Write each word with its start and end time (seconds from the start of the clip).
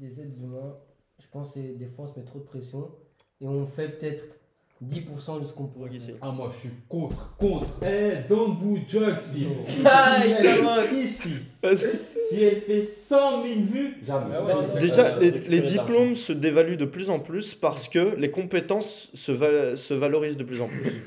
des 0.00 0.20
êtres 0.20 0.38
humains, 0.42 0.74
je 1.18 1.26
pense 1.30 1.54
que 1.54 1.60
des 1.60 1.86
fois 1.86 2.06
on 2.08 2.14
se 2.14 2.18
met 2.18 2.24
trop 2.24 2.38
de 2.38 2.44
pression 2.44 2.90
et 3.40 3.46
on 3.46 3.66
fait 3.66 3.88
peut-être 3.88 4.24
10% 4.82 5.40
de 5.40 5.44
ce 5.44 5.52
qu'on 5.52 5.66
pourrait 5.66 5.90
faire. 6.00 6.14
Ah, 6.22 6.30
moi, 6.30 6.50
je 6.54 6.60
suis 6.60 6.70
contre, 6.88 7.36
contre. 7.36 7.68
Eh, 7.84 8.26
don't 8.30 8.56
do 8.58 8.78
drugs, 8.90 9.18
comment 9.82 10.98
Ici. 10.98 11.44
Si 12.30 12.42
elle 12.42 12.62
fait 12.62 12.82
100 12.82 13.42
000 13.42 13.60
vues, 13.60 13.96
jamais. 14.06 14.34
Ah 14.38 14.44
ouais. 14.44 14.80
Déjà, 14.80 15.16
Euh, 15.16 15.20
les, 15.20 15.30
les 15.32 15.60
diplômes 15.60 16.14
se 16.14 16.32
dévaluent 16.32 16.78
de 16.78 16.86
plus 16.86 17.10
en 17.10 17.18
plus 17.18 17.54
parce 17.54 17.88
que 17.90 18.14
les 18.16 18.30
compétences 18.30 19.10
se, 19.12 19.32
val- 19.32 19.76
se 19.76 19.92
valorisent 19.92 20.38
de 20.38 20.44
plus 20.44 20.62
en 20.62 20.68
plus. 20.68 21.02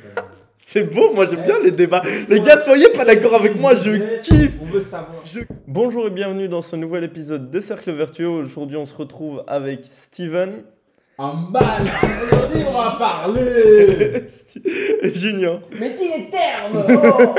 C'est 0.65 0.85
beau, 0.85 1.13
moi 1.13 1.25
j'aime 1.25 1.43
bien 1.43 1.59
les 1.61 1.71
débats. 1.71 2.01
Les 2.29 2.39
gars, 2.39 2.59
soyez 2.59 2.87
pas 2.89 3.03
d'accord 3.03 3.35
avec 3.35 3.59
moi, 3.59 3.75
je 3.75 4.19
kiffe. 4.21 4.53
On 4.61 4.65
veut 4.65 4.81
savoir. 4.81 5.21
Bonjour 5.67 6.07
et 6.07 6.09
bienvenue 6.09 6.47
dans 6.47 6.61
ce 6.61 6.77
nouvel 6.77 7.03
épisode 7.03 7.51
des 7.51 7.61
Cercles 7.61 7.91
Vertueux. 7.91 8.29
Aujourd'hui, 8.29 8.77
on 8.77 8.85
se 8.85 8.95
retrouve 8.95 9.43
avec 9.45 9.81
Steven 9.83 10.63
Un 11.19 11.33
mal. 11.51 11.83
Aujourd'hui, 12.31 12.61
on 12.65 12.71
va 12.71 12.95
parler. 12.97 14.25
et 15.01 15.13
Junior. 15.13 15.59
Mais 15.77 15.95
dis 15.95 16.07
les 16.07 16.29
termes 16.29 16.85
oh 16.87 17.35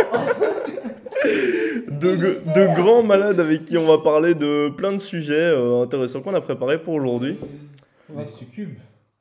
deux 2.02 2.66
grands 2.76 3.02
malades 3.02 3.40
avec 3.40 3.64
qui 3.64 3.78
on 3.78 3.86
va 3.86 3.98
parler 4.02 4.34
de 4.34 4.68
plein 4.68 4.92
de 4.92 4.98
sujets 4.98 5.32
euh, 5.34 5.82
intéressants 5.82 6.20
qu'on 6.20 6.34
a 6.34 6.42
préparés 6.42 6.78
pour 6.78 6.92
aujourd'hui. 6.92 7.38
Les 8.14 8.26
succubes. 8.26 8.76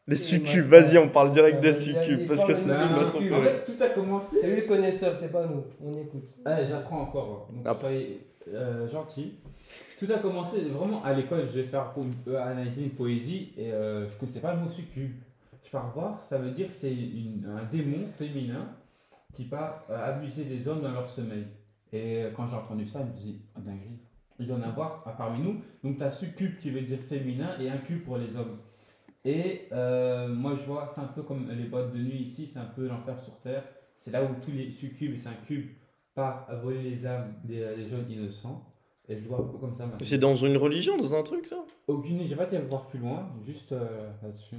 Les 0.07 0.17
succubes, 0.17 0.66
vas-y, 0.66 0.98
on 0.98 1.07
parle 1.07 1.31
direct 1.31 1.62
des 1.62 1.71
vas-y, 1.71 1.84
succubes 1.93 2.27
parce 2.27 2.43
que 2.43 2.53
c'est 2.53 2.63
tu 2.66 2.70
m'as 2.71 3.05
trop 3.05 3.20
succube. 3.20 3.30
fait 3.30 3.35
En 3.35 3.41
rire. 3.41 3.52
fait, 3.66 3.77
tout 3.77 3.84
a 3.84 3.89
commencé. 3.89 4.38
C'est 4.41 4.48
lui 4.49 4.62
le 4.62 4.67
connaisseur, 4.67 5.16
c'est 5.17 5.31
pas 5.31 5.45
nous. 5.48 5.63
On 5.81 5.93
écoute. 5.93 6.27
Eh, 6.45 6.66
j'apprends 6.67 7.02
encore. 7.03 7.48
Donc, 7.53 7.66
Apprends. 7.66 7.81
soyez 7.88 8.20
euh, 8.53 8.88
gentils. 8.89 9.35
Tout 9.98 10.07
a 10.13 10.17
commencé 10.20 10.59
vraiment 10.62 11.02
à 11.05 11.13
l'école. 11.13 11.48
Je 11.49 11.59
vais 11.62 11.63
faire 11.63 11.91
pour 11.93 12.03
une- 12.03 12.12
euh, 12.34 12.41
analyser 12.43 12.84
une 12.84 12.89
poésie 12.89 13.53
et 13.57 13.71
euh, 13.71 14.09
je 14.09 14.16
connaissais 14.17 14.41
pas 14.41 14.53
le 14.53 14.59
mot 14.59 14.70
succube. 14.70 15.13
Je 15.63 15.71
pars 15.71 15.89
voir, 15.93 16.21
ça 16.27 16.37
veut 16.37 16.51
dire 16.51 16.68
que 16.68 16.74
c'est 16.81 16.90
un 16.91 17.63
démon 17.71 18.07
féminin 18.20 18.68
qui 19.34 19.46
part 19.46 19.85
euh, 19.90 19.98
abuser 20.15 20.43
des 20.43 20.68
hommes 20.68 20.81
dans 20.81 20.91
leur 20.91 21.09
sommeil. 21.09 21.46
Et 21.93 22.24
euh, 22.24 22.31
quand 22.35 22.46
j'ai 22.46 22.55
entendu 22.57 22.85
ça, 22.85 22.99
je 22.99 23.05
me 23.05 23.26
dis, 23.26 23.40
oh, 23.55 23.59
dinguerie. 23.65 23.99
Il 24.40 24.48
doit 24.48 24.57
y 24.57 24.59
en 24.59 24.63
avoir 24.63 25.01
ah, 25.05 25.15
parmi 25.18 25.41
nous. 25.41 25.62
Donc 25.84 25.96
tu 25.98 26.04
as 26.04 26.12
succube 26.12 26.59
qui 26.59 26.71
veut 26.71 26.81
dire 26.81 26.99
féminin 27.07 27.51
et 27.62 27.70
incube 27.70 28.04
pour 28.04 28.18
les 28.18 28.35
hommes. 28.35 28.57
Et 29.26 29.68
euh, 29.71 30.27
moi 30.27 30.55
je 30.55 30.63
vois, 30.66 30.91
c'est 30.93 31.02
un 31.02 31.05
peu 31.07 31.24
comme 31.24 31.49
les 31.49 31.66
boîtes 31.66 31.93
de 31.93 31.99
nuit 31.99 32.24
ici, 32.24 32.49
c'est 32.52 32.60
un 32.60 32.66
peu 32.66 32.88
l'enfer 32.88 33.20
sur 33.20 33.40
terre. 33.40 33.63
C'est 33.99 34.12
là 34.12 34.24
où 34.24 34.27
tous 34.43 34.52
les 34.52 34.71
succubes 34.71 35.13
et 35.13 35.18
syncubes 35.18 35.70
partent 36.13 36.49
à 36.49 36.55
voler 36.55 36.82
les 36.84 37.05
âmes 37.05 37.34
des, 37.43 37.60
des 37.76 37.88
jeunes 37.88 38.10
innocents. 38.10 38.70
Et 39.07 39.15
je 39.15 39.21
le 39.21 39.27
vois 39.27 39.40
un 39.40 39.43
peu 39.43 39.57
comme 39.57 39.74
ça 39.74 39.85
maintenant. 39.85 39.99
C'est 40.05 40.18
dans 40.18 40.35
une 40.35 40.57
religion, 40.57 40.98
dans 40.98 41.15
un 41.15 41.24
truc 41.24 41.48
ça? 41.48 41.57
Aucune 41.88 42.15
idée, 42.15 42.27
j'ai 42.27 42.35
pas 42.35 42.46
été 42.46 42.57
voir 42.60 42.88
plus 42.88 42.99
loin, 42.99 43.30
juste 43.46 43.71
euh, 43.71 44.10
là-dessus. 44.21 44.57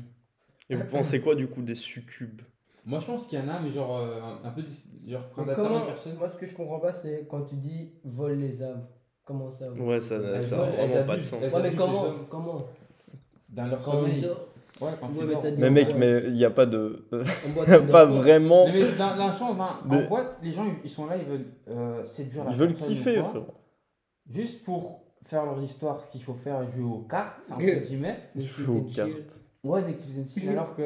Et 0.70 0.74
vous 0.74 0.84
pensez 0.86 1.20
quoi 1.20 1.34
du 1.34 1.46
coup 1.46 1.62
des 1.62 1.74
succubes? 1.74 2.40
Moi 2.86 3.00
je 3.00 3.06
pense 3.06 3.26
qu'il 3.26 3.38
y 3.38 3.42
en 3.42 3.48
a, 3.48 3.60
mais 3.60 3.70
genre 3.70 3.96
euh, 3.96 4.20
un, 4.20 4.48
un 4.48 4.50
peu 4.50 4.62
dis- 4.62 4.84
genre 5.10 5.22
comment, 5.54 5.86
moi, 6.18 6.28
ce 6.28 6.36
que 6.36 6.46
je 6.46 6.54
comprends 6.54 6.80
pas, 6.80 6.92
c'est 6.92 7.26
quand 7.30 7.42
tu 7.42 7.54
dis 7.56 7.92
vole 8.04 8.38
les 8.38 8.62
âmes. 8.62 8.86
Comment 9.24 9.48
ça? 9.48 9.70
Ouais, 9.72 10.00
ça 10.00 10.16
Elles 10.16 10.42
ça 10.42 10.56
a 10.56 10.64
volent, 10.64 10.72
elles 10.78 10.88
vraiment 10.90 11.06
pas 11.06 11.16
de 11.16 11.22
sens. 11.22 11.52
Ouais, 11.52 11.62
mais 11.62 11.74
comment 11.74 12.06
Comment 12.28 12.66
Dans 13.48 13.66
leur 13.66 13.82
sommeil. 13.82 14.20
dort 14.20 14.48
Ouais, 14.80 14.90
quand 15.00 15.06
Ouais, 15.08 15.14
tu 15.20 15.26
mais 15.44 15.52
dit- 15.52 15.60
Mais 15.60 15.70
mec, 15.70 15.88
Ouais. 15.90 15.94
mais 15.98 16.22
il 16.26 16.32
n'y 16.34 16.44
a 16.44 16.50
pas 16.50 16.66
de. 16.66 17.06
Boîte, 17.10 17.68
on 17.82 17.86
pas 17.86 18.04
vraiment. 18.06 18.66
Mais, 18.66 18.72
mais 18.72 18.96
dans, 18.98 19.04
hein, 19.04 19.78
en 19.88 20.08
boîte, 20.08 20.38
les 20.42 20.52
gens 20.52 20.66
ils 20.82 20.90
sont 20.90 21.06
là, 21.06 21.16
ils 21.16 21.24
veulent 21.24 21.46
euh, 21.68 22.04
séduire 22.06 22.44
la 22.44 22.50
Ils 22.50 22.56
veulent 22.56 22.74
kiffer, 22.74 23.22
frérot. 23.22 23.46
Juste 24.28 24.64
pour 24.64 25.04
faire 25.26 25.44
leurs 25.44 25.62
histoires 25.62 26.08
qu'il 26.08 26.22
faut 26.22 26.34
faire 26.34 26.68
jouer 26.70 26.84
aux 26.84 27.06
cartes, 27.08 27.50
entre 27.50 27.64
guillemets. 27.64 28.18
Jouer 28.36 28.76
aux 28.78 28.82
cartes. 28.82 29.40
Ouais, 29.64 29.80
and 29.80 30.28
chill, 30.28 30.50
alors 30.50 30.76
qu'il 30.76 30.84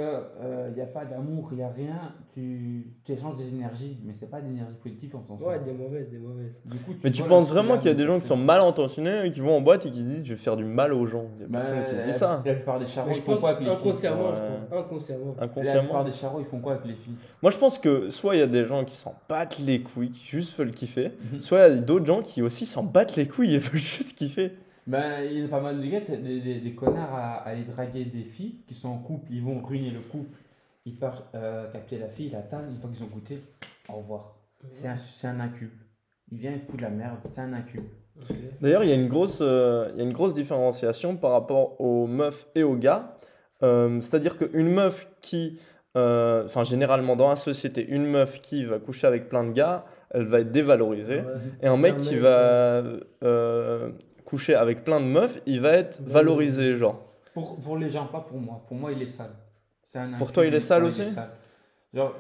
n'y 0.76 0.80
a 0.80 0.86
pas 0.86 1.04
d'amour, 1.04 1.48
il 1.50 1.56
n'y 1.56 1.64
a 1.64 1.68
rien, 1.68 2.14
tu, 2.32 2.86
tu 3.04 3.12
échanges 3.12 3.34
des 3.36 3.48
énergies, 3.48 3.98
mais 4.04 4.14
c'est 4.20 4.30
pas 4.30 4.40
d'énergie 4.40 4.76
positive 4.80 5.16
en 5.16 5.22
faisant 5.22 5.36
ça. 5.36 5.46
Ouais, 5.46 5.58
des 5.58 5.72
mauvaises, 5.72 6.08
des 6.08 6.18
mauvaises. 6.18 6.52
Du 6.64 6.78
coup, 6.78 6.92
Mais 7.02 7.10
tu 7.10 7.24
penses 7.24 7.48
vraiment 7.50 7.76
qu'il 7.78 7.88
y 7.88 7.90
a 7.90 7.94
des 7.96 8.06
gens 8.06 8.20
qui 8.20 8.26
sont 8.28 8.36
mal 8.36 8.60
intentionnés 8.60 9.24
et 9.26 9.32
qui 9.32 9.40
vont 9.40 9.56
en 9.56 9.60
boîte 9.60 9.84
et 9.86 9.90
qui 9.90 9.98
se 9.98 10.04
disent 10.04 10.24
je 10.24 10.30
vais 10.34 10.36
faire 10.40 10.56
du 10.56 10.62
mal 10.64 10.92
aux 10.92 11.06
gens 11.08 11.24
Il 11.38 11.42
y 11.42 11.44
a 11.44 11.48
Bah, 11.48 11.58
personne 11.60 11.84
qui 11.86 12.00
se 12.02 12.06
dit 12.06 12.12
ça. 12.12 12.40
La 12.46 12.54
plupart 12.54 12.78
des 12.78 12.86
charros, 12.86 13.10
ils 13.10 13.14
je 13.16 13.20
font 13.20 13.32
pense 13.32 13.40
quoi 13.40 13.50
avec 13.50 13.60
les 13.62 13.66
filles 13.66 13.76
inconsciemment, 13.80 14.32
je 14.32 14.40
Ouais. 14.40 14.46
crois. 14.68 14.78
Inconsciemment. 14.80 15.34
La 15.36 15.44
Inconsciemment. 15.44 15.82
plupart 15.82 16.04
des 16.04 16.12
charros, 16.12 16.38
ils 16.40 16.46
font 16.46 16.60
quoi 16.60 16.72
avec 16.74 16.84
les 16.84 16.94
filles? 16.94 17.14
Moi 17.42 17.50
je 17.50 17.58
pense 17.58 17.78
que 17.80 18.10
soit 18.10 18.36
il 18.36 18.38
y 18.38 18.42
a 18.42 18.46
des 18.46 18.64
gens 18.64 18.84
qui 18.84 18.94
s'en 18.94 19.14
battent 19.28 19.58
les 19.58 19.82
couilles, 19.82 20.10
qui 20.12 20.24
juste 20.24 20.56
veulent 20.56 20.70
kiffer, 20.70 21.10
Mhm. 21.32 21.40
soit 21.42 21.66
il 21.68 21.74
y 21.74 21.78
a 21.78 21.80
d'autres 21.80 22.06
gens 22.06 22.22
qui 22.22 22.42
aussi 22.42 22.64
s'en 22.64 22.84
battent 22.84 23.16
les 23.16 23.26
couilles 23.26 23.56
et 23.56 23.58
veulent 23.58 23.80
juste 23.80 24.16
kiffer. 24.16 24.52
Ben, 24.88 25.22
il 25.30 25.40
y 25.40 25.44
a 25.44 25.48
pas 25.48 25.60
mal 25.60 25.80
de 25.80 25.86
gars, 25.86 26.00
des, 26.00 26.40
des, 26.40 26.60
des 26.60 26.74
connards 26.74 27.14
à, 27.14 27.34
à 27.34 27.50
aller 27.50 27.64
draguer 27.64 28.06
des 28.06 28.24
filles 28.24 28.62
qui 28.66 28.74
sont 28.74 28.88
en 28.88 28.98
couple, 28.98 29.30
ils 29.30 29.42
vont 29.42 29.62
ruiner 29.62 29.90
le 29.90 30.00
couple, 30.00 30.38
ils 30.86 30.96
partent 30.96 31.26
euh, 31.34 31.70
capter 31.70 31.98
la 31.98 32.08
fille, 32.08 32.30
la 32.30 32.40
tannent, 32.40 32.70
une 32.70 32.80
fois 32.80 32.88
qu'ils 32.90 33.04
ont 33.04 33.08
goûté, 33.08 33.42
au 33.90 33.98
revoir. 33.98 34.36
C'est 34.72 34.88
un, 34.88 34.96
c'est 34.96 35.28
un 35.28 35.40
incube. 35.40 35.70
Il 36.32 36.38
vient, 36.38 36.52
il 36.52 36.60
fout 36.60 36.76
de 36.76 36.82
la 36.82 36.88
merde, 36.88 37.18
c'est 37.30 37.40
un 37.40 37.52
incube. 37.52 37.84
D'ailleurs, 38.62 38.82
il 38.82 38.88
y, 38.88 38.92
a 38.92 38.96
une 38.96 39.08
grosse, 39.08 39.40
euh, 39.42 39.90
il 39.92 39.98
y 39.98 40.00
a 40.00 40.04
une 40.04 40.12
grosse 40.14 40.34
différenciation 40.34 41.16
par 41.16 41.32
rapport 41.32 41.78
aux 41.80 42.06
meufs 42.06 42.48
et 42.54 42.62
aux 42.62 42.74
gars. 42.74 43.14
Euh, 43.62 44.00
C'est-à-dire 44.00 44.38
qu'une 44.38 44.72
meuf 44.72 45.08
qui, 45.20 45.60
euh, 45.96 46.46
enfin 46.46 46.64
généralement 46.64 47.14
dans 47.14 47.28
la 47.28 47.36
société, 47.36 47.86
une 47.86 48.06
meuf 48.06 48.40
qui 48.40 48.64
va 48.64 48.78
coucher 48.78 49.06
avec 49.06 49.28
plein 49.28 49.44
de 49.44 49.52
gars, 49.52 49.84
elle 50.10 50.24
va 50.24 50.40
être 50.40 50.50
dévalorisée. 50.50 51.18
Ouais. 51.18 51.34
Et 51.62 51.66
un 51.66 51.76
mec 51.76 51.94
Un 51.94 51.96
qui 51.96 52.16
va 52.16 52.82
euh, 53.22 53.92
coucher 54.28 54.54
avec 54.54 54.84
plein 54.84 55.00
de 55.00 55.06
meufs, 55.06 55.40
il 55.46 55.62
va 55.62 55.72
être 55.72 56.02
valorisé, 56.02 56.76
genre. 56.76 57.02
Pour, 57.32 57.58
pour 57.58 57.78
les 57.78 57.90
gens, 57.90 58.04
pas 58.06 58.20
pour 58.20 58.38
moi. 58.38 58.62
Pour 58.68 58.76
moi, 58.76 58.92
il 58.92 59.00
est 59.00 59.06
sale. 59.06 59.34
C'est 59.86 59.98
un 60.00 60.18
Pour 60.18 60.32
toi, 60.32 60.44
il 60.44 60.52
est 60.54 60.60
sale 60.60 60.84
aussi 60.84 61.10
sale. 61.10 61.30
Genre, 61.94 62.14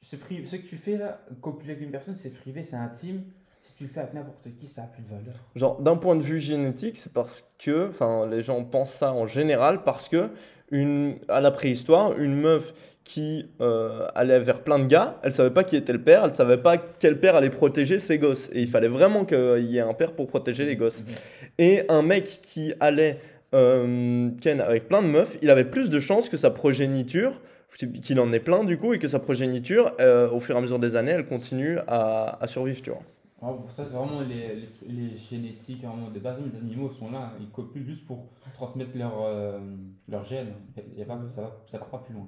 ce, 0.00 0.14
ce 0.14 0.56
que 0.56 0.68
tu 0.68 0.76
fais 0.76 0.96
là, 0.96 1.20
copuler 1.42 1.72
avec 1.72 1.82
une 1.82 1.90
personne, 1.90 2.14
c'est 2.16 2.30
privé, 2.30 2.62
c'est 2.62 2.76
intime. 2.76 3.24
Tu 3.78 3.84
le 3.84 3.90
fais 3.90 4.00
avec 4.00 4.12
n'importe 4.12 4.42
qui, 4.60 4.66
ça 4.66 4.82
n'a 4.82 4.86
plus 4.88 5.04
de 5.04 5.08
valeur. 5.08 5.34
Genre, 5.54 5.80
d'un 5.80 5.94
point 5.94 6.16
de 6.16 6.20
vue 6.20 6.40
génétique, 6.40 6.96
c'est 6.96 7.12
parce 7.12 7.48
que, 7.58 7.88
enfin, 7.88 8.26
les 8.28 8.42
gens 8.42 8.64
pensent 8.64 8.92
ça 8.92 9.12
en 9.12 9.24
général, 9.24 9.84
parce 9.84 10.08
que, 10.08 10.30
une, 10.72 11.14
à 11.28 11.40
la 11.40 11.52
préhistoire, 11.52 12.18
une 12.18 12.34
meuf 12.34 12.74
qui 13.04 13.48
euh, 13.60 14.08
allait 14.16 14.40
vers 14.40 14.64
plein 14.64 14.80
de 14.80 14.86
gars, 14.86 15.20
elle 15.22 15.30
savait 15.30 15.52
pas 15.52 15.62
qui 15.62 15.76
était 15.76 15.92
le 15.92 16.02
père, 16.02 16.24
elle 16.24 16.32
savait 16.32 16.58
pas 16.58 16.76
quel 16.76 17.20
père 17.20 17.36
allait 17.36 17.50
protéger 17.50 18.00
ses 18.00 18.18
gosses. 18.18 18.50
Et 18.52 18.62
il 18.62 18.68
fallait 18.68 18.88
vraiment 18.88 19.24
qu'il 19.24 19.64
y 19.70 19.78
ait 19.78 19.80
un 19.80 19.94
père 19.94 20.12
pour 20.12 20.26
protéger 20.26 20.64
les 20.64 20.74
gosses. 20.74 21.04
Et 21.58 21.82
un 21.88 22.02
mec 22.02 22.24
qui 22.42 22.74
allait 22.80 23.20
euh, 23.54 24.28
ken 24.40 24.60
avec 24.60 24.88
plein 24.88 25.02
de 25.02 25.06
meufs, 25.06 25.38
il 25.40 25.50
avait 25.50 25.64
plus 25.64 25.88
de 25.88 26.00
chances 26.00 26.28
que 26.28 26.36
sa 26.36 26.50
progéniture, 26.50 27.40
qu'il 28.02 28.18
en 28.18 28.32
ait 28.32 28.40
plein 28.40 28.64
du 28.64 28.76
coup, 28.76 28.92
et 28.92 28.98
que 28.98 29.06
sa 29.06 29.20
progéniture, 29.20 29.92
euh, 30.00 30.28
au 30.28 30.40
fur 30.40 30.56
et 30.56 30.58
à 30.58 30.60
mesure 30.60 30.80
des 30.80 30.96
années, 30.96 31.12
elle 31.12 31.26
continue 31.26 31.78
à, 31.86 32.42
à 32.42 32.46
survivre, 32.48 32.82
tu 32.82 32.90
vois. 32.90 33.02
Ça, 33.40 33.84
c'est 33.84 33.96
vraiment 33.96 34.20
les, 34.22 34.68
les, 34.86 34.92
les 34.92 35.16
génétiques, 35.16 35.84
vraiment, 35.84 36.10
des 36.10 36.18
bases, 36.18 36.38
les 36.52 36.58
animaux 36.58 36.90
sont 36.90 37.10
là, 37.12 37.32
ils 37.40 37.50
copulent 37.50 37.86
juste 37.86 38.04
pour 38.04 38.26
transmettre 38.52 38.96
leur, 38.96 39.22
euh, 39.22 39.60
leur 40.08 40.24
gène. 40.24 40.48
Y 40.96 41.02
a 41.02 41.04
pas, 41.04 41.20
ça 41.36 41.42
va, 41.42 41.56
ça 41.66 41.78
va 41.78 41.84
pas 41.84 41.98
plus 41.98 42.14
loin. 42.14 42.26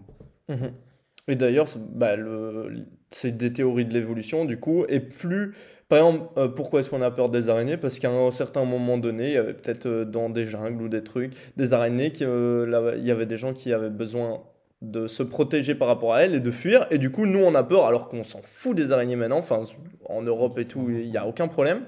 Et 1.27 1.37
d'ailleurs, 1.37 1.69
c'est 1.69 1.81
bah, 1.81 2.17
des 2.17 3.53
théories 3.53 3.87
de 3.87 3.93
l'évolution, 3.93 4.45
du 4.45 4.59
coup, 4.61 4.85
et 4.89 5.01
plus... 5.01 5.53
Par 5.89 5.99
exemple, 5.99 6.29
euh, 6.39 6.49
pourquoi 6.49 6.81
est-ce 6.81 6.91
qu'on 6.91 7.03
a 7.03 7.11
peur 7.11 7.29
des 7.29 7.49
araignées? 7.49 7.77
Parce 7.77 7.99
qu'à 7.99 8.11
un 8.11 8.31
certain 8.31 8.65
moment 8.65 8.97
donné, 8.97 9.31
il 9.31 9.35
y 9.35 9.37
avait 9.37 9.55
peut-être 9.55 9.87
euh, 9.87 10.05
dans 10.05 10.31
des 10.31 10.47
jungles 10.47 10.83
ou 10.83 10.89
des 10.89 11.03
trucs, 11.03 11.35
des 11.57 11.75
araignées, 11.75 12.13
qui, 12.13 12.25
euh, 12.25 12.67
là, 12.67 12.95
il 12.97 13.05
y 13.05 13.11
avait 13.11 13.27
des 13.27 13.37
gens 13.37 13.53
qui 13.53 13.73
avaient 13.73 13.91
besoin 13.91 14.45
de 14.83 15.07
se 15.07 15.23
protéger 15.23 15.75
par 15.75 15.89
rapport 15.89 16.15
à 16.15 16.23
elles 16.23 16.35
et 16.35 16.41
de 16.41 16.51
fuir, 16.51 16.87
et 16.91 16.99
du 16.99 17.11
coup, 17.11 17.27
nous, 17.27 17.41
on 17.41 17.55
a 17.55 17.63
peur, 17.63 17.87
alors 17.87 18.09
qu'on 18.09 18.25
s'en 18.25 18.41
fout 18.43 18.75
des 18.77 18.93
araignées 18.93 19.17
maintenant, 19.17 19.39
enfin, 19.39 19.63
en 20.07 20.23
Europe 20.23 20.59
et 20.59 20.67
tout, 20.67 20.89
il 20.91 21.11
n'y 21.11 21.17
a 21.19 21.27
aucun 21.27 21.49
problème. 21.49 21.85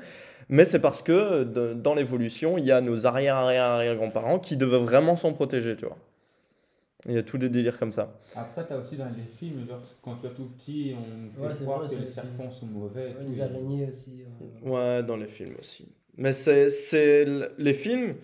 Mais 0.48 0.64
c'est 0.66 0.80
parce 0.80 1.00
que 1.00 1.44
de- 1.44 1.72
dans 1.72 1.94
l'évolution, 1.94 2.58
il 2.58 2.64
y 2.64 2.72
a 2.72 2.81
nos 2.82 3.06
arrière-arrière-arrière-grands-parents 3.06 4.38
qui 4.38 4.56
devaient 4.58 4.78
vraiment 4.78 5.16
s'en 5.16 5.32
protéger, 5.32 5.76
tu 5.76 5.87
vois. 5.87 5.96
Il 7.08 7.14
y 7.14 7.19
a 7.19 7.22
tous 7.22 7.38
des 7.38 7.49
délires 7.49 7.78
comme 7.78 7.90
ça. 7.90 8.12
Après, 8.37 8.64
t'as 8.67 8.76
aussi 8.76 8.96
dans 8.96 9.06
les 9.08 9.25
films, 9.38 9.67
genre, 9.67 9.81
quand 10.02 10.17
tu 10.20 10.26
es 10.26 10.31
tout 10.31 10.44
petit, 10.56 10.94
on 10.96 11.43
Ouais, 11.43 11.52
croire 11.52 11.81
vrai, 11.81 11.88
que 11.96 12.00
les 12.00 12.06
serpents 12.08 12.50
sont 12.50 12.67
mauvais. 12.67 13.06
Ouais, 13.19 13.25
les 13.26 13.40
araignées 13.40 13.88
aussi. 13.88 14.22
euh, 14.64 14.70
Ouais, 14.70 15.02
dans 15.02 15.17
les 15.17 15.26
films 15.26 15.55
aussi. 15.58 15.88
Mais 16.17 16.32
c'est, 16.32 16.70
c'est 16.70 17.26
les 17.58 17.72
films, 17.75 18.14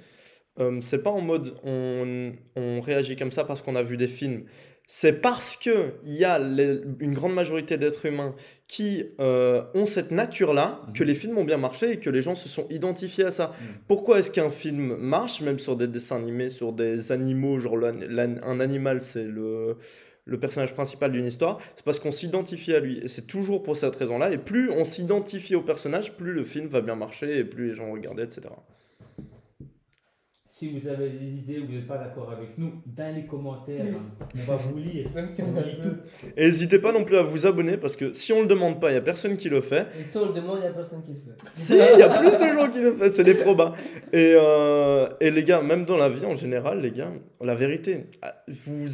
euh, 0.60 0.80
c'est 0.82 1.02
pas 1.02 1.10
en 1.10 1.20
mode 1.20 1.54
on, 1.64 2.32
on 2.56 2.80
réagit 2.80 3.16
comme 3.16 3.32
ça 3.32 3.44
parce 3.44 3.62
qu'on 3.62 3.76
a 3.76 3.82
vu 3.82 3.96
des 3.96 4.08
films. 4.08 4.44
C'est 4.90 5.20
parce 5.20 5.56
que 5.58 5.92
il 6.04 6.14
y 6.14 6.24
a 6.24 6.38
les- 6.38 6.80
une 7.00 7.12
grande 7.12 7.34
majorité 7.34 7.76
d'êtres 7.76 8.06
humains 8.06 8.34
qui 8.66 9.04
euh, 9.20 9.62
ont 9.74 9.84
cette 9.84 10.10
nature-là 10.12 10.80
que 10.94 11.02
Mhm. 11.02 11.08
les 11.08 11.14
films 11.14 11.36
ont 11.38 11.44
bien 11.44 11.58
marché 11.58 11.92
et 11.92 11.96
que 11.98 12.08
les 12.08 12.22
gens 12.22 12.34
se 12.34 12.48
sont 12.48 12.66
identifiés 12.70 13.24
à 13.24 13.30
ça. 13.30 13.52
Mhm. 13.60 13.66
Pourquoi 13.86 14.18
est-ce 14.18 14.30
qu'un 14.30 14.48
film 14.48 14.96
marche, 14.96 15.42
même 15.42 15.58
sur 15.58 15.76
des 15.76 15.88
dessins 15.88 16.16
animés, 16.16 16.48
sur 16.48 16.72
des 16.72 17.12
animaux, 17.12 17.60
genre 17.60 17.76
un 17.84 18.60
animal, 18.60 19.02
c'est 19.02 19.24
le, 19.24 19.76
le 20.24 20.38
personnage 20.40 20.72
principal 20.74 21.12
d'une 21.12 21.26
histoire, 21.26 21.58
c'est 21.76 21.84
parce 21.84 22.00
qu'on 22.00 22.12
s'identifie 22.12 22.72
à 22.74 22.80
lui. 22.80 22.98
Et 23.02 23.08
c'est 23.08 23.26
toujours 23.26 23.62
pour 23.62 23.76
cette 23.76 23.94
raison-là. 23.94 24.30
Et 24.32 24.38
plus 24.38 24.70
on 24.70 24.84
s'identifie 24.86 25.54
au 25.54 25.62
personnage, 25.62 26.14
plus 26.14 26.32
le 26.32 26.44
film 26.44 26.66
va 26.66 26.80
bien 26.80 26.96
marcher 26.96 27.36
et 27.38 27.44
plus 27.44 27.68
les 27.68 27.74
gens 27.74 27.92
regardent, 27.92 28.20
etc. 28.20 28.40
si 30.58 30.68
vous 30.68 30.88
avez 30.88 31.10
des 31.10 31.24
idées 31.24 31.60
ou 31.60 31.66
vous 31.66 31.72
n'êtes 31.74 31.86
pas 31.86 31.98
d'accord 31.98 32.32
avec 32.32 32.58
nous, 32.58 32.82
dans 32.84 33.14
les 33.14 33.26
commentaires, 33.26 33.84
on 34.34 34.38
va 34.50 34.56
vous 34.56 34.76
lire. 34.76 35.06
Même 35.14 35.28
si 35.28 35.40
On 35.40 35.56
a 35.56 35.62
tout. 35.62 35.96
Et 36.36 36.46
n'hésitez 36.46 36.80
pas 36.80 36.90
non 36.90 37.04
plus 37.04 37.16
à 37.16 37.22
vous 37.22 37.46
abonner 37.46 37.76
parce 37.76 37.94
que 37.94 38.12
si 38.12 38.32
on 38.32 38.40
le 38.40 38.48
demande 38.48 38.80
pas, 38.80 38.90
il 38.90 38.94
y 38.94 38.96
a 38.96 39.00
personne 39.00 39.36
qui 39.36 39.48
le 39.48 39.60
fait. 39.60 39.86
Et 40.00 40.02
si 40.02 40.16
on 40.16 40.26
le 40.26 40.32
demande, 40.32 40.58
il 40.58 40.62
n'y 40.62 40.66
a 40.66 40.72
personne 40.72 41.04
qui 41.04 41.12
le 41.12 41.20
fait. 41.20 41.48
Si, 41.54 41.74
il 41.74 41.98
y 42.00 42.02
a 42.02 42.08
plus 42.08 42.32
de 42.32 42.58
gens 42.58 42.70
qui 42.72 42.80
le 42.80 42.92
font, 42.92 43.08
c'est 43.08 43.22
des 43.22 43.34
probas. 43.34 43.72
Et, 44.12 44.34
euh, 44.36 45.08
et 45.20 45.30
les 45.30 45.44
gars, 45.44 45.62
même 45.62 45.84
dans 45.84 45.96
la 45.96 46.08
vie 46.08 46.24
en 46.24 46.34
général, 46.34 46.80
les 46.80 46.90
gars, 46.90 47.12
la 47.40 47.54
vérité, 47.54 48.06
vous 48.48 48.88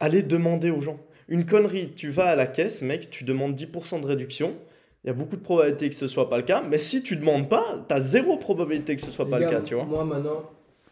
allez 0.00 0.24
demander 0.24 0.70
aux 0.70 0.80
gens. 0.80 0.98
Une 1.28 1.46
connerie, 1.46 1.92
tu 1.94 2.08
vas 2.08 2.26
à 2.26 2.34
la 2.34 2.48
caisse, 2.48 2.82
mec, 2.82 3.08
tu 3.08 3.22
demandes 3.22 3.54
10% 3.54 4.00
de 4.00 4.06
réduction. 4.06 4.56
Il 5.04 5.06
y 5.06 5.10
a 5.10 5.12
beaucoup 5.12 5.36
de 5.36 5.42
probabilité 5.42 5.88
que 5.88 5.94
ce 5.94 6.08
soit 6.08 6.28
pas 6.28 6.38
le 6.38 6.42
cas, 6.42 6.64
mais 6.68 6.78
si 6.78 7.04
tu 7.04 7.14
demandes 7.14 7.48
pas, 7.48 7.84
tu 7.88 7.94
as 7.94 8.00
zéro 8.00 8.36
probabilité 8.36 8.96
que 8.96 9.02
ce 9.02 9.12
soit 9.12 9.26
Les 9.26 9.30
pas 9.30 9.38
gars, 9.38 9.50
le 9.50 9.56
cas, 9.58 9.62
tu 9.62 9.76
vois. 9.76 9.84
Moi 9.84 10.04
maintenant, 10.04 10.42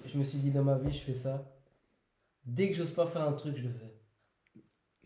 je 0.04 0.18
me 0.18 0.24
suis 0.24 0.38
dit 0.38 0.50
dans 0.50 0.62
ma 0.64 0.78
vie, 0.78 0.92
je 0.92 1.00
fais 1.02 1.14
ça. 1.14 1.44
Dès 2.44 2.68
que 2.68 2.74
j'ose 2.76 2.92
pas 2.92 3.06
faire 3.06 3.22
un 3.22 3.32
truc, 3.32 3.56
je 3.56 3.62
le 3.64 3.70
fais. 3.70 3.94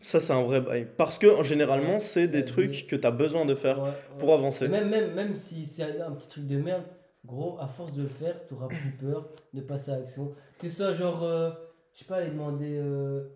Ça, 0.01 0.19
c'est 0.19 0.33
un 0.33 0.43
vrai 0.43 0.61
bail. 0.61 0.87
Parce 0.97 1.17
que 1.17 1.27
en 1.27 1.43
généralement, 1.43 1.99
c'est 1.99 2.27
des 2.27 2.45
trucs 2.45 2.87
que 2.87 2.95
tu 2.95 3.05
as 3.05 3.11
besoin 3.11 3.45
de 3.45 3.55
faire 3.55 3.81
Ouais, 3.81 3.91
pour 4.17 4.33
avancer. 4.33 4.65
Et 4.65 4.69
même, 4.69 4.89
même, 4.89 5.13
même 5.13 5.35
si 5.35 5.65
c'est 5.65 5.83
un, 6.01 6.07
un 6.07 6.11
petit 6.11 6.27
truc 6.29 6.47
de 6.47 6.57
merde, 6.57 6.83
gros, 7.25 7.57
à 7.59 7.67
force 7.67 7.91
de 7.93 8.03
le 8.03 8.07
faire, 8.09 8.35
tu 8.47 8.53
auras 8.53 8.67
plus 8.67 8.91
peur 8.99 9.29
de 9.53 9.61
passer 9.61 9.91
à 9.91 9.97
l'action. 9.99 10.33
Que 10.57 10.69
ce 10.69 10.75
soit 10.77 10.93
genre, 10.93 11.23
euh, 11.23 11.51
je 11.93 11.99
sais 11.99 12.05
pas, 12.05 12.17
aller 12.17 12.29
demander 12.31 12.77
euh, 12.81 13.27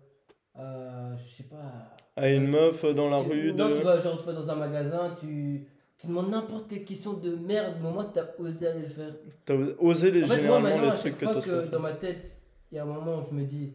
à, 0.54 1.14
je 1.16 1.36
sais 1.36 1.42
pas. 1.48 1.96
À 2.16 2.28
une 2.30 2.46
meuf 2.46 2.84
dans 2.94 3.10
la 3.10 3.20
tu- 3.22 3.28
rue 3.30 3.52
Non, 3.52 3.68
de. 3.68 3.76
tu 3.76 3.82
vas, 3.82 3.98
genre, 3.98 4.18
tu 4.18 4.24
vas 4.24 4.32
dans 4.32 4.50
un 4.50 4.54
magasin, 4.54 5.14
tu, 5.20 5.66
tu 5.98 6.06
demandes 6.08 6.30
n'importe 6.30 6.68
quelle 6.68 6.84
question 6.84 7.12
de 7.14 7.34
merde, 7.36 7.74
au 7.78 7.82
moment 7.82 8.04
tu 8.12 8.18
as 8.18 8.28
osé 8.38 8.66
aller 8.66 8.80
le 8.82 8.88
faire. 8.88 9.14
T'as 9.44 9.54
osé 9.78 10.10
les, 10.10 10.24
En 10.24 10.26
fait, 10.26 10.34
moi 10.34 10.36
généralement 10.36 10.68
maintenant, 10.68 10.82
les 10.84 10.88
à 10.90 10.94
trucs 10.94 11.16
que 11.18 11.24
fois 11.26 11.40
que 11.40 11.66
dans 11.70 11.80
ma 11.80 11.92
tête, 11.94 12.40
il 12.70 12.76
y 12.76 12.78
a 12.78 12.82
un 12.82 12.86
moment 12.86 13.18
où 13.20 13.22
je 13.30 13.34
me 13.34 13.44
dis, 13.44 13.74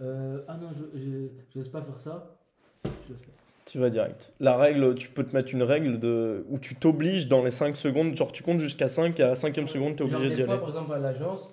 euh, 0.00 0.42
ah 0.48 0.56
non, 0.56 0.68
je 0.72 0.98
je- 0.98 1.28
j'ose 1.54 1.68
pas 1.68 1.82
faire 1.82 1.98
ça, 2.00 2.38
je 2.84 3.12
le 3.12 3.16
fais. 3.16 3.30
Tu 3.66 3.78
vas 3.78 3.90
direct. 3.90 4.32
La 4.38 4.56
règle, 4.56 4.94
tu 4.94 5.08
peux 5.08 5.24
te 5.24 5.34
mettre 5.34 5.52
une 5.52 5.62
règle 5.64 5.98
de 5.98 6.44
où 6.48 6.58
tu 6.58 6.76
t'obliges 6.76 7.26
dans 7.26 7.42
les 7.42 7.50
5 7.50 7.76
secondes, 7.76 8.14
genre 8.14 8.30
tu 8.30 8.42
comptes 8.44 8.60
jusqu'à 8.60 8.86
5 8.88 9.18
et 9.18 9.22
à 9.24 9.28
la 9.28 9.34
cinquième 9.34 9.66
seconde, 9.66 9.96
tu 9.96 10.04
es 10.04 10.06
obligé 10.06 10.34
d'y 10.34 10.42
fois, 10.42 10.52
aller. 10.54 10.60
par 10.60 10.68
exemple, 10.68 10.92
à 10.92 10.98
l'agence, 10.98 11.50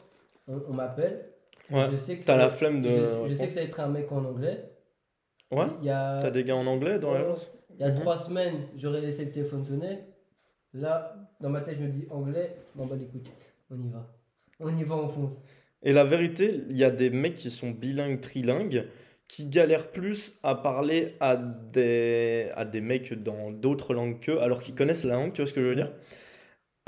on, 0.47 0.61
on 0.69 0.73
m'appelle. 0.73 1.29
Ouais. 1.71 1.87
Je 1.91 1.97
sais 1.97 2.17
que 2.19 2.25
T'as 2.25 2.37
la 2.37 2.49
flemme 2.49 2.81
de. 2.81 2.89
Je, 2.89 3.29
je 3.29 3.33
sais 3.35 3.47
que 3.47 3.53
ça 3.53 3.61
va 3.61 3.65
être 3.65 3.79
un 3.79 3.87
mec 3.87 4.11
en 4.11 4.23
anglais. 4.25 4.69
Ouais. 5.51 5.65
A, 5.89 6.19
T'as 6.21 6.29
des 6.31 6.43
gars 6.43 6.55
en 6.55 6.67
anglais 6.67 6.99
dans 6.99 7.13
l'agence 7.13 7.51
il 7.77 7.81
y 7.81 7.83
a 7.83 7.91
trois 7.91 8.17
semaines, 8.17 8.67
j'aurais 8.75 9.01
laissé 9.01 9.25
le 9.25 9.31
téléphone 9.31 9.63
sonner. 9.63 9.99
Là, 10.73 11.15
dans 11.39 11.49
ma 11.49 11.61
tête, 11.61 11.77
je 11.77 11.83
me 11.83 11.89
dis 11.89 12.07
anglais. 12.09 12.55
Bon, 12.75 12.85
bah, 12.85 12.95
écoute, 12.99 13.31
on 13.69 13.75
y 13.75 13.89
va. 13.89 14.07
On 14.59 14.75
y 14.75 14.83
va, 14.83 14.95
on 14.95 15.07
fonce. 15.07 15.41
Et 15.83 15.93
la 15.93 16.03
vérité, 16.03 16.61
il 16.69 16.77
y 16.77 16.83
a 16.83 16.91
des 16.91 17.09
mecs 17.09 17.35
qui 17.35 17.51
sont 17.51 17.71
bilingues, 17.71 18.21
trilingues, 18.21 18.87
qui 19.27 19.47
galèrent 19.47 19.91
plus 19.91 20.39
à 20.43 20.55
parler 20.55 21.15
à 21.19 21.35
des, 21.35 22.49
à 22.55 22.65
des 22.65 22.81
mecs 22.81 23.13
dans 23.13 23.51
d'autres 23.51 23.93
langues 23.93 24.19
qu'eux, 24.19 24.39
alors 24.39 24.61
qu'ils 24.61 24.75
connaissent 24.75 25.03
la 25.03 25.15
langue, 25.15 25.33
tu 25.33 25.41
vois 25.41 25.47
ce 25.47 25.53
que 25.53 25.61
je 25.61 25.67
veux 25.67 25.75
dire? 25.75 25.91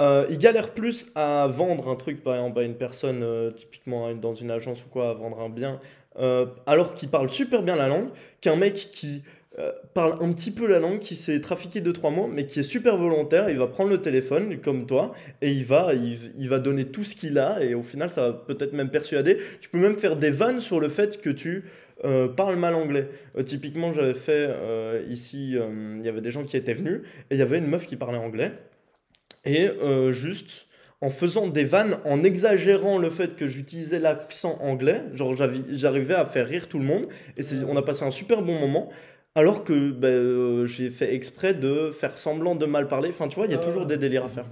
Euh, 0.02 0.26
Ils 0.30 0.38
galèrent 0.38 0.74
plus 0.74 1.12
à 1.16 1.48
vendre 1.48 1.90
un 1.90 1.96
truc, 1.96 2.24
par 2.24 2.36
exemple, 2.36 2.60
à 2.60 2.64
une 2.64 2.76
personne, 2.76 3.24
euh, 3.24 3.52
typiquement 3.52 4.14
dans 4.14 4.34
une 4.34 4.52
agence 4.52 4.86
ou 4.86 4.90
quoi, 4.90 5.10
à 5.10 5.14
vendre 5.14 5.40
un 5.40 5.50
bien, 5.50 5.80
euh, 6.18 6.48
alors 6.66 6.94
qu'ils 6.94 7.10
parlent 7.10 7.30
super 7.30 7.64
bien 7.64 7.76
la 7.76 7.88
langue, 7.88 8.10
qu'un 8.42 8.56
mec 8.56 8.76
qui 8.76 9.24
euh, 9.60 9.72
parle 9.94 10.18
un 10.22 10.34
petit 10.34 10.52
peu 10.52 10.68
la 10.68 10.80
langue, 10.80 11.00
qui 11.00 11.16
sait 11.16 11.40
trafiquer 11.40 11.80
deux, 11.80 11.94
trois 11.94 12.12
mots, 12.12 12.28
mais 12.28 12.46
qui 12.46 12.60
est 12.60 12.64
super 12.64 12.98
volontaire, 12.98 13.50
il 13.50 13.58
va 13.58 13.68
prendre 13.68 13.90
le 13.90 14.02
téléphone, 14.02 14.60
comme 14.60 14.86
toi, 14.86 15.14
et 15.42 15.52
il 15.52 15.64
va, 15.64 15.94
il, 15.94 16.50
va 16.50 16.60
donner 16.60 16.86
tout 16.86 17.04
ce 17.04 17.16
qu'il 17.16 17.40
a 17.40 17.64
et 17.64 17.74
au 17.74 17.84
final 17.84 18.10
ça 18.10 18.28
va 18.28 18.34
peut-être 18.34 18.74
même 18.74 18.90
persuader. 18.90 19.38
Tu 19.62 19.70
peux 19.70 19.80
même 19.80 19.98
faire 19.98 20.18
des 20.18 20.32
vannes 20.32 20.60
sur 20.60 20.80
le 20.80 20.90
fait 20.90 21.22
que 21.22 21.30
tu 21.30 21.66
euh, 22.04 22.28
parles 22.28 22.58
mal 22.58 22.76
anglais. 22.76 23.08
Euh, 23.38 23.44
typiquement 23.44 23.94
j'avais 23.94 24.14
fait 24.14 24.48
euh, 24.50 25.04
ici, 25.08 25.54
il 25.54 26.06
y 26.06 26.10
avait 26.10 26.22
des 26.22 26.32
gens 26.32 26.44
qui 26.44 26.58
étaient 26.58 26.74
venus 26.74 27.02
et 27.30 27.36
il 27.36 27.38
y 27.38 27.42
avait 27.42 27.58
une 27.58 27.68
meuf 27.68 27.88
qui 27.88 27.96
parlait 27.96 28.18
anglais 28.18 28.52
et 29.46 29.70
juste 30.10 30.66
en 31.02 31.10
faisant 31.10 31.48
des 31.48 31.66
vannes, 31.66 31.98
en 32.04 32.24
exagérant 32.24 32.98
le 32.98 33.12
fait 33.12 33.36
que 33.36 33.46
j'utilisais 33.46 34.00
l'accent 34.00 34.58
anglais, 34.60 35.04
genre 35.14 35.36
j'arrivais 35.38 36.16
à 36.16 36.26
faire 36.26 36.48
rire 36.48 36.68
tout 36.68 36.80
le 36.80 36.86
monde 36.86 37.08
et 37.38 37.44
on 37.68 37.78
a 37.78 37.84
passé 37.84 38.04
un 38.04 38.12
super 38.12 38.42
bon 38.42 38.60
moment. 38.60 38.90
Alors 39.36 39.64
que 39.64 39.92
ben, 39.92 40.08
euh, 40.08 40.66
j'ai 40.66 40.90
fait 40.90 41.14
exprès 41.14 41.54
de 41.54 41.92
faire 41.92 42.18
semblant 42.18 42.56
de 42.56 42.66
mal 42.66 42.88
parler. 42.88 43.10
Enfin, 43.10 43.28
tu 43.28 43.36
vois, 43.36 43.46
il 43.48 43.52
y 43.52 43.56
a 43.56 43.60
Ah. 43.62 43.66
toujours 43.66 43.86
des 43.86 43.98
délires 43.98 44.24
à 44.26 44.30
faire. 44.30 44.46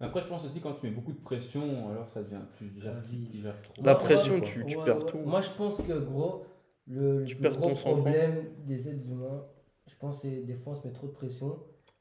Après, 0.00 0.20
je 0.22 0.26
pense 0.26 0.44
aussi 0.46 0.60
quand 0.60 0.72
tu 0.72 0.86
mets 0.86 0.92
beaucoup 0.92 1.12
de 1.12 1.20
pression, 1.20 1.90
alors 1.90 2.08
ça 2.12 2.22
devient. 2.22 2.40
Tu 2.56 2.64
gères, 2.80 2.94
La 2.94 3.00
vie. 3.00 3.28
tu 3.30 3.38
gères 3.38 3.60
trop. 3.62 3.84
La 3.84 3.92
Moi- 3.92 4.00
pression, 4.02 4.36
moi- 4.38 4.46
tu- 4.46 4.64
tu 4.66 4.76
ouais, 4.78 4.84
perds 4.84 4.98
ouais. 5.04 5.10
tout. 5.10 5.18
Moi, 5.18 5.40
je 5.42 5.50
pense 5.50 5.82
que, 5.82 5.92
gros, 5.92 6.46
le, 6.88 7.18
le 7.20 7.24
Tu 7.24 7.34
plus 7.36 7.42
perds 7.42 7.56
gros 7.56 7.68
ton 7.68 7.74
sang-froid. 7.76 7.92
problème 8.00 8.44
des 8.66 8.88
êtres 8.88 9.06
humains, 9.08 9.44
je 9.88 9.94
pense, 10.00 10.22
c'est 10.22 10.40
des 10.46 10.54
fois, 10.54 10.72
on 10.72 10.76
se 10.76 10.86
met 10.88 10.92
trop 10.92 11.06
de 11.06 11.12
pression 11.12 11.58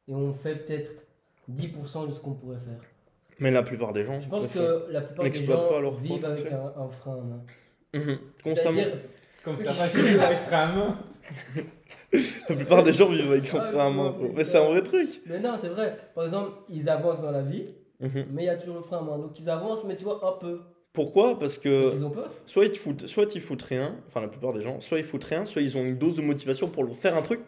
et 0.08 0.16
on 0.16 0.32
fait 0.34 0.56
peut-être 0.56 0.94
10% 1.50 2.08
de 2.08 2.12
ce 2.14 2.20
qu'on 2.22 2.34
pourrait 2.34 2.58
faire. 2.66 2.80
Mais 3.40 3.52
la 3.52 3.64
plupart 3.64 3.92
des 3.94 4.04
gens. 4.06 4.20
Je 4.20 4.30
pense 4.30 4.48
que 4.48 4.86
la 4.92 5.02
plupart 5.02 5.24
des 5.26 5.30
N'exploitent 5.30 5.60
gens 5.60 5.70
pas 5.70 5.80
leur 5.82 5.94
vivent 5.96 6.26
avec 6.26 6.44
potentiel. 6.46 6.60
un, 6.78 6.82
un 6.82 6.90
frein 6.90 7.14
à 7.14 7.22
main. 7.22 7.42
Mhm. 7.94 8.18
Constamment. 8.44 8.78
C'est-à-dire, 8.80 8.98
Comme 9.44 9.60
ça, 9.60 9.74
pas 9.74 9.88
que 9.90 10.08
tu 10.08 10.20
avec 10.20 10.50
ta 10.50 10.68
main. 10.74 10.98
La 12.50 12.56
plupart 12.56 12.84
des 12.84 12.94
gens 12.94 13.08
vivent 13.08 13.32
avec 13.32 13.54
un 13.54 13.60
Ah, 13.62 13.70
frein 13.70 13.88
à 13.88 13.90
main. 13.90 14.16
Mais 14.36 14.44
c'est 14.44 14.58
un 14.58 14.66
vrai 14.70 14.82
truc. 14.82 15.08
Mais 15.28 15.40
non, 15.40 15.52
c'est 15.58 15.68
vrai. 15.70 15.96
Par 16.16 16.24
exemple, 16.26 16.52
ils 16.70 16.90
avancent 16.90 17.22
dans 17.22 17.32
la 17.32 17.42
vie, 17.44 17.66
Mhm. 18.00 18.26
mais 18.32 18.44
il 18.44 18.46
y 18.46 18.50
a 18.50 18.56
toujours 18.56 18.76
le 18.78 18.82
frein 18.82 19.00
à 19.00 19.02
main. 19.02 19.18
Donc 19.18 19.40
ils 19.40 19.50
avancent, 19.50 19.84
mais 19.84 19.96
tu 19.96 20.06
vois, 20.06 20.20
un 20.28 20.40
peu. 20.40 20.60
Pourquoi? 20.92 21.38
Parce 21.40 21.40
Parce 21.40 21.58
que 21.60 21.92
qu'ils 21.92 22.06
ont 22.06 22.10
peur. 22.10 22.32
soit 22.48 22.66
ils 22.66 22.72
te 22.72 22.78
foutent, 22.80 23.06
soit 23.08 23.34
ils 23.36 23.42
foutent 23.42 23.62
rien, 23.62 23.96
enfin 24.08 24.22
la 24.22 24.28
plupart 24.28 24.54
des 24.54 24.62
gens, 24.62 24.82
soit 24.82 24.98
ils 24.98 25.04
foutent 25.04 25.24
rien, 25.24 25.46
soit 25.46 25.62
ils 25.62 25.78
ont 25.78 25.84
une 25.86 25.98
dose 25.98 26.16
de 26.16 26.22
motivation 26.24 26.68
pour 26.68 26.84
faire 26.98 27.16
un 27.16 27.22
truc, 27.22 27.42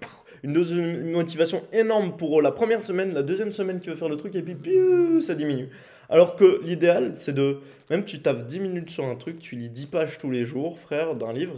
une 0.44 0.54
dose 0.54 0.72
de 0.72 0.80
motivation 1.12 1.64
énorme 1.74 2.16
pour 2.18 2.40
la 2.44 2.52
première 2.52 2.84
semaine, 2.84 3.14
la 3.14 3.24
deuxième 3.24 3.52
semaine 3.52 3.80
qui 3.80 3.90
veut 3.90 3.96
faire 3.96 4.10
le 4.10 4.16
truc 4.18 4.36
et 4.36 4.44
puis 4.44 4.54
piou, 4.54 5.22
ça 5.22 5.34
diminue. 5.34 5.70
Alors 6.08 6.36
que 6.36 6.62
l'idéal, 6.64 7.14
c'est 7.16 7.34
de, 7.34 7.58
même 7.90 8.06
tu 8.06 8.22
taffes 8.22 8.46
10 8.46 8.60
minutes 8.60 8.90
sur 8.92 9.06
un 9.06 9.16
truc, 9.16 9.40
tu 9.40 9.56
lis 9.56 9.70
10 9.70 9.88
pages 9.88 10.18
tous 10.20 10.30
les 10.30 10.46
jours, 10.46 10.78
frère, 10.78 11.16
d'un 11.16 11.34
livre, 11.34 11.56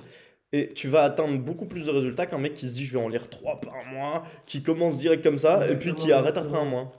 et 0.54 0.72
tu 0.74 0.88
vas 0.88 1.02
atteindre 1.04 1.38
beaucoup 1.40 1.66
plus 1.66 1.88
de 1.88 1.92
résultats 1.92 2.26
qu'un 2.28 2.38
mec 2.38 2.54
qui 2.54 2.70
se 2.70 2.74
dit 2.74 2.86
je 2.86 2.98
vais 2.98 3.04
en 3.04 3.10
lire 3.10 3.30
3 3.30 3.60
par 3.60 3.74
mois, 3.92 4.24
qui 4.46 4.62
commence 4.64 4.98
direct 4.98 5.22
comme 5.24 5.40
ça, 5.40 5.70
et 5.70 5.76
puis 5.76 5.94
qui 5.96 6.12
arrête 6.14 6.38
après 6.38 6.58
un 6.58 6.66
mois. 6.66 6.92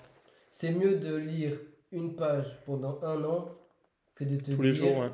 C'est 0.51 0.73
mieux 0.73 0.97
de 0.97 1.15
lire 1.17 1.53
une 1.93 2.15
page 2.15 2.47
pendant 2.67 2.99
un 3.03 3.23
an 3.25 3.49
que 4.17 4.25
de 4.25 4.37
te 4.37 4.51
Tous 4.51 4.63
les 4.63 4.73
dire 4.73 4.85
jours, 4.87 4.99
ouais. 4.99 5.09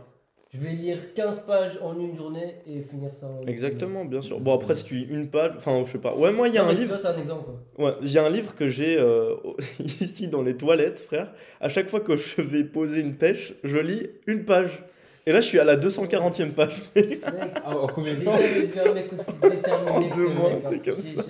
je 0.53 0.59
vais 0.59 0.73
lire 0.73 1.15
15 1.15 1.41
pages 1.41 1.79
en 1.83 1.99
une 1.99 2.15
journée 2.17 2.57
et 2.67 2.81
finir 2.81 3.13
ça 3.13 3.27
en 3.27 3.43
une 3.43 3.49
Exactement, 3.49 4.05
bien 4.07 4.21
sûr. 4.23 4.41
Bon, 4.41 4.55
après, 4.55 4.75
si 4.75 4.85
tu 4.85 4.95
lis 4.95 5.07
une 5.11 5.29
page, 5.29 5.53
enfin, 5.57 5.83
je 5.87 5.93
sais 5.93 5.99
pas. 5.99 6.15
Ouais, 6.15 6.33
moi, 6.33 6.49
il 6.49 6.55
y 6.55 6.59
a 6.59 6.63
Non, 6.63 6.71
un 6.71 6.73
livre. 6.73 6.97
c'est 6.97 7.07
un 7.07 7.19
exemple. 7.19 7.51
Quoi. 7.75 7.99
Ouais, 8.01 8.17
a 8.19 8.25
un 8.25 8.31
livre 8.31 8.55
que 8.55 8.69
j'ai 8.69 8.97
euh, 8.99 9.35
ici 9.79 10.29
dans 10.29 10.43
les 10.43 10.57
toilettes, 10.57 11.01
frère. 11.01 11.33
À 11.61 11.69
chaque 11.69 11.89
fois 11.89 12.01
que 12.01 12.17
je 12.17 12.41
vais 12.43 12.65
poser 12.65 13.01
une 13.01 13.15
pêche, 13.17 13.53
je 13.65 13.79
lis 13.79 14.09
une 14.27 14.45
page. 14.45 14.83
Et 15.31 15.33
là, 15.33 15.41
je 15.41 15.47
suis 15.47 15.61
à 15.61 15.65
la 15.65 15.77
240e 15.77 16.51
page. 16.55 16.83
Mec, 16.97 17.21
Ah, 17.65 17.77
en 17.79 17.87
combien 17.87 18.15
de 18.17 18.25
temps 18.25 18.33
jamais 18.37 18.65
vu 18.67 18.81
un 18.85 18.93
mec 18.95 19.13
aussi 19.13 19.31
déterminé 19.41 19.91
En 19.93 20.01
deux 20.01 20.27
ce 20.27 20.33
mois, 20.33 20.51
hein. 20.51 20.69
t'es 20.71 20.91
comme 20.91 21.01
ça. 21.01 21.23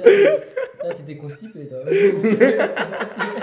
Là, 0.83 0.95
t'étais 0.95 1.17
constipé. 1.19 1.67
toi. 1.67 1.81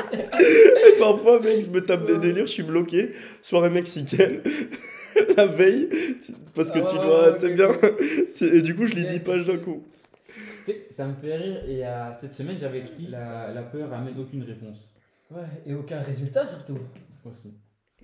Et 0.10 0.98
parfois, 1.00 1.40
mec, 1.42 1.62
je 1.66 1.70
me 1.70 1.80
tape 1.86 2.08
des 2.08 2.18
délires, 2.18 2.48
je 2.48 2.52
suis 2.54 2.64
bloqué. 2.64 3.12
Soirée 3.44 3.70
mexicaine. 3.70 4.40
la 5.38 5.46
veille. 5.46 5.90
tu- 6.24 6.32
Parce 6.56 6.72
que 6.72 6.80
Ah 6.80 6.88
tu 6.90 6.96
dois, 6.96 7.34
tu 7.34 7.40
sais 7.42 7.54
bien. 7.54 7.70
Et 8.58 8.62
du 8.64 8.76
coup, 8.76 8.88
je 8.88 8.96
lis 8.96 9.04
Bien, 9.04 9.12
10 9.14 9.20
pages 9.20 9.46
d'un 9.46 9.58
coup. 9.58 9.84
Tu 10.66 10.72
sais, 10.72 10.88
ça 10.90 11.06
me 11.06 11.14
fait 11.22 11.36
rire. 11.38 11.62
Et 11.68 11.86
euh, 11.86 11.90
cette 12.20 12.34
semaine, 12.34 12.58
j'avais 12.60 12.80
écrit 12.80 13.08
la, 13.12 13.52
la 13.54 13.62
peur 13.62 13.94
amène 13.94 14.16
aucune 14.20 14.42
réponse. 14.42 14.78
Ouais, 15.30 15.44
et 15.68 15.76
aucun 15.76 16.00
résultat 16.02 16.48
surtout. 16.48 16.80
Aussi. 17.26 17.54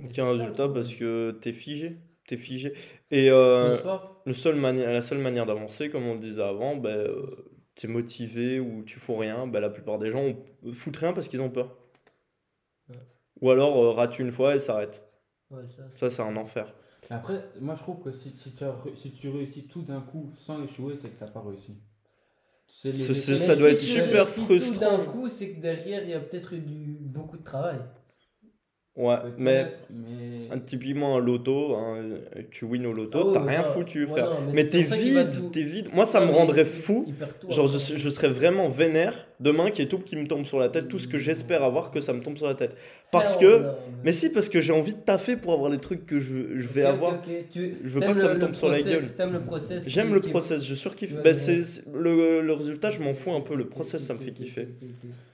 Aucun 0.04 0.30
résultat 0.30 0.68
parce 0.70 0.94
que 0.94 1.32
t'es 1.42 1.54
figé. 1.54 1.98
T'es 2.27 2.38
figé. 2.38 2.74
Et 3.12 3.30
euh, 3.30 3.77
le 4.25 4.34
seul 4.34 4.58
la 4.58 5.01
seule 5.01 5.18
manière 5.20 5.46
d'avancer, 5.46 5.89
comme 5.89 6.06
on 6.08 6.13
le 6.13 6.20
disait 6.20 6.42
avant, 6.42 6.75
ben, 6.77 6.89
euh, 6.98 7.51
t'es 7.75 7.88
motivé 7.88 8.60
ou 8.60 8.84
tu 8.84 9.00
fous 9.00 9.15
rien. 9.18 9.46
Ben, 9.48 9.60
la 9.60 9.70
plupart 9.70 10.00
des 10.00 10.10
gens 10.12 10.34
foutent 10.72 10.98
rien 10.98 11.13
parce 11.13 11.27
qu'ils 11.27 11.42
ont 11.42 11.50
peur. 11.50 11.75
Ouais. 12.89 12.96
Ou 13.42 13.51
alors 13.51 13.77
euh, 13.77 13.92
ratent 13.92 14.20
une 14.20 14.32
fois 14.32 14.56
et 14.56 14.60
s'arrêtent. 14.60 15.03
Ouais, 15.51 15.68
ça. 15.68 15.84
c'est- 15.92 15.98
Ça, 15.98 16.10
c'est 16.10 16.22
un 16.22 16.36
enfer. 16.38 16.74
Après, 17.10 17.44
moi, 17.60 17.75
je 17.75 17.82
trouve 17.84 18.01
que 18.01 18.12
si, 18.13 18.34
si, 18.38 18.51
tu, 18.53 18.63
as 18.63 18.74
si 18.96 19.12
tu 19.12 19.30
réussis 19.30 19.68
tout 19.68 19.82
d'un 19.82 20.00
coup 20.00 20.32
sans 20.38 20.63
échouer, 20.63 20.98
c'est 21.01 21.10
que 21.10 21.20
t'as 21.20 21.27
pas 21.30 21.42
réussi. 21.42 21.75
Les 22.86 22.94
ça 22.96 23.56
doit 23.56 23.70
si 23.70 23.75
être 23.75 23.80
tu 23.80 23.86
super 23.86 24.25
réussis 24.25 24.42
frustrant. 24.46 24.74
Tout 24.74 24.80
d'un 24.80 25.06
coup, 25.12 25.30
c'est 25.30 25.51
que 25.51 25.60
derrière, 25.62 26.01
il 26.03 26.10
y 26.10 26.13
a 26.13 26.20
peut-être 26.22 26.53
eu 26.53 26.60
du, 26.60 26.98
beaucoup 27.01 27.38
de 27.38 27.44
travail. 27.44 27.77
Ouais, 28.96 29.16
mais 29.40 29.74
mais. 29.90 30.60
typiquement 30.68 31.18
un 31.18 31.20
loto, 31.20 31.74
hein, 31.76 31.96
tu 32.52 32.66
wins 32.66 32.86
au 32.86 32.94
loto, 32.94 33.18
Ah 33.20 33.26
ouais, 33.26 33.34
t'as 33.34 33.44
rien 33.44 33.64
ça, 33.64 33.70
foutu, 33.72 34.02
ouais, 34.04 34.08
frère. 34.12 34.30
non, 34.30 34.36
mais 34.54 34.68
t'es 34.68 34.84
vide, 34.84 35.30
tout- 35.36 35.50
t'es 35.50 35.64
vide. 35.64 35.88
Moi, 35.92 36.06
ça 36.06 36.24
me 36.24 36.32
rendrait 36.32 36.64
fou. 36.64 37.12
tout 37.42 37.50
Genre, 37.50 37.66
je, 37.68 37.98
je 37.98 38.10
serais 38.12 38.28
vraiment 38.30 38.68
vénère 38.70 39.28
demain 39.40 39.72
qu'il 39.72 39.84
y 39.84 39.88
ait 39.88 39.90
tout 39.90 39.98
qui 39.98 40.16
me 40.16 40.28
tombe 40.28 40.46
sur 40.46 40.60
la 40.60 40.70
tête, 40.70 40.90
tout 40.90 41.00
ce 41.00 41.08
que 41.08 41.18
j'espère 41.18 41.64
avoir 41.64 41.90
que 41.90 42.02
ça 42.02 42.14
me 42.14 42.22
tombe 42.22 42.38
sur 42.38 42.46
la 42.46 42.54
tête. 42.54 42.76
Parce 43.10 43.36
que. 43.36 43.62
non, 43.64 43.70
Mais 44.04 44.14
si, 44.14 44.30
parce 44.30 44.48
que 44.48 44.62
j'ai 44.62 44.74
envie 44.74 44.94
de 44.94 45.00
taffer 45.00 45.38
pour 45.38 45.54
avoir 45.54 45.72
les 45.72 45.80
trucs 45.80 46.06
que 46.06 46.20
je, 46.20 46.56
je 46.56 46.68
vais 46.68 46.84
avoir. 46.84 47.14
ok. 47.14 47.32
Tu- 47.52 47.74
Je 47.84 47.90
veux 47.90 48.00
pas 48.00 48.14
que 48.14 48.20
ça 48.20 48.32
me 48.36 48.40
tombe 48.40 48.54
sur 48.54 48.70
la 48.70 48.80
gueule. 48.80 49.02
T'aimes 49.18 49.34
le 49.34 49.42
process. 49.42 49.90
J'aime 49.90 50.14
le 50.14 50.22
process, 50.22 50.64
je 50.64 50.76
surkiffe. 50.76 51.16
Bah, 51.16 51.32
le, 51.96 52.42
le 52.42 52.54
résultat, 52.54 52.92
je 52.92 53.00
m'en 53.02 53.16
fous 53.16 53.32
un 53.34 53.42
peu. 53.42 53.56
Le 53.56 53.66
process, 53.66 54.04
ça 54.04 54.14
me 54.14 54.20
fait 54.20 54.34
kiffer. 54.34 54.68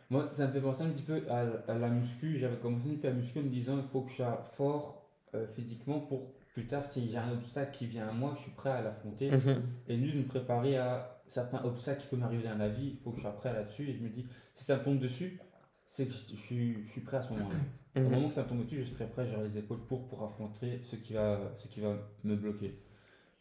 Moi, 0.10 0.30
ça 0.34 0.48
me 0.48 0.52
fait 0.54 0.62
penser 0.62 0.84
un 0.84 0.90
petit 0.90 1.04
peu 1.04 1.22
à, 1.30 1.46
à 1.68 1.78
la 1.78 1.90
muscu. 1.90 2.40
J'avais 2.40 2.58
commencé 2.58 2.86
un 2.88 2.90
petit 2.92 2.98
peu 2.98 3.08
à 3.10 3.12
muscu 3.12 3.40
en 3.40 3.44
me 3.44 3.50
disant 3.50 3.78
il 3.78 3.88
faut 3.90 4.02
que 4.02 4.10
je 4.10 4.16
sois 4.16 4.44
fort 4.56 5.08
euh, 5.36 5.46
physiquement 5.56 6.00
pour 6.00 6.34
plus 6.54 6.66
tard, 6.66 6.86
si 6.88 7.10
j'ai 7.10 7.18
un 7.18 7.32
obstacle 7.32 7.78
qui 7.78 7.86
vient 7.86 8.08
à 8.10 8.12
moi, 8.12 8.34
je 8.36 8.42
suis 8.42 8.52
prêt 8.52 8.72
à 8.72 8.82
l'affronter. 8.82 9.30
Mhm. 9.32 9.62
Et 9.88 9.98
juste 10.00 10.16
me 10.16 10.24
préparer 10.24 10.78
à 10.78 11.22
certains 11.28 11.64
obstacles 11.64 12.02
qui 12.02 12.08
peuvent 12.08 12.20
m'arriver 12.20 12.44
dans 12.50 12.58
la 12.58 12.70
vie, 12.70 12.96
il 12.96 12.98
faut 12.98 13.12
que 13.12 13.18
je 13.18 13.22
sois 13.22 13.36
prêt 13.38 13.54
là-dessus. 13.54 13.88
Et 13.88 13.94
je 13.94 14.00
me 14.04 14.10
dis, 14.10 14.26
si 14.56 14.64
ça 14.64 14.78
me 14.78 14.84
tombe 14.84 15.00
dessus, 15.00 15.40
c'est 15.88 16.06
que 16.08 16.12
je, 16.14 16.36
je 16.36 16.42
suis, 16.42 16.84
je 16.88 16.92
suis 16.92 17.02
prêt 17.02 17.18
à 17.18 17.22
ce 17.22 17.32
moment-là. 17.34 17.56
Au 17.96 18.00
Mhm. 18.02 18.12
moment 18.12 18.28
que 18.30 18.34
ça 18.36 18.44
me 18.44 18.50
tombe 18.50 18.64
dessus, 18.64 18.84
je 18.84 18.90
serai 18.90 19.06
prêt, 19.08 19.28
j'aurai 19.28 19.48
les 19.50 19.58
épaules 19.60 19.86
pour, 19.88 20.08
pour 20.08 20.24
affronter 20.24 20.80
ce 20.84 20.96
qui, 20.96 21.14
va, 21.14 21.40
ce 21.60 21.68
qui 21.68 21.82
va 21.82 21.96
me 22.24 22.36
bloquer. 22.36 22.80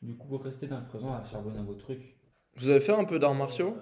Du 0.03 0.15
coup, 0.15 0.37
restez 0.37 0.67
dans 0.69 0.81
le 0.81 0.87
présent 0.87 1.13
à 1.15 1.25
charbonner 1.25 1.57
dans 1.57 1.65
vos 1.65 1.75
trucs. 1.75 2.17
Vous 2.57 2.69
avez 2.71 2.81
fait 2.81 2.93
un 2.95 3.05
peu 3.05 3.19
d'arts 3.19 3.35
martiaux? 3.35 3.77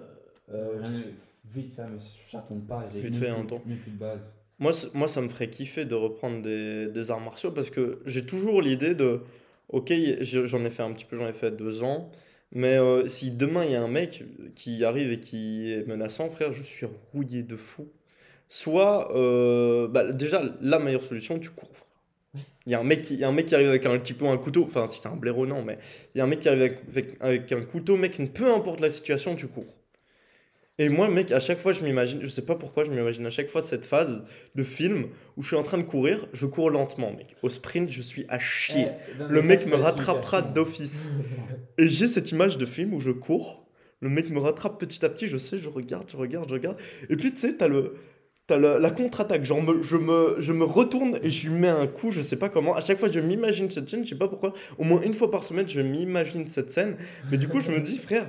Euh, 0.49 0.79
j'en 0.81 0.93
ai 0.93 1.13
vite 1.53 1.73
fait, 1.75 1.83
mais 1.87 1.99
ça 2.31 2.45
compte 2.47 2.67
pas. 2.67 2.87
J'ai 2.93 3.01
Vite 3.01 3.15
fait, 3.15 3.29
un 3.29 3.43
temps. 3.45 3.61
mis 3.65 3.75
plus 3.75 3.91
de 3.91 3.97
base. 3.97 4.33
Moi, 4.59 4.71
moi, 4.93 5.07
ça 5.07 5.21
me 5.21 5.27
ferait 5.29 5.49
kiffer 5.49 5.85
de 5.85 5.95
reprendre 5.95 6.41
des, 6.41 6.87
des 6.87 7.11
arts 7.11 7.19
martiaux 7.21 7.51
parce 7.51 7.69
que 7.69 8.01
j'ai 8.05 8.25
toujours 8.25 8.61
l'idée 8.61 8.95
de. 8.95 9.21
Ok, 9.69 9.91
je- 10.21 10.45
j'en 10.45 10.63
ai 10.65 10.69
fait 10.71 10.83
un 10.83 10.93
petit 10.93 11.05
peu, 11.05 11.17
j'en 11.17 11.27
ai 11.27 11.33
fait 11.33 11.51
deux 11.51 11.83
ans. 11.83 12.09
Mais 12.53 12.77
euh, 12.77 13.07
si 13.09 13.31
demain 13.31 13.65
il 13.65 13.71
y 13.71 13.75
a 13.75 13.83
un 13.83 13.87
mec 13.89 14.23
qui 14.55 14.83
arrive 14.85 15.11
et 15.11 15.19
qui 15.19 15.71
est 15.73 15.85
menaçant, 15.87 16.29
frère, 16.29 16.53
je 16.53 16.63
suis 16.63 16.87
rouillé 17.13 17.43
de 17.43 17.55
fou. 17.57 17.89
Soit, 18.49 19.15
euh, 19.17 19.87
bah, 19.89 20.11
déjà, 20.13 20.43
la 20.61 20.79
meilleure 20.79 21.03
solution, 21.03 21.39
tu 21.39 21.49
cours. 21.51 21.69
frère. 21.75 21.87
Il 22.67 22.71
y 22.73 22.75
a 22.75 22.79
un 22.81 22.83
mec 22.85 23.01
qui, 23.03 23.15
il 23.15 23.19
y 23.21 23.23
a 23.25 23.29
un 23.29 23.33
mec 23.33 23.47
qui 23.47 23.55
arrive 23.55 23.69
avec 23.69 23.85
un 23.85 23.97
petit 23.99 24.13
peu 24.13 24.27
un 24.27 24.37
couteau, 24.37 24.63
enfin, 24.65 24.87
si 24.87 24.99
c'est 25.01 25.07
un 25.09 25.15
blaireau, 25.17 25.45
non, 25.47 25.63
mais 25.63 25.79
il 26.15 26.19
y 26.19 26.21
a 26.21 26.25
un 26.25 26.27
mec 26.27 26.39
qui 26.39 26.49
arrive 26.49 26.61
avec, 26.63 26.79
avec, 26.91 27.15
avec 27.21 27.51
un 27.53 27.61
couteau, 27.61 27.97
mec, 27.97 28.17
peu 28.33 28.53
importe 28.53 28.81
la 28.81 28.89
situation, 28.89 29.35
tu 29.35 29.47
cours. 29.47 29.76
Et 30.79 30.89
moi, 30.89 31.07
mec, 31.09 31.31
à 31.31 31.39
chaque 31.39 31.57
fois, 31.57 31.73
je 31.73 31.81
m'imagine, 31.81 32.19
je 32.21 32.27
sais 32.27 32.43
pas 32.43 32.53
pourquoi, 32.53 32.83
je 32.83 32.91
m'imagine 32.91 33.25
à 33.25 33.31
chaque 33.31 33.49
fois 33.49 33.63
cette 33.63 33.83
phase 33.85 34.23
de 34.53 34.63
film 34.63 35.07
où 35.35 35.41
je 35.41 35.47
suis 35.47 35.55
en 35.55 35.63
train 35.63 35.79
de 35.79 35.83
courir, 35.83 36.27
je 36.33 36.45
cours 36.45 36.69
lentement, 36.69 37.11
mec. 37.11 37.35
Au 37.41 37.49
sprint, 37.49 37.91
je 37.91 38.01
suis 38.01 38.25
à 38.29 38.37
chier. 38.37 38.87
Eh, 39.19 39.23
Le 39.27 39.41
mec 39.41 39.65
me 39.65 39.75
rattrapera 39.75 40.41
d'office. 40.43 41.09
Et 41.79 41.89
j'ai 41.89 42.07
cette 42.07 42.31
image 42.31 42.57
de 42.59 42.65
film 42.67 42.93
où 42.93 42.99
je 42.99 43.09
cours, 43.11 43.65
le 44.01 44.09
mec 44.09 44.29
me 44.29 44.37
rattrape 44.39 44.79
petit 44.79 45.03
à 45.03 45.09
petit, 45.09 45.27
je 45.27 45.37
sais, 45.37 45.57
je 45.57 45.67
regarde, 45.69 46.05
je 46.11 46.17
regarde, 46.17 46.47
je 46.47 46.53
regarde. 46.53 46.77
Et 47.09 47.15
puis, 47.15 47.31
tu 47.31 47.37
sais, 47.39 47.53
t'as 47.55 47.67
le. 47.67 47.95
T'as 48.45 48.57
la 48.57 48.91
contre-attaque, 48.91 49.43
genre 49.43 49.61
me- 49.61 49.81
je, 49.83 49.97
me, 49.97 50.35
je 50.39 50.53
me 50.53 50.63
retourne 50.63 51.19
et 51.21 51.29
je 51.29 51.49
lui 51.49 51.55
mets 51.59 51.67
un 51.67 51.85
coup, 51.85 52.11
je 52.11 52.21
sais 52.21 52.37
pas 52.37 52.47
comment. 52.47 52.77
À 52.77 52.79
chaque 52.79 52.97
fois, 52.97 53.11
je 53.11 53.19
m'imagine 53.19 53.69
cette 53.69 53.89
scène, 53.89 54.05
je 54.05 54.09
sais 54.11 54.15
pas 54.17 54.29
pourquoi. 54.29 54.53
Au 54.77 54.85
moins 54.85 55.01
une 55.01 55.13
fois 55.13 55.29
par 55.29 55.43
semaine, 55.43 55.67
je 55.67 55.81
m'imagine 55.81 56.47
cette 56.47 56.71
scène. 56.71 56.95
Mais 57.29 57.37
du 57.37 57.49
coup, 57.49 57.59
je 57.59 57.71
me 57.71 57.81
dis, 57.81 57.97
frère, 57.97 58.25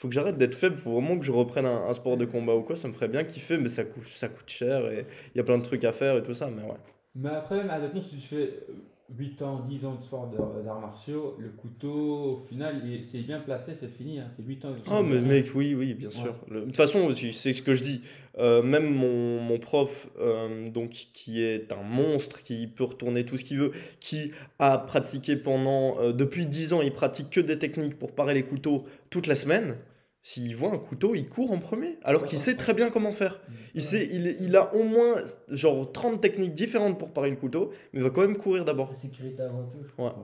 faut 0.00 0.08
que 0.08 0.14
j'arrête 0.14 0.38
d'être 0.38 0.54
faible, 0.54 0.78
faut 0.78 0.92
vraiment 0.92 1.18
que 1.18 1.24
je 1.26 1.30
reprenne 1.30 1.66
un, 1.66 1.84
un 1.86 1.92
sport 1.92 2.16
de 2.16 2.24
combat 2.24 2.54
ou 2.54 2.62
quoi. 2.62 2.74
Ça 2.74 2.88
me 2.88 2.94
ferait 2.94 3.08
bien 3.08 3.22
kiffer, 3.22 3.58
mais 3.58 3.68
ça 3.68 3.84
coûte, 3.84 4.08
ça 4.14 4.28
coûte 4.28 4.48
cher 4.48 4.90
et 4.90 5.04
il 5.34 5.36
y 5.38 5.40
a 5.40 5.44
plein 5.44 5.58
de 5.58 5.62
trucs 5.62 5.84
à 5.84 5.92
faire 5.92 6.16
et 6.16 6.22
tout 6.22 6.32
ça. 6.32 6.48
Mais 6.48 6.62
ouais. 6.62 6.78
Mais 7.14 7.28
après, 7.28 7.56
même, 7.58 7.68
admettons, 7.68 8.00
si 8.00 8.16
tu 8.16 8.22
fais 8.22 8.36
euh, 8.36 8.72
8 9.18 9.42
ans, 9.42 9.66
10 9.68 9.84
ans 9.84 9.96
de 9.96 10.02
sport 10.02 10.30
d'arts 10.64 10.80
martiaux, 10.80 11.36
le 11.38 11.50
couteau, 11.50 11.90
au 11.90 12.36
final, 12.48 12.80
c'est 13.02 13.18
bien 13.18 13.40
placé, 13.40 13.74
c'est 13.74 13.88
fini. 13.90 14.20
Hein. 14.20 14.30
T'es 14.38 14.42
8 14.42 14.64
ans. 14.64 14.68
Ah, 14.90 15.02
mais 15.02 15.20
mec, 15.20 15.50
oui, 15.54 15.74
oui, 15.74 15.92
bien 15.92 16.08
sûr. 16.10 16.34
De 16.50 16.60
toute 16.60 16.76
façon, 16.78 17.10
c'est 17.10 17.52
ce 17.52 17.60
que 17.60 17.74
je 17.74 17.82
dis. 17.82 18.00
Euh, 18.38 18.62
même 18.62 18.88
mon, 18.88 19.40
mon 19.42 19.58
prof, 19.58 20.08
euh, 20.18 20.70
donc, 20.70 20.90
qui 21.12 21.42
est 21.42 21.72
un 21.72 21.82
monstre, 21.82 22.42
qui 22.42 22.68
peut 22.68 22.84
retourner 22.84 23.26
tout 23.26 23.36
ce 23.36 23.44
qu'il 23.44 23.58
veut, 23.58 23.72
qui 23.98 24.30
a 24.58 24.78
pratiqué 24.78 25.36
pendant. 25.36 26.00
euh, 26.00 26.12
depuis 26.12 26.46
10 26.46 26.72
ans, 26.72 26.80
il 26.80 26.92
pratique 26.92 27.28
que 27.28 27.40
des 27.40 27.58
techniques 27.58 27.98
pour 27.98 28.12
parer 28.12 28.32
les 28.32 28.44
couteaux 28.44 28.84
toute 29.10 29.26
la 29.26 29.34
semaine. 29.34 29.76
S'il 30.22 30.54
voit 30.54 30.70
un 30.72 30.78
couteau, 30.78 31.14
il 31.14 31.28
court 31.28 31.50
en 31.50 31.58
premier, 31.58 31.96
alors 32.02 32.26
qu'il 32.26 32.38
sait 32.38 32.54
très 32.54 32.74
bien 32.74 32.90
comment 32.90 33.12
faire. 33.12 33.40
Il, 33.74 33.80
sait, 33.82 34.06
il, 34.10 34.36
il 34.40 34.54
a 34.56 34.74
au 34.74 34.82
moins 34.82 35.14
genre 35.48 35.90
30 35.92 36.20
techniques 36.20 36.52
différentes 36.54 36.98
pour 36.98 37.10
parer 37.12 37.30
le 37.30 37.36
couteau, 37.36 37.70
mais 37.92 38.00
il 38.00 38.02
va 38.02 38.10
quand 38.10 38.20
même 38.20 38.36
courir 38.36 38.64
d'abord. 38.66 38.88
La 38.90 38.94
sécurité 38.94 39.42
avant 39.42 39.62
tout, 39.64 39.78
je 39.86 39.92
crois. 39.92 40.16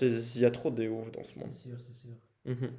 Ouais. 0.00 0.08
Il 0.34 0.40
y 0.40 0.46
a 0.46 0.50
trop 0.50 0.70
de 0.70 0.88
ouf 0.88 1.12
dans 1.12 1.24
ce 1.24 1.38
monde. 1.38 1.48
C'est 1.50 1.68
sûr, 1.68 1.76
c'est 1.78 1.94
sûr. 1.94 2.10
Mhm. 2.46 2.70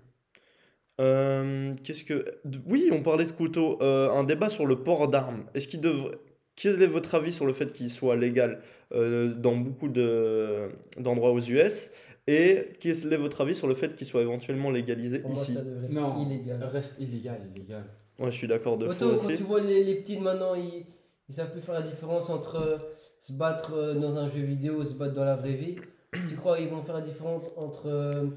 Euh, 1.01 1.73
Qu'est-ce 1.83 2.03
que. 2.03 2.39
Oui, 2.67 2.89
on 2.91 3.01
parlait 3.01 3.25
de 3.25 3.31
couteau. 3.31 3.77
Euh, 3.81 4.09
un 4.11 4.23
débat 4.23 4.49
sur 4.49 4.65
le 4.65 4.83
port 4.83 5.07
d'armes. 5.07 5.45
Est-ce 5.53 5.67
qu'il 5.67 5.81
devrait. 5.81 6.17
Quel 6.55 6.81
est 6.83 6.87
votre 6.87 7.15
avis 7.15 7.33
sur 7.33 7.47
le 7.47 7.53
fait 7.53 7.73
qu'il 7.73 7.89
soit 7.89 8.15
légal 8.15 8.59
euh, 8.93 9.33
dans 9.33 9.55
beaucoup 9.55 9.87
de- 9.87 10.69
d'endroits 10.99 11.31
aux 11.31 11.39
US 11.39 11.89
Et 12.27 12.69
quel 12.79 12.91
est 13.13 13.17
votre 13.17 13.41
avis 13.41 13.53
sur 13.55 13.67
le 13.67 13.75
fait 13.75 13.95
qu'il 13.95 14.07
soit 14.07 14.21
éventuellement 14.21 14.71
légalisé 14.71 15.19
Pour 15.19 15.31
moi, 15.31 15.41
ici 15.41 15.53
ça 15.53 15.61
devrait 15.61 15.85
être 15.87 15.91
Non, 15.91 16.25
illégal. 16.25 16.63
reste 16.63 16.93
illégal, 16.99 17.41
illégal. 17.53 17.83
Ouais, 18.19 18.31
je 18.31 18.37
suis 18.37 18.47
d'accord 18.47 18.77
de 18.77 18.87
Autant 18.87 19.09
quand 19.09 19.13
aussi. 19.15 19.35
tu 19.37 19.43
vois 19.43 19.59
les, 19.59 19.83
les 19.83 19.95
petits 19.95 20.17
de 20.17 20.21
maintenant, 20.21 20.55
ils, 20.55 20.85
ils 21.27 21.35
savent 21.35 21.51
plus 21.51 21.59
faire 21.61 21.73
la 21.75 21.81
différence 21.81 22.29
entre 22.29 22.55
euh, 22.55 22.77
se 23.19 23.33
battre 23.33 23.73
euh, 23.73 23.95
dans 23.95 24.17
un 24.17 24.29
jeu 24.29 24.41
vidéo 24.41 24.81
et 24.81 24.85
se 24.85 24.93
battre 24.93 25.15
dans 25.15 25.25
la 25.25 25.35
vraie 25.35 25.53
vie. 25.55 25.75
tu 26.29 26.35
crois 26.35 26.57
qu'ils 26.57 26.69
vont 26.69 26.81
faire 26.81 26.95
la 26.95 27.01
différence 27.01 27.43
entre 27.57 27.87
euh, 27.87 28.27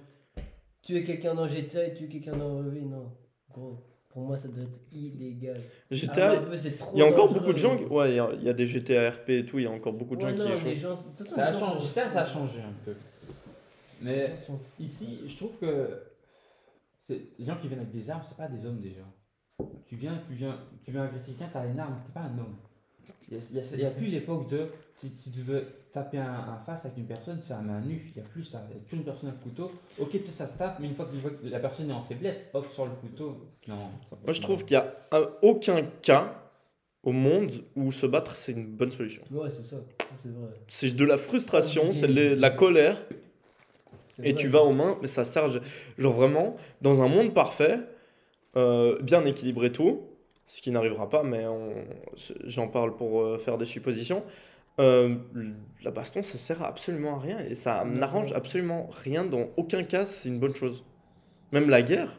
tuer 0.83 1.05
quelqu'un 1.05 1.35
dans 1.35 1.47
GTA 1.47 1.87
et 1.87 1.95
tuer 1.95 2.09
quelqu'un 2.09 2.33
dans 2.37 2.57
la 2.57 2.63
vraie 2.63 2.79
vie? 2.81 2.87
Non. 2.87 3.13
Gros, 3.53 3.77
pour 4.09 4.23
moi, 4.23 4.37
ça 4.37 4.49
devrait 4.49 4.65
être 4.65 4.81
illégal. 4.93 5.61
GTA, 5.91 6.41
feu, 6.41 6.71
trop 6.79 6.93
il 6.97 6.99
y 6.99 7.03
a 7.03 7.07
encore 7.07 7.27
dangereux. 7.27 7.41
beaucoup 7.41 7.53
de 7.53 7.59
gens. 7.59 7.77
qui- 7.77 7.85
Ouais, 7.85 8.11
il 8.13 8.17
y 8.17 8.19
a, 8.19 8.31
il 8.35 8.43
y 8.45 8.49
a 8.49 8.53
des 8.53 8.67
GTA 8.67 9.11
RP 9.11 9.29
et 9.31 9.45
tout, 9.47 9.59
il 9.59 9.65
y 9.65 9.67
a 9.67 9.71
encore 9.71 9.93
beaucoup 9.93 10.17
de 10.17 10.25
Ouais, 10.25 10.37
gens 10.37 10.49
non, 10.49 10.57
qui 10.57 10.65
les 10.65 10.75
gens- 10.75 10.91
de 10.95 10.97
toute 10.97 11.19
façon, 11.19 11.35
Ça 11.37 11.45
a 11.45 11.53
changé, 11.53 11.87
GTA, 11.89 12.09
ça 12.09 12.21
a 12.23 12.25
changé 12.25 12.59
un 12.61 12.73
peu. 12.85 12.95
Mais 14.01 14.35
ici, 14.81 15.21
je 15.27 15.37
trouve 15.37 15.59
que 15.59 16.03
les 17.09 17.45
gens 17.47 17.57
qui 17.57 17.69
viennent 17.69 17.81
avec 17.81 17.93
des 17.93 18.11
armes, 18.11 18.23
c'est 18.27 18.37
pas 18.37 18.49
des 18.49 18.65
hommes 18.67 18.81
déjà. 18.81 19.03
Tu 19.87 19.97
viens, 19.97 20.21
tu 20.29 20.35
viens, 20.35 20.59
tu 20.85 20.91
viens 20.91 21.05
agresser 21.05 21.27
quelqu'un, 21.33 21.49
t'as 21.53 21.67
une 21.67 21.79
arme, 21.79 21.97
t'es 22.07 22.13
pas 22.13 22.27
un 22.27 22.39
homme. 22.39 22.55
Il 23.31 23.39
n'y 23.79 23.85
a, 23.85 23.91
plus 23.91 24.07
l'époque 24.07 24.49
de 24.49 24.69
si, 25.01 25.11
si 25.11 25.31
tu 25.31 25.41
veux 25.43 25.65
taper 25.93 26.19
un, 26.19 26.33
un 26.33 26.59
face 26.65 26.85
avec 26.85 26.97
une 26.99 27.07
personne, 27.07 27.41
c'est 27.43 27.53
à 27.55 27.61
main 27.61 27.81
nue. 27.81 28.05
Il 28.15 28.21
n'y 28.21 28.27
a 28.27 28.31
plus 28.31 28.45
ça. 28.45 28.65
Il 28.71 28.77
y 28.77 28.79
a 28.79 28.83
toujours 28.85 28.99
une 29.01 29.05
personne 29.05 29.29
avec 29.31 29.41
le 29.45 29.51
couteau. 29.51 29.73
Ok, 29.99 30.11
peut-être 30.13 30.33
ça 30.33 30.47
se 30.47 30.57
tape, 30.59 30.79
mais 30.81 30.87
une 30.89 30.95
fois 30.95 31.07
que 31.07 31.13
tu 31.13 31.19
vois 31.19 31.31
que 31.31 31.47
la 31.47 31.59
personne 31.61 31.91
est 31.91 31.95
en 31.95 32.03
faiblesse, 32.03 32.47
hop, 32.55 32.71
sur 32.73 32.85
le 32.87 32.93
couteau. 32.93 33.37
Non. 33.69 33.77
Moi, 34.25 34.33
je 34.33 34.41
trouve 34.41 34.65
qu'il 34.65 34.77
n'y 34.77 34.83
a 34.83 34.95
un- 35.13 35.29
aucun 35.43 35.83
cas 36.03 36.43
au 37.03 37.13
monde 37.13 37.51
où 37.77 37.91
se 37.93 38.07
battre, 38.07 38.37
c'est 38.37 38.53
une 38.53 38.67
bonne 38.67 38.93
solution. 38.93 39.23
Ouais, 39.31 39.51
c'est 39.51 39.63
ça. 39.65 39.77
C'est 40.23 40.29
vrai. 40.33 40.49
C'est 40.69 40.95
de 40.95 41.05
la 41.05 41.17
frustration, 41.17 41.93
c'est 41.93 42.09
de 42.09 42.35
la 42.41 42.51
colère. 42.51 42.97
Et 44.23 44.33
vrai. 44.33 44.35
tu 44.35 44.49
vas 44.49 44.63
aux 44.63 44.73
mains, 44.73 44.99
mais 45.01 45.09
ça 45.09 45.25
sert. 45.25 45.47
Genre 45.99 46.13
vraiment, 46.13 46.57
dans 46.81 47.03
un 47.03 47.09
monde 47.09 47.35
parfait, 47.35 47.81
euh, 48.57 48.99
bien 49.03 49.25
équilibré 49.25 49.71
tout, 49.71 50.03
ce 50.47 50.63
qui 50.63 50.71
n'arrivera 50.71 51.11
pas, 51.11 51.23
mais 51.23 51.45
j'en 52.45 52.69
parle 52.69 52.97
pour 52.97 53.21
euh, 53.21 53.39
faire 53.39 53.59
des 53.59 53.65
suppositions. 53.65 54.23
euh, 54.79 55.17
la 55.83 55.91
baston, 55.91 56.23
ça 56.23 56.39
sert 56.39 56.63
à 56.63 56.69
absolument 56.69 57.17
à 57.17 57.21
rien 57.21 57.39
et 57.41 57.55
ça 57.55 57.85
n'arrange 57.85 58.33
absolument 58.33 58.89
rien. 58.91 59.25
Dans 59.25 59.49
aucun 59.57 59.83
cas, 59.83 60.07
c'est 60.07 60.29
une 60.29 60.39
bonne 60.39 60.55
chose. 60.55 60.85
Même 61.53 61.69
la 61.69 61.83
guerre, 61.83 62.19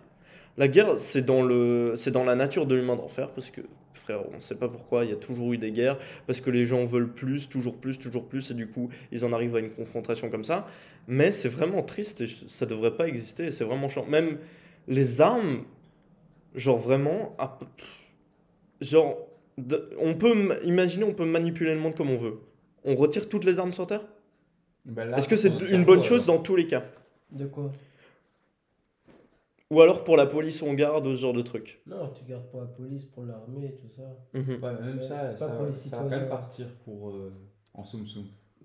la 0.57 0.67
guerre, 0.67 0.99
c'est 0.99 1.21
dans, 1.21 1.43
le, 1.43 1.93
c'est 1.95 2.11
dans 2.11 2.23
la 2.23 2.35
nature 2.35 2.65
de 2.65 2.75
l'humain 2.75 2.95
d'en 2.95 3.07
faire 3.07 3.31
parce 3.31 3.51
que, 3.51 3.61
frère, 3.97 4.21
on 4.31 4.35
ne 4.35 4.41
sait 4.41 4.55
pas 4.55 4.67
pourquoi 4.69 5.03
il 5.05 5.09
y 5.11 5.13
a 5.13 5.17
toujours 5.17 5.53
eu 5.53 5.57
des 5.57 5.71
guerres 5.71 5.97
parce 6.25 6.41
que 6.41 6.49
les 6.49 6.65
gens 6.65 6.85
veulent 6.85 7.11
plus, 7.13 7.49
toujours 7.49 7.75
plus, 7.75 7.97
toujours 7.99 8.25
plus 8.27 8.51
et 8.51 8.53
du 8.53 8.67
coup, 8.67 8.89
ils 9.11 9.25
en 9.25 9.33
arrivent 9.33 9.55
à 9.55 9.59
une 9.59 9.69
confrontation 9.71 10.29
comme 10.29 10.43
ça. 10.43 10.67
Mais 11.07 11.31
c'est 11.31 11.49
vraiment 11.49 11.83
triste 11.83 12.21
et 12.21 12.27
ça 12.27 12.65
devrait 12.65 12.95
pas 12.95 13.07
exister. 13.07 13.51
C'est 13.51 13.63
vraiment 13.63 13.89
chiant. 13.89 14.05
Même 14.05 14.37
les 14.87 15.21
armes, 15.21 15.63
genre 16.55 16.77
vraiment, 16.77 17.35
genre, 18.81 19.17
de- 19.57 19.89
on 19.99 20.13
peut 20.13 20.33
imaginer, 20.63 21.03
on 21.03 21.13
peut 21.13 21.25
manipuler 21.25 21.73
le 21.73 21.79
monde 21.79 21.95
comme 21.95 22.09
on 22.09 22.15
veut. 22.15 22.39
On 22.83 22.95
retire 22.95 23.27
toutes 23.27 23.43
les 23.43 23.59
armes 23.59 23.73
sur 23.73 23.87
Terre? 23.87 24.05
Ben 24.85 25.05
là, 25.05 25.17
Est-ce 25.17 25.27
que 25.27 25.35
c'est 25.35 25.49
une 25.71 25.83
bonne 25.83 25.99
quoi, 25.99 26.07
chose 26.07 26.23
alors? 26.23 26.37
dans 26.37 26.43
tous 26.43 26.55
les 26.55 26.67
cas? 26.67 26.85
De 27.31 27.45
quoi? 27.45 27.71
Ou 29.69 29.81
alors 29.81 30.03
pour 30.05 30.15
la 30.15 30.25
police, 30.25 30.61
on 30.61 30.73
garde 30.73 31.05
ce 31.05 31.15
genre 31.15 31.33
de 31.33 31.41
trucs 31.41 31.81
Non, 31.85 32.09
tu 32.15 32.23
gardes 32.23 32.45
pour 32.49 32.61
la 32.61 32.67
police, 32.67 33.03
pour 33.03 33.23
l'armée, 33.25 33.75
tout 33.81 33.89
ça. 33.89 34.03
Mhm. 34.33 34.63
Ouais, 34.63 34.71
mais 34.79 34.87
même 34.87 34.97
Ouais, 34.99 35.03
ça, 35.03 35.15
pas 35.15 35.37
ça, 35.37 35.47
pour 35.49 35.65
les 35.65 35.73
ça 35.73 35.89
va 35.89 35.97
quand 35.97 36.09
même 36.09 36.19
citoyens. 36.21 36.25
partir 36.25 36.67
pour 36.85 37.09
euh, 37.09 37.33
en 37.73 37.83
soum 37.83 38.07
soum. 38.07 38.23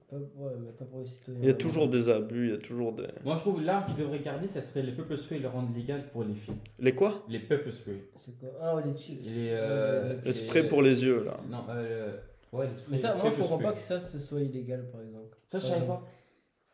Pas, 0.08 0.16
ouais, 0.16 0.52
mais 0.60 0.70
pas 0.72 0.84
pour 0.84 1.00
les 1.00 1.06
citoyens. 1.06 1.40
Il 1.42 1.46
y 1.46 1.50
a 1.50 1.54
toujours 1.54 1.88
des 1.88 2.08
abus, 2.08 2.48
il 2.48 2.50
y 2.52 2.54
a 2.54 2.58
toujours 2.58 2.92
des... 2.92 3.06
Moi, 3.24 3.34
je 3.36 3.40
trouve 3.40 3.62
l'arme 3.64 3.86
qu'ils 3.86 3.96
devraient 3.96 4.20
garder, 4.20 4.46
ça 4.46 4.60
serait 4.62 4.82
les 4.82 4.92
peuple 4.92 5.16
spray 5.18 5.38
et 5.38 5.40
le 5.42 5.48
rendre 5.48 5.74
légal 5.74 6.08
pour 6.12 6.22
les 6.22 6.34
filles. 6.34 6.54
Les 6.78 6.94
quoi? 6.94 7.22
Les 7.28 7.40
peuple 7.40 7.72
spray. 7.72 8.04
C'est 8.18 8.38
quoi? 8.38 8.50
Ah, 8.60 8.76
ouais, 8.76 8.82
les 8.84 8.94
chicks. 8.96 9.26
Et 9.26 9.30
les, 9.30 9.48
euh, 9.52 10.14
Le 10.18 10.20
les- 10.24 10.32
spray 10.34 10.68
pour 10.68 10.82
les 10.82 11.02
yeux, 11.04 11.24
là. 11.24 11.38
Non, 11.50 11.64
euh, 11.70 12.16
Ouais, 12.52 12.66
l'esprit 12.68 12.90
Mais 12.90 12.96
ça, 12.98 13.14
moi, 13.14 13.30
je 13.30 13.36
comprends 13.40 13.56
pas 13.58 13.72
que 13.72 13.78
ça, 13.78 13.98
ce 13.98 14.18
soit 14.18 14.42
illégal, 14.42 14.84
par 14.92 15.00
exemple. 15.00 15.36
Ça, 15.50 15.58
je 15.58 15.64
savais 15.66 15.86
pas. 15.86 16.02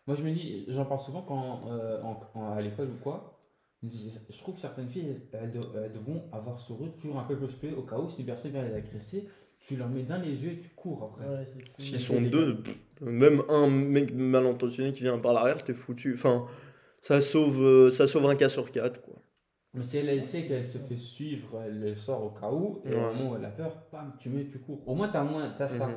Moi, 0.08 0.16
je 0.16 0.24
me 0.24 0.32
dis, 0.32 0.64
j'en 0.68 0.84
parle 0.84 1.00
souvent 1.00 1.22
quand, 1.22 1.60
euh, 1.70 2.02
en- 2.02 2.20
en- 2.34 2.52
à 2.56 2.60
l'école 2.60 2.88
ou 2.88 3.02
quoi. 3.02 3.37
Je 3.82 4.38
trouve 4.38 4.56
que 4.56 4.60
certaines 4.60 4.88
filles, 4.88 5.16
elles, 5.32 5.52
elles 5.76 5.92
devront 5.92 6.24
avoir 6.32 6.60
sur 6.60 6.82
eux 6.84 6.90
toujours 7.00 7.18
un 7.20 7.24
peu 7.24 7.36
plus 7.36 7.54
play 7.54 7.72
au 7.72 7.82
cas 7.82 7.96
où 7.96 8.10
si 8.10 8.20
une 8.22 8.26
personne 8.26 8.50
vient 8.50 8.64
les 8.64 8.74
agresser, 8.74 9.28
tu 9.60 9.76
leur 9.76 9.88
mets 9.88 10.02
dans 10.02 10.20
les 10.20 10.34
yeux 10.34 10.52
et 10.52 10.58
tu 10.58 10.68
cours 10.70 11.04
après. 11.04 11.28
Ouais. 11.28 11.44
S'ils 11.78 11.98
sont 11.98 12.20
deux, 12.20 12.60
pff, 12.62 12.76
même 13.02 13.42
un 13.48 13.68
mec 13.68 14.12
mal 14.14 14.46
intentionné 14.46 14.90
qui 14.92 15.02
vient 15.02 15.18
par 15.18 15.32
l'arrière, 15.32 15.62
t'es 15.62 15.74
foutu. 15.74 16.14
Enfin, 16.14 16.46
ça 17.02 17.20
sauve, 17.20 17.62
euh, 17.62 17.90
ça 17.90 18.08
sauve 18.08 18.26
un 18.26 18.34
cas 18.34 18.48
sur 18.48 18.70
quatre, 18.72 19.00
quoi. 19.00 19.14
Mais 19.74 19.84
si 19.84 19.98
elle, 19.98 20.08
elle 20.08 20.24
sait 20.26 20.46
qu'elle 20.46 20.66
se 20.66 20.78
fait 20.78 20.96
suivre, 20.96 21.60
elle 21.64 21.78
le 21.80 21.94
sort 21.94 22.24
au 22.24 22.30
cas 22.30 22.50
où, 22.50 22.80
et 22.84 22.88
Ouais. 22.88 22.96
au 22.96 23.14
moment 23.14 23.30
où 23.32 23.36
elle 23.36 23.44
a 23.44 23.50
peur, 23.50 23.76
bam, 23.92 24.12
tu 24.18 24.30
mets, 24.30 24.46
tu 24.46 24.58
cours. 24.58 24.80
Au 24.88 24.94
moins, 24.94 25.08
t'as 25.08 25.22
moins, 25.22 25.54
t'as 25.56 25.68
ça. 25.68 25.86
Mhm. 25.86 25.94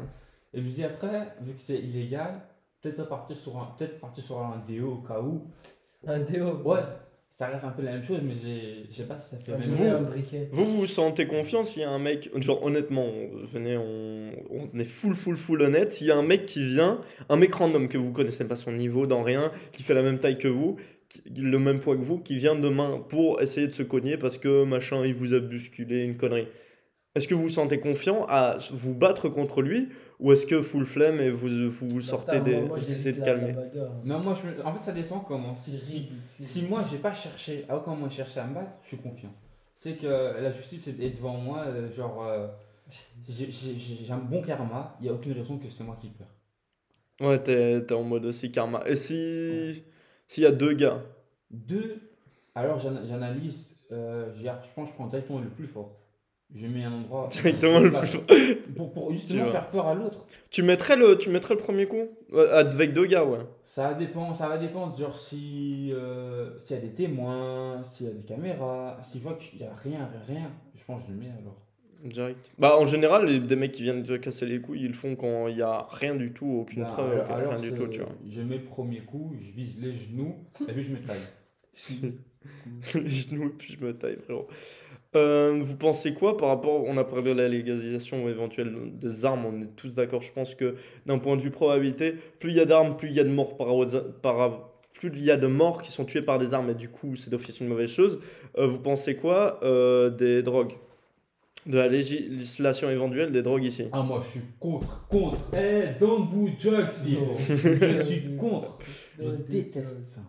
Et 0.54 0.62
je 0.62 0.70
dis 0.70 0.84
après, 0.84 1.36
vu 1.42 1.54
que 1.54 1.62
c'est 1.62 1.80
illégal, 1.80 2.42
peut-être 2.82 2.98
pas 2.98 3.06
partir 3.06 3.38
sur 3.38 3.58
un, 3.58 3.74
peut-être 3.78 4.00
partir 4.00 4.24
sur 4.24 4.38
un 4.40 4.62
déo 4.68 4.96
au 4.96 4.98
cas 5.08 5.22
où. 5.22 5.48
Un 6.06 6.20
déo. 6.20 6.58
Ouais, 6.64 6.82
ça 7.42 7.48
reste 7.48 7.66
un 7.66 7.70
peu 7.72 7.82
la 7.82 7.94
même 7.94 8.04
chose, 8.04 8.20
mais 8.24 8.36
je 8.92 8.96
sais 8.96 9.04
pas 9.08 9.18
si 9.18 9.32
ça 9.32 9.38
fait 9.44 9.52
la 9.52 9.58
même 9.58 9.72
chose. 9.72 9.82
un 9.88 10.02
briquet. 10.04 10.48
Vous 10.52 10.64
vous 10.64 10.86
sentez 10.86 11.26
confiant 11.26 11.64
s'il 11.64 11.82
y 11.82 11.86
a 11.86 11.90
un 11.90 11.98
mec, 11.98 12.30
genre 12.36 12.64
honnêtement, 12.64 13.08
venez, 13.52 13.78
on, 13.78 14.30
on 14.52 14.80
est 14.80 14.84
full, 14.86 15.16
full, 15.16 15.36
full 15.36 15.60
honnête, 15.64 15.92
s'il 15.92 16.06
y 16.06 16.12
a 16.12 16.18
un 16.18 16.22
mec 16.22 16.46
qui 16.46 16.64
vient, 16.64 17.02
un 17.30 17.38
mec 17.38 17.52
random 17.56 17.88
que 17.88 17.98
vous 17.98 18.12
connaissez 18.12 18.46
pas 18.46 18.56
son 18.58 18.72
niveau 18.74 19.08
dans 19.08 19.24
rien, 19.24 19.52
qui 19.72 19.82
fait 19.82 19.96
la 19.96 20.04
même 20.04 20.20
taille 20.20 20.38
que 20.38 20.48
vous, 20.48 20.76
qui- 21.10 21.24
le 21.36 21.58
même 21.58 21.80
poids 21.80 21.96
que 21.96 22.04
vous, 22.04 22.20
qui 22.20 22.36
vient 22.36 22.54
demain 22.54 23.04
pour 23.10 23.42
essayer 23.42 23.66
de 23.68 23.74
se 23.74 23.82
cogner 23.82 24.18
parce 24.18 24.38
que 24.38 24.64
machin, 24.64 25.04
il 25.04 25.16
vous 25.16 25.34
a 25.34 25.40
bousculé, 25.40 26.02
une 26.02 26.18
connerie. 26.18 26.48
Est-ce 27.14 27.28
que 27.28 27.34
vous 27.36 27.44
vous 27.44 27.50
sentez 27.50 27.80
confiant 27.80 28.26
à 28.30 28.58
vous 28.72 28.96
battre 28.96 29.28
contre 29.28 29.62
lui 29.62 29.90
ou 30.20 30.32
est-ce 30.32 30.46
que 30.46 30.62
full 30.62 30.86
flemme 30.86 31.20
et 31.20 31.30
vous 31.30 31.70
vous 31.70 31.96
Bah, 31.96 32.02
sortez 32.02 32.38
ça, 32.38 32.40
des. 32.40 32.52
moi, 32.56 32.68
moi, 32.68 32.78
vous 32.78 32.90
essayez 32.92 33.12
de 33.14 33.20
la- 33.20 33.26
calmer? 33.26 33.48
la 33.48 33.54
bagarre. 33.62 33.92
Non, 34.06 34.20
moi, 34.20 34.36
je 34.36 34.62
en 34.64 34.74
fait, 34.74 34.84
ça 34.84 34.92
dépend 34.94 35.20
comment. 35.20 35.56
Si, 35.56 35.78
C'est 36.40 36.46
si, 36.46 36.62
moi, 36.64 36.84
j'ai 36.90 37.00
pas 37.00 37.14
cherché, 37.14 37.66
à 37.68 37.76
aucun 37.78 37.92
moment 37.92 38.10
cherché 38.10 38.40
à 38.40 38.48
me 38.48 38.56
battre, 38.56 38.72
je 38.84 38.88
suis 38.90 38.98
confiant. 38.98 39.34
C'est 39.76 39.98
que 39.98 40.08
la 40.08 40.52
justice 40.52 40.88
est 40.88 40.94
devant 41.18 41.38
moi, 41.38 41.64
euh, 41.68 41.92
genre, 41.92 42.24
euh, 42.26 42.48
j'ai- 43.30 43.52
j'ai 43.52 43.78
j'ai- 43.78 44.06
j'ai 44.06 44.12
un 44.14 44.18
bon 44.18 44.42
karma, 44.42 44.96
il 45.00 45.04
n'y 45.04 45.10
a 45.10 45.14
aucune 45.14 45.34
raison 45.34 45.58
que 45.58 45.70
c'est 45.70 45.84
moi 45.84 45.98
qui 46.00 46.10
pleure. 46.10 46.30
Ouais, 47.20 47.42
t'es 47.44 47.82
t'es 47.86 47.94
en 47.94 48.04
mode 48.04 48.26
aussi 48.26 48.52
karma. 48.52 48.84
Et 48.88 48.96
si. 48.96 49.84
S'il 50.28 50.44
y 50.44 50.46
a 50.46 50.52
deux 50.52 50.74
gars? 50.74 51.02
Deux, 51.50 52.00
alors 52.56 52.80
j'ana- 52.80 53.06
j'analyse, 53.06 53.68
euh, 53.92 54.34
je 54.34 54.74
pense 54.74 54.86
que 54.86 54.92
je 54.92 54.96
prends 54.96 55.08
directement 55.08 55.40
le 55.40 55.50
plus 55.50 55.68
fort. 55.68 55.98
Je 56.54 56.68
mets 56.68 56.84
un 56.84 56.92
endroit. 56.94 57.30
Directement 57.32 57.80
le. 57.80 57.92
Pour, 58.76 58.92
pour 58.92 59.12
justement 59.12 59.50
faire 59.52 59.70
peur 59.70 59.88
à 59.88 59.94
l'autre. 59.96 60.28
Tu 60.50 60.64
mettrais 60.64 60.98
le, 60.98 61.18
tu 61.18 61.30
mettrais 61.30 61.54
le 61.56 61.60
premier 61.62 61.86
coup 61.86 62.08
Euh, 62.34 62.60
Avec 62.60 62.94
deux 62.94 63.06
gars, 63.06 63.24
ouais. 63.26 63.40
Ça 63.66 63.94
dépend, 63.94 64.34
ça 64.34 64.50
va 64.50 64.58
dépendre, 64.58 64.98
genre 64.98 65.18
si 65.18 65.92
euh, 65.94 66.50
s'il 66.66 66.76
y 66.76 66.80
a 66.80 66.82
des 66.82 66.92
témoins, 66.92 67.82
s'il 67.94 68.08
y 68.08 68.10
a 68.10 68.14
des 68.14 68.24
caméras, 68.24 69.00
si 69.10 69.18
je 69.20 69.24
vois 69.24 69.36
qu'il 69.36 69.60
n'y 69.60 69.66
a 69.66 69.74
rien, 69.82 70.10
rien, 70.28 70.52
je 70.76 70.84
pense 70.84 71.02
que 71.04 71.08
je 71.08 71.14
le 71.14 71.20
mets 71.20 71.32
alors. 71.42 71.56
Direct. 72.04 72.50
Bah, 72.58 72.78
en 72.78 72.86
général, 72.86 73.26
les, 73.28 73.40
des 73.40 73.56
mecs 73.56 73.72
qui 73.72 73.84
viennent 73.84 74.04
te 74.04 74.18
casser 74.18 74.46
les 74.48 74.60
couilles, 74.60 74.82
ils 74.82 74.88
le 74.88 74.94
font 74.94 75.16
quand 75.16 75.48
il 75.48 75.58
y 75.58 75.62
a 75.62 75.88
rien 75.92 76.16
du 76.16 76.34
tout, 76.34 76.48
aucune 76.62 76.82
Ben, 76.84 76.90
preuve, 76.90 77.12
alors- 77.14 77.26
aucun- 77.26 77.36
alors, 77.36 77.54
rien 77.54 77.62
du 77.62 77.74
tout, 77.78 77.88
tu 77.88 78.00
vois. 78.00 78.10
Je 78.30 78.42
mets 78.42 78.58
le 78.58 78.64
premier 78.64 79.00
coup, 79.02 79.34
je 79.40 79.52
vise 79.52 79.78
les 79.80 79.94
genoux, 79.96 80.36
et 80.68 80.74
puis 80.74 80.84
je 80.84 80.92
me 80.92 80.98
taille. 80.98 82.12
les 82.96 83.10
genoux, 83.10 83.48
et 83.48 83.54
puis 83.58 83.78
je 83.80 83.86
me 83.86 83.94
taille, 83.96 84.18
frérot. 84.24 84.48
Euh, 85.16 85.60
vous 85.62 85.76
pensez 85.76 86.14
quoi 86.14 86.38
par 86.38 86.48
rapport, 86.48 86.86
on 86.86 86.96
a 86.96 87.04
parlé 87.04 87.34
de 87.34 87.38
la 87.38 87.50
légalisation 87.50 88.30
éventuelle 88.30 88.74
des 88.94 89.26
armes, 89.26 89.46
on 89.46 89.62
est 89.62 89.76
tous 89.76 89.90
d'accord, 89.94 90.22
je 90.22 90.32
pense 90.32 90.56
que 90.56 90.76
d'un 91.06 91.20
point 91.20 91.36
de 91.36 91.42
vue 91.42 91.52
probabilité, 91.52 92.16
plus 92.40 92.52
il 92.52 92.56
y 92.56 92.62
a 92.62 92.66
d'armes, 92.66 92.96
plus 92.96 93.10
il 93.10 93.16
y 93.16 93.20
a 93.20 93.26
de 93.26 93.30
morts 93.30 93.58
par, 93.58 93.68
par 94.22 94.72
plus 94.94 95.12
il 95.14 95.24
y 95.24 95.32
a 95.32 95.36
de 95.38 95.48
morts 95.48 95.82
qui 95.82 95.92
sont 95.92 96.06
tués 96.06 96.22
par 96.22 96.40
des 96.40 96.54
armes, 96.54 96.70
et 96.70 96.76
du 96.76 96.88
coup 96.88 97.18
c'est 97.18 97.30
d'office 97.30 97.60
une 97.60 97.68
mauvaise 97.68 97.90
chose. 97.90 98.20
Euh, 98.58 98.68
vous 98.68 98.80
pensez 98.80 99.16
quoi 99.16 99.60
euh, 99.64 100.10
des 100.10 100.44
drogues? 100.44 100.74
De 101.66 101.78
la 101.78 101.88
législation 101.88 102.90
éventuelle 102.90 103.32
des 103.32 103.44
drogues 103.44 103.66
ici? 103.66 103.86
Ah, 103.92 104.02
moi 104.02 104.22
je 104.24 104.30
suis 104.30 104.40
contre, 104.60 105.08
contre. 105.10 105.38
Eh, 105.54 106.00
don't 106.00 106.30
do 106.32 106.48
drugs, 106.58 106.90
je 107.48 108.04
suis 108.04 108.36
contre. 108.38 108.80
Je 109.20 109.30
déteste 109.30 109.94
drugs. 109.94 110.08
ça. 110.08 110.22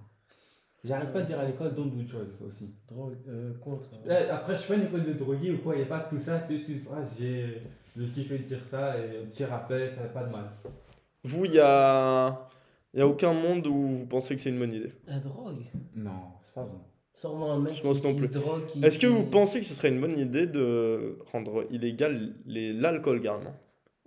J'arrête 0.85 1.13
pas 1.13 1.21
de 1.23 1.27
dire 1.27 1.39
à 1.39 1.45
l'école 1.45 1.75
don't 1.75 1.91
do 1.91 2.03
drugs 2.03 2.33
aussi. 2.47 2.75
Drogue, 2.89 3.15
euh, 3.29 3.53
contre. 3.61 3.91
Eh, 4.05 4.11
après, 4.31 4.57
je 4.57 4.63
suis 4.63 4.69
pas 4.69 4.75
une 4.79 4.87
école 4.87 5.05
de 5.05 5.13
drogué 5.13 5.53
ou 5.53 5.59
quoi, 5.59 5.75
il 5.75 5.79
n'y 5.79 5.85
a 5.85 5.87
pas 5.87 6.01
tout 6.01 6.19
ça, 6.19 6.41
c'est 6.41 6.57
juste 6.59 6.71
une 6.71 6.81
phrase, 6.81 7.15
j'ai 7.19 7.63
j'ai 7.97 8.07
kiffé 8.07 8.39
de 8.39 8.45
dire 8.45 8.65
ça 8.65 8.97
et 8.99 9.23
un 9.23 9.27
petit 9.27 9.45
rappel, 9.45 9.91
ça 9.95 10.01
n'a 10.03 10.09
pas 10.09 10.25
de 10.25 10.33
mal. 10.33 10.45
Vous, 11.25 11.45
il 11.45 11.53
y 11.53 11.61
a, 11.61 12.49
y 12.95 13.01
a 13.01 13.07
aucun 13.07 13.33
monde 13.33 13.67
où 13.67 13.87
vous 13.89 14.07
pensez 14.07 14.35
que 14.35 14.43
c'est 14.43 14.49
une 14.51 14.59
bonne 14.59 14.73
idée. 14.73 14.93
La 15.07 15.19
drogue? 15.21 15.63
Non, 15.95 16.11
c'est 16.47 16.55
pas 16.55 16.63
bon. 16.65 16.81
Sors-moi 17.15 17.53
un 17.53 17.59
mec 17.61 17.75
Je 17.75 17.83
pense 17.83 18.01
qui, 18.01 18.07
non 18.07 18.13
qui 18.15 18.19
plus. 18.21 18.27
se 18.29 18.33
drogue. 18.33 18.67
qui- 18.67 18.83
Est-ce 18.85 18.99
que 18.99 19.07
vous 19.07 19.25
pensez 19.25 19.61
que 19.61 19.67
ce 19.67 19.75
serait 19.75 19.91
une 19.91 20.01
bonne 20.01 20.19
idée 20.19 20.47
de 20.47 21.19
rendre 21.31 21.65
illégal 21.71 22.35
les- 22.47 22.73
l'alcool 22.73 23.21
carrément? 23.21 23.55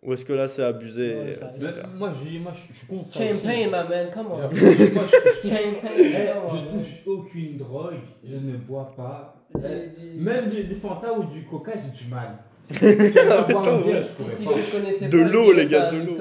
Ou 0.06 0.14
est-ce 0.14 0.24
que 0.24 0.34
là 0.34 0.48
c'est 0.48 0.64
abusé 0.64 1.16
Ouais, 1.16 1.34
ça 1.34 1.50
Mais 1.60 1.68
frère 1.70 1.88
moi, 1.98 2.12
je, 2.14 2.38
moi, 2.40 2.54
je, 2.56 2.74
je 2.74 2.78
suis 2.78 2.88
contre 2.88 3.14
ça. 3.14 3.24
Champagne, 3.28 3.66
my 3.66 3.72
man, 3.90 4.08
come 4.14 4.28
on. 4.32 4.38
Moi, 4.38 4.50
je, 4.54 4.58
je- 4.60 5.50
Champagne, 5.50 5.92
Eh, 5.98 6.04
je 6.04 6.78
touche 6.78 7.02
aucune 7.08 7.58
drogue, 7.58 7.96
je 8.24 8.36
ne 8.36 8.58
bois 8.58 8.94
pas. 8.96 9.36
Même 10.18 10.50
du, 10.50 10.64
du 10.66 10.76
Fanta 10.76 11.12
ou 11.14 11.24
du 11.24 11.44
Coca, 11.46 11.72
j'ai 11.76 12.04
du 12.06 12.12
mal. 12.14 12.38
Si, 12.70 12.78
si 12.78 14.44
je 14.44 14.72
connaissais 14.78 15.08
De 15.08 15.20
l'eau, 15.20 15.52
les 15.54 15.66
gars, 15.68 15.92
de 15.92 15.98
l'eau. 15.98 16.16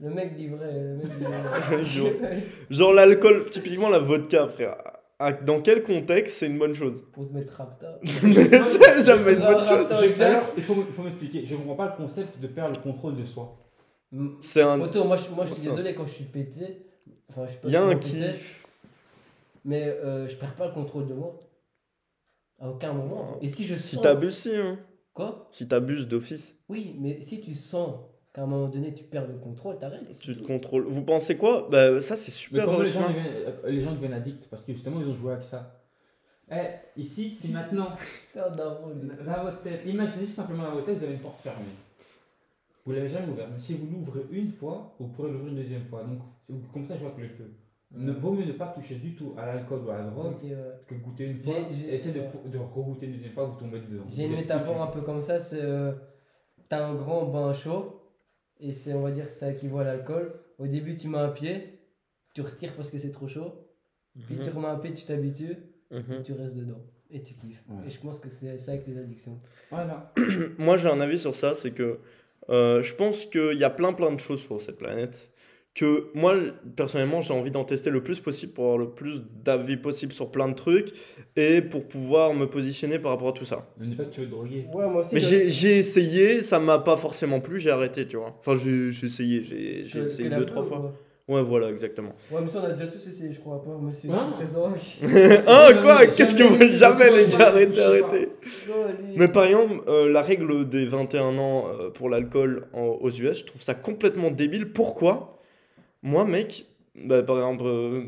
le 0.00 0.10
mec 0.10 0.34
dit 0.36 0.48
vrai. 0.48 0.72
Le 0.72 0.96
mec 0.96 1.06
dit 1.18 1.24
vrai. 1.24 1.82
Genre- 1.84 2.30
Genre 2.70 2.92
l'alcool, 2.92 3.48
typiquement 3.50 3.88
la 3.88 3.98
vodka, 3.98 4.46
frère. 4.48 4.76
À- 5.22 5.32
Dans 5.32 5.60
quel 5.62 5.82
contexte 5.84 6.36
c'est 6.38 6.46
une 6.46 6.58
bonne 6.58 6.74
chose? 6.74 7.04
Pour 7.12 7.28
te 7.28 7.32
mettre 7.32 7.54
rapta. 7.56 7.98
C'est 8.04 9.04
jamais 9.04 9.32
une 9.34 9.38
bonne 9.40 9.64
chose. 9.64 9.90
Alors, 10.20 10.44
il 10.56 10.62
faut, 10.62 10.74
il 10.88 10.92
faut 10.94 11.02
m'expliquer. 11.02 11.46
Je 11.46 11.54
ne 11.54 11.60
comprends 11.60 11.76
pas 11.76 11.94
le 11.96 12.04
concept 12.04 12.40
de 12.40 12.46
perdre 12.48 12.76
le 12.76 12.82
contrôle 12.82 13.16
de 13.16 13.24
soi. 13.24 13.56
C'est 14.40 14.62
un. 14.62 14.78
Poto, 14.78 15.04
moi, 15.04 15.16
je, 15.16 15.28
moi 15.34 15.46
je 15.46 15.54
suis 15.54 15.68
désolé 15.70 15.94
quand 15.94 16.04
je 16.06 16.12
suis 16.12 16.24
pété. 16.24 16.86
Enfin, 17.30 17.46
je 17.46 17.52
suis 17.52 17.60
pas 17.60 17.68
Il 17.68 17.72
y 17.72 17.76
a 17.76 17.84
un 17.84 17.94
kiff. 17.96 18.66
Mais 19.64 19.84
euh, 19.86 20.28
je 20.28 20.36
perds 20.36 20.54
pas 20.56 20.66
le 20.66 20.72
contrôle 20.74 21.06
de 21.06 21.14
moi. 21.14 21.38
À 22.60 22.68
aucun 22.68 22.92
moment. 22.92 23.38
Et 23.40 23.48
si 23.48 23.64
je 23.64 23.74
Si 23.76 23.94
sens. 23.96 24.02
t'abuses, 24.02 24.36
si. 24.36 24.54
Hein. 24.56 24.78
Quoi? 25.14 25.48
Si 25.52 25.66
t'abuses 25.68 26.08
d'office, 26.08 26.54
Oui, 26.68 26.96
mais 26.98 27.22
si 27.22 27.40
tu 27.40 27.54
sens 27.54 27.94
qu'à 28.32 28.42
un 28.42 28.46
moment 28.46 28.68
donné 28.68 28.94
tu 28.94 29.04
perds 29.04 29.26
le 29.26 29.34
contrôle, 29.34 29.78
t'arrêtes. 29.78 30.18
tu 30.18 30.36
te 30.36 30.42
contrôles. 30.46 30.84
Vous 30.84 31.02
pensez 31.02 31.36
quoi? 31.36 31.68
Bah, 31.70 32.00
ça 32.00 32.16
c'est 32.16 32.30
Mais 32.30 32.36
super 32.36 32.78
les 32.78 32.86
gens, 32.86 33.08
deviennent, 33.08 33.26
euh, 33.46 33.70
les 33.70 33.80
gens 33.80 33.92
deviennent 33.92 34.14
addicts? 34.14 34.48
Parce 34.48 34.62
que 34.62 34.72
justement, 34.72 35.00
ils 35.00 35.08
ont 35.08 35.14
joué 35.14 35.32
avec 35.32 35.44
ça. 35.44 35.82
Eh, 36.50 37.00
ici, 37.00 37.34
si 37.34 37.48
maintenant, 37.52 37.88
dans 38.56 39.42
votre 39.44 39.62
tête, 39.62 39.82
imaginez 39.86 40.26
simplement 40.26 40.64
dans 40.64 40.72
votre 40.72 40.86
tête, 40.86 40.98
vous 40.98 41.04
avez 41.04 41.14
une 41.14 41.20
porte 41.20 41.40
fermée. 41.40 41.66
Vous 42.84 42.92
l'avez 42.92 43.08
jamais 43.08 43.28
ouverte, 43.30 43.50
mais 43.52 43.60
si 43.60 43.74
vous 43.74 43.86
l'ouvrez 43.86 44.22
une 44.32 44.50
fois, 44.50 44.94
vous 44.98 45.06
pourrez 45.08 45.30
l'ouvrir 45.30 45.50
une 45.50 45.58
deuxième 45.58 45.84
fois. 45.84 46.02
Donc, 46.48 46.72
comme 46.72 46.84
ça, 46.84 46.94
je 46.96 47.00
vois 47.00 47.12
que 47.12 47.20
le 47.20 47.28
feu. 47.28 47.54
Ne 47.94 48.12
vaut 48.12 48.32
mieux 48.32 48.46
ne 48.46 48.52
pas 48.52 48.68
toucher 48.68 48.96
du 48.96 49.14
tout 49.14 49.34
à 49.36 49.46
l'alcool 49.46 49.82
ou 49.86 49.90
à 49.90 49.98
la 49.98 50.04
drogue 50.04 50.42
ouais. 50.42 50.56
que 50.88 50.94
goûter 50.94 51.26
une 51.26 51.42
fois. 51.42 51.54
Essayer 51.70 52.14
de, 52.14 52.48
de 52.48 52.58
regoûter 52.58 53.06
une 53.06 53.12
deuxième 53.12 53.32
fois, 53.32 53.44
vous 53.44 53.58
tombez 53.58 53.80
dedans. 53.80 54.04
J'ai 54.10 54.24
une 54.24 54.34
métaphore 54.34 54.80
un 54.82 54.86
peu 54.86 55.02
comme 55.02 55.20
ça, 55.20 55.38
c'est 55.38 55.60
euh, 55.60 55.92
t'as 56.68 56.86
un 56.86 56.94
grand 56.94 57.26
bain 57.26 57.52
chaud 57.52 58.01
et 58.62 58.72
c'est 58.72 58.94
on 58.94 59.02
va 59.02 59.10
dire 59.10 59.26
que 59.26 59.32
ça 59.32 59.50
équivaut 59.50 59.78
à 59.80 59.84
l'alcool. 59.84 60.32
Au 60.58 60.66
début 60.66 60.96
tu 60.96 61.08
mets 61.08 61.18
un 61.18 61.28
pied, 61.30 61.78
tu 62.34 62.40
retires 62.40 62.72
parce 62.74 62.90
que 62.90 62.98
c'est 62.98 63.10
trop 63.10 63.28
chaud, 63.28 63.52
puis 64.26 64.36
tu 64.42 64.48
remets 64.50 64.68
un 64.68 64.78
pied, 64.78 64.92
tu 64.94 65.04
t'habitues, 65.04 65.56
Mhm. 65.90 66.20
et 66.20 66.22
tu 66.22 66.32
restes 66.32 66.56
dedans 66.56 66.80
et 67.10 67.20
tu 67.22 67.34
kiffes. 67.34 67.62
Ouais. 67.68 67.86
Et 67.86 67.90
je 67.90 68.00
pense 68.00 68.18
que 68.18 68.30
c'est 68.30 68.56
ça 68.56 68.72
avec 68.72 68.86
les 68.86 68.96
addictions. 68.96 69.38
Voilà. 69.70 70.14
Moi, 70.58 70.78
j'ai 70.78 70.88
un 70.88 71.00
avis 71.02 71.18
sur 71.18 71.34
ça, 71.34 71.52
c'est 71.54 71.72
que 71.72 71.98
euh, 72.48 72.80
je 72.82 72.94
pense 72.94 73.26
qu'il 73.26 73.58
y 73.58 73.64
a 73.64 73.68
plein 73.70 73.92
plein 73.92 74.10
de 74.12 74.18
choses 74.18 74.40
sur 74.40 74.58
cette 74.62 74.78
planète 74.78 75.30
que 75.74 76.10
moi, 76.14 76.34
personnellement, 76.76 77.22
j'ai 77.22 77.32
envie 77.32 77.50
d'en 77.50 77.64
tester 77.64 77.88
le 77.88 78.02
plus 78.02 78.20
possible 78.20 78.52
pour 78.52 78.64
avoir 78.64 78.78
le 78.78 78.90
plus 78.90 79.22
d'avis 79.42 79.78
possible 79.78 80.12
sur 80.12 80.30
plein 80.30 80.48
de 80.48 80.54
trucs 80.54 80.92
et 81.34 81.62
pour 81.62 81.88
pouvoir 81.88 82.34
me 82.34 82.46
positionner 82.46 82.98
par 82.98 83.12
rapport 83.12 83.28
à 83.28 83.32
tout 83.32 83.46
ça. 83.46 83.66
Ne 83.78 83.86
dis 83.86 83.96
pas 83.96 84.04
que 84.04 84.10
tu 84.12 84.20
veux 84.20 84.26
droguer. 84.26 84.66
Ouais, 84.72 84.86
moi 84.86 85.00
aussi. 85.00 85.14
Mais 85.14 85.20
j'ai 85.20 85.78
essayé, 85.78 86.40
ça 86.40 86.60
m'a 86.60 86.78
pas 86.78 86.98
forcément 86.98 87.40
plu, 87.40 87.58
j'ai 87.58 87.70
arrêté, 87.70 88.06
tu 88.06 88.16
vois. 88.16 88.36
Enfin, 88.40 88.54
j'ai 88.56 88.90
essayé, 89.06 89.42
j'ai 89.42 89.98
essayé 89.98 90.28
deux, 90.28 90.44
trois 90.44 90.64
fois. 90.64 90.92
Ouais, 91.28 91.42
voilà, 91.42 91.70
exactement. 91.70 92.12
Ouais, 92.30 92.40
mais 92.42 92.48
ça 92.48 92.60
on 92.62 92.66
a 92.66 92.72
déjà 92.72 92.88
tous 92.88 93.06
essayé, 93.06 93.32
je 93.32 93.40
crois, 93.40 93.56
à 93.56 93.58
part 93.60 93.78
monsieur 93.78 94.10
Hein 94.10 94.26
ici 94.26 94.34
présent. 94.34 94.72
ah, 95.46 95.68
quoi 95.80 96.06
Qu'est-ce 96.06 96.34
que 96.34 96.42
vous 96.42 96.58
jamais, 96.76 97.10
Jamais, 97.10 97.10
les 97.16 97.28
gars, 97.28 97.48
arrêtez, 97.48 97.80
arrêtez. 97.80 98.28
Mais 99.16 99.28
par 99.28 99.44
exemple, 99.44 99.82
euh, 99.88 100.10
la 100.10 100.20
règle 100.20 100.68
des 100.68 100.84
21 100.84 101.38
ans 101.38 101.68
euh, 101.68 101.90
pour 101.90 102.10
l'alcool 102.10 102.66
aux 102.74 103.10
US, 103.10 103.38
je 103.38 103.44
trouve 103.44 103.62
ça 103.62 103.74
complètement 103.74 104.30
débile. 104.30 104.72
Pourquoi? 104.72 105.38
Moi, 106.02 106.24
mec, 106.24 106.66
bah, 106.94 107.22
par 107.22 107.36
exemple, 107.36 107.64
euh, 107.66 108.02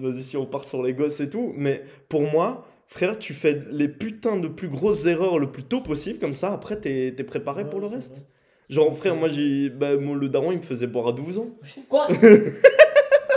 vas-y 0.00 0.22
si 0.22 0.36
on 0.36 0.46
part 0.46 0.64
sur 0.64 0.82
les 0.82 0.94
gosses 0.94 1.20
et 1.20 1.28
tout, 1.30 1.52
mais 1.56 1.82
pour 2.08 2.22
moi, 2.22 2.66
frère, 2.86 3.18
tu 3.18 3.34
fais 3.34 3.62
les 3.70 3.88
putains 3.88 4.36
de 4.36 4.48
plus 4.48 4.68
grosses 4.68 5.04
erreurs 5.06 5.38
le 5.38 5.50
plus 5.50 5.62
tôt 5.64 5.80
possible, 5.80 6.18
comme 6.18 6.34
ça, 6.34 6.50
après, 6.52 6.80
t'es 6.80 7.08
es 7.16 7.24
préparé 7.24 7.64
Ouais, 7.64 7.70
pour 7.70 7.80
le 7.80 7.86
reste. 7.86 8.12
vrai. 8.12 8.22
Genre, 8.68 8.96
frère, 8.96 9.16
moi, 9.16 9.28
j'ai. 9.28 9.68
Bah, 9.68 9.96
moi, 9.96 10.16
le 10.16 10.28
daron, 10.28 10.52
il 10.52 10.58
me 10.58 10.62
faisait 10.62 10.86
boire 10.86 11.08
à 11.08 11.12
12 11.12 11.38
ans. 11.38 11.50
Quoi? 11.88 12.06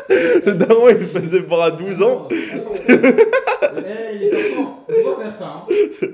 Le 0.10 0.54
daron, 0.54 0.90
il 0.90 0.98
me 0.98 1.02
faisait 1.02 1.40
boire 1.40 1.62
à 1.62 1.72
12 1.72 2.02
ans. 2.04 2.28
Eh, 2.30 4.18
les 4.20 4.32
enfants, 4.32 4.86
faut 4.88 5.13
pas 5.13 5.13
faire 5.24 5.36
ça. 5.36 5.66
hein. 5.70 6.08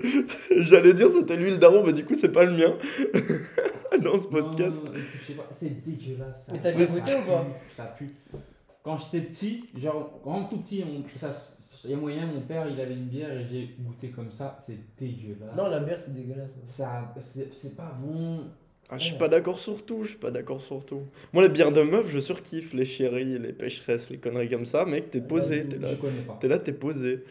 J'allais 0.58 0.94
dire, 0.94 1.10
c'était 1.10 1.36
lui 1.36 1.52
le 1.52 1.58
daron, 1.58 1.84
mais 1.86 1.94
du 1.94 2.06
coup, 2.06 2.16
c'est 2.16 2.32
pas 2.32 2.46
le 2.46 2.54
mien. 2.54 2.76
Dans 4.04 4.18
ce 4.18 4.28
podcast. 4.28 4.84
C'est 5.54 5.86
dégueulasse. 5.86 6.46
ça. 6.46 6.52
Mais 6.54 6.60
t'as 6.62 6.74
Ça 6.86 6.94
ou 7.20 7.26
pas 7.26 7.44
pue, 7.44 7.76
Ça 7.76 7.84
pue. 7.98 8.08
Quand 8.84 8.98
j'étais 8.98 9.26
petit, 9.28 9.66
genre, 9.78 10.20
vraiment 10.24 10.46
tout 10.46 10.58
petit, 10.58 10.84
on, 10.86 11.20
ça, 11.20 11.32
il 11.84 11.92
y 11.92 11.94
a 11.94 11.98
moyen, 11.98 12.26
mon 12.28 12.42
père, 12.42 12.66
il 12.70 12.80
avait 12.80 12.94
une 12.94 13.06
bière 13.08 13.32
et 13.32 13.46
j'ai 13.46 13.76
goûté 13.80 14.10
comme 14.10 14.32
ça, 14.32 14.60
c'est 14.66 14.78
dégueulasse. 15.00 15.56
Non, 15.58 15.68
la 15.70 15.80
bière 15.80 16.00
c'est 16.00 16.14
dégueulasse. 16.14 16.52
ouais. 16.52 16.64
Ça, 16.68 17.14
c'est 17.20 17.54
c'est 17.54 17.76
pas 17.76 17.98
bon. 18.02 18.42
Ah, 18.92 18.98
je 18.98 19.04
suis 19.06 19.18
pas 19.18 19.28
d'accord 19.28 19.60
sur 19.60 19.86
tout, 19.86 20.04
je 20.04 20.10
suis 20.12 20.18
pas 20.18 20.32
d'accord 20.32 20.62
sur 20.62 20.84
tout. 20.84 21.02
Moi, 21.32 21.44
les 21.44 21.50
bières 21.50 21.72
de 21.72 21.82
meuf, 21.84 22.10
je 22.10 22.20
surkiffe 22.20 22.74
les 22.74 22.86
chéris, 22.86 23.38
les 23.38 23.54
pêcheresses, 23.54 24.10
les 24.10 24.18
conneries 24.18 24.50
comme 24.50 24.66
ça, 24.66 24.84
mec, 24.86 25.12
t'es 25.12 25.22
posé, 25.22 25.68
t'es 25.68 25.78
là. 25.78 25.90
Je 25.90 25.96
connais 25.96 26.22
pas. 26.22 26.38
T'es 26.42 26.48
là, 26.48 26.58
t'es 26.58 26.74
posé. 26.74 27.24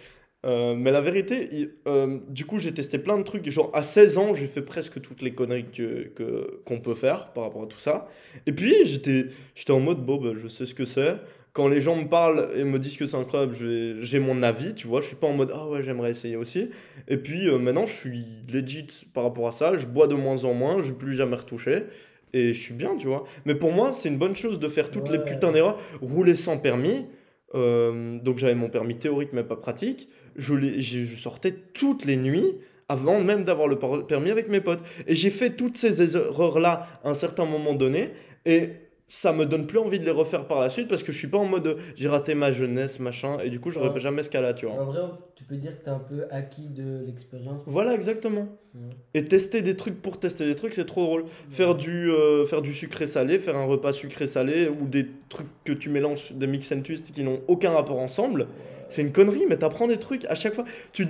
Euh, 0.46 0.74
mais 0.76 0.92
la 0.92 1.00
vérité, 1.00 1.48
il- 1.50 1.70
euh, 1.88 2.18
du 2.28 2.44
coup, 2.44 2.58
j'ai 2.58 2.72
testé 2.72 2.98
plein 2.98 3.18
de 3.18 3.24
trucs. 3.24 3.48
Genre, 3.50 3.70
à 3.74 3.82
16 3.82 4.18
ans, 4.18 4.34
j'ai 4.34 4.46
fait 4.46 4.62
presque 4.62 5.00
toutes 5.00 5.20
les 5.22 5.34
conneries 5.34 5.66
que, 5.72 6.04
que- 6.14 6.60
qu'on 6.64 6.78
peut 6.80 6.94
faire 6.94 7.32
par 7.32 7.44
rapport 7.44 7.62
à 7.64 7.66
tout 7.66 7.78
ça. 7.78 8.06
Et 8.46 8.52
puis, 8.52 8.72
j'étais, 8.84 9.26
j'étais 9.56 9.72
en 9.72 9.80
mode, 9.80 10.04
bon, 10.06 10.16
bah, 10.16 10.30
je 10.36 10.46
sais 10.46 10.64
ce 10.64 10.74
que 10.74 10.84
c'est. 10.84 11.16
Quand 11.54 11.66
les 11.66 11.80
gens 11.80 11.96
me 11.96 12.06
parlent 12.08 12.50
et 12.54 12.62
me 12.62 12.78
disent 12.78 12.96
que 12.96 13.06
c'est 13.06 13.16
incroyable, 13.16 13.52
j'ai, 13.54 13.96
j'ai 14.00 14.20
mon 14.20 14.42
avis, 14.44 14.74
tu 14.76 14.86
vois. 14.86 15.00
Je 15.00 15.06
suis 15.08 15.16
pas 15.16 15.26
en 15.26 15.32
mode, 15.32 15.50
ah 15.52 15.66
ouais, 15.66 15.82
j'aimerais 15.82 16.12
essayer 16.12 16.36
aussi. 16.36 16.70
Et 17.08 17.16
puis, 17.16 17.48
euh, 17.48 17.58
maintenant, 17.58 17.86
je 17.86 17.94
suis 17.94 18.24
legit 18.48 18.86
par 19.12 19.24
rapport 19.24 19.48
à 19.48 19.50
ça. 19.52 19.76
Je 19.76 19.86
bois 19.86 20.06
de 20.06 20.14
moins 20.14 20.44
en 20.44 20.54
moins, 20.54 20.80
je 20.80 20.92
vais 20.92 20.98
plus 20.98 21.14
jamais 21.14 21.34
retoucher. 21.34 21.84
Et 22.32 22.52
je 22.52 22.60
suis 22.60 22.74
bien, 22.74 22.94
tu 22.96 23.08
vois. 23.08 23.24
Mais 23.44 23.56
pour 23.56 23.72
moi, 23.72 23.92
c'est 23.92 24.08
une 24.08 24.18
bonne 24.18 24.36
chose 24.36 24.60
de 24.60 24.68
faire 24.68 24.90
toutes 24.92 25.10
les 25.10 25.18
putains 25.18 25.50
d'erreurs. 25.50 25.78
Rouler 26.00 26.36
sans 26.36 26.58
permis. 26.58 27.06
donc 27.54 28.36
j'avais 28.38 28.54
mon 28.54 28.68
permis 28.68 28.96
théorique 28.98 29.30
mais 29.32 29.42
pas 29.42 29.56
pratique. 29.56 30.08
Je, 30.38 31.04
sortais 31.16 31.52
toutes 31.74 32.04
les 32.06 32.16
nuits 32.16 32.54
avant 32.88 33.20
même 33.20 33.44
d'avoir 33.44 33.68
le 33.68 33.76
permis 34.06 34.30
avec 34.30 34.48
mes 34.48 34.60
potes. 34.62 34.80
Et 35.06 35.14
j'ai 35.14 35.30
fait 35.30 35.50
toutes 35.50 35.76
ces 35.76 36.16
erreurs-là 36.16 36.86
à 37.04 37.10
un 37.10 37.14
certain 37.14 37.44
moment 37.44 37.74
donné. 37.74 38.12
Et 38.46 38.70
ça 39.10 39.32
me 39.32 39.44
donne 39.46 39.66
plus 39.66 39.78
envie 39.78 39.98
de 39.98 40.04
les 40.04 40.10
refaire 40.10 40.46
par 40.46 40.60
la 40.60 40.68
suite 40.68 40.86
parce 40.86 41.02
que 41.02 41.12
je 41.12 41.18
suis 41.18 41.28
pas 41.28 41.38
en 41.38 41.46
mode 41.46 41.78
j'ai 41.96 42.08
raté 42.08 42.34
ma 42.34 42.50
jeunesse, 42.52 42.98
machin. 43.00 43.38
Et 43.42 43.50
du 43.50 43.58
coup, 43.60 43.70
j'aurais 43.70 43.88
Ouais. 43.90 43.98
jamais 43.98 44.22
ce 44.22 44.30
cas-là, 44.30 44.54
tu 44.54 44.66
vois. 44.66 44.74
En 44.80 44.84
vrai, 44.86 45.00
tu 45.34 45.44
peux 45.44 45.56
dire 45.56 45.78
que 45.78 45.84
t'as 45.84 45.94
un 45.94 45.98
peu 45.98 46.24
acquis 46.30 46.68
de 46.68 47.04
l'expérience. 47.06 47.62
Voilà, 47.66 47.94
exactement. 47.94 48.48
Ouais. 48.74 48.80
Et 49.14 49.24
tester 49.24 49.60
des 49.62 49.76
trucs 49.76 50.00
pour 50.00 50.18
tester 50.20 50.44
des 50.46 50.54
trucs, 50.54 50.72
c'est 50.74 50.84
trop 50.86 51.04
drôle. 51.04 51.24
Faire 51.50 51.74
du, 51.74 52.10
euh, 52.10 52.44
faire 52.46 52.60
du 52.62 52.72
sucré-salé, 52.72 53.38
faire 53.38 53.56
un 53.56 53.64
repas 53.64 53.92
sucré-salé 53.92 54.68
ou 54.68 54.86
des 54.86 55.06
trucs 55.28 55.46
que 55.64 55.72
tu 55.72 55.88
mélanges, 55.90 56.32
des 56.32 56.46
mix 56.46 56.70
and 56.72 56.82
twist 56.82 57.10
qui 57.12 57.22
n'ont 57.24 57.40
aucun 57.48 57.70
rapport 57.72 57.98
ensemble, 57.98 58.46
c'est 58.88 59.02
une 59.02 59.12
connerie, 59.12 59.44
mais 59.48 59.56
t'apprends 59.56 59.86
des 59.86 59.98
trucs 59.98 60.24
à 60.26 60.34
chaque 60.34 60.54
fois. 60.54 60.64
Tu, 60.92 61.06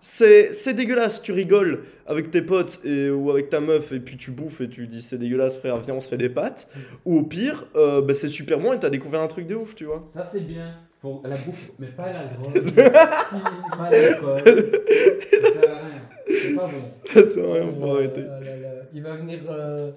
c'est, 0.00 0.52
c'est 0.52 0.72
dégueulasse, 0.74 1.20
tu 1.20 1.32
rigoles 1.32 1.82
avec 2.06 2.30
tes 2.30 2.40
potes 2.42 2.78
et, 2.84 3.10
ou 3.10 3.30
avec 3.30 3.50
ta 3.50 3.60
meuf 3.60 3.90
et 3.92 3.98
puis 3.98 4.16
tu 4.16 4.30
bouffes 4.30 4.60
et 4.60 4.68
tu 4.68 4.86
dis 4.86 5.02
c'est 5.02 5.18
dégueulasse 5.18 5.58
frère, 5.58 5.78
viens 5.80 5.94
on 5.94 6.00
se 6.00 6.08
fait 6.08 6.16
des 6.16 6.28
pâtes. 6.28 6.68
Ou 7.04 7.18
au 7.18 7.22
pire, 7.24 7.66
euh, 7.74 8.00
bah, 8.02 8.14
c'est 8.14 8.28
super 8.28 8.58
bon 8.60 8.72
et 8.72 8.78
t'as 8.78 8.90
découvert 8.90 9.20
un 9.20 9.26
truc 9.26 9.46
de 9.48 9.56
ouf, 9.56 9.74
tu 9.74 9.84
vois. 9.84 10.04
Ça, 10.12 10.28
c'est 10.30 10.40
bien 10.40 10.74
pour 11.00 11.22
la 11.26 11.36
bouffe, 11.36 11.70
mais 11.78 11.88
pas 11.88 12.12
la 12.12 12.24
drogue, 12.26 12.72
pas 12.74 13.90
l'alcool. 13.90 14.38
Ça 14.38 15.52
sert 15.52 15.70
à 15.70 15.78
rien. 15.78 15.98
C'est 16.28 16.54
pas 16.54 16.66
bon. 16.66 17.12
Ça 17.12 17.28
sert 17.28 17.44
à 17.50 17.54
rien, 17.54 17.62
faut 17.64 17.82
Oh 17.82 17.96
arrêter. 17.96 18.20
là 18.22 18.40
là. 18.40 18.68
Il 18.94 19.02
va 19.02 19.16
venir 19.16 19.40
euh, 19.50 19.90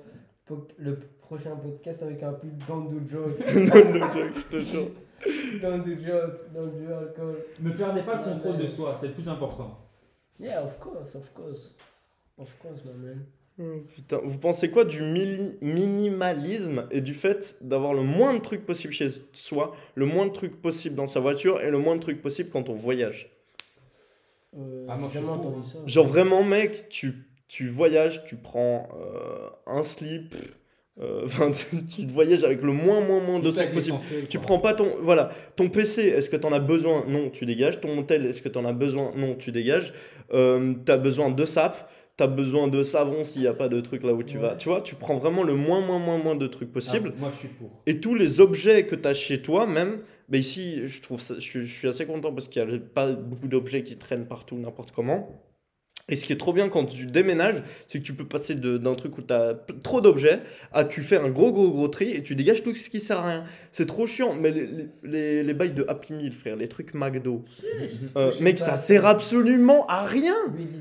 le 0.79 0.97
prochain 1.21 1.51
podcast 1.55 2.01
avec 2.01 2.23
un 2.23 2.35
non, 2.67 2.77
no 2.89 2.99
joke, 3.07 3.37
je 3.47 4.41
te 4.49 4.57
jure. 4.57 4.87
dans 5.61 5.77
du 5.79 5.95
joke, 6.01 6.51
dans 6.53 6.67
du 6.67 6.91
alcool. 6.91 7.43
Ne 7.59 7.71
perdez 7.71 8.01
pas 8.01 8.15
le 8.15 8.23
contrôle 8.23 8.57
de 8.57 8.67
soi, 8.67 8.97
c'est 8.99 9.07
le 9.07 9.13
plus 9.13 9.27
important. 9.27 9.77
Yeah, 10.39 10.63
of 10.63 10.79
course, 10.79 11.15
of 11.15 11.33
course. 11.33 11.75
Of 12.37 12.57
course, 12.59 12.83
my 12.85 13.05
man. 13.05 13.25
Oh, 13.61 13.83
putain, 13.93 14.21
vous 14.23 14.37
pensez 14.37 14.71
quoi 14.71 14.85
du 14.85 15.01
mili- 15.01 15.57
minimalisme 15.61 16.87
et 16.91 17.01
du 17.01 17.13
fait 17.13 17.57
d'avoir 17.59 17.93
le 17.93 18.03
moins 18.03 18.33
de 18.33 18.39
trucs 18.39 18.65
possible 18.65 18.93
chez 18.93 19.09
soi, 19.33 19.75
le 19.95 20.05
moins 20.05 20.27
de 20.27 20.31
trucs 20.31 20.61
possible 20.61 20.95
dans 20.95 21.07
sa 21.07 21.19
voiture 21.19 21.59
et 21.61 21.69
le 21.69 21.77
moins 21.77 21.95
de 21.95 22.01
trucs 22.01 22.21
possible 22.21 22.49
quand 22.51 22.69
on 22.69 22.75
voyage? 22.75 23.29
Euh, 24.57 24.87
Ah, 24.89 24.95
moi, 24.95 25.09
entendu 25.09 25.63
ça? 25.65 25.79
Genre 25.85 26.05
vraiment 26.07 26.43
mec, 26.43 26.87
tu, 26.87 27.27
tu 27.49 27.67
voyages, 27.67 28.23
tu 28.23 28.37
prends 28.37 28.87
euh, 28.97 29.49
un 29.67 29.83
slip, 29.83 30.35
euh, 31.01 31.21
enfin 31.25 31.51
tu, 31.51 32.05
voyages 32.07 32.43
avec 32.43 32.61
le 32.61 32.71
moins 32.73 33.01
moins 33.01 33.21
moins 33.21 33.39
de 33.39 33.51
trucs 33.51 33.73
possible. 33.73 33.97
Tu 34.29 34.39
prends 34.39 34.59
pas 34.59 34.73
ton 34.73 34.95
voilà 35.01 35.31
ton 35.55 35.69
PC. 35.69 36.03
Est-ce 36.07 36.29
que 36.29 36.35
t'en 36.37 36.51
as 36.51 36.59
besoin? 36.59 37.05
Non, 37.07 37.29
tu 37.29 37.45
dégages. 37.45 37.79
Ton 37.79 38.03
tel, 38.03 38.25
est-ce 38.25 38.41
que 38.41 38.49
t'en 38.49 38.65
as 38.65 38.73
besoin? 38.73 39.11
Non, 39.15 39.35
tu 39.35 39.51
dégages. 39.51 39.93
Euh, 40.33 40.73
t'as 40.85 40.97
besoin 40.97 41.29
de 41.31 41.45
sap. 41.45 41.89
T'as 42.17 42.27
besoin 42.27 42.67
de 42.67 42.83
savon 42.83 43.23
s'il 43.23 43.43
y 43.43 43.47
a 43.47 43.53
pas 43.53 43.69
de 43.69 43.79
truc 43.79 44.03
là 44.03 44.11
où 44.13 44.23
tu 44.23 44.35
Ouais. 44.35 44.41
vas. 44.43 44.55
Tu 44.57 44.67
vois, 44.67 44.81
tu 44.81 44.95
prends 44.95 45.17
vraiment 45.17 45.43
le 45.43 45.53
moins 45.55 45.79
moins 45.79 45.99
moins 45.99 46.17
moins 46.17 46.35
de 46.35 46.47
trucs 46.47 46.71
possible. 46.73 47.13
Ah, 47.15 47.19
moi, 47.21 47.31
je 47.33 47.39
suis 47.39 47.47
pour. 47.47 47.81
Et 47.87 48.01
tous 48.01 48.13
les 48.13 48.41
objets 48.41 48.85
que 48.85 48.95
t'as 48.95 49.13
chez 49.13 49.41
toi 49.41 49.65
même. 49.65 49.99
Mais 50.31 50.37
ici, 50.39 50.85
je 50.85 51.01
trouve 51.01 51.19
ça, 51.21 51.35
je, 51.35 51.39
suis- 51.39 51.65
je 51.65 51.73
suis 51.73 51.87
assez 51.87 52.05
content 52.05 52.31
parce 52.33 52.47
qu'il 52.49 52.61
y 52.61 52.65
a 52.65 52.77
pas 52.93 53.13
beaucoup 53.13 53.47
d'objets 53.47 53.83
qui 53.83 53.97
traînent 53.97 54.27
partout 54.27 54.57
n'importe 54.57 54.91
comment. 54.91 55.41
Et 56.09 56.15
ce 56.15 56.25
qui 56.25 56.33
est 56.33 56.37
trop 56.37 56.53
bien 56.53 56.69
quand 56.69 56.85
tu 56.85 57.05
déménages, 57.05 57.61
c'est 57.87 57.99
que 57.99 58.03
tu 58.03 58.13
peux 58.13 58.25
passer 58.25 58.55
d'un 58.55 58.95
truc 58.95 59.17
où 59.17 59.21
tu 59.21 59.33
as 59.33 59.55
trop 59.83 60.01
d'objets 60.01 60.39
à 60.73 60.83
tu 60.83 61.01
fais 61.01 61.17
un 61.17 61.29
gros 61.29 61.51
gros 61.51 61.69
gros 61.69 61.87
tri 61.87 62.11
et 62.11 62.23
tu 62.23 62.35
dégages 62.35 62.63
tout 62.63 62.73
ce 62.75 62.89
qui 62.89 62.99
sert 62.99 63.19
à 63.19 63.27
rien. 63.27 63.43
C'est 63.71 63.85
trop 63.85 64.07
chiant, 64.07 64.33
mais 64.33 64.51
les, 64.51 64.67
les, 65.03 65.43
les, 65.43 65.53
bails 65.53 65.71
de 65.71 65.85
Happy 65.87 66.13
Meal, 66.13 66.33
frère, 66.33 66.55
les 66.55 66.67
trucs 66.67 66.93
McDo, 66.93 67.45
euh, 68.17 68.31
mec, 68.41 68.59
ça 68.59 68.75
sert 68.75 69.05
absolument 69.05 69.85
à 69.87 70.05
rien. 70.05 70.35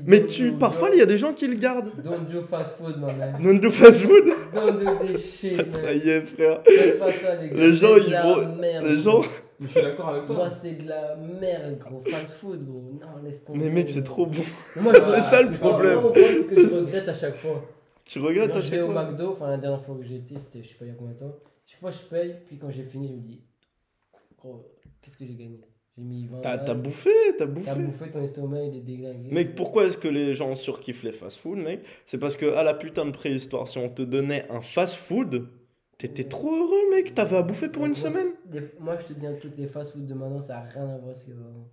Mais 0.05 0.19
don't 0.19 0.27
tu, 0.27 0.51
do 0.51 0.57
parfois, 0.57 0.89
il 0.93 0.99
y 0.99 1.01
a 1.01 1.05
des 1.05 1.17
gens 1.17 1.33
qui 1.33 1.47
le 1.47 1.55
gardent. 1.55 1.91
Don't 2.03 2.25
do 2.31 2.41
fast 2.41 2.77
food, 2.77 2.97
my 2.97 3.13
man. 3.17 3.35
Non 3.39 3.53
de 3.53 3.69
fast 3.69 4.01
food. 4.01 4.25
Don't 4.53 4.79
do 4.79 5.05
des 5.05 5.17
shit, 5.19 5.65
ça 5.67 5.93
y 5.93 6.09
est, 6.09 6.21
frère. 6.21 6.63
Pas 6.63 7.11
ça, 7.11 7.35
les. 7.35 7.49
Les 7.49 7.75
gens, 7.75 7.95
ils 7.97 8.13
vont- 8.13 8.57
Les 8.83 8.99
gens. 8.99 9.21
Mais 9.59 9.67
je 9.67 9.71
suis 9.73 9.81
d'accord 9.81 10.09
avec 10.09 10.25
toi. 10.25 10.35
Moi, 10.35 10.49
c'est 10.49 10.73
de 10.75 10.87
la 10.87 11.15
merde, 11.15 11.77
gros. 11.79 11.99
Fast 12.01 12.35
food, 12.35 12.65
gros. 12.65 12.93
Non, 13.01 13.21
laisse 13.23 13.43
tomber. 13.43 13.59
Mais 13.59 13.69
mec, 13.69 13.89
c'est 13.89 14.03
trop 14.03 14.25
bon. 14.25 14.41
Moi, 14.77 14.93
je- 14.93 14.99
C'est 15.15 15.19
ça, 15.21 15.41
le 15.41 15.49
Moi, 15.49 15.57
problème. 15.57 15.93
moi, 15.95 16.01
mon 16.03 16.09
problème, 16.11 16.43
c'est 16.49 16.55
que 16.55 16.61
je 16.63 16.75
regrette 16.75 17.09
à 17.09 17.13
chaque 17.13 17.35
fois. 17.35 17.65
Tu 18.05 18.19
regrettes 18.19 18.51
Quand 18.51 18.57
à 18.57 18.61
je 18.61 18.69
vais 18.69 18.77
chaque 18.77 18.89
au 18.89 18.91
fois 18.93 19.03
McDo, 19.05 19.29
enfin 19.31 19.49
la 19.49 19.57
dernière 19.57 19.81
fois 19.81 19.95
que 19.95 20.03
j'ai 20.03 20.15
été, 20.15 20.37
c'était 20.39 20.63
je 20.63 20.69
sais 20.69 20.75
pas 20.75 20.85
il 20.85 20.87
y 20.87 20.91
a 20.91 20.95
combien 20.95 21.13
de 21.13 21.19
temps. 21.19 21.35
Chaque 21.65 21.79
fois 21.79 21.91
je 21.91 21.99
paye, 21.99 22.35
puis 22.47 22.57
quand 22.57 22.69
j'ai 22.71 22.83
fini, 22.83 23.07
je 23.09 23.13
me 23.13 23.19
dis, 23.19 23.41
oh, 24.43 24.65
qu'est-ce 25.01 25.17
que 25.17 25.25
j'ai 25.25 25.35
gagné? 25.35 25.59
J'ai 25.97 26.03
mis 26.03 26.25
20 26.25 26.39
T'as 26.41 26.73
bouffé, 26.73 27.11
t'as 27.37 27.45
bouffé. 27.45 27.65
T'as 27.65 27.75
bouffé 27.75 28.09
ton 28.09 28.21
estomac, 28.23 28.63
il 28.63 28.77
est 28.77 28.81
déglingué. 28.81 29.29
Mec, 29.31 29.53
pourquoi 29.55 29.85
est-ce 29.85 29.97
que 29.97 30.07
les 30.07 30.33
gens 30.33 30.55
surkiffent 30.55 31.03
les 31.03 31.11
fast-food, 31.11 31.57
mec? 31.59 31.81
C'est 32.05 32.17
parce 32.17 32.35
que 32.37 32.45
à 32.55 32.63
la 32.63 32.73
putain 32.73 33.05
de 33.05 33.11
préhistoire, 33.11 33.67
si 33.67 33.77
on 33.77 33.89
te 33.89 34.01
donnait 34.01 34.45
un 34.49 34.61
fast-food, 34.61 35.47
t'étais 35.99 36.23
trop 36.23 36.51
heureux, 36.55 36.89
mec. 36.95 37.13
T'avais 37.13 37.37
à 37.37 37.43
bouffer 37.43 37.69
pour 37.69 37.85
une 37.85 37.93
semaine. 37.95 38.29
les- 38.51 38.61
moi, 38.79 38.97
je 38.99 39.13
te 39.13 39.19
dis, 39.19 39.27
toutes 39.39 39.55
les 39.57 39.67
fast-food 39.67 40.07
de 40.07 40.13
maintenant, 40.15 40.41
ça 40.41 40.53
n'a 40.55 40.61
rien 40.61 40.81
à 40.83 40.97
voir 40.97 41.03
avec 41.05 41.17
ce 41.17 41.25
que 41.27 41.31
avant. 41.31 41.67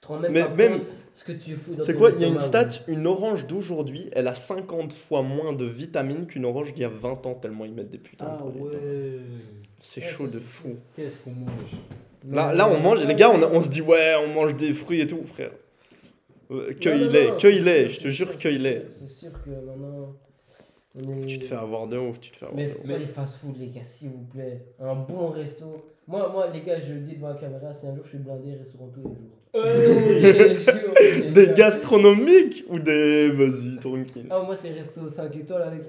te 0.00 0.12
rends 0.12 0.18
même 0.18 0.32
Mais 0.32 0.42
pas 0.42 0.48
même- 0.54 0.72
compte 0.78 0.86
ce 1.14 1.24
que 1.24 1.32
tu 1.32 1.54
fous 1.54 1.74
dans 1.74 1.84
C'est 1.84 1.94
quoi? 1.94 2.10
Il 2.10 2.20
y 2.20 2.24
a 2.24 2.28
une 2.28 2.40
stat, 2.40 2.68
une 2.88 3.06
orange 3.06 3.46
d'aujourd'hui, 3.46 4.08
elle 4.12 4.26
a 4.26 4.34
50 4.34 4.92
fois 4.92 5.22
moins 5.22 5.52
de 5.52 5.64
vitamines 5.64 6.26
qu'une 6.26 6.44
orange 6.44 6.72
d'il 6.74 6.82
y 6.82 6.84
a 6.84 6.88
20 6.88 7.24
ans, 7.26 7.34
tellement 7.34 7.64
ils 7.66 7.72
mettent 7.74 7.90
des 7.90 7.98
putains 7.98 8.24
de 8.24 8.30
Ah 8.32 8.36
produits. 8.38 8.62
ouais. 8.62 9.20
C'est 9.78 10.00
Ouais, 10.00 10.06
chaud 10.08 10.26
de 10.26 10.40
fou. 10.40 10.76
Qu'est-ce 10.96 11.20
qu'on 11.22 11.30
mange? 11.30 11.76
Là, 12.30 12.52
là, 12.54 12.68
on 12.70 12.80
mange, 12.80 13.04
les 13.04 13.14
gars, 13.16 13.30
on, 13.30 13.42
on 13.56 13.60
se 13.60 13.68
dit, 13.68 13.80
ouais, 13.82 14.14
on 14.24 14.28
mange 14.32 14.56
des 14.56 14.72
fruits 14.72 15.00
et 15.00 15.06
tout, 15.08 15.22
frère. 15.26 15.50
Euh, 16.50 16.54
Non, 16.54 16.60
non, 16.68 16.74
Cueille-les, 16.80 17.28
non, 17.30 17.36
cueille-les, 17.36 17.82
c'est 17.82 17.88
je 17.88 18.00
te 18.00 18.08
jure, 18.08 18.28
c'est 18.30 18.38
cueille-les. 18.38 18.74
sûr, 18.80 18.88
C'est 19.00 19.08
sûr 19.08 19.30
que 19.44 19.50
maintenant. 19.50 20.14
Tu 21.26 21.38
te 21.38 21.44
fais 21.46 21.54
avoir 21.54 21.86
de 21.86 21.96
ouf, 21.96 22.20
tu 22.20 22.30
te 22.30 22.36
fais 22.36 22.44
avoir 22.44 22.56
Mais 22.56 22.64
de 22.66 22.70
ouf. 22.70 22.76
pourquoi 22.76 22.98
les 22.98 23.06
fast-food, 23.06 23.56
les 23.58 23.68
gars, 23.68 23.82
s'il 23.82 24.10
vous 24.10 24.24
plaît 24.30 24.62
Un 24.78 24.94
bon 24.94 25.28
resto. 25.28 25.64
Moi, 26.06 26.28
moi, 26.32 26.48
les 26.52 26.60
gars, 26.60 26.78
je 26.80 26.92
le 26.92 27.00
dis 27.00 27.14
devant 27.14 27.28
la 27.28 27.34
caméra, 27.34 27.72
si 27.72 27.86
un 27.86 27.94
jour 27.94 28.04
je 28.04 28.10
suis 28.10 28.18
blindé, 28.18 28.54
restaurant 28.58 28.90
tous 28.92 29.00
les 29.00 29.04
jours. 29.04 29.38
Je 29.54 30.60
jure, 30.60 30.94
les 31.22 31.30
Des 31.32 31.46
gars. 31.48 31.52
gastronomiques 31.52 32.64
ou 32.70 32.78
des. 32.78 33.30
Vas-y, 33.32 33.78
tranquille. 33.78 34.26
Ah, 34.30 34.42
moi, 34.44 34.54
c'est 34.54 34.70
resto 34.70 35.06
5 35.08 35.36
étoiles 35.36 35.62
avec. 35.62 35.82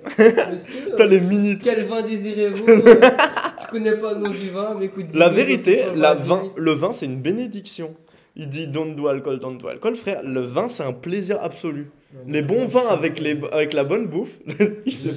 Monsieur, 0.51 0.91
T'as 0.97 1.05
les 1.05 1.21
mini 1.21 1.57
quel 1.57 1.83
vin 1.85 2.01
désirez-vous? 2.01 2.65
Tu 3.59 3.67
connais 3.69 3.95
pas 3.97 4.13
le 4.13 4.19
nom 4.19 4.31
du 4.31 4.49
vin, 4.49 4.75
mais 4.77 4.85
écoute. 4.85 5.07
La 5.13 5.29
vérité, 5.29 5.83
la 5.95 6.13
vin, 6.13 6.51
le 6.57 6.71
vin, 6.71 6.91
c'est 6.91 7.05
une 7.05 7.21
bénédiction. 7.21 7.93
Il 8.35 8.49
dit 8.49 8.67
don't 8.67 8.95
do 8.95 9.07
alcool, 9.07 9.39
don't 9.39 9.57
do 9.57 9.67
alcool. 9.67 9.95
Frère, 9.95 10.23
le 10.23 10.41
vin, 10.41 10.67
c'est 10.67 10.83
un 10.83 10.91
plaisir 10.93 11.37
absolu. 11.41 11.89
Les 12.27 12.41
bons 12.41 12.65
vins 12.65 12.87
avec, 12.89 13.19
les, 13.19 13.39
avec 13.51 13.73
la 13.73 13.83
bonne 13.83 14.07
bouffe. 14.07 14.39
se- 14.87 15.09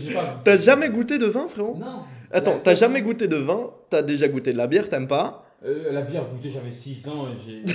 T'as 0.44 0.56
jamais 0.58 0.88
goûté 0.88 1.18
de 1.18 1.26
vin, 1.26 1.46
frérot 1.48 1.76
Non. 1.78 2.00
Attends, 2.32 2.58
t'as 2.62 2.74
jamais 2.74 3.02
goûté 3.02 3.28
de 3.28 3.36
vin, 3.36 3.70
t'as 3.90 4.02
déjà 4.02 4.28
goûté 4.28 4.52
de 4.52 4.58
la 4.58 4.66
bière, 4.66 4.88
t'aimes 4.88 5.06
pas 5.08 5.44
Euh, 5.64 5.92
la 5.92 6.02
bière 6.02 6.24
goûtée, 6.24 6.50
j'avais 6.50 6.72
6 6.72 7.06
ans 7.08 7.26
et 7.26 7.36
j'ai. 7.44 7.62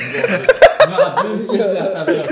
Je 0.82 0.90
me 0.90 0.96
rappelle 0.96 1.74
la 1.74 1.86
saveur. 1.86 2.26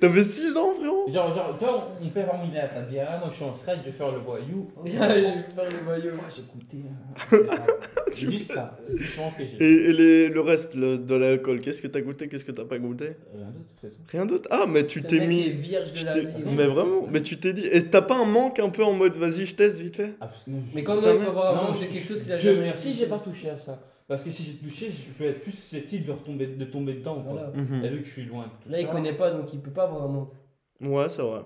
T'avais 0.00 0.24
6 0.24 0.56
ans, 0.56 0.72
frérot 0.74 1.06
Genre, 1.10 1.34
genre, 1.34 1.56
tu 1.58 1.64
vois, 1.64 1.88
mon 2.00 2.08
père 2.10 2.26
va 2.26 2.38
m'amener 2.38 2.60
à 2.60 2.68
sa 2.68 2.80
bière. 2.82 3.08
Ah 3.10 3.20
non, 3.24 3.30
je 3.30 3.36
suis 3.36 3.44
en 3.44 3.54
stress, 3.54 3.78
je 3.80 3.86
vais 3.90 3.96
faire 3.96 4.12
le 4.12 4.18
voyou. 4.18 4.68
Il 4.86 4.92
va 4.98 5.08
faire 5.08 5.24
le 5.24 5.86
maillot. 5.86 6.12
Ah, 6.20 6.30
j'ai 6.34 6.42
goûté. 6.42 6.88
hein. 6.88 7.56
C'est 8.12 8.30
juste 8.30 8.52
ça. 8.52 8.78
C'est 8.86 8.98
je 8.98 9.16
pense 9.16 9.34
que 9.36 9.44
j'ai. 9.44 9.56
Et, 9.62 9.90
et 9.90 9.92
les- 9.92 10.28
le 10.28 10.40
reste 10.40 10.74
le- 10.74 10.98
de 10.98 11.14
l'alcool, 11.14 11.60
qu'est-ce 11.60 11.82
que 11.82 11.86
t'as 11.88 12.00
goûté, 12.00 12.28
qu'est-ce 12.28 12.44
que 12.44 12.52
t'as 12.52 12.64
pas 12.64 12.78
goûté 12.78 13.12
Rien 13.34 13.46
d'autre, 13.46 13.68
c'est 13.80 13.88
tout. 13.90 14.02
Rien 14.12 14.26
d'autre 14.26 14.48
Ah, 14.50 14.64
mais 14.68 14.86
tu 14.86 15.02
t'es 15.02 15.16
est 15.16 15.26
mis. 15.26 15.50
vierge 15.50 15.92
de 15.92 16.04
la 16.04 16.18
vie. 16.18 16.26
Mais 16.46 16.66
vraiment, 16.66 17.06
mais 17.10 17.20
tu 17.22 17.38
t'es 17.38 17.52
dit. 17.52 17.66
Et 17.70 17.84
t'as 17.84 18.02
pas 18.02 18.16
un 18.16 18.24
manque 18.24 18.58
un 18.60 18.70
peu 18.70 18.84
en 18.84 18.92
mode 18.92 19.14
vas-y, 19.16 19.46
je 19.46 19.54
teste 19.54 19.78
vite 19.78 19.96
fait 19.96 20.14
Ah, 20.20 20.26
parce 20.26 20.44
que 20.44 20.50
non, 20.50 20.58
je- 20.70 20.74
Mais 20.74 20.80
il 20.80 20.84
peut 20.84 20.92
avoir 20.92 21.52
un 21.52 21.56
Non, 21.62 21.68
manque 21.72 21.80
je- 21.80 21.86
quelque 21.86 22.06
chose 22.06 22.22
qu'il 22.22 22.32
a 22.32 22.38
jamais 22.38 22.60
merci, 22.62 22.94
j'ai 22.94 23.06
pas 23.06 23.18
touché 23.18 23.50
à 23.50 23.56
ça. 23.56 23.78
Parce 24.08 24.24
que 24.24 24.30
si 24.30 24.42
j'ai 24.42 24.54
touché, 24.54 24.90
je 24.90 25.12
peux 25.18 25.24
être 25.24 25.42
plus 25.42 25.52
susceptible 25.52 26.06
de, 26.06 26.12
retomber, 26.12 26.46
de 26.46 26.64
tomber 26.64 26.94
dedans. 26.94 27.22
quoi. 27.22 27.32
Voilà. 27.34 27.50
Mhm. 27.54 27.84
Et 27.84 27.88
vu 27.90 28.00
que 28.00 28.06
je 28.06 28.12
suis 28.12 28.24
loin 28.24 28.44
de 28.44 28.48
tout 28.64 28.70
Là, 28.70 28.80
il 28.80 28.86
ça. 28.86 28.92
connaît 28.92 29.12
pas, 29.12 29.30
donc 29.30 29.52
il 29.52 29.60
peut 29.60 29.70
pas 29.70 29.84
avoir 29.84 30.02
un 30.04 30.08
manque. 30.08 30.32
Ouais, 30.80 31.08
c'est 31.10 31.22
vrai. 31.22 31.42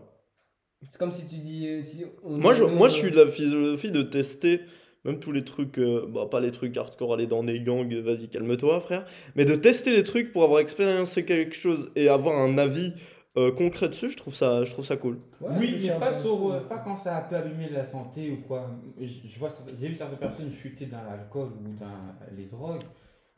C'est 0.88 0.98
comme 0.98 1.10
si 1.10 1.26
tu 1.26 1.36
dis. 1.36 1.66
euh, 1.68 1.82
si 1.82 2.04
on 2.22 2.36
Moi, 2.38 2.54
je, 2.54 2.62
moi, 2.64 2.88
je 2.88 2.94
euh, 2.94 2.98
suis 2.98 3.10
de 3.10 3.20
la 3.20 3.30
philosophie 3.30 3.90
de 3.90 4.02
tester 4.02 4.60
même 5.04 5.18
tous 5.18 5.32
les 5.32 5.42
trucs, 5.42 5.78
euh, 5.78 6.06
bah, 6.08 6.28
pas 6.30 6.38
les 6.40 6.52
trucs 6.52 6.76
hardcore, 6.76 7.14
aller 7.14 7.26
dans 7.26 7.42
des 7.42 7.58
gangs, 7.60 7.92
vas-y, 7.94 8.28
calme-toi, 8.28 8.80
frère, 8.80 9.04
mais 9.34 9.44
de 9.44 9.56
tester 9.56 9.90
les 9.90 10.04
trucs 10.04 10.32
pour 10.32 10.44
avoir 10.44 10.60
expériencé 10.60 11.24
quelque 11.24 11.56
chose 11.56 11.90
et 11.96 12.08
avoir 12.08 12.38
un 12.38 12.56
avis 12.58 12.92
euh, 13.36 13.50
concret 13.52 13.88
dessus, 13.88 14.10
je 14.10 14.16
trouve 14.16 14.34
ça, 14.34 14.64
je 14.64 14.72
trouve 14.72 14.84
ça 14.84 14.96
cool. 14.96 15.18
ouais, 15.40 15.48
oui, 15.58 15.78
mais 15.82 15.90
un 15.90 15.98
pas, 16.00 16.12
peu. 16.12 16.20
sur, 16.22 16.52
euh, 16.52 16.60
pas 16.68 16.78
quand 16.78 16.96
ça 16.96 17.20
peut 17.28 17.36
abîmer 17.36 17.68
la 17.70 17.84
santé 17.84 18.30
ou 18.30 18.46
quoi. 18.46 18.70
Je, 19.00 19.06
je 19.26 19.38
vois, 19.38 19.50
j'ai 19.80 19.88
vu 19.88 19.94
certaines 19.94 20.18
personnes 20.18 20.52
chuter 20.52 20.86
dans 20.86 21.02
l'alcool 21.02 21.48
ou 21.48 21.78
dans 21.78 22.36
les 22.36 22.46
drogues. 22.46 22.82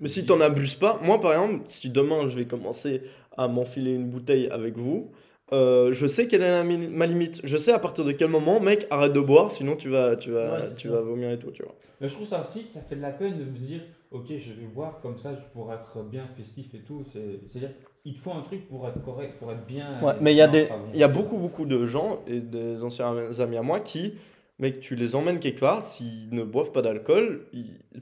Mais 0.00 0.08
si 0.08 0.26
t'en 0.26 0.40
abuses 0.40 0.74
pas, 0.74 0.98
moi 1.02 1.20
par 1.20 1.32
exemple, 1.32 1.64
si 1.68 1.88
demain 1.90 2.26
je 2.26 2.38
vais 2.38 2.46
commencer 2.46 3.02
à 3.36 3.46
m'enfiler 3.48 3.94
une 3.94 4.08
bouteille 4.10 4.48
avec 4.50 4.76
vous, 4.76 5.12
euh, 5.52 5.92
je 5.92 6.06
sais 6.06 6.26
quelle 6.26 6.42
est 6.42 6.50
la 6.50 6.64
ma 6.64 7.06
limite. 7.06 7.40
Je 7.44 7.56
sais 7.56 7.72
à 7.72 7.78
partir 7.78 8.04
de 8.04 8.12
quel 8.12 8.28
moment, 8.28 8.60
mec, 8.60 8.86
arrête 8.90 9.12
de 9.12 9.20
boire, 9.20 9.50
sinon 9.50 9.76
tu 9.76 9.88
vas, 9.88 10.16
tu 10.16 10.30
vas, 10.32 10.60
Ouais, 10.60 10.74
tu 10.76 10.88
ça. 10.88 10.94
vas 10.94 11.00
vomir 11.00 11.30
et 11.30 11.38
tout, 11.38 11.52
tu 11.52 11.62
vois. 11.62 11.74
Mais 12.00 12.08
je 12.08 12.14
trouve 12.14 12.26
ça 12.26 12.40
aussi, 12.40 12.64
ça 12.64 12.80
fait 12.80 12.96
de 12.96 13.00
la 13.02 13.12
peine 13.12 13.38
de 13.38 13.44
me 13.44 13.56
dire, 13.56 13.82
ok, 14.10 14.26
je 14.36 14.52
vais 14.52 14.66
boire 14.66 15.00
comme 15.00 15.16
ça, 15.18 15.32
je 15.34 15.40
pourrais 15.52 15.76
être 15.76 16.02
bien 16.02 16.26
festif 16.36 16.74
et 16.74 16.80
tout. 16.80 17.04
C'est- 17.12 17.40
C'est-à-dire, 17.50 17.70
il 18.04 18.14
te 18.14 18.20
faut 18.20 18.32
un 18.32 18.42
truc 18.42 18.68
pour 18.68 18.86
être 18.88 19.02
correct, 19.02 19.38
pour 19.38 19.50
être 19.52 19.66
bien. 19.66 20.00
Ouais, 20.02 20.12
et 20.12 20.22
mais 20.22 20.32
il 20.32 20.36
y 20.36 20.42
a 20.42 20.48
des, 20.48 20.68
il 20.92 20.98
y 21.00 21.02
a 21.02 21.08
beaucoup 21.08 21.38
beaucoup 21.38 21.64
de 21.66 21.86
gens 21.86 22.20
et 22.26 22.40
des 22.40 22.82
anciens 22.82 23.14
amis 23.40 23.56
à 23.56 23.62
moi 23.62 23.80
qui, 23.80 24.14
mec, 24.58 24.80
tu 24.80 24.94
les 24.94 25.14
emmènes 25.14 25.38
quelque 25.40 25.60
part, 25.60 25.82
s'ils 25.82 26.28
ne 26.34 26.42
boivent 26.44 26.72
pas 26.72 26.82
d'alcool, 26.82 27.46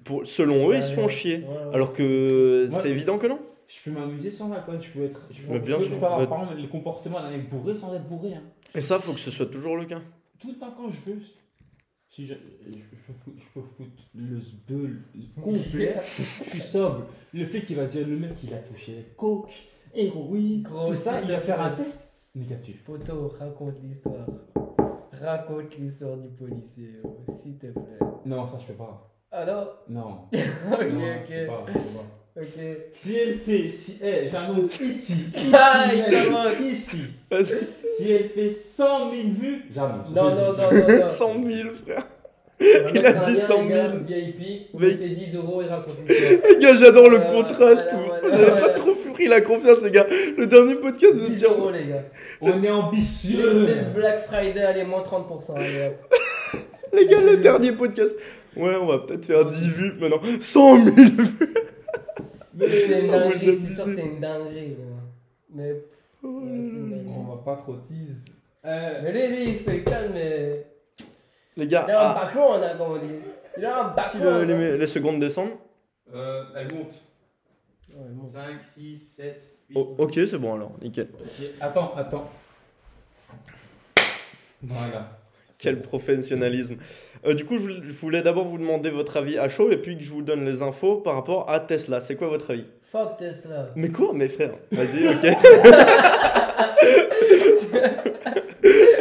pour, 0.05 0.27
selon 0.27 0.67
eux, 0.67 0.71
Ouais, 0.71 0.79
ils 0.79 0.83
se 0.83 0.95
font 0.95 1.05
ouais. 1.05 1.09
chier. 1.09 1.45
Alors 1.73 1.95
que 1.95 2.69
c'est 2.73 2.91
évident 2.91 3.19
que 3.19 3.27
non. 3.29 3.39
Je 3.69 3.91
peux 3.91 3.99
m'amuser 3.99 4.31
sans 4.31 4.53
alcool, 4.53 4.81
je 4.83 4.91
peux 4.91 5.05
être. 5.05 5.27
Je 5.31 5.41
peux, 5.47 5.53
Mais 5.55 5.59
bien 5.61 5.81
sûr. 5.81 5.91
peux 5.91 6.05
avoir, 6.05 6.21
Mais- 6.21 6.27
par 6.27 6.43
exemple, 6.43 6.59
les 6.61 6.69
comportements 6.69 7.21
d'un 7.23 7.31
mec 7.31 7.49
bourré 7.49 7.75
sans 7.75 7.95
être 7.95 8.07
bourré. 8.07 8.35
Hein. 8.35 8.43
Et 8.75 8.81
ça, 8.83 8.99
faut 8.99 9.13
que 9.13 9.21
ce 9.21 9.31
soit 9.31 9.47
toujours 9.47 9.77
le 9.77 9.87
cas. 9.87 10.03
Tout 10.39 10.49
le 10.49 10.59
temps 10.59 10.75
quand 10.77 10.91
je 10.91 11.11
veux. 11.11 11.19
Si 12.11 12.27
je, 12.27 12.35
je, 12.67 12.73
je 12.73 12.79
peux, 12.79 13.13
foutre, 13.25 13.37
je 13.39 13.45
peux 13.61 13.67
foutre 13.67 14.03
le 14.15 14.39
sbeul 14.43 15.01
complet, 15.43 15.97
je 16.45 16.51
suis 16.51 16.61
sobre. 16.61 17.07
Le 17.33 17.47
fait 17.47 17.63
qu'il 17.63 17.77
va 17.77 17.87
dire 17.87 18.07
le 18.07 18.19
mec 18.19 18.33
il 18.45 18.53
a 18.53 18.59
touché 18.59 19.07
coke, 19.17 19.49
héroïne, 19.95 20.63
Gros, 20.63 20.89
tout 20.89 20.95
ça, 20.95 21.21
il 21.23 21.29
va 21.31 21.41
faire 21.41 21.61
un 21.61 21.71
test 21.71 22.09
négatif. 22.35 22.83
Poto, 22.85 23.33
raconte 23.39 23.75
l'histoire. 23.83 24.27
Raconte 25.21 25.77
l'histoire 25.79 26.17
du 26.17 26.29
policier, 26.29 26.99
oh, 27.05 27.19
s'il 27.33 27.59
te 27.59 27.67
plaît. 27.67 27.99
Non, 28.25 28.47
ça 28.49 28.59
je 28.61 28.67
peux 28.67 28.73
pas. 28.79 29.09
Ah 29.31 29.45
non? 29.45 29.69
Non. 29.89 30.19
Ok, 30.33 30.39
non, 30.71 30.79
je 30.81 30.87
peux 30.87 31.43
ok. 31.45 31.47
pas, 31.47 31.65
je 31.69 31.73
peux 31.73 31.79
pas. 31.79 32.05
Ok. 32.35 32.45
Si 32.95 33.15
elle 33.17 33.37
fait, 33.39 33.71
si, 33.71 33.99
eh, 34.03 34.29
j'annonce 34.31 34.81
ici, 34.81 35.13
ici, 35.37 35.53
Ah, 35.53 35.91
il 35.95 36.25
commence. 36.27 36.61
ici, 36.61 37.13
Vas-y. 37.31 37.59
si 37.99 38.11
elle 38.11 38.29
fait 38.31 38.51
100 38.51 39.11
000 39.11 39.23
vues, 39.29 39.65
j'annonce. 39.71 40.09
Non, 40.11 40.31
non, 40.35 40.53
non, 40.53 40.71
non, 40.71 41.01
non. 41.03 41.09
100 41.09 41.43
000, 41.51 41.75
frère. 41.75 42.07
Il 42.95 43.07
a 43.07 43.13
dit 43.15 43.33
lien, 43.33 43.37
100 43.41 43.63
les 43.63 43.69
gars, 43.69 43.91
000. 43.91 44.05
VIP, 44.07 44.69
vous 44.73 44.79
mettez 44.79 45.09
10 45.09 45.37
euros 45.37 45.63
et 45.63 45.67
raconte 45.67 45.95
l'histoire. 46.09 46.31
Les 46.51 46.59
gars, 46.59 46.77
j'adore 46.77 47.09
le 47.11 47.19
contraste. 47.19 47.95
J'avais 48.31 48.61
pas 48.61 48.69
trop 48.71 48.95
pris 49.13 49.29
la 49.29 49.41
confiance, 49.41 49.83
les 49.83 49.91
gars. 49.91 50.07
Le 50.39 50.47
dernier 50.47 50.75
podcast, 50.77 51.15
vous 51.15 51.21
10 51.29 51.33
étiez 51.33 51.47
en- 51.49 51.53
euros, 51.59 51.71
les 51.71 51.85
gars. 51.85 52.05
On 52.41 52.63
est 52.63 52.71
ambitieux. 52.71 53.67
c'est 53.67 53.75
le 53.75 53.91
Black 53.95 54.27
Friday, 54.27 54.61
allez, 54.61 54.85
moins 54.85 55.03
30%. 55.03 55.55
Allez, 55.57 55.89
hop. 55.89 56.15
Les 56.95 57.07
gars, 57.07 57.21
le 57.21 57.37
dernier 57.39 57.73
podcast. 57.73 58.17
Ouais, 58.57 58.75
on 58.81 58.87
va 58.87 58.99
peut-être 58.99 59.25
faire 59.25 59.47
10 59.47 59.69
vues 59.71 59.93
maintenant. 59.99 60.21
100 60.41 60.85
000 60.85 60.97
vues. 60.97 61.07
C'est 62.61 63.01
une 63.01 63.11
dinguerie, 63.11 63.59
c'est 63.67 63.75
sûr, 63.75 63.85
c'est 63.87 64.03
une 64.03 64.21
dinguerie. 64.21 64.77
gros. 64.77 65.55
Mais, 65.55 65.73
dinguerie. 66.23 67.07
On 67.17 67.35
va 67.35 67.43
pas 67.43 67.57
trop 67.63 67.77
tease. 67.89 68.25
Mais 68.65 69.11
lui, 69.13 69.37
lui, 69.37 69.45
il 69.53 69.55
fait 69.57 69.81
calme, 69.83 70.13
mais. 70.15 70.67
Les 71.57 71.65
Il 71.65 71.69
gars, 71.69 71.83
a 71.83 72.09
un 72.09 72.11
ah, 72.11 72.15
background, 72.25 72.63
hein, 72.65 72.75
comme 72.79 72.93
on 72.93 72.97
dit. 72.97 73.15
Il 73.59 73.65
a 73.67 73.85
un 73.87 73.95
si 74.09 74.19
le- 74.19 74.29
hein. 74.29 74.45
les, 74.47 74.79
les 74.79 74.87
secondes 74.87 75.21
descendent. 75.21 75.51
euh, 76.15 76.45
elle 76.57 76.73
monte. 76.75 76.95
Ouais, 77.95 78.07
bon. 78.11 78.29
5, 78.33 78.43
6, 78.75 78.99
7, 79.17 79.43
8. 79.71 79.77
Oh, 79.79 79.95
ok, 79.99 80.13
c'est 80.15 80.39
bon 80.39 80.55
alors, 80.55 80.73
nickel. 80.81 81.09
Attends, 81.61 81.93
attends. 81.97 82.27
Voilà. 84.63 85.19
Quel 85.59 85.81
professionnalisme. 85.83 86.77
Euh, 87.27 87.35
du 87.35 87.45
coup, 87.45 87.57
je 87.59 87.63
voulais- 87.63 87.81
je 87.85 87.93
voulais 87.93 88.23
d'abord 88.23 88.47
vous 88.47 88.59
demander 88.59 88.91
votre 88.91 89.17
avis 89.19 89.39
à 89.39 89.49
chaud 89.49 89.71
et 89.71 89.77
puis 89.77 89.97
que 89.97 90.03
je 90.03 90.11
vous 90.11 90.23
donne 90.23 90.45
les 90.45 90.63
infos 90.63 90.97
par 90.97 91.15
rapport 91.15 91.49
à 91.51 91.61
Tesla. 91.61 92.01
C'est 92.01 92.17
quoi 92.17 92.29
votre 92.29 92.51
avis? 92.53 92.65
Fuck 92.83 93.19
Tesla. 93.19 93.69
Mais 93.77 93.91
quoi, 93.91 94.13
mes 94.15 94.29
frères? 94.29 94.55
Vas-y, 94.73 95.07
ok. 95.09 95.27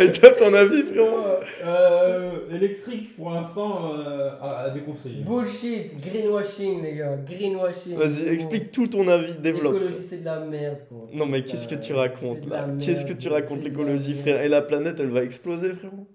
et 0.02 0.12
toi, 0.12 0.32
ton 0.32 0.54
avis, 0.54 0.84
frérot 0.84 1.20
Euh, 1.64 2.50
électrique 2.52 3.16
pour 3.16 3.32
l'instant 3.32 3.94
euh, 3.96 4.32
à, 4.42 4.64
à 4.66 4.70
déconseiller. 4.70 5.24
Bullshit, 5.24 6.00
greenwashing, 6.02 6.82
les 6.84 6.96
gars. 6.96 7.18
Greenwashing. 7.18 7.96
Vas-y, 7.98 8.28
explique 8.30 8.72
tout 8.72 8.88
ton 8.88 9.08
avis, 9.08 9.36
développe. 9.36 9.74
L'écologie, 9.74 10.06
c'est 10.08 10.18
de 10.22 10.26
la 10.26 10.40
merde, 10.40 10.80
quoi. 10.90 11.08
Non, 11.14 11.26
mais 11.26 11.44
qu'est-ce 11.44 11.68
que 11.68 11.76
tu 11.76 11.94
racontes 11.94 12.40
C'est 12.42 12.46
de 12.46 12.50
là 12.52 12.68
Qu'est-ce 12.80 13.06
que 13.06 13.14
tu 13.14 13.30
racontes 13.30 13.64
l'écologie, 13.64 14.16
frère. 14.16 14.42
Et 14.42 14.50
la 14.50 14.62
planète, 14.62 14.98
elle 15.00 15.10
va 15.10 15.24
exploser, 15.24 15.74
frérot 15.74 16.08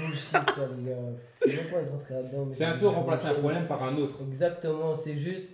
bullshit, 0.00 0.30
ça, 0.30 0.46
les 0.78 0.90
gars. 0.90 0.96
C'est 2.52 2.64
un 2.64 2.78
peu 2.78 2.86
remplacer 2.86 3.26
un 3.26 3.34
problème 3.34 3.66
par 3.66 3.82
un 3.82 3.96
autre. 3.96 4.18
Exactement, 4.28 4.94
c'est 4.94 5.14
juste. 5.14 5.50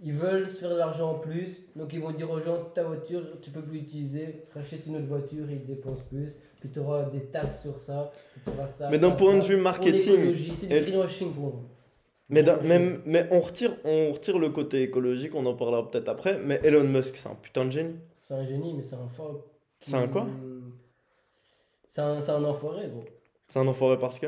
Ils 0.00 0.12
veulent 0.12 0.48
se 0.48 0.60
faire 0.60 0.70
de 0.70 0.76
l'argent 0.76 1.10
en 1.10 1.18
plus, 1.18 1.58
donc 1.74 1.92
ils 1.92 2.00
vont 2.00 2.12
dire 2.12 2.30
aux 2.30 2.38
gens 2.38 2.56
ta 2.72 2.84
voiture 2.84 3.20
tu 3.42 3.50
peux 3.50 3.62
plus 3.62 3.78
l'utiliser, 3.80 4.44
rachète 4.54 4.86
une 4.86 4.94
autre 4.94 5.08
voiture 5.08 5.50
et 5.50 5.54
ils 5.54 5.66
dépensent 5.66 6.04
plus, 6.08 6.36
puis 6.60 6.70
tu 6.70 6.78
auras 6.80 7.04
des 7.10 7.26
taxes 7.26 7.62
sur 7.62 7.78
ça, 7.78 8.10
ça. 8.78 8.88
Mais 8.90 8.98
d'un 8.98 9.12
point 9.12 9.36
de 9.38 9.44
vue 9.44 9.56
marketing, 9.56 10.34
c'est 10.54 10.66
du 10.66 10.80
greenwashing 10.84 11.32
pour 11.32 11.54
moi. 11.54 11.62
Mais, 12.30 12.42
même, 12.62 13.00
mais 13.06 13.26
on, 13.30 13.40
retire, 13.40 13.74
on 13.84 14.12
retire 14.12 14.38
le 14.38 14.50
côté 14.50 14.82
écologique, 14.82 15.34
on 15.34 15.46
en 15.46 15.54
parlera 15.54 15.90
peut-être 15.90 16.08
après. 16.08 16.38
Mais 16.38 16.60
Elon 16.62 16.84
Musk, 16.84 17.16
c'est 17.16 17.28
un 17.28 17.34
putain 17.34 17.64
de 17.64 17.70
génie. 17.70 17.96
C'est 18.22 18.34
un 18.34 18.44
génie, 18.44 18.74
mais 18.74 18.82
c'est 18.82 18.96
un 18.96 19.08
qui- 19.80 19.90
C'est 19.90 19.96
un 19.96 20.08
quoi? 20.08 20.26
C'est 21.88 22.02
un, 22.02 22.18
un 22.18 22.44
enfoiré, 22.44 22.88
gros. 22.90 23.04
C'est 23.48 23.58
un 23.58 23.66
enfoiré 23.66 23.98
parce 23.98 24.18
que? 24.18 24.26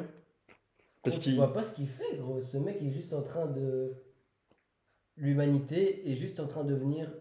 Parce 1.02 1.18
qu'il. 1.18 1.32
Tu 1.32 1.36
vois 1.38 1.52
pas 1.52 1.62
ce 1.62 1.74
qu'il 1.74 1.86
fait, 1.86 2.16
gros. 2.16 2.40
Ce 2.40 2.56
mec 2.56 2.80
est 2.82 2.90
juste 2.90 3.12
en 3.12 3.22
train 3.22 3.46
de. 3.46 3.92
L'humanité 5.16 6.10
est 6.10 6.16
juste 6.16 6.40
en 6.40 6.46
train 6.46 6.64
de 6.64 6.70
devenir 6.70 7.12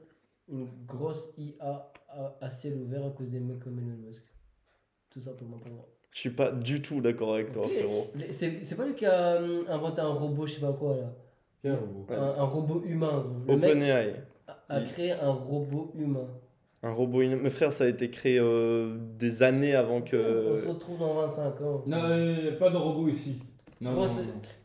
une 0.47 0.67
grosse 0.87 1.33
IA 1.37 1.91
à, 2.07 2.37
à 2.39 2.51
ciel 2.51 2.77
ouvert 2.77 3.05
à 3.05 3.09
cause 3.09 3.31
des 3.31 3.39
mecs 3.41 3.59
comme 3.59 3.77
Elon 3.79 3.97
Musk. 4.07 4.23
Tout 5.11 5.21
simplement 5.21 5.57
pour 5.57 5.71
moi. 5.71 5.85
Je 6.11 6.19
suis 6.19 6.29
pas 6.31 6.51
du 6.51 6.81
tout 6.81 7.01
d'accord 7.01 7.35
avec 7.35 7.51
toi, 7.51 7.67
frérot. 7.67 8.07
C'est 8.31 8.75
pas 8.75 8.85
lui 8.85 8.95
qui 8.95 9.05
a 9.05 9.37
hum, 9.41 9.63
inventé 9.69 10.01
un 10.01 10.07
robot, 10.13 10.47
je 10.47 10.53
sais 10.55 10.61
pas 10.61 10.73
quoi 10.73 10.95
là. 10.95 11.13
Quel 11.61 11.73
robot. 11.75 12.05
Un, 12.09 12.41
un 12.41 12.43
robot 12.43 12.83
humain. 12.85 13.25
OpenAI, 13.47 14.15
a, 14.47 14.75
a 14.75 14.81
créé 14.81 15.11
un 15.11 15.31
robot 15.31 15.91
humain. 15.95 16.27
un 16.83 16.91
robot. 16.91 17.21
inom- 17.21 17.39
Mais 17.41 17.49
frère, 17.49 17.73
ça 17.73 17.83
a 17.83 17.87
été 17.87 18.09
créé 18.09 18.39
euh, 18.39 18.97
des 19.17 19.43
années 19.43 19.75
avant 19.75 19.97
On 19.97 20.05
se 20.05 20.11
que. 20.11 20.67
retrouve 20.67 20.97
dans 20.99 21.13
25 21.15 21.61
ans. 21.61 21.83
Non, 21.85 22.03
euh, 22.05 22.57
pas 22.57 22.69
de 22.69 22.77
robot 22.77 23.07
ici. 23.09 23.39
Non, 23.81 23.91
non. 23.93 24.05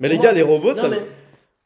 Mais 0.00 0.08
les 0.08 0.18
gars, 0.18 0.32
les 0.32 0.42
robots, 0.42 0.68
Non, 0.68 0.74
ça. 0.74 0.88
mais- 0.88 1.02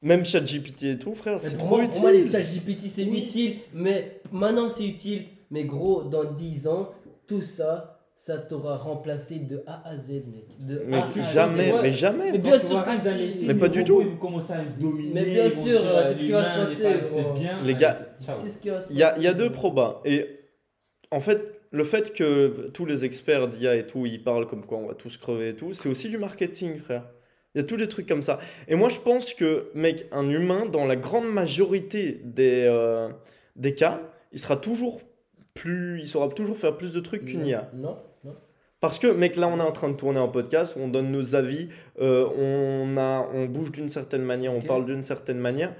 Même 0.01 0.25
ChatGPT 0.25 0.83
et 0.85 0.99
tout, 0.99 1.13
frère, 1.15 1.41
c'est 1.41 1.57
trop 1.59 1.69
moi, 1.77 1.79
utile. 1.83 1.93
pour 1.93 2.01
moi, 2.03 2.13
les 2.13 2.29
ChatGPT 2.31 2.87
c'est 2.89 3.05
Oui. 3.05 3.25
utile, 3.25 3.57
mais 3.75 4.21
maintenant 4.33 4.69
c'est 4.69 4.87
utile. 4.87 5.25
Mais 5.51 5.65
gros, 5.65 6.03
dans 6.05 6.25
10 6.25 6.69
ans, 6.69 6.91
tout 7.27 7.43
ça, 7.43 7.98
ça 8.19 8.37
t'aura 8.39 8.77
remplacé 8.77 9.39
de 9.39 9.63
A 9.67 9.89
à 9.89 9.97
Z, 9.97 10.11
mec. 10.11 10.47
De 10.59 10.83
Mais 10.87 10.97
A 10.97 11.05
à 11.05 11.07
Z. 11.07 11.33
jamais, 11.33 11.73
ouais. 11.73 11.83
mais 11.83 11.93
jamais. 11.93 12.33
Mais 12.33 12.39
bien 12.39 12.59
sûr 12.59 12.85
que 12.85 12.95
si. 12.97 13.03
films, 13.03 13.47
Mais 13.47 13.55
pas 13.55 13.69
du 13.69 13.85
tout. 13.85 14.01
Ils 14.01 14.09
vont 14.09 14.17
commencer 14.17 14.53
à 14.53 14.65
dominer. 14.65 15.13
Mais 15.15 15.25
bien 15.25 15.49
sûr, 15.49 15.81
dire, 15.81 15.81
c'est 15.83 15.97
euh, 15.97 16.13
ce 16.15 16.19
qui 16.19 16.31
va 16.33 16.45
se 16.45 16.59
passer. 16.61 16.95
C'est 17.15 17.41
bien. 17.41 17.63
Les 17.63 17.75
gars, 17.75 17.99
Ciao. 18.21 18.37
C'est 18.39 18.49
ce 18.49 18.59
qui 18.59 18.71
va 18.71 18.81
se 18.81 18.93
Il 18.93 18.99
y 18.99 19.03
a, 19.03 19.09
passer. 19.11 19.21
il 19.21 19.25
y 19.25 19.29
a 19.29 19.35
deux 19.35 19.51
probas. 19.51 20.01
Et 20.05 20.27
en 21.11 21.21
fait, 21.21 21.61
le 21.71 21.85
fait 21.85 22.13
que 22.13 22.71
tous 22.75 22.85
les 22.87 23.05
experts 23.05 23.49
d'IA 23.49 23.77
et 23.77 23.87
tout, 23.87 24.05
ils 24.05 24.23
parlent 24.23 24.47
comme 24.47 24.67
quoi 24.67 24.79
on 24.79 24.87
va 24.89 24.95
tous 24.95 25.17
crever 25.17 25.51
et 25.51 25.55
tout, 25.55 25.73
c'est 25.73 25.89
aussi 25.89 26.09
du 26.09 26.19
marketing, 26.19 26.77
frère. 26.79 27.05
Il 27.55 27.59
y 27.59 27.65
a 27.65 27.65
tous 27.65 27.77
des 27.77 27.89
trucs 27.89 28.07
comme 28.07 28.23
ça. 28.23 28.39
Et 28.69 28.75
moi, 28.75 28.89
je 28.89 28.99
pense 28.99 29.33
que, 29.33 29.71
mec, 29.75 30.07
un 30.13 30.29
humain, 30.29 30.67
dans 30.67 30.85
la 30.85 30.97
grande 30.97 31.27
majorité 31.33 32.21
des, 32.25 32.67
euh, 32.69 33.09
des 33.57 33.75
cas, 33.75 34.01
il 34.33 34.39
sera 34.39 34.57
toujours 34.57 35.01
plus, 35.55 36.01
il 36.01 36.09
saura 36.09 36.29
toujours 36.29 36.57
faire 36.57 36.77
plus 36.77 36.93
de 36.93 37.01
trucs 37.01 37.25
qu'une 37.25 37.47
IA. 37.47 37.71
Non. 37.75 37.97
Parce 38.81 38.99
que, 38.99 39.09
mec, 39.09 39.37
là, 39.37 39.49
on 39.49 39.59
est 39.59 39.63
en 39.63 39.73
train 39.73 39.89
de 39.89 39.97
tourner 39.97 40.21
un 40.21 40.29
podcast, 40.29 40.77
on 40.81 40.87
donne 40.89 41.11
nos 41.11 41.35
avis, 41.35 41.69
euh, 42.01 42.27
on, 42.39 42.97
a, 42.97 43.29
on 43.35 43.47
bouge 43.47 43.73
d'une 43.73 43.89
certaine 43.89 44.23
manière, 44.23 44.53
on 44.53 44.61
parle 44.61 44.85
d'une 44.87 45.03
certaine 45.03 45.39
manière. 45.39 45.75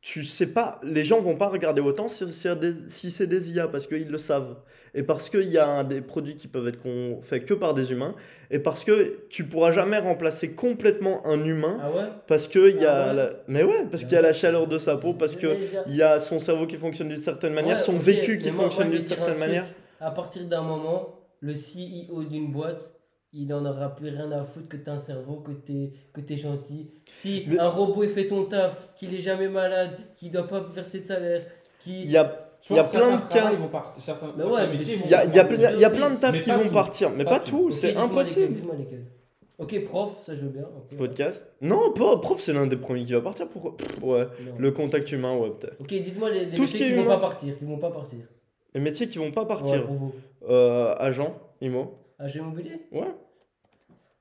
Tu 0.00 0.22
sais 0.22 0.46
pas, 0.46 0.80
les 0.84 1.02
gens 1.02 1.20
vont 1.20 1.34
pas 1.34 1.48
regarder 1.48 1.80
autant 1.80 2.06
si 2.06 2.32
c'est 2.32 2.54
des, 2.56 2.72
si 2.86 3.10
c'est 3.10 3.26
des 3.26 3.50
IA 3.50 3.66
parce 3.66 3.88
qu'ils 3.88 4.06
le 4.08 4.18
savent. 4.18 4.54
Et 4.94 5.02
parce 5.02 5.28
qu'il 5.28 5.48
y 5.48 5.58
a 5.58 5.82
des 5.82 6.00
produits 6.00 6.36
qui 6.36 6.46
peuvent 6.46 6.68
être 6.68 6.78
faits 7.22 7.44
que 7.44 7.52
par 7.54 7.74
des 7.74 7.90
humains. 7.90 8.14
Et 8.52 8.60
parce 8.60 8.84
que 8.84 9.18
tu 9.28 9.44
pourras 9.44 9.72
jamais 9.72 9.98
remplacer 9.98 10.52
complètement 10.52 11.26
un 11.26 11.44
humain. 11.44 11.78
Ah 11.82 11.90
ouais? 11.90 12.04
Parce 12.28 12.46
que 12.46 12.70
il 12.70 12.80
y 12.80 12.86
a 12.86 12.94
Ah 12.94 13.08
ouais? 13.10 13.16
la... 13.16 13.30
Mais 13.48 13.64
ouais, 13.64 13.84
parce 13.90 14.04
qu'il 14.04 14.12
y 14.12 14.16
a 14.16 14.22
la 14.22 14.32
chaleur 14.32 14.68
de 14.68 14.78
sa 14.78 14.96
peau, 14.96 15.12
parce 15.12 15.34
que 15.34 15.48
Déjà- 15.48 15.82
il 15.88 15.96
y 15.96 16.02
a 16.02 16.20
son 16.20 16.38
cerveau 16.38 16.68
qui 16.68 16.76
fonctionne 16.76 17.08
d'une 17.08 17.20
certaine 17.20 17.52
manière, 17.54 17.76
Ouais, 17.78 17.82
son 17.82 17.94
vécu 17.94 18.38
qui 18.38 18.52
moi- 18.52 18.64
fonctionne 18.64 18.90
d'une 18.90 19.04
certaine 19.04 19.38
manière. 19.38 19.64
À 20.00 20.12
partir 20.12 20.44
d'un 20.44 20.62
moment, 20.62 21.15
le 21.40 21.52
CEO 21.54 22.24
d'une 22.24 22.50
boîte, 22.52 22.92
il 23.32 23.48
n'en 23.48 23.64
aura 23.66 23.94
plus 23.94 24.08
rien 24.08 24.30
à 24.32 24.44
foutre 24.44 24.68
que 24.68 24.76
t'as 24.76 24.92
un 24.92 24.98
cerveau, 24.98 25.36
que 25.36 25.52
t'es 25.52 25.92
que 26.12 26.20
t'es 26.20 26.36
gentil. 26.36 26.90
Si 27.06 27.44
Mais- 27.48 27.58
un 27.58 27.68
robot 27.68 28.04
il 28.04 28.08
fait 28.10 28.28
ton 28.28 28.44
taf, 28.44 28.94
qu'il 28.94 29.14
est 29.14 29.20
jamais 29.20 29.48
malade, 29.48 29.90
qu'il 30.16 30.30
doit 30.30 30.46
pas 30.48 30.60
verser 30.60 31.00
de 31.00 31.06
salaire, 31.06 31.44
qui 31.80 32.04
Il 32.04 32.10
y 32.10 32.16
a 32.16 32.42
Il 32.70 32.74
y 32.76 32.78
a 32.80 32.84
plein 32.84 33.14
de 33.16 33.20
cas. 33.22 33.52
Il 33.52 35.10
y 35.10 35.14
a, 35.14 35.24
il 35.24 35.34
y 35.34 35.38
a 35.38 35.44
partir 35.44 35.48
plein, 35.48 35.70
il 35.72 35.80
y 35.80 35.84
a 35.84 35.90
plein 35.90 36.10
de 36.10 36.16
tafs 36.20 36.42
qui 36.42 36.48
pas 36.50 36.56
vont 36.56 36.64
tout. 36.68 36.72
partir, 36.74 37.10
mais 37.10 37.24
Pas 37.24 37.38
pas 37.38 37.40
tout. 37.40 37.70
c'est 37.70 37.94
impossible. 37.96 38.54
dites-moi 38.54 38.74
lesquels. 38.76 39.06
Ok, 39.58 39.84
prof, 39.84 40.10
ça 40.22 40.34
je 40.34 40.42
veux 40.42 40.48
bien. 40.50 40.68
Podcast 40.98 41.42
Non, 41.62 41.92
pas 41.92 42.16
prof, 42.18 42.40
c'est 42.40 42.52
l'un 42.52 42.66
des 42.66 42.76
premiers 42.76 43.04
qui 43.04 43.12
va 43.12 43.20
partir. 43.22 43.48
Pourquoi 43.48 43.76
Pff, 43.76 44.02
Ouais, 44.02 44.24
Non. 44.44 44.52
le 44.58 44.70
contact 44.72 45.10
humain, 45.12 45.34
ouais, 45.36 45.50
peut-être. 45.50 45.80
Ok, 45.80 45.88
dites-moi 45.88 46.30
les, 46.30 46.46
les 46.46 46.56
Tout 46.56 46.66
ce 46.66 46.72
métiers 46.72 46.78
qui 46.78 46.84
qui 46.92 46.94
vont 46.98 47.02
humain. 47.04 47.14
pas 47.14 47.20
partir, 47.20 47.56
qui 47.56 47.64
vont 47.64 47.78
pas 47.78 47.90
partir. 47.90 48.18
Les 48.74 48.80
métiers 48.80 49.06
qui 49.08 49.16
vont 49.18 49.30
pas 49.32 49.42
Ouais, 49.42 49.48
partir. 49.48 49.88
Euh, 50.48 50.94
agent, 50.98 51.36
IMO. 51.60 51.98
Agent 52.18 52.38
immobilier? 52.40 52.80
Ouais. 52.92 53.14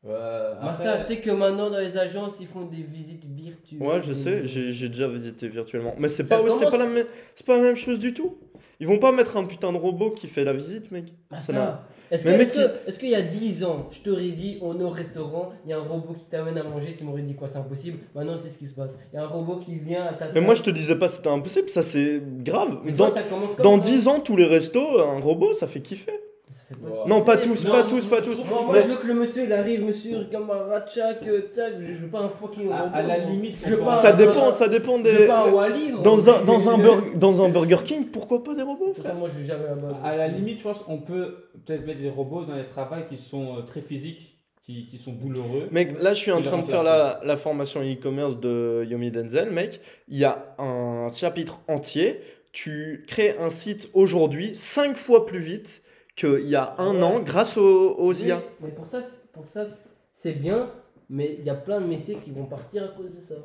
Euh, 0.07 0.61
Master, 0.61 0.93
après- 0.93 1.01
tu 1.07 1.13
sais 1.15 1.19
que 1.21 1.31
maintenant 1.31 1.69
dans 1.71 1.79
les 1.79 1.97
agences, 1.97 2.39
ils 2.39 2.45
font 2.47 2.65
des 2.65 2.83
visites 2.83 3.25
virtuelles. 3.25 3.81
Ouais, 3.81 3.99
je 3.99 4.13
sais, 4.13 4.47
j'ai 4.47 4.71
j'ai 4.71 4.87
déjà 4.89 5.07
visité 5.07 5.47
virtuellement. 5.47 5.95
Mais 5.97 6.09
c'est 6.09 6.27
pas, 6.27 6.37
c'est 6.37 6.43
commence- 6.43 6.69
pas, 6.69 6.77
la 6.77 6.85
même- 6.85 7.07
c'est 7.33 7.45
pas 7.45 7.57
la 7.57 7.63
même 7.63 7.75
chose 7.75 7.97
du 7.97 8.13
tout. 8.13 8.37
Ils 8.79 8.85
vont 8.87 8.99
pas 8.99 9.11
mettre 9.11 9.35
un 9.37 9.45
putain 9.45 9.71
de 9.71 9.77
robot 9.77 10.11
qui 10.11 10.27
fait 10.27 10.43
la 10.43 10.53
visite, 10.53 10.91
mec. 10.91 11.05
Master, 11.31 11.81
est-ce 12.11 12.27
est-ce 12.27 12.53
que- 12.53 12.99
qu'il 12.99 13.09
y 13.09 13.15
a 13.15 13.21
10 13.21 13.63
ans, 13.63 13.87
je 13.91 13.99
t'aurais 13.99 14.29
dit, 14.31 14.57
on 14.61 14.79
est 14.79 14.83
au 14.83 14.89
restaurant, 14.89 15.51
il 15.65 15.71
y 15.71 15.73
a 15.73 15.77
un 15.77 15.81
robot 15.83 16.13
qui 16.13 16.25
t'amène 16.25 16.57
à 16.57 16.63
manger, 16.63 16.95
tu 16.97 17.03
m'aurais 17.03 17.21
dit 17.23 17.35
quoi, 17.35 17.47
c'est 17.47 17.57
impossible. 17.57 17.99
Maintenant, 18.13 18.37
c'est 18.37 18.49
ce 18.49 18.57
qui 18.57 18.65
se 18.67 18.75
passe. 18.75 18.97
Il 19.13 19.15
y 19.15 19.19
a 19.19 19.23
un 19.23 19.27
robot 19.27 19.57
qui 19.57 19.75
vient 19.75 20.05
à 20.05 20.13
ta 20.13 20.31
Mais 20.33 20.41
moi, 20.41 20.53
je 20.55 20.63
te 20.63 20.69
disais 20.69 20.95
pas 20.95 21.07
c'était 21.07 21.29
impossible, 21.29 21.69
ça 21.69 21.83
c'est 21.83 22.21
grave. 22.43 22.79
Mais 22.83 22.91
Dans, 22.91 23.07
toi, 23.07 23.15
ça 23.15 23.23
commence 23.23 23.55
comme 23.55 23.63
dans 23.63 23.83
ça. 23.83 23.89
10 23.89 24.07
ans, 24.07 24.19
tous 24.19 24.35
les 24.35 24.45
restos, 24.45 24.99
un 25.01 25.19
robot, 25.19 25.53
ça 25.53 25.67
fait 25.67 25.81
kiffer. 25.81 26.19
Ça 26.51 26.61
fait 26.69 26.75
pas 26.75 26.87
Ouais. 26.89 26.95
kiffer. 26.97 27.09
Non, 27.09 27.21
pas 27.21 27.37
tous, 27.37 27.65
Non, 27.65 27.71
pas 27.71 27.83
tous, 27.83 28.03
je 28.03 28.07
pas 28.07 28.21
tous. 28.21 28.37
Moi, 28.43 28.75
je 28.81 28.87
veux 28.87 28.95
que 28.95 29.07
le 29.07 29.13
monsieur 29.15 29.43
il 29.45 29.53
arrive, 29.53 29.83
monsieur 29.83 30.17
euh, 30.17 30.79
tchac, 30.87 31.17
je 31.23 31.85
je 31.85 31.93
veux 32.01 32.07
pas 32.07 32.21
un 32.21 32.29
fucking 32.29 32.69
robot. 32.69 32.89
à 32.93 33.01
la 33.01 33.17
limite, 33.17 33.57
je 33.65 33.73
veux 33.73 33.81
on 33.81 33.85
pas 33.85 33.93
Ça 33.95 34.11
un- 34.13 34.13
dépend, 34.15 34.51
ça 34.53 34.67
dépend 34.67 34.97
Je 34.99 35.03
des. 35.03 35.11
veux 35.11 35.27
pas 35.27 35.47
un 35.47 35.51
Wally. 35.51 35.93
Dans 36.03 36.29
un, 36.29 36.41
dans, 36.43 36.69
un 36.69 36.77
burg- 36.77 37.17
dans 37.17 37.43
un 37.43 37.49
Burger 37.49 37.77
King, 37.83 38.05
pourquoi 38.05 38.43
pas 38.43 38.53
des 38.55 38.61
robots 38.61 38.93
ça, 39.01 39.13
moi 39.13 39.27
je 39.33 39.39
vais 39.41 39.47
jamais 39.47 39.65
là-bas. 39.65 39.97
À 40.03 40.15
la 40.15 40.27
limite, 40.27 40.59
je 40.59 40.63
pense 40.63 40.79
qu'on 40.79 40.99
peut 40.99 41.49
peut-être 41.65 41.85
mettre 41.85 41.99
des 42.01 42.09
robots 42.09 42.43
dans 42.45 42.55
des 42.55 42.65
travaux 42.65 42.95
qui 43.09 43.17
sont 43.17 43.57
euh, 43.57 43.61
très 43.61 43.81
physiques, 43.81 44.37
qui, 44.65 44.87
qui 44.87 44.97
sont 44.97 45.11
douloureux. 45.13 45.67
Mec, 45.71 45.99
là 46.01 46.13
je 46.13 46.19
suis 46.21 46.31
en 46.31 46.41
train 46.41 46.57
de 46.59 46.63
faire 46.65 46.83
la, 46.83 47.19
la 47.23 47.37
formation 47.37 47.81
e-commerce 47.81 48.39
de 48.39 48.85
Yomi 48.89 49.11
Denzel, 49.11 49.51
mec. 49.51 49.81
Il 50.07 50.17
y 50.17 50.25
a 50.25 50.55
un 50.59 51.09
chapitre 51.11 51.59
entier. 51.67 52.19
Tu 52.51 53.03
crées 53.07 53.35
un 53.39 53.49
site 53.49 53.89
aujourd'hui 53.93 54.51
5 54.55 54.95
fois 54.95 55.25
plus 55.25 55.39
vite 55.39 55.81
qu'il 56.15 56.47
y 56.47 56.55
a 56.55 56.75
un 56.77 56.95
Ouais. 56.95 57.03
an 57.03 57.19
grâce 57.19 57.57
aux, 57.57 57.95
aux 57.95 58.13
Oui, 58.13 58.21
IA. 58.27 58.41
mais 58.61 58.69
pour 58.71 58.87
ça, 58.87 59.01
c'est- 59.01 59.21
pour 59.33 59.45
ça 59.45 59.65
c'est- 60.13 60.31
bien, 60.33 60.71
mais 61.09 61.35
il 61.39 61.45
y 61.45 61.49
a 61.49 61.55
plein 61.55 61.81
de 61.81 61.87
métiers 61.87 62.15
qui 62.23 62.31
vont 62.31 62.45
partir 62.45 62.83
à 62.83 62.87
cause 62.89 63.07
de 63.15 63.21
ça. 63.21 63.35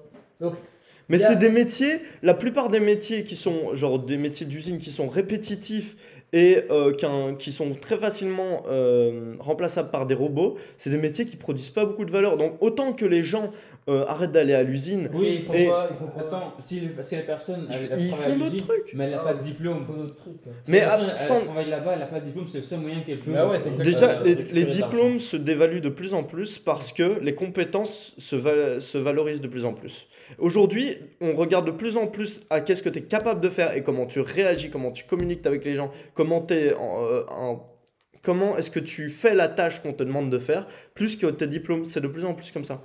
Donc, 0.41 0.55
Mais 1.09 1.23
a- 1.23 1.27
c'est 1.29 1.37
des 1.37 1.49
métiers, 1.51 2.01
la 2.23 2.35
plupart 2.35 2.69
des 2.71 2.79
métiers 2.81 3.25
qui 3.25 3.35
sont, 3.37 3.75
genre 3.75 3.99
des 3.99 4.17
métiers 4.17 4.47
d'usine 4.47 4.79
qui 4.79 4.91
sont 4.91 5.09
répétitifs 5.09 5.97
et 6.33 6.59
euh, 6.71 6.93
qui 7.39 7.53
sont 7.53 7.73
très 7.75 7.97
facilement 7.97 8.63
euh, 8.71 9.35
remplaçables 9.41 9.91
par 9.91 10.07
des 10.07 10.15
robots, 10.15 10.57
c'est 10.79 10.91
des 10.91 10.99
métiers 10.99 11.25
qui 11.27 11.37
produisent 11.37 11.71
pas 11.71 11.85
beaucoup 11.85 12.05
de 12.05 12.11
valeur. 12.13 12.37
Donc 12.37 12.53
autant 12.61 12.93
que 12.93 13.05
les 13.05 13.25
gens 13.25 13.51
euh, 13.89 14.05
arrêtent 14.07 14.31
d'aller 14.31 14.55
à 14.55 14.63
l'usine, 14.63 15.09
ok, 15.13 15.21
ils 15.23 15.43
font 15.43 15.53
et- 15.55 15.67
quoi 15.67 15.89
Ils 15.91 15.97
font 15.97 16.07
quoi 16.07 16.23
Attends, 16.23 16.55
si, 16.65 16.83
si 17.03 17.17
la 17.17 17.23
personne 17.23 17.67
elle- 17.71 17.89
elle 17.91 18.01
ils 18.01 18.11
font 18.13 18.37
d'autres 18.37 18.57
trucs. 18.67 18.93
mais 18.95 19.05
elle 19.05 19.11
n'a 19.13 19.21
Ah, 19.23 19.25
pas 19.29 19.35
de 19.35 19.39
Ils 19.41 19.45
diplôme. 19.47 19.85
font 19.85 19.95
d'autres 19.95 20.15
trucs. 20.17 20.35
Si 20.45 20.71
Mais 20.71 20.81
la 20.81 20.87
personne, 20.87 21.07
à- 21.09 21.13
elle 21.13 21.19
sans- 21.19 21.41
travaille 21.41 21.71
là-bas, 21.71 21.93
elle 21.95 21.99
n'a 22.01 22.07
pas 22.07 22.21
de 22.21 22.27
diplôme, 22.27 22.47
c'est 22.53 22.59
le 22.59 22.65
seul 22.65 22.81
moyen 22.81 23.01
qu'elle 23.01 23.19
peut. 23.21 23.33
Bah 23.33 23.49
ouais, 23.49 23.57
euh, 23.67 23.83
Déjà, 23.83 24.21
les, 24.23 24.65
diplômes 24.65 25.19
se 25.19 25.37
dévaluent 25.37 25.81
de 25.81 25.89
plus 25.89 26.15
en 26.15 26.23
plus 26.23 26.59
parce 26.59 26.93
que 26.93 27.19
les 27.21 27.35
compétences 27.35 28.15
se, 28.19 28.37
val- 28.37 28.81
se 28.81 28.99
valorisent 28.99 29.41
de 29.41 29.49
plus 29.49 29.65
en 29.65 29.73
plus. 29.73 30.07
Aujourd'hui, 30.39 30.97
on 31.21 31.35
regarde 31.35 31.67
de 31.67 31.73
plus 31.73 31.97
en 31.97 32.07
plus 32.07 32.41
à 32.51 32.61
qu'est-ce 32.61 32.83
que 32.83 32.89
tu 32.91 33.01
es 33.01 33.03
capable 33.03 33.41
de 33.41 33.49
faire 33.49 33.75
et 33.75 33.83
comment 33.83 34.07
tu 34.07 34.21
réagis, 34.21 34.71
comment 34.71 34.93
tu 34.93 35.05
communiques 35.05 35.45
avec 35.47 35.65
les 35.65 35.75
gens, 35.75 35.91
euh, 36.51 37.25
en- 37.29 37.67
comment 38.23 38.57
est-ce 38.57 38.71
que 38.71 38.81
tu 38.81 39.11
fais 39.11 39.35
la 39.35 39.49
tâche 39.49 39.81
qu'on 39.81 39.93
te 39.93 40.03
demande 40.03 40.31
de 40.31 40.39
faire, 40.39 40.67
plus 40.95 41.17
que 41.17 41.27
tes 41.27 41.47
diplômes. 41.47 41.85
C'est 41.85 42.01
de 42.01 42.09
plus 42.09 42.25
en 42.25 42.35
plus 42.35 42.51
comme 42.53 42.65
ça. 42.65 42.83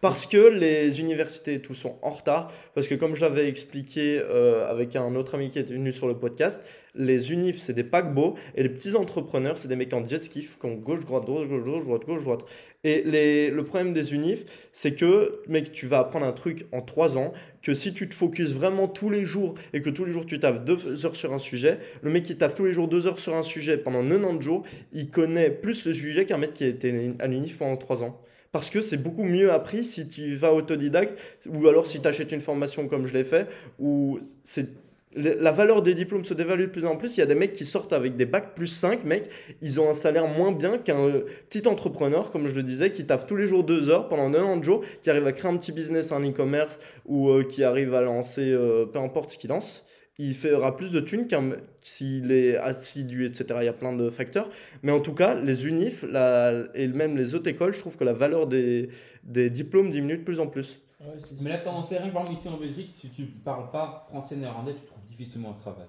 Parce 0.00 0.26
que 0.26 0.48
les 0.48 1.00
universités 1.00 1.62
tout 1.62 1.74
sont 1.74 1.96
en 2.02 2.10
retard. 2.10 2.52
Parce 2.74 2.88
que 2.88 2.94
comme 2.94 3.14
je 3.14 3.22
l'avais 3.22 3.48
expliqué 3.48 4.20
euh, 4.22 4.68
avec 4.70 4.96
un 4.96 5.14
autre 5.14 5.34
ami 5.36 5.48
qui 5.48 5.58
était 5.58 5.72
venu 5.72 5.92
sur 5.92 6.08
le 6.08 6.18
podcast, 6.18 6.62
les 6.94 7.32
unifs, 7.32 7.58
c'est 7.58 7.72
des 7.72 7.84
paquebots. 7.84 8.34
Et 8.54 8.62
les 8.62 8.68
petits 8.68 8.96
entrepreneurs, 8.96 9.56
c'est 9.56 9.68
des 9.68 9.76
mecs 9.76 9.92
en 9.94 10.06
jet 10.06 10.22
ski 10.22 10.40
qui 10.42 10.66
ont 10.66 10.74
gauche, 10.74 11.06
droite, 11.06 11.24
gauche, 11.24 11.48
gauche, 11.48 11.84
droite, 11.84 12.04
gauche, 12.04 12.22
droite. 12.24 12.44
Et 12.84 13.02
les, 13.04 13.50
le 13.50 13.64
problème 13.64 13.92
des 13.92 14.14
unifs, 14.14 14.44
c'est 14.72 14.94
que, 14.94 15.40
mec, 15.48 15.72
tu 15.72 15.86
vas 15.86 16.00
apprendre 16.00 16.26
un 16.26 16.32
truc 16.32 16.66
en 16.70 16.82
3 16.82 17.16
ans, 17.18 17.32
que 17.62 17.74
si 17.74 17.94
tu 17.94 18.08
te 18.08 18.14
focuses 18.14 18.54
vraiment 18.54 18.88
tous 18.88 19.08
les 19.08 19.24
jours 19.24 19.54
et 19.72 19.80
que 19.80 19.90
tous 19.90 20.04
les 20.04 20.12
jours 20.12 20.26
tu 20.26 20.38
taffes 20.38 20.62
2 20.64 21.06
heures 21.06 21.16
sur 21.16 21.32
un 21.32 21.38
sujet, 21.38 21.78
le 22.02 22.10
mec 22.10 22.24
qui 22.24 22.36
taffe 22.36 22.54
tous 22.54 22.66
les 22.66 22.72
jours 22.72 22.88
2 22.88 23.06
heures 23.06 23.18
sur 23.18 23.34
un 23.34 23.42
sujet 23.42 23.78
pendant 23.78 24.02
90 24.02 24.42
jours, 24.44 24.64
il 24.92 25.10
connaît 25.10 25.50
plus 25.50 25.86
le 25.86 25.94
sujet 25.94 26.26
qu'un 26.26 26.38
mec 26.38 26.52
qui 26.52 26.64
a 26.64 26.68
été 26.68 27.14
à 27.18 27.26
l'unif 27.26 27.58
pendant 27.58 27.76
3 27.76 28.02
ans. 28.02 28.20
Parce 28.52 28.70
que 28.70 28.82
c'est 28.82 28.98
beaucoup 28.98 29.24
mieux 29.24 29.50
appris 29.50 29.82
si 29.84 30.06
tu 30.06 30.36
vas 30.36 30.54
autodidacte 30.54 31.18
ou 31.48 31.66
alors 31.66 31.88
si 31.88 32.00
tu 32.00 32.06
achètes 32.06 32.30
une 32.30 32.40
formation 32.40 32.86
comme 32.86 33.04
je 33.04 33.12
l'ai 33.12 33.24
fait, 33.24 33.48
où 33.80 34.20
c'est 34.44 34.68
la 35.16 35.52
valeur 35.52 35.82
des 35.82 35.94
diplômes 35.94 36.24
se 36.24 36.34
dévalue 36.34 36.62
de 36.62 36.66
plus 36.66 36.86
en 36.86 36.96
plus. 36.96 37.16
Il 37.16 37.20
y 37.20 37.22
a 37.22 37.26
des 37.26 37.34
mecs 37.34 37.52
qui 37.52 37.64
sortent 37.64 37.92
avec 37.92 38.16
des 38.16 38.26
bacs 38.26 38.54
plus 38.54 38.66
5, 38.66 39.04
mec, 39.04 39.30
ils 39.60 39.80
ont 39.80 39.88
un 39.88 39.94
salaire 39.94 40.26
moins 40.26 40.52
bien 40.52 40.78
qu'un 40.78 40.98
euh, 40.98 41.24
petit 41.48 41.66
entrepreneur, 41.68 42.30
comme 42.32 42.48
je 42.48 42.54
le 42.54 42.62
disais, 42.62 42.90
qui 42.90 43.06
taffe 43.06 43.26
tous 43.26 43.36
les 43.36 43.46
jours 43.46 43.64
2 43.64 43.90
heures 43.90 44.08
pendant 44.08 44.30
90 44.30 44.64
jours, 44.64 44.84
qui 45.02 45.10
arrive 45.10 45.26
à 45.26 45.32
créer 45.32 45.50
un 45.50 45.56
petit 45.56 45.72
business 45.72 46.10
en 46.12 46.22
e-commerce 46.22 46.78
ou 47.06 47.28
euh, 47.30 47.44
qui 47.44 47.62
arrive 47.62 47.94
à 47.94 48.02
lancer 48.02 48.50
euh, 48.50 48.86
peu 48.86 48.98
importe 48.98 49.30
ce 49.30 49.38
qu'il 49.38 49.50
lance. 49.50 49.84
Il 50.16 50.34
fera 50.34 50.76
plus 50.76 50.92
de 50.92 51.00
thunes 51.00 51.26
qu'un 51.26 51.56
s'il 51.80 52.30
est 52.30 52.56
assidu, 52.56 53.26
etc. 53.26 53.46
Il 53.62 53.64
y 53.64 53.68
a 53.68 53.72
plein 53.72 53.92
de 53.92 54.10
facteurs. 54.10 54.48
Mais 54.84 54.92
en 54.92 55.00
tout 55.00 55.12
cas, 55.12 55.34
les 55.34 55.66
unifs 55.66 56.04
la, 56.08 56.52
et 56.74 56.86
même 56.86 57.16
les 57.16 57.34
autres 57.34 57.50
écoles, 57.50 57.74
je 57.74 57.80
trouve 57.80 57.96
que 57.96 58.04
la 58.04 58.12
valeur 58.12 58.46
des, 58.46 58.90
des 59.24 59.50
diplômes 59.50 59.90
diminue 59.90 60.18
de 60.18 60.22
plus 60.22 60.38
en 60.38 60.46
plus. 60.46 60.78
Ouais, 61.00 61.06
Mais 61.40 61.50
là, 61.50 61.58
comment 61.58 61.82
que 61.82 61.94
par 61.94 62.06
exemple 62.06 62.32
ici 62.32 62.48
en 62.48 62.56
Belgique, 62.56 62.94
si 63.00 63.10
tu 63.10 63.24
parles 63.24 63.70
pas 63.72 64.06
français 64.08 64.36
néerlandais, 64.36 64.74
tu 64.74 64.93
difficilement 65.16 65.50
un 65.50 65.60
travail. 65.60 65.86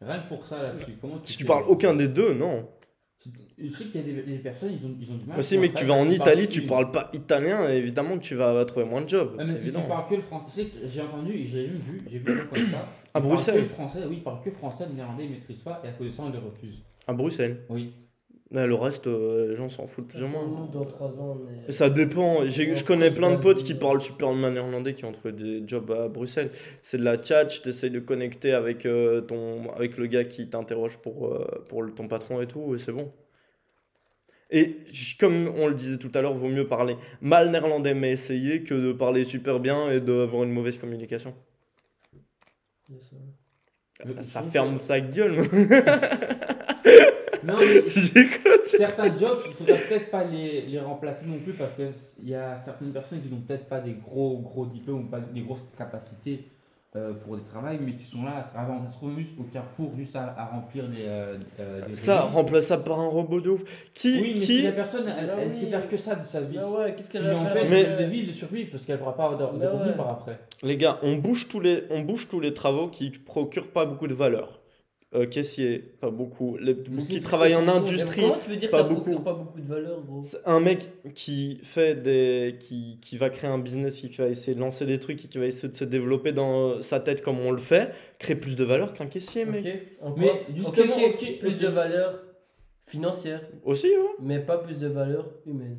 Rien 0.00 0.20
que 0.20 0.28
pour 0.28 0.46
ça 0.46 0.62
là-dessus. 0.62 0.96
Comment 1.00 1.20
Si 1.24 1.36
tu 1.36 1.44
parles 1.44 1.64
aucun 1.68 1.94
des 1.94 2.08
deux, 2.08 2.34
non. 2.34 2.68
Je 3.56 3.68
sais 3.68 3.84
qu'il 3.84 4.00
y 4.00 4.10
a 4.10 4.14
des, 4.14 4.22
des 4.22 4.38
personnes, 4.38 4.72
ils 4.72 4.84
ont, 4.84 4.96
ils 5.00 5.08
ont 5.12 5.16
du 5.16 5.26
mal. 5.26 5.38
Aussi, 5.38 5.56
un 5.56 5.68
tu 5.68 5.84
vas 5.84 5.94
en 5.94 6.08
Italie, 6.10 6.48
tu 6.48 6.62
parles 6.62 6.90
pas 6.90 7.08
italien, 7.12 7.70
et 7.70 7.76
évidemment 7.76 8.18
que 8.18 8.24
tu 8.24 8.34
vas 8.34 8.64
trouver 8.64 8.84
moins 8.84 9.00
de 9.00 9.08
jobs. 9.08 9.36
Ah, 9.38 9.44
mais 9.44 9.46
si 9.46 9.52
tu 9.52 9.58
évident. 9.60 9.82
parles 9.82 10.08
que 10.08 10.14
le 10.16 10.22
français, 10.22 10.64
tu 10.64 10.72
sais 10.72 10.80
que 10.80 10.88
j'ai 10.88 11.00
entendu, 11.02 11.32
et 11.32 11.46
j'ai 11.46 11.68
même 11.68 11.76
vu, 11.78 12.02
j'ai 12.10 12.18
vu 12.18 12.24
comme 12.24 12.66
ça. 12.70 12.88
À 13.14 13.20
Bruxelles. 13.20 13.54
que 13.54 13.60
le 13.60 13.66
français, 13.66 14.00
oui, 14.08 14.16
ils 14.16 14.22
parlent 14.24 14.42
que 14.42 14.50
français, 14.50 14.86
le 14.88 14.94
néerlandais, 14.94 15.26
ils 15.26 15.30
maîtrisent 15.30 15.60
pas, 15.60 15.80
et 15.84 15.88
à 15.88 15.92
cause 15.92 16.08
de 16.08 16.12
ça, 16.12 16.24
on 16.24 16.30
les 16.30 16.38
refuse. 16.38 16.82
À 17.06 17.12
Bruxelles. 17.12 17.60
Oui. 17.68 17.92
Mais 18.54 18.66
le 18.66 18.74
reste, 18.74 19.06
euh, 19.06 19.48
les 19.48 19.56
gens 19.56 19.70
s'en 19.70 19.86
foutent 19.86 20.08
plus 20.08 20.22
ou 20.22 20.26
moins. 20.26 20.46
Nous, 20.46 20.66
dans 20.68 20.84
3 20.84 21.08
ans, 21.18 21.38
on 21.42 21.68
est. 21.68 21.72
Ça 21.72 21.88
dépend. 21.88 22.46
J'ai- 22.46 22.74
je 22.74 22.84
connais 22.84 23.10
plein 23.10 23.30
de 23.32 23.38
potes 23.40 23.62
qui 23.64 23.74
parlent 23.74 24.00
super 24.02 24.30
bien 24.34 24.50
néerlandais 24.50 24.92
qui 24.92 25.06
ont 25.06 25.12
trouvé 25.12 25.32
des 25.32 25.62
jobs 25.66 25.90
à 25.90 26.08
Bruxelles. 26.08 26.50
C'est 26.82 26.98
de 26.98 27.02
la 27.04 27.20
chat, 27.22 27.46
tu 27.46 27.66
essayes 27.66 27.90
de 27.90 27.98
connecter 28.00 28.52
avec, 28.52 28.84
euh, 28.84 29.22
ton, 29.22 29.72
avec 29.72 29.96
le 29.96 30.06
gars 30.06 30.24
qui 30.24 30.50
t'interroge 30.50 30.98
pour, 30.98 31.28
euh, 31.28 31.64
pour 31.70 31.82
le- 31.82 31.92
ton 31.94 32.08
patron 32.08 32.42
et 32.42 32.46
tout, 32.46 32.74
et 32.74 32.78
c'est 32.78 32.92
bon. 32.92 33.10
Et 34.50 34.76
comme 35.18 35.48
on 35.56 35.66
le 35.66 35.74
disait 35.74 35.96
tout 35.96 36.10
à 36.14 36.20
l'heure, 36.20 36.34
vaut 36.34 36.48
mieux 36.50 36.66
parler 36.66 36.96
mal 37.22 37.50
néerlandais 37.50 37.94
mais 37.94 38.12
essayer 38.12 38.62
que 38.64 38.74
de 38.74 38.92
parler 38.92 39.24
super 39.24 39.60
bien 39.60 39.90
et 39.90 39.98
d'avoir 40.02 40.42
une 40.42 40.52
mauvaise 40.52 40.76
communication. 40.76 41.34
ça. 44.20 44.42
Ferme 44.42 44.76
sa 44.78 45.00
gueule. 45.00 45.38
Non, 47.44 47.54
mais 47.58 47.82
J'écoute. 47.90 48.64
certains 48.64 49.18
jobs, 49.18 49.40
il 49.46 49.52
faudrait 49.54 49.80
peut-être 49.88 50.10
pas 50.10 50.24
les, 50.24 50.62
les 50.62 50.80
remplacer 50.80 51.26
non 51.26 51.38
plus 51.38 51.52
parce 51.52 51.72
qu'il 51.74 52.28
y 52.28 52.34
a 52.34 52.60
certaines 52.64 52.92
personnes 52.92 53.20
qui 53.22 53.28
n'ont 53.28 53.40
peut-être 53.40 53.66
pas 53.66 53.80
des 53.80 53.92
gros 53.94 54.38
gros 54.38 54.66
diplômes 54.66 55.00
ou 55.06 55.08
pas 55.08 55.20
des 55.20 55.40
grosses 55.42 55.64
capacités 55.76 56.44
euh, 56.94 57.14
pour 57.24 57.36
des 57.36 57.42
travails, 57.44 57.78
mais 57.82 57.92
qui 57.94 58.04
sont 58.04 58.22
là 58.22 58.50
avant 58.54 58.82
on 58.86 58.90
se 58.90 58.96
trouve 58.98 59.16
juste 59.16 59.32
au 59.40 59.44
carrefour, 59.44 59.92
juste 59.96 60.14
à, 60.14 60.34
à 60.36 60.44
remplir 60.44 60.84
les. 60.88 61.06
euh, 61.06 61.38
euh, 61.58 61.86
des 61.86 61.94
Ça, 61.94 62.20
rayons. 62.20 62.34
remplaçable 62.34 62.84
par 62.84 63.00
un 63.00 63.08
robot 63.08 63.40
de 63.40 63.48
ouf. 63.48 63.62
Qui, 63.94 64.20
Oui, 64.20 64.32
mais 64.34 64.40
qui, 64.40 64.46
si 64.58 64.62
la 64.62 64.72
personne, 64.72 65.04
elle, 65.08 65.30
Ah 65.34 65.36
elle 65.40 65.48
oui. 65.48 65.56
sait 65.58 65.66
faire 65.66 65.88
que 65.88 65.96
ça 65.96 66.14
de 66.16 66.24
sa 66.26 66.42
vie. 66.42 66.58
Ah 66.60 66.68
ouais, 66.70 66.94
qu'est-ce 66.94 67.10
qu'elle 67.10 67.22
va 67.24 67.34
faire 67.34 67.50
empêche 67.50 67.70
Mais- 67.70 68.04
de 68.04 68.10
vivre, 68.10 68.28
de 68.28 68.34
survivre, 68.34 68.70
parce 68.72 68.84
qu'elle 68.84 68.96
ne 68.96 69.00
pourra 69.00 69.16
pas 69.16 69.24
avoir 69.24 69.52
de, 69.54 69.58
de 69.58 69.66
revenus 69.66 69.88
ouais. 69.92 69.96
par 69.96 70.10
après. 70.12 70.38
les 70.62 70.76
gars, 70.76 70.98
on 71.02 71.16
bouge 71.16 71.48
tous 71.48 71.60
les, 71.60 71.84
on 71.88 72.00
bouge 72.02 72.28
tous 72.28 72.40
les 72.40 72.52
travaux 72.52 72.88
qui 72.88 73.08
procurent 73.10 73.68
pas 73.72 73.86
beaucoup 73.86 74.06
de 74.06 74.14
valeur. 74.14 74.60
Euh, 75.14 75.26
caissier, 75.26 75.78
pas 76.00 76.10
beaucoup. 76.10 76.56
Les, 76.56 76.74
qui 77.06 77.20
travaillent 77.20 77.54
en 77.54 77.68
industrie. 77.68 78.22
Comment 78.22 78.38
tu 78.38 78.48
veux 78.48 78.56
dire 78.56 78.70
pas 78.70 78.78
ça 78.78 78.84
procure 78.84 79.04
beaucoup. 79.04 79.22
pas 79.22 79.34
beaucoup 79.34 79.60
de 79.60 79.66
valeur, 79.68 80.00
gros? 80.02 80.22
Un 80.46 80.58
mec 80.60 80.88
qui 81.12 81.60
fait 81.64 81.94
des, 81.96 82.56
qui, 82.58 82.98
qui 83.02 83.18
va 83.18 83.28
créer 83.28 83.50
un 83.50 83.58
business, 83.58 84.00
qui 84.00 84.08
va 84.16 84.28
essayer 84.28 84.54
de 84.54 84.60
lancer 84.60 84.86
des 84.86 84.98
trucs, 84.98 85.18
qui 85.18 85.36
va 85.36 85.44
essayer 85.44 85.68
de 85.68 85.76
se 85.76 85.84
développer 85.84 86.32
dans 86.32 86.80
sa 86.80 86.98
tête 86.98 87.22
comme 87.22 87.40
on 87.40 87.50
le 87.50 87.58
fait, 87.58 87.92
crée 88.18 88.36
plus 88.36 88.56
de 88.56 88.64
valeur 88.64 88.94
qu'un 88.94 89.04
caissier, 89.06 89.44
mec. 89.44 89.62
Mais 90.16 90.46
justement, 90.54 90.94
Ok, 90.94 91.02
ok, 91.12 91.16
ok, 91.20 91.38
plus 91.40 91.58
de 91.58 91.68
valeur 91.68 92.18
financière, 92.86 93.42
Aussi, 93.64 93.88
ouais. 93.88 93.96
mais 94.18 94.40
pas 94.40 94.58
plus 94.58 94.78
de 94.78 94.86
valeur 94.88 95.30
humaine. 95.46 95.78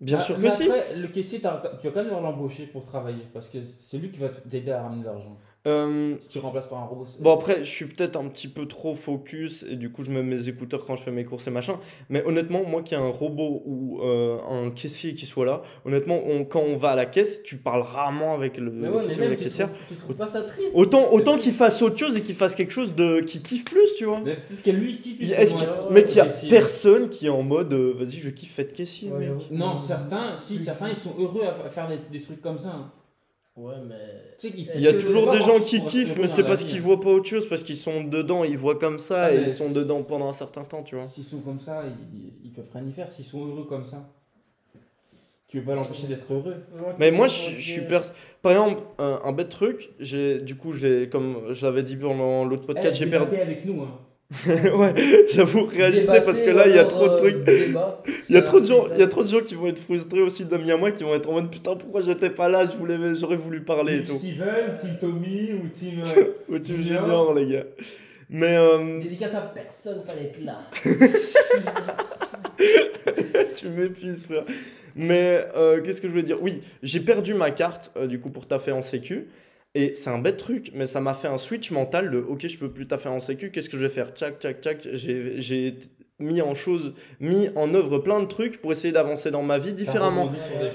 Bien 0.00 0.18
Ah, 0.18 0.22
sûr 0.22 0.36
que 0.36 0.40
mais 0.42 0.50
si. 0.50 0.64
après, 0.64 0.94
le 0.96 1.08
caissier, 1.08 1.40
t'as- 1.40 1.76
tu 1.80 1.88
vas 1.88 1.92
quand 1.92 2.04
même 2.04 2.22
l'embaucher 2.22 2.66
pour 2.66 2.84
travailler, 2.84 3.22
parce 3.32 3.48
que 3.48 3.58
c'est 3.80 3.96
lui 3.98 4.10
qui 4.10 4.18
va 4.18 4.28
t'aider 4.28 4.70
à 4.70 4.82
ramener 4.82 5.00
de 5.02 5.06
l'argent. 5.06 5.36
Euh, 5.66 6.14
Si 6.22 6.28
tu 6.28 6.38
remplaces 6.38 6.68
par 6.68 6.78
un 6.78 6.84
robot, 6.86 7.06
c'est- 7.08 7.20
Bon 7.22 7.32
après, 7.34 7.64
je 7.64 7.70
suis 7.70 7.86
peut-être 7.86 8.16
un 8.16 8.28
petit 8.28 8.46
peu 8.48 8.66
trop 8.66 8.94
focus 8.94 9.64
et 9.68 9.74
du 9.76 9.90
coup 9.90 10.04
je 10.04 10.12
mets 10.12 10.22
mes 10.22 10.48
écouteurs 10.48 10.84
quand 10.84 10.94
je 10.94 11.02
fais 11.02 11.10
mes 11.10 11.24
courses 11.24 11.46
et 11.48 11.50
machin. 11.50 11.78
Mais 12.08 12.22
honnêtement, 12.24 12.62
moi 12.64 12.82
qui 12.82 12.94
ai 12.94 12.98
un 12.98 13.08
robot 13.08 13.62
ou 13.66 14.00
euh, 14.02 14.38
un 14.48 14.70
caissier 14.70 15.14
qui 15.14 15.26
soit 15.26 15.44
là, 15.44 15.62
honnêtement, 15.84 16.20
on- 16.24 16.44
quand 16.44 16.60
on 16.60 16.76
va 16.76 16.90
à 16.90 16.96
la 16.96 17.06
caisse, 17.06 17.42
tu 17.42 17.56
parles 17.56 17.82
rarement 17.82 18.34
avec 18.34 18.58
le 18.58 18.70
Mais 18.70 18.88
ouais, 18.88 19.02
mais 19.18 19.36
tu 19.36 19.44
caissière. 19.44 19.68
trouves, 19.68 19.78
tu 19.88 19.94
trouves 19.96 20.16
pas 20.16 20.26
ça 20.28 20.42
triste 20.42 20.70
Autant, 20.74 21.10
autant 21.12 21.36
qu'il 21.36 21.52
fasse 21.52 21.82
autre 21.82 21.98
chose 21.98 22.16
et 22.16 22.22
qu'il 22.22 22.34
fasse 22.36 22.54
quelque 22.54 22.72
chose 22.72 22.94
de 22.94 23.20
qui 23.20 23.42
kiffe 23.42 23.64
plus, 23.64 23.94
tu 23.98 24.04
vois. 24.04 24.20
Mais 24.24 24.36
peut-être 24.36 24.62
que 24.62 24.70
lui 24.70 24.98
qui 24.98 25.16
Il- 25.20 25.28
qu'il- 25.28 25.36
Ouais, 25.36 25.90
mec, 25.90 26.06
il 26.10 26.16
y 26.16 26.20
a 26.20 26.26
caissier. 26.26 26.48
personne 26.48 27.08
qui 27.08 27.26
est 27.26 27.30
en 27.30 27.42
mode 27.42 27.72
euh, 27.72 27.92
vas-y, 27.98 28.18
je 28.20 28.30
kiffe 28.30 28.58
être 28.60 28.72
caissier, 28.72 29.10
Ouais, 29.10 29.28
mec. 29.30 29.50
Non, 29.50 29.78
certains, 29.78 30.36
si, 30.46 30.64
certains, 30.64 30.90
ils 30.90 30.96
sont 30.96 31.14
heureux 31.18 31.42
à 31.42 31.66
à 31.66 31.68
faire 31.68 31.88
des, 31.88 31.98
des 32.18 32.22
trucs 32.24 32.40
comme 32.40 32.58
ça. 32.58 32.68
hein. 32.68 32.90
Ouais, 33.56 33.74
mais. 33.88 33.94
Tu 34.38 34.48
sais 34.48 34.54
qu'ils- 34.54 34.70
Il 34.74 34.80
y 34.82 34.86
a 34.88 34.92
toujours 34.92 35.30
des 35.32 35.40
gens 35.40 35.58
qui 35.60 35.82
kiffent, 35.82 36.18
mais 36.18 36.26
c'est 36.26 36.44
parce 36.44 36.64
qu'ils 36.64 36.78
hein. 36.78 36.82
voient 36.82 37.00
pas 37.00 37.08
autre 37.10 37.26
chose, 37.28 37.48
parce 37.48 37.62
qu'ils 37.62 37.78
sont 37.78 38.04
dedans, 38.04 38.44
ils 38.44 38.58
voient 38.58 38.78
comme 38.78 38.98
ça 38.98 39.24
Ah, 39.24 39.32
et 39.34 39.42
ils 39.46 39.50
sont 39.52 39.70
dedans 39.70 40.02
pendant 40.02 40.28
un 40.28 40.34
certain 40.34 40.62
temps, 40.64 40.82
tu 40.82 40.94
vois. 40.96 41.06
S'ils 41.08 41.24
sont 41.24 41.38
comme 41.38 41.60
ça, 41.60 41.82
ils, 41.86 42.32
ils 42.44 42.52
peuvent 42.52 42.66
rien 42.74 42.84
y 42.86 42.92
faire. 42.92 43.08
S'ils 43.08 43.24
sont 43.24 43.46
heureux 43.46 43.64
comme 43.66 43.86
ça, 43.86 44.06
tu 45.48 45.58
veux 45.60 45.64
pas 45.64 45.74
l'empêcher 45.74 46.06
d'être 46.06 46.30
heureux. 46.32 46.56
Mais 46.98 47.10
moi, 47.10 47.28
je, 47.28 47.52
je 47.58 47.72
suis 47.72 47.80
per... 47.82 48.00
Par 48.42 48.52
exemple, 48.52 48.82
un, 48.98 49.20
un 49.24 49.32
bête 49.32 49.48
truc, 49.48 49.90
j'ai, 50.00 50.38
du 50.40 50.56
coup, 50.56 50.72
j'ai, 50.72 51.08
comme 51.08 51.52
je 51.52 51.64
l'avais 51.64 51.82
dit 51.82 51.96
pendant 51.96 52.44
l'autre 52.44 52.66
podcast, 52.66 52.88
Eh, 52.92 53.04
j'ai 53.04 53.06
perdu. 53.10 53.36
avec 53.36 53.64
nous. 53.64 53.82
Hein. 53.82 53.98
ouais, 54.48 54.94
j'avoue, 55.32 55.66
réagissez 55.66 56.20
parce 56.22 56.42
que 56.42 56.50
là, 56.50 56.66
il 56.66 56.74
y 56.74 56.78
a 56.78 56.84
trop 56.84 57.08
de 57.08 57.16
trucs. 57.16 57.36
Il 58.28 58.34
y 58.34 58.38
a 58.38 58.42
trop 58.42 58.58
de 58.58 58.66
gens, 58.66 58.86
il 58.92 58.98
y 58.98 59.02
a 59.02 59.06
trop 59.06 59.22
de 59.22 59.28
gens 59.28 59.40
qui 59.40 59.54
vont 59.54 59.68
être 59.68 59.78
frustrés 59.78 60.20
aussi 60.20 60.44
d'amis 60.44 60.72
à 60.72 60.76
moi 60.76 60.90
qui 60.90 61.04
vont 61.04 61.14
être 61.14 61.28
en 61.28 61.34
mode 61.34 61.50
putain 61.50 61.76
pourquoi 61.76 62.00
j'étais 62.00 62.30
pas 62.30 62.48
là, 62.48 62.66
je 62.66 62.76
voulais, 62.76 62.96
j'aurais 63.14 63.36
voulu 63.36 63.62
parler 63.62 63.98
et 63.98 64.04
Team 64.04 64.18
tout. 64.18 64.18
Steven, 64.18 64.78
Team 64.80 64.96
Tommy 65.00 65.52
ou 65.52 65.68
Team. 65.68 66.02
euh, 66.16 66.24
Ou 66.48 66.58
team 66.58 66.82
Junior. 66.82 67.04
junior 67.04 67.34
les 67.34 67.46
gars. 67.46 67.64
Mais 68.28 68.56
euh, 68.56 68.98
Dédicace 69.00 69.34
à 69.34 69.42
personne, 69.42 70.02
fallait 70.04 70.24
être 70.24 70.42
là. 70.42 70.58
tu 73.56 73.68
m'épuises 73.68 74.26
frère. 74.26 74.44
Mais 74.96 75.46
euh, 75.56 75.80
qu'est-ce 75.82 76.00
que 76.00 76.08
je 76.08 76.12
voulais 76.12 76.24
dire? 76.24 76.42
Oui, 76.42 76.62
j'ai 76.82 77.00
perdu 77.00 77.34
ma 77.34 77.50
carte 77.52 77.92
euh, 77.96 78.06
du 78.06 78.18
coup 78.18 78.30
pour 78.30 78.46
taffer 78.46 78.72
en 78.72 78.82
sécu. 78.82 79.28
Et 79.76 79.94
c'est 79.94 80.08
un 80.08 80.18
bête 80.18 80.38
truc, 80.38 80.70
mais 80.74 80.86
ça 80.86 81.02
m'a 81.02 81.12
fait 81.12 81.28
un 81.28 81.36
switch 81.36 81.70
mental 81.70 82.10
de 82.10 82.16
ok, 82.16 82.48
je 82.48 82.56
peux 82.56 82.70
plus 82.70 82.86
taffer 82.86 83.10
en 83.10 83.20
sécu, 83.20 83.50
qu'est-ce 83.50 83.68
que 83.68 83.76
je 83.76 83.82
vais 83.82 83.92
faire? 83.92 84.08
Tchac, 84.08 84.40
tchac, 84.40 84.62
tchac. 84.62 84.88
J'ai 84.94 85.74
mis 86.18 86.40
en 86.40 86.54
chose, 86.54 86.94
mis 87.20 87.50
en 87.56 87.74
œuvre 87.74 87.98
plein 87.98 88.20
de 88.20 88.24
trucs 88.24 88.62
pour 88.62 88.72
essayer 88.72 88.90
d'avancer 88.90 89.30
dans 89.30 89.42
ma 89.42 89.58
vie 89.58 89.74
différemment. 89.74 90.32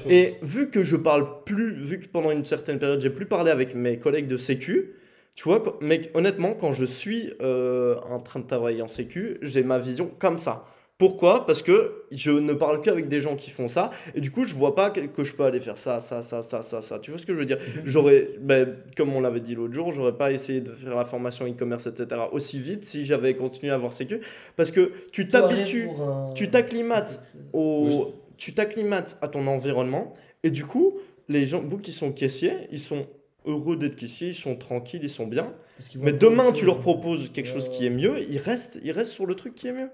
Et 0.07 0.35
vu 0.43 0.69
que 0.69 0.83
je 0.83 0.95
parle 0.95 1.43
plus, 1.45 1.73
vu 1.81 1.99
que 1.99 2.07
pendant 2.09 2.29
une 2.29 2.45
certaine 2.45 2.77
période, 2.77 3.01
j'ai 3.01 3.09
plus 3.09 3.25
parlé 3.25 3.49
avec 3.49 3.73
mes 3.73 3.97
collègues 3.97 4.27
de 4.27 4.37
sécu, 4.37 4.93
tu 5.33 5.45
vois, 5.45 5.63
mec, 5.81 6.11
honnêtement, 6.13 6.53
quand 6.53 6.73
je 6.73 6.85
suis 6.85 7.33
euh, 7.41 7.95
en 8.07 8.19
train 8.19 8.39
de 8.39 8.45
travailler 8.45 8.83
en 8.83 8.87
sécu, 8.87 9.39
j'ai 9.41 9.63
ma 9.63 9.79
vision 9.79 10.11
comme 10.19 10.37
ça. 10.37 10.65
Pourquoi? 11.01 11.47
Parce 11.47 11.63
que 11.63 12.03
je 12.11 12.29
ne 12.29 12.53
parle 12.53 12.79
qu'avec 12.79 13.07
des 13.07 13.21
gens 13.21 13.35
qui 13.35 13.49
font 13.49 13.67
ça, 13.67 13.89
et 14.13 14.21
du 14.21 14.29
coup, 14.29 14.45
je 14.45 14.53
vois 14.53 14.75
pas 14.75 14.91
que, 14.91 14.99
que 14.99 15.23
je 15.23 15.33
peux 15.33 15.43
aller 15.43 15.59
faire 15.59 15.79
ça, 15.79 15.99
ça, 15.99 16.21
ça, 16.21 16.43
ça, 16.43 16.61
ça, 16.61 16.83
ça. 16.83 16.99
Tu 16.99 17.09
vois 17.09 17.19
ce 17.19 17.25
que 17.25 17.33
je 17.33 17.39
veux 17.39 17.47
dire? 17.47 17.57
J'aurais, 17.85 18.29
ben, 18.39 18.75
comme 18.95 19.11
on 19.15 19.19
l'avait 19.19 19.39
dit 19.39 19.55
l'autre 19.55 19.73
jour, 19.73 19.91
j'aurais 19.91 20.15
pas 20.15 20.31
essayé 20.31 20.61
de 20.61 20.71
faire 20.73 20.95
la 20.95 21.03
formation 21.03 21.47
e-commerce, 21.47 21.87
etc. 21.87 22.21
aussi 22.31 22.59
vite 22.59 22.85
si 22.85 23.03
j'avais 23.03 23.35
continué 23.35 23.71
à 23.71 23.75
avoir 23.77 23.93
sécu, 23.93 24.21
parce 24.55 24.69
que 24.69 24.91
tu 25.11 25.27
t'habitues 25.27 25.89
tu 26.35 26.51
t'acclimates 26.51 27.23
au, 27.53 28.13
tu 28.37 28.53
t'acclimates 28.53 29.17
à 29.23 29.27
ton 29.27 29.47
environnement 29.47 30.13
et 30.43 30.51
du 30.51 30.65
coup, 30.65 30.99
les 31.29 31.47
gens, 31.47 31.63
vous 31.67 31.79
qui 31.79 31.93
sont 31.93 32.11
caissiers, 32.11 32.67
ils 32.71 32.77
sont 32.77 33.07
heureux 33.47 33.75
d'être 33.75 33.95
caissiers, 33.95 34.29
ils 34.29 34.35
sont 34.35 34.55
tranquilles, 34.55 35.01
ils 35.01 35.09
sont 35.09 35.25
bien. 35.25 35.51
Mais 35.95 36.13
demain, 36.13 36.51
tu 36.51 36.65
leur 36.65 36.79
proposes 36.79 37.31
quelque 37.31 37.49
chose 37.49 37.69
qui 37.69 37.87
est 37.87 37.89
mieux, 37.89 38.23
ils 38.29 38.37
restent, 38.37 38.77
ils 38.83 38.91
restent 38.91 39.13
sur 39.13 39.25
le 39.25 39.33
truc 39.33 39.55
qui 39.55 39.67
est 39.67 39.73
mieux. 39.73 39.89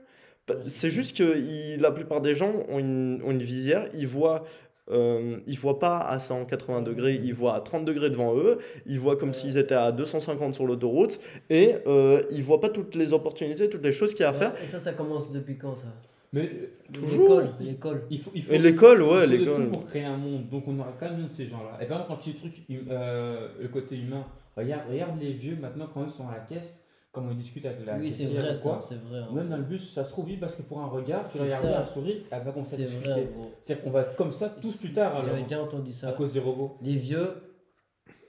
Bah, 0.48 0.56
c'est 0.68 0.90
juste 0.90 1.18
que 1.18 1.38
il- 1.38 1.82
la 1.82 1.92
plupart 1.92 2.22
des 2.22 2.34
gens 2.36 2.54
ont 2.70 2.80
une, 2.80 3.22
ont 3.24 3.32
une 3.32 3.44
visière, 3.44 3.86
ils 3.94 4.08
voient. 4.08 4.44
euh, 4.90 5.36
ils 5.48 5.60
voient 5.60 5.80
pas 5.80 5.98
à 5.98 6.18
180 6.18 6.82
degrés, 6.82 7.20
ils 7.22 7.34
voient 7.34 7.56
à 7.56 7.60
30 7.60 7.84
degrés 7.84 8.10
devant 8.10 8.38
eux, 8.38 8.58
ils 8.86 8.98
voient 8.98 9.18
comme 9.18 9.34
s'ils 9.34 9.58
étaient 9.58 9.76
à 9.76 9.92
250 9.92 10.56
sur 10.56 10.66
l'autoroute 10.66 11.20
et 11.50 11.74
euh, 11.88 12.22
ils 12.32 12.42
voient 12.42 12.62
pas 12.62 12.70
toutes 12.70 12.96
les 12.96 13.12
opportunités, 13.12 13.70
toutes 13.70 13.84
les 13.84 13.92
choses 13.92 14.12
qu'il 14.14 14.22
y 14.22 14.24
a 14.24 14.30
à 14.30 14.34
faire. 14.34 14.54
Et 14.64 14.68
ça, 14.68 14.80
ça 14.80 14.94
commence 14.94 15.30
depuis 15.34 15.58
quand 15.58 15.76
ça? 15.76 15.88
Mais 16.32 16.44
euh, 16.44 16.68
Toujours. 16.94 17.20
L'école, 17.42 17.48
l'école. 17.60 18.02
il 18.10 18.20
faut. 18.22 18.32
Il 18.34 18.44
faut 18.44 18.54
Et 18.54 18.58
l'école, 18.60 19.02
ouais, 19.02 19.28
l'école. 19.28 19.56
tout 19.56 19.70
pour 19.70 19.86
créer 19.88 20.06
un 20.06 20.16
monde. 20.16 20.48
Donc 20.50 20.64
on 20.70 20.80
aura 20.80 20.94
quand 20.98 21.10
même 21.12 21.28
de 21.28 21.34
ces 21.34 21.48
gens-là. 21.48 21.78
Et 21.82 21.86
par 21.86 21.98
exemple, 22.00 22.08
quand 22.08 22.24
tu 22.24 22.36
truc, 22.36 22.54
euh, 22.90 23.50
le 23.62 23.68
côté 23.68 23.98
humain, 23.98 24.24
regarde, 24.56 24.84
regarde 24.90 25.20
les 25.20 25.34
vieux 25.34 25.58
maintenant 25.60 25.88
quand 25.94 26.06
ils 26.06 26.12
sont 26.12 26.28
à 26.30 26.32
la 26.34 26.40
caisse, 26.40 26.78
comment 27.18 27.32
ils 27.32 27.38
discutent 27.38 27.66
avec 27.66 27.86
la 27.86 27.98
Oui, 27.98 28.12
c'est 28.12 28.26
vrai 28.26 28.54
ça, 28.56 28.62
quoi. 28.70 28.80
c'est 28.82 29.02
vrai. 29.02 29.20
hein. 29.20 29.28
Même 29.34 29.50
dans 29.50 29.58
le 29.58 29.64
bus, 29.64 29.94
ça 29.94 30.04
se 30.04 30.10
trouve 30.12 30.28
vite 30.28 30.40
parce 30.40 30.56
que 30.56 30.62
pour 30.62 30.80
un 30.80 30.88
regard, 30.88 31.28
tu 31.32 31.40
regardes 31.42 31.64
ça. 31.66 31.82
un 31.82 31.86
sourire, 31.86 32.18
elle 32.32 32.44
va 32.44 32.52
commencer 32.52 32.76
à 32.76 32.78
C'est 32.78 32.84
discuter. 32.86 33.10
vrai, 33.10 33.30
gros. 33.36 33.52
C'est-à-dire 33.62 33.84
qu'on 33.84 33.92
va 33.92 34.02
être 34.02 34.16
comme 34.16 34.32
ça 34.32 34.50
tous 34.62 34.76
plus 34.78 34.94
tard 34.94 35.12
alors, 35.16 35.24
J'avais 35.28 35.44
déjà 35.44 35.62
entendu 35.62 35.92
à 35.92 35.94
ça. 35.94 36.12
cause 36.14 36.34
des 36.34 36.40
robots. 36.40 36.78
Les 36.82 36.96
vieux 36.96 37.30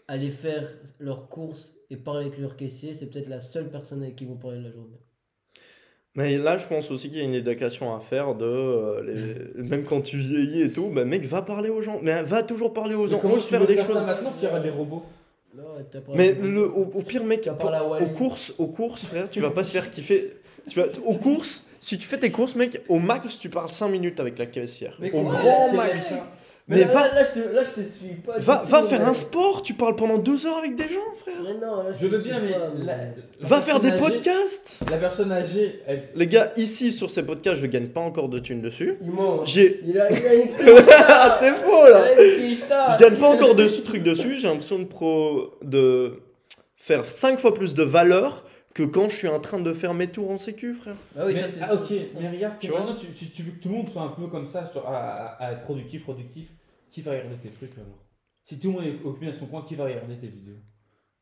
aller 0.08 0.30
faire 0.30 0.66
leurs 0.98 1.28
courses 1.28 1.74
et 1.90 1.96
parler 1.96 2.26
avec 2.26 2.38
leur 2.38 2.56
caissier, 2.56 2.94
c'est 2.94 3.06
peut-être 3.06 3.28
la 3.28 3.40
seule 3.40 3.68
personne 3.70 4.02
avec 4.02 4.16
qui 4.16 4.24
ils 4.24 4.28
vont 4.30 4.36
parler 4.36 4.60
la 4.60 4.70
journée. 4.70 4.98
Mais 6.14 6.36
là, 6.36 6.56
je 6.56 6.66
pense 6.66 6.90
aussi 6.90 7.10
qu'il 7.10 7.18
y 7.18 7.20
a 7.20 7.24
une 7.24 7.34
éducation 7.34 7.94
à 7.94 8.00
faire 8.00 8.34
de. 8.34 8.44
euh, 8.44 9.02
les- 9.54 9.62
Même 9.62 9.84
quand 9.84 10.00
tu 10.00 10.16
vieillis 10.16 10.62
et 10.62 10.72
tout, 10.72 10.88
bah 10.88 11.04
mec, 11.04 11.22
va 11.24 11.42
parler 11.42 11.68
aux 11.68 11.80
gens. 11.82 12.00
Mais 12.02 12.22
va 12.22 12.42
toujours 12.42 12.72
parler 12.72 12.94
aux 12.96 13.04
Mais 13.04 13.08
gens. 13.10 13.18
comment 13.18 13.34
Ose 13.34 13.44
tu 13.44 13.50
faire 13.50 13.66
des 13.66 13.74
faire 13.76 13.86
ça 13.86 13.92
choses. 13.92 14.06
maintenant 14.06 14.32
s'il 14.32 14.48
y 14.48 14.50
aura 14.50 14.58
des 14.60 14.70
robots? 14.70 15.02
Mais 16.16 16.32
le, 16.48 16.64
au, 16.66 16.90
au 16.94 17.02
pire, 17.02 17.24
mec, 17.24 17.46
pour- 17.54 17.70
aux 18.02 18.08
courses, 18.08 18.54
aux 18.58 18.66
courses, 18.68 19.06
frère, 19.06 19.28
tu 19.30 19.40
vas 19.40 19.50
pas 19.50 19.62
te 19.62 19.68
faire 19.68 19.90
kiffer. 19.90 20.34
Tu 20.68 20.80
vas, 20.80 20.86
aux 21.04 21.14
courses, 21.14 21.62
si 21.80 21.96
tu 21.98 22.06
fais 22.06 22.18
tes 22.18 22.30
courses, 22.30 22.54
mec, 22.54 22.82
au 22.88 22.98
max, 22.98 23.38
tu 23.38 23.48
parles 23.48 23.70
5 23.70 23.88
minutes 23.88 24.20
avec 24.20 24.38
la 24.38 24.46
caissière. 24.46 24.96
Mais 25.00 25.10
au 25.12 25.22
grand 25.22 25.72
max. 25.74 26.14
Mais 26.70 26.80
là, 26.80 26.86
va, 26.86 27.06
là, 27.08 27.14
là, 27.14 27.24
je 27.24 27.40
te, 27.40 27.48
là, 27.54 27.62
je 27.64 27.70
te 27.70 27.80
suis 27.88 28.14
pas. 28.16 28.38
va, 28.38 28.62
du 28.64 28.70
va 28.70 28.80
tout, 28.82 28.86
faire 28.88 29.00
mais- 29.00 29.06
un 29.06 29.14
sport, 29.14 29.62
tu 29.62 29.72
parles 29.74 29.96
pendant 29.96 30.18
2 30.18 30.46
heures 30.46 30.58
avec 30.58 30.74
des 30.76 30.84
gens, 30.88 31.00
frère. 31.16 31.34
Mais 31.42 31.54
non, 31.54 31.82
là, 31.82 31.92
Je 31.98 32.06
te 32.06 32.12
veux 32.12 32.20
suis 32.20 32.28
bien, 32.30 32.40
mais. 32.40 32.52
pas, 32.52 32.58
la- 32.74 32.96
mais- 32.96 33.14
la 33.40 33.48
Va 33.48 33.60
faire 33.62 33.80
des 33.80 33.88
âgée- 33.88 33.98
podcasts. 33.98 34.80
La 34.90 34.98
personne 34.98 35.32
âgée, 35.32 35.80
elle. 35.86 36.08
Les 36.14 36.26
gars, 36.26 36.52
ici, 36.56 36.92
sur 36.92 37.08
ces 37.10 37.22
podcasts, 37.22 37.60
je 37.62 37.66
gagne 37.66 37.88
pas 37.88 38.00
encore 38.00 38.28
de 38.28 38.38
thunes 38.38 38.60
dessus. 38.60 38.96
Il 39.00 39.10
ment. 39.10 39.40
hein. 39.40 39.44
J'ai. 39.44 39.80
Il 39.86 39.98
a, 39.98 40.10
il 40.10 40.26
a 40.26 40.34
une 40.34 40.48
c'est 41.38 41.54
faux 41.54 41.88
là! 41.88 42.14
Je 42.18 42.98
gagne 42.98 43.16
pas 43.16 43.28
encore 43.28 43.54
de 43.54 43.66
ce 43.66 43.80
truc 43.82 44.02
dessus, 44.02 44.38
j'ai 44.38 44.48
l'impression 44.48 44.78
de, 44.78 44.84
pro... 44.84 45.52
de 45.62 46.20
faire 46.76 47.04
5 47.04 47.38
fois 47.40 47.54
plus 47.54 47.74
de 47.74 47.82
valeur 47.82 48.44
que 48.74 48.82
quand 48.84 49.08
je 49.08 49.16
suis 49.16 49.28
en 49.28 49.40
train 49.40 49.58
de 49.58 49.72
faire 49.72 49.92
mes 49.94 50.06
tours 50.06 50.30
en 50.30 50.38
sécu, 50.38 50.72
frère. 50.74 50.94
Ah 51.18 51.22
oui, 51.26 51.32
mais, 51.34 51.40
ça 51.40 51.48
c'est 51.48 51.60
ah, 51.62 51.74
ok, 51.74 51.88
mais 52.20 52.28
regarde, 52.30 52.54
Tu 52.60 52.66
tu 52.66 52.72
vois 52.72 52.80
maintenant 52.80 52.96
tu, 52.96 53.06
tu, 53.08 53.30
tu 53.30 53.42
veux 53.42 53.52
que 53.52 53.62
tout 53.62 53.68
le 53.70 53.74
monde 53.74 53.88
soit 53.88 54.02
un 54.02 54.08
peu 54.08 54.26
comme 54.28 54.46
ça, 54.46 54.70
genre, 54.72 54.86
à, 54.86 54.96
à- 54.98 55.46
à 55.48 55.52
être 55.52 55.62
productif, 55.64 56.04
productif. 56.04 56.46
Qui 56.90 57.02
va 57.02 57.12
regarder 57.12 57.36
tes 57.36 57.50
trucs 57.50 57.72
alors 57.76 58.04
Si 58.44 58.58
tout 58.58 58.68
le 58.68 58.74
monde 58.74 58.84
est 58.84 59.04
occupé 59.06 59.28
à 59.28 59.38
son 59.38 59.46
coin, 59.46 59.62
qui 59.66 59.74
va 59.74 59.84
regarder 59.84 60.16
tes 60.16 60.28
vidéos? 60.28 60.56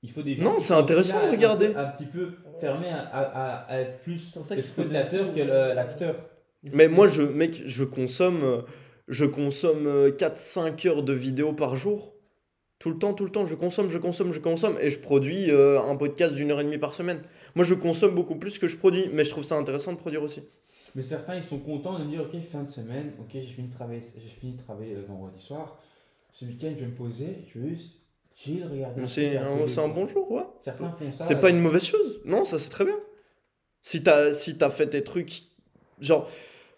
Il 0.02 0.10
faut 0.10 0.22
des 0.22 0.36
gens 0.36 0.44
Non, 0.44 0.58
c'est 0.60 0.74
intéressant 0.74 1.20
de 1.20 1.26
un 1.26 1.30
regarder. 1.32 1.68
peu- 1.70 1.78
Un, 1.78 1.86
petit 1.86 2.04
peu 2.06 2.28
fermés 2.60 2.88
à, 2.90 3.00
à, 3.00 3.20
à- 3.22 3.56
à 3.72 3.78
être 3.80 4.00
plus 4.02 4.18
C'est 4.18 4.38
pour 4.38 4.46
ça 4.46 4.54
qu'il 4.54 4.64
le 4.64 4.70
spectateur 4.70 5.34
que 5.34 5.40
le- 5.40 5.74
l'acteur. 5.74 6.14
Mais 6.62 6.88
moi, 6.88 7.08
je, 7.08 7.22
mec, 7.22 7.62
je 7.64 7.84
consomme, 7.84 8.42
euh, 8.44 8.62
je 9.08 9.24
consomme 9.24 9.86
4-5 10.16 10.86
heures 10.86 11.02
de 11.02 11.12
vidéos 11.12 11.52
par 11.52 11.74
jour. 11.76 12.14
Tout 12.78 12.90
le 12.90 12.98
temps, 12.98 13.14
tout 13.14 13.24
le 13.24 13.30
temps, 13.30 13.46
je 13.46 13.54
consomme, 13.54 13.88
je 13.88 13.98
consomme, 13.98 14.32
je 14.32 14.38
consomme. 14.40 14.76
Et 14.80 14.90
je 14.90 14.98
produis 14.98 15.50
euh, 15.50 15.80
un 15.80 15.96
podcast 15.96 16.34
d'une 16.34 16.50
heure 16.50 16.60
et 16.60 16.64
demie 16.64 16.78
par 16.78 16.92
semaine. 16.94 17.22
Moi, 17.54 17.64
je 17.64 17.74
consomme 17.74 18.14
beaucoup 18.14 18.36
plus 18.36 18.58
que 18.58 18.66
je 18.68 18.76
produis. 18.76 19.08
Mais 19.12 19.24
je 19.24 19.30
trouve 19.30 19.44
ça 19.44 19.56
intéressant 19.56 19.92
de 19.92 19.98
produire 19.98 20.22
aussi. 20.22 20.42
Mais 20.96 21.02
certains, 21.02 21.36
ils 21.36 21.44
sont 21.44 21.58
contents 21.58 21.98
de 21.98 22.04
dire, 22.04 22.22
ok, 22.22 22.40
fin 22.50 22.62
de 22.62 22.70
semaine, 22.70 23.12
ok, 23.20 23.28
j'ai 23.34 23.42
fini 23.42 23.68
de 23.68 23.74
travailler, 23.74 24.00
j'ai 24.16 24.40
fini 24.40 24.52
de 24.54 24.62
travailler 24.62 24.94
euh, 24.94 25.02
vendredi 25.06 25.38
soir. 25.42 25.78
Ce 26.32 26.46
week-end, 26.46 26.72
je 26.74 26.80
vais 26.80 26.86
me 26.86 26.94
poser, 26.94 27.44
je 27.52 27.58
vais 27.58 27.68
juste 27.68 27.96
chill, 28.34 28.64
regarder. 28.64 29.06
C'est 29.06 29.36
un, 29.36 29.52
un 29.52 29.66
quoi. 29.66 29.88
bonjour, 29.88 30.32
ouais. 30.32 30.42
Certains 30.62 30.90
font 30.92 31.12
ça. 31.12 31.24
C'est 31.24 31.38
pas 31.38 31.50
une 31.50 31.60
mauvaise 31.60 31.84
chose. 31.84 32.22
Non, 32.24 32.46
ça 32.46 32.58
c'est 32.58 32.70
très 32.70 32.86
bien. 32.86 32.98
Si 33.82 34.02
t'as 34.02 34.32
si 34.32 34.56
fait 34.70 34.86
tes 34.88 35.04
trucs. 35.04 35.42
Genre, 36.00 36.26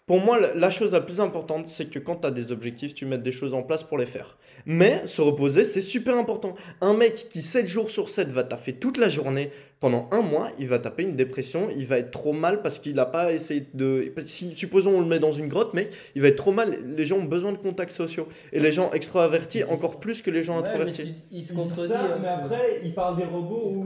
pour 0.05 0.19
moi, 0.19 0.37
la, 0.37 0.53
la 0.53 0.69
chose 0.69 0.91
la 0.91 1.01
plus 1.01 1.21
importante, 1.21 1.67
c'est 1.67 1.85
que 1.85 1.99
quand 1.99 2.17
t'as 2.17 2.31
des 2.31 2.51
objectifs, 2.51 2.93
tu 2.93 3.05
mettes 3.05 3.23
des 3.23 3.31
choses 3.31 3.53
en 3.53 3.63
place 3.63 3.83
pour 3.83 3.97
les 3.97 4.05
faire. 4.05 4.37
Mais 4.65 5.07
se 5.07 5.21
reposer, 5.21 5.63
c'est 5.63 5.81
super 5.81 6.17
important. 6.17 6.55
Un 6.81 6.93
mec 6.93 7.29
qui 7.29 7.41
7 7.41 7.67
jours 7.67 7.89
sur 7.89 8.09
7 8.09 8.29
va 8.29 8.43
taffer 8.43 8.73
toute 8.73 8.97
la 8.97 9.07
journée 9.07 9.51
pendant 9.79 10.09
un 10.11 10.21
mois, 10.21 10.49
il 10.59 10.67
va 10.67 10.77
taper 10.77 11.03
une 11.03 11.15
dépression, 11.15 11.69
il 11.75 11.85
va 11.87 11.97
être 11.99 12.11
trop 12.11 12.33
mal 12.33 12.61
parce 12.61 12.79
qu'il 12.79 12.95
n'a 12.95 13.05
pas 13.05 13.31
essayé 13.31 13.65
de. 13.73 14.11
Si, 14.25 14.53
supposons 14.55 14.91
on 14.97 14.99
le 14.99 15.05
met 15.05 15.19
dans 15.19 15.31
une 15.31 15.47
grotte, 15.47 15.73
mec, 15.73 15.89
il 16.15 16.21
va 16.21 16.27
être 16.27 16.35
trop 16.35 16.51
mal. 16.51 16.77
Les 16.97 17.05
gens 17.05 17.17
ont 17.17 17.23
besoin 17.23 17.53
de 17.53 17.57
contacts 17.57 17.93
sociaux. 17.93 18.27
Et 18.51 18.59
les 18.59 18.71
gens 18.73 18.91
extravertis, 18.91 19.63
encore 19.63 19.99
plus 20.01 20.21
que 20.21 20.29
les 20.31 20.43
gens 20.43 20.57
Ouais, 20.57 20.63
mais 20.63 20.69
introvertis. 20.71 21.03
tu- 21.03 21.13
il 21.31 21.43
se 21.43 21.53
contredit. 21.53 21.93
ça, 21.93 22.01
hein, 22.01 22.17
mais 22.21 22.27
après, 22.27 22.81
il 22.83 22.93
parle 22.93 23.15
des 23.17 23.23
robots 23.23 23.67
ou 23.69 23.85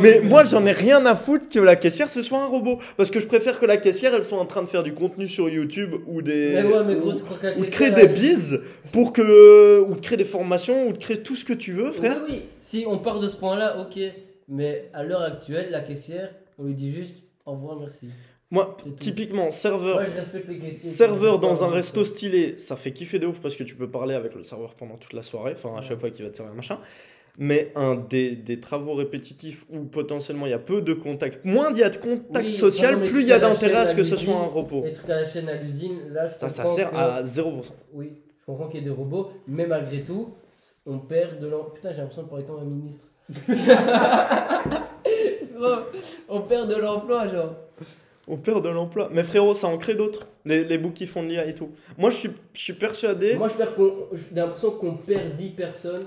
Mais 0.00 0.20
moi, 0.20 0.44
j'en 0.44 0.64
ai 0.64 0.72
rien 0.72 1.04
à 1.06 1.14
foutre 1.16 1.48
que 1.48 1.58
la 1.58 1.74
caissière 1.74 2.08
ce 2.08 2.22
soit 2.22 2.40
un 2.40 2.46
robot. 2.46 2.78
Parce 2.96 3.10
que 3.10 3.18
je 3.18 3.26
préfère 3.26 3.58
que 3.58 3.66
la 3.66 3.78
caissière, 3.78 4.14
elle 4.14 4.24
soit 4.24 4.38
en 4.38 4.46
train 4.46 4.62
de 4.62 4.68
faire 4.68 4.84
du 4.84 4.94
contenu 4.94 5.26
sur 5.26 5.48
YouTube 5.48 5.94
ou 6.06 6.22
des. 6.22 6.52
Mais 6.54 6.62
ouais, 6.62 6.84
mais 6.86 6.94
ou- 6.94 7.00
gros, 7.00 7.12
tu 7.14 7.22
crois 7.24 7.38
que 7.38 7.46
la 7.46 7.56
ou 7.58 7.64
de 7.64 7.70
créer 7.70 7.90
des 7.90 8.06
bises 8.06 8.60
pour 8.92 9.12
que. 9.12 9.80
ou 9.80 9.94
de 9.96 10.00
créer 10.00 10.18
des 10.18 10.24
formations 10.24 10.86
ou 10.86 10.92
de 10.92 10.98
créer 10.98 11.18
tout 11.22 11.34
ce 11.34 11.44
que 11.44 11.52
tu 11.52 11.72
veux, 11.72 11.90
frère. 11.90 12.18
Oui, 12.28 12.34
oui. 12.34 12.42
Si 12.60 12.84
on 12.86 12.98
part 12.98 13.18
de 13.18 13.28
ce 13.28 13.36
point-là, 13.36 13.78
ok. 13.80 13.98
Mais 14.52 14.90
à 14.92 15.02
l'heure 15.02 15.22
actuelle, 15.22 15.70
la 15.70 15.80
caissière, 15.80 16.30
on 16.58 16.64
lui 16.64 16.74
dit 16.74 16.90
juste 16.90 17.16
au 17.46 17.52
revoir, 17.52 17.80
merci. 17.80 18.10
Moi, 18.50 18.76
typiquement, 19.00 19.50
serveur. 19.50 19.94
Moi, 19.94 20.04
je. 20.04 20.86
Serveur 20.86 21.38
dans 21.38 21.64
un 21.64 21.68
resto 21.68 22.04
stylé, 22.04 22.58
ça 22.58 22.76
fait 22.76 22.92
kiffer 22.92 23.18
de 23.18 23.26
ouf 23.26 23.40
parce 23.40 23.56
que 23.56 23.64
tu 23.64 23.74
peux 23.74 23.90
parler 23.90 24.14
avec 24.14 24.34
le 24.34 24.44
serveur 24.44 24.74
pendant 24.74 24.98
toute 24.98 25.14
la 25.14 25.22
soirée, 25.22 25.54
enfin 25.56 25.74
à 25.78 25.80
chaque 25.80 25.98
fois 25.98 26.10
qu'il 26.10 26.26
va 26.26 26.30
te 26.30 26.36
servir 26.36 26.54
machin. 26.54 26.78
Mais 27.38 27.72
un 27.76 27.94
des, 27.94 28.36
des 28.36 28.60
travaux 28.60 28.92
répétitifs 28.92 29.64
où 29.70 29.84
potentiellement 29.84 30.44
il 30.44 30.50
y 30.50 30.52
a 30.54 30.58
peu 30.58 30.82
de 30.82 30.92
contact, 30.92 31.46
moins 31.46 31.70
il 31.70 31.78
y 31.78 31.82
a 31.82 31.88
de 31.88 31.96
contact 31.96 32.46
Oui, 32.46 32.54
social, 32.54 33.02
plus 33.04 33.22
il 33.22 33.28
y 33.28 33.32
a 33.32 33.38
d'intérêt 33.38 33.76
à 33.76 33.86
ce 33.86 33.96
que 33.96 34.04
ce 34.04 34.16
soit 34.16 34.36
un 34.36 34.48
repos. 34.48 34.82
Les 34.84 34.92
trucs 34.92 35.08
à 35.08 35.22
la 35.22 35.24
chaîne 35.24 35.48
à 35.48 35.54
l'usine, 35.54 36.10
là, 36.10 36.28
je 36.28 36.34
Ça, 36.34 36.50
ça 36.50 36.66
sert 36.66 36.90
que- 36.90 36.96
à 36.96 37.22
0%. 37.22 37.72
Oui, 37.94 38.20
je 38.38 38.44
comprends 38.44 38.68
qu'il 38.68 38.80
y 38.80 38.82
ait 38.82 38.86
des 38.86 38.94
robots, 38.94 39.30
mais 39.46 39.66
malgré 39.66 40.04
tout, 40.04 40.34
on 40.84 40.98
perd 40.98 41.40
de 41.40 41.46
l'emploi. 41.46 41.72
Putain, 41.72 41.92
j'ai 41.92 41.96
l'impression 41.98 42.24
de 42.24 42.28
parler 42.28 42.44
comme 42.44 42.60
un 42.60 42.64
ministre. 42.64 43.08
On 46.28 46.40
perd 46.42 46.68
de 46.68 46.76
l'emploi, 46.76 47.28
genre. 47.28 47.54
On 48.28 48.36
perd 48.36 48.64
de 48.64 48.68
l'emploi. 48.68 49.08
Mais 49.12 49.22
frérot, 49.24 49.54
ça 49.54 49.66
en 49.68 49.78
crée 49.78 49.94
d'autres. 49.94 50.26
Les, 50.44 50.64
les 50.64 50.78
boucs 50.78 50.94
qui 50.94 51.06
font 51.06 51.22
de 51.22 51.28
l'IA 51.28 51.46
et 51.46 51.54
tout. 51.54 51.70
Moi, 51.98 52.10
je 52.10 52.16
suis, 52.16 52.30
je 52.54 52.60
suis 52.60 52.72
persuadé. 52.72 53.34
Moi, 53.34 53.48
je 53.48 53.54
perds 53.54 53.74
qu'on- 53.74 54.06
j'ai 54.12 54.34
l'impression 54.34 54.70
qu'on 54.72 54.94
perd 54.94 55.36
10 55.36 55.50
personnes. 55.50 56.06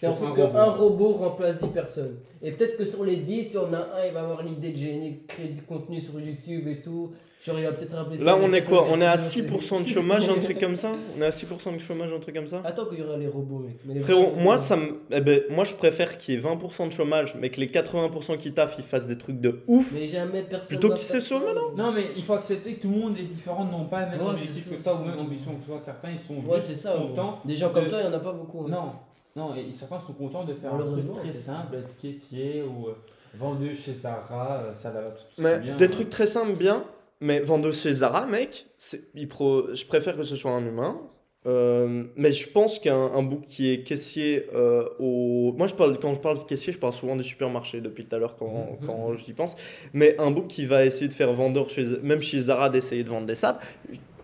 J'ai 0.00 0.06
l'impression 0.06 0.32
un 0.32 0.50
qu'un 0.52 0.64
robot 0.64 1.12
remplace 1.12 1.58
10 1.60 1.68
personnes. 1.68 2.18
Et 2.42 2.52
peut-être 2.52 2.76
que 2.76 2.84
sur 2.84 3.04
les 3.04 3.16
10, 3.16 3.48
il 3.50 3.54
y 3.54 3.58
en 3.58 3.72
a 3.72 3.78
un, 3.78 4.06
il 4.06 4.12
va 4.14 4.20
avoir 4.20 4.42
l'idée 4.44 4.70
de 4.70 4.78
de 4.78 5.26
créer 5.26 5.48
du 5.48 5.62
contenu 5.62 6.00
sur 6.00 6.18
YouTube 6.20 6.68
et 6.68 6.80
tout. 6.80 7.10
Genre, 7.44 7.56
il 7.56 7.64
va 7.64 7.70
peut-être 7.72 7.92
ça 7.92 8.24
Là, 8.24 8.36
on 8.42 8.52
est 8.52 8.62
quoi 8.64 8.86
On 8.90 9.00
est 9.00 9.06
à 9.06 9.14
virtuels, 9.14 9.46
6% 9.48 9.82
de 9.84 9.88
chômage, 9.88 10.28
un 10.28 10.40
truc 10.40 10.58
comme 10.60 10.74
ça 10.76 10.90
On 11.16 11.22
est 11.22 11.26
à 11.26 11.30
6% 11.30 11.72
de 11.74 11.78
chômage, 11.78 12.12
un 12.12 12.18
truc 12.18 12.34
comme 12.34 12.48
ça 12.48 12.62
Attends 12.64 12.86
qu'il 12.86 12.98
y 12.98 13.02
aura 13.02 13.16
les 13.16 13.28
robots, 13.28 13.60
mec. 13.60 13.76
Mais 13.84 13.94
les 13.94 14.00
Frérot, 14.00 14.32
moi, 14.36 14.54
robots, 14.54 14.58
ça 14.66 14.76
me... 14.76 15.00
eh 15.12 15.20
ben, 15.20 15.42
moi, 15.50 15.62
je 15.64 15.74
préfère 15.74 16.18
qu'il 16.18 16.34
y 16.34 16.36
ait 16.36 16.40
20% 16.40 16.88
de 16.88 16.92
chômage, 16.92 17.36
mais 17.36 17.50
que 17.50 17.60
les 17.60 17.68
80% 17.68 18.38
qui 18.38 18.52
taffent, 18.52 18.74
ils 18.78 18.84
fassent 18.84 19.06
des 19.06 19.18
trucs 19.18 19.40
de 19.40 19.62
ouf. 19.68 19.92
Mais 19.94 20.08
jamais 20.08 20.42
personne. 20.42 20.66
Plutôt 20.68 20.88
va 20.88 20.94
qu'il 20.94 21.06
faire 21.06 21.22
se 21.22 21.28
ça. 21.28 21.38
maintenant. 21.38 21.70
Non, 21.76 21.92
mais 21.92 22.06
il 22.16 22.24
faut 22.24 22.32
accepter 22.34 22.74
que 22.74 22.82
tout 22.82 22.90
le 22.90 22.96
monde 22.98 23.16
est 23.16 23.22
différent, 23.22 23.64
n'ont 23.64 23.84
pas 23.84 24.00
la 24.00 24.06
même 24.08 24.20
Ouais, 24.20 24.30
objectif 24.32 24.68
que 24.70 24.74
toi 24.82 25.00
ou 25.00 25.06
même 25.08 25.18
ambition 25.20 25.52
que 25.54 25.64
toi. 25.66 25.80
Certains, 25.84 26.08
ils 26.10 26.26
sont 26.26 26.48
Ouais, 26.50 26.60
c'est 26.60 26.74
ça. 26.74 26.94
contents. 26.98 27.38
Des 27.44 27.54
gens 27.54 27.70
comme 27.70 27.84
de- 27.84 27.90
toi, 27.90 28.00
il 28.00 28.04
y 28.06 28.08
en 28.08 28.12
a 28.14 28.18
pas 28.20 28.32
beaucoup. 28.32 28.64
hein. 28.64 28.70
Non, 28.70 28.92
non, 29.38 29.54
et 29.54 29.72
certains 29.72 30.00
sont 30.00 30.12
contents 30.12 30.44
de 30.44 30.54
faire 30.54 30.74
un 30.74 30.78
truc 30.78 31.04
très 31.22 31.32
simple, 31.32 31.76
être 31.76 31.96
caissier 32.02 32.62
ou 32.62 32.88
euh, 32.88 32.94
vendu 33.34 33.74
chez 33.76 33.92
Zara, 33.94 34.62
euh, 34.64 34.74
ça 34.74 34.90
va 34.90 35.02
tout 35.10 35.24
Mais 35.38 35.58
bien. 35.60 35.76
des 35.76 35.84
hein. 35.86 35.88
trucs 35.88 36.10
très 36.10 36.26
simples, 36.26 36.56
bien. 36.58 36.84
Mais 37.20 37.40
vendre 37.40 37.72
chez 37.72 37.94
Zara, 37.94 38.26
mec, 38.26 38.66
c'est- 38.76 39.02
il 39.14 39.26
pro... 39.28 39.74
je 39.74 39.84
préfère 39.86 40.16
que 40.16 40.22
ce 40.22 40.36
soit 40.36 40.50
un 40.52 40.64
humain. 40.66 41.00
Euh, 41.46 42.04
mais 42.16 42.32
je 42.32 42.48
pense 42.50 42.78
qu'un 42.80 42.96
un 43.14 43.22
bouc 43.22 43.42
qui 43.46 43.72
est 43.72 43.82
caissier 43.82 44.46
euh, 44.54 44.84
au. 44.98 45.54
Moi, 45.56 45.66
je 45.68 45.74
parle, 45.74 45.96
quand 45.98 46.12
je 46.12 46.20
parle 46.20 46.36
de 46.38 46.42
caissier, 46.42 46.72
je 46.72 46.78
parle 46.78 46.92
souvent 46.92 47.16
des 47.16 47.22
supermarchés 47.22 47.80
depuis 47.80 48.04
tout 48.04 48.14
à 48.16 48.18
l'heure 48.18 48.36
quand, 48.36 48.46
Mhm. 48.80 48.86
quand 48.86 49.14
j'y 49.14 49.32
pense. 49.32 49.54
Mais 49.94 50.16
un 50.18 50.30
bouc 50.32 50.48
qui 50.48 50.66
va 50.66 50.84
essayer 50.84 51.08
de 51.08 51.12
faire 51.14 51.32
vendeur, 51.32 51.70
chez, 51.70 51.84
même 52.02 52.20
chez 52.20 52.38
Zara, 52.40 52.68
d'essayer 52.68 53.04
de 53.04 53.08
vendre 53.08 53.26
des 53.26 53.36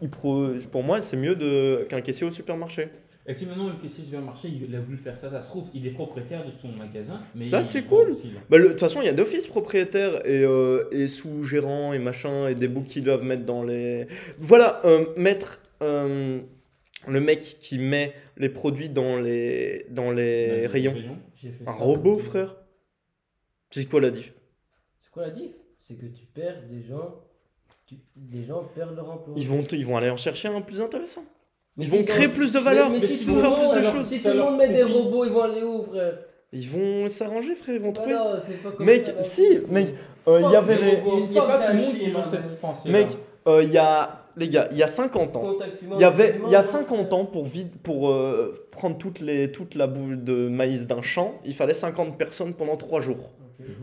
il 0.03 0.11
pro... 0.11 0.49
pour 0.73 0.83
moi, 0.83 1.01
c'est 1.03 1.17
mieux 1.17 1.37
de... 1.37 1.87
qu'un 1.89 2.01
caissier 2.01 2.27
au 2.27 2.31
supermarché. 2.33 2.89
Et 3.27 3.33
si 3.33 3.47
maintenant 3.47 3.69
le 3.69 3.77
caissier 3.77 4.01
du 4.01 4.05
supermarché, 4.11 4.49
il 4.49 4.75
a 4.77 4.81
voulu 4.81 4.99
faire 4.99 5.17
ça, 5.19 5.31
ça 5.31 5.41
se 5.41 5.49
trouve, 5.49 5.69
il 5.73 5.87
est 5.87 5.93
propriétaire 5.93 6.45
de 6.45 6.51
son 6.61 6.69
magasin. 6.73 7.23
Mais 7.35 7.47
Ça, 7.47 7.65
c'est 7.65 7.85
cool. 7.85 8.15
Bah, 8.51 8.59
le- 8.59 8.65
de 8.65 8.69
toute 8.71 8.81
façon, 8.81 9.01
il 9.01 9.07
y 9.07 9.09
a 9.09 9.15
d'office 9.15 9.47
propriétaires 9.47 10.27
et, 10.27 10.43
euh, 10.45 10.85
et 10.93 11.09
sous-gérants 11.09 11.95
et 11.95 11.99
machin, 11.99 12.49
et 12.49 12.55
des 12.55 12.69
boucs 12.69 12.85
qui 12.87 13.01
doivent 13.01 13.23
mettre 13.25 13.45
dans 13.47 13.63
les. 13.63 14.07
Voilà, 14.39 14.83
euh, 14.85 15.07
mettre 15.17 15.63
euh, 15.83 16.41
le 17.09 17.21
mec 17.21 17.41
qui 17.61 17.79
met 17.79 18.13
les 18.37 18.51
produits 18.51 18.91
dans 18.91 19.19
les, 19.19 19.87
dans 19.89 20.11
les 20.11 20.67
Dans 20.67 20.73
rayons. 20.73 20.95
Fait 21.35 21.49
Un 21.63 21.73
ça. 21.73 21.73
robot, 21.73 22.19
frère 22.19 22.57
C'est 23.71 23.89
quoi 23.89 24.01
la 24.03 24.11
diff? 24.11 24.35
C'est 25.01 25.11
quoi 25.11 25.23
la 25.23 25.31
diff? 25.31 25.53
C'est 25.79 25.95
que 25.95 26.07
tu 26.07 26.27
perds 26.27 26.63
des 26.71 26.83
gens. 26.83 27.15
tu- 27.87 27.97
Des 28.17 28.45
gens 28.45 28.65
perdent 28.75 28.97
leur 28.97 29.11
emploi. 29.11 29.35
ils 29.37 29.47
vont, 29.49 29.63
ils 29.63 29.87
vont 29.87 29.97
aller 29.97 30.11
en 30.11 30.17
chercher 30.19 30.49
un 30.49 30.61
plus 30.61 30.81
intéressant. 30.83 31.25
Mais 31.77 31.85
ils 31.87 31.91
vont 31.91 32.05
créer 32.05 32.29
plus 32.29 32.53
de 32.53 32.59
valeur, 32.59 32.91
Mais, 32.91 33.01
si 33.01 33.15
ils 33.15 33.27
tout 33.27 33.33
vont 33.33 33.37
le 33.37 33.41
faire 33.43 33.51
monde, 33.51 33.59
plus 33.61 33.69
de 33.69 33.79
alors, 33.79 33.95
choses. 33.97 34.07
si 34.07 34.21
tout 34.23 34.29
le 34.29 34.35
monde 34.39 34.57
met 34.59 34.69
des 34.69 34.83
robots, 34.85 35.25
ils 35.25 35.33
vont 35.33 35.43
aller 35.43 35.63
où, 35.63 35.83
frère 35.83 36.19
Ils 36.53 36.69
vont 36.69 37.09
s'arranger, 37.09 37.55
frère, 37.57 37.75
ils 37.75 37.81
vont 37.81 37.89
Bah 37.91 37.95
trouver. 38.01 38.15
non, 38.15 38.35
c'est 38.47 38.63
pas 38.63 38.71
comme 38.71 38.87
Mec, 38.87 39.07
ça, 39.07 39.25
si, 39.25 39.59
mec, 39.69 39.89
euh, 40.29 40.41
il 40.45 40.53
y 40.53 40.57
avait 40.57 40.77
les 40.77 41.03
Il 41.27 41.31
n'y 41.31 41.39
a 41.39 41.43
pas 41.43 41.67
tout 41.67 41.73
le 41.77 41.79
monde 41.83 41.95
qui 41.95 42.11
veut 42.11 42.19
cette 42.31 42.61
pensée. 42.61 42.89
Mec, 42.91 43.09
euh, 43.49 43.63
il 43.65 43.73
y 43.73 43.79
a. 43.79 44.21
Les 44.37 44.49
gars, 44.49 44.67
il 44.73 44.77
y 44.79 44.83
a 44.83 44.89
50 44.89 45.37
ans. 45.37 45.55
Il 45.95 46.01
y, 46.01 46.05
avait, 46.05 46.41
il 46.47 46.51
y 46.51 46.57
a 46.57 46.59
humain, 46.59 46.63
50 46.65 47.13
ans, 47.13 47.25
pour, 47.25 47.45
vide, 47.45 47.71
pour 47.85 48.11
euh, 48.11 48.67
prendre 48.73 48.99
toutes 48.99 49.21
les, 49.21 49.53
toute 49.53 49.77
la 49.77 49.87
boue 49.87 50.17
de 50.17 50.49
maïs 50.49 50.89
d'un 50.89 51.03
champ, 51.03 51.35
il 51.45 51.55
fallait 51.55 51.73
50 51.75 52.19
personnes 52.19 52.53
pendant 52.55 52.77
3 52.77 53.01
jours. 53.01 53.31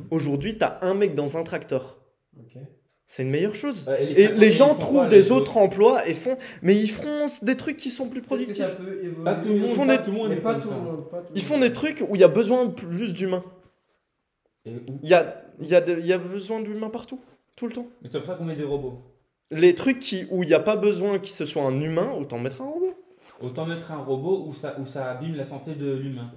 Aujourd'hui, 0.10 0.58
tu 0.58 0.66
as 0.66 0.80
un 0.82 0.94
mec 0.94 1.16
dans 1.16 1.38
un 1.38 1.44
tracteur. 1.44 2.00
ok. 2.38 2.62
C'est 3.14 3.24
une 3.24 3.30
meilleure 3.30 3.55
chose. 3.55 3.89
Et 4.16 4.30
les 4.30 4.51
gens 4.51 4.74
trouvent 4.76 5.09
des 5.09 5.34
autres 5.34 5.57
emplois 5.57 6.07
et 6.07 6.14
font. 6.14 6.38
Mais 6.62 6.74
ils 6.78 6.88
feront 6.89 7.28
des 7.41 7.57
trucs 7.57 7.76
qui 7.76 7.89
sont 7.89 8.07
plus 8.07 8.22
que 8.22 8.26
productifs. 8.28 8.64
ça 8.64 8.70
peut 8.70 9.03
évoluer. 9.03 9.24
Pas 9.26 9.36
tout 9.36 9.49
le 9.49 9.55
monde, 9.59 9.70
font 9.72 9.86
pas 9.86 9.97
des- 9.97 10.03
tout 10.05 10.12
le 10.12 10.18
monde 10.18 10.30
Mais 10.30 10.36
est 10.38 10.39
pas 10.39 10.53
comme 10.53 10.62
tout 10.62 10.70
ça. 10.70 10.76
le 10.76 10.82
monde. 10.82 11.09
pas 11.09 11.18
tout 11.18 11.34
le 11.34 11.38
Ils 11.38 11.43
font 11.43 11.59
des 11.59 11.74
trucs 11.74 12.05
où 12.07 12.16
il 12.16 12.22
y 12.22 12.24
a 12.24 12.30
besoin 12.30 12.64
de 12.68 12.72
plus 12.72 13.14
d'humains. 13.14 13.43
Il 14.66 15.09
y 15.09 15.14
a, 15.14 15.43
il 15.59 15.68
y, 15.68 15.76
a 15.76 15.82
de- 15.82 15.99
y 15.99 16.14
a 16.14 16.18
besoin 16.18 16.62
d'humains 16.62 16.89
partout, 16.89 17.20
tout 17.57 17.68
le 17.68 17.74
temps. 17.74 17.88
Mais 18.01 18.07
c'est 18.09 18.20
pour 18.20 18.28
ça 18.28 18.36
qu'on 18.36 18.45
met 18.45 18.55
des 18.55 18.64
robots. 18.64 19.01
Les 19.49 19.76
trucs 19.76 19.99
qui, 19.99 20.26
où 20.32 20.43
il 20.43 20.47
n'y 20.47 20.53
a 20.53 20.62
pas 20.62 20.78
besoin 20.78 21.20
que 21.20 21.28
ce 21.28 21.43
soit 21.43 21.64
un 21.64 21.82
humain, 21.82 22.14
autant 22.18 22.39
mettre 22.39 22.62
un 22.62 22.68
robot. 22.70 22.93
Autant 23.41 23.66
mettre 23.66 23.91
un 23.91 23.97
robot 24.03 24.45
où 24.47 24.53
ça, 24.53 24.78
où 24.80 24.86
ça 24.86 25.12
abîme 25.12 25.36
la 25.36 25.43
santé 25.43 25.74
de 25.76 25.91
l'humain. 25.97 26.32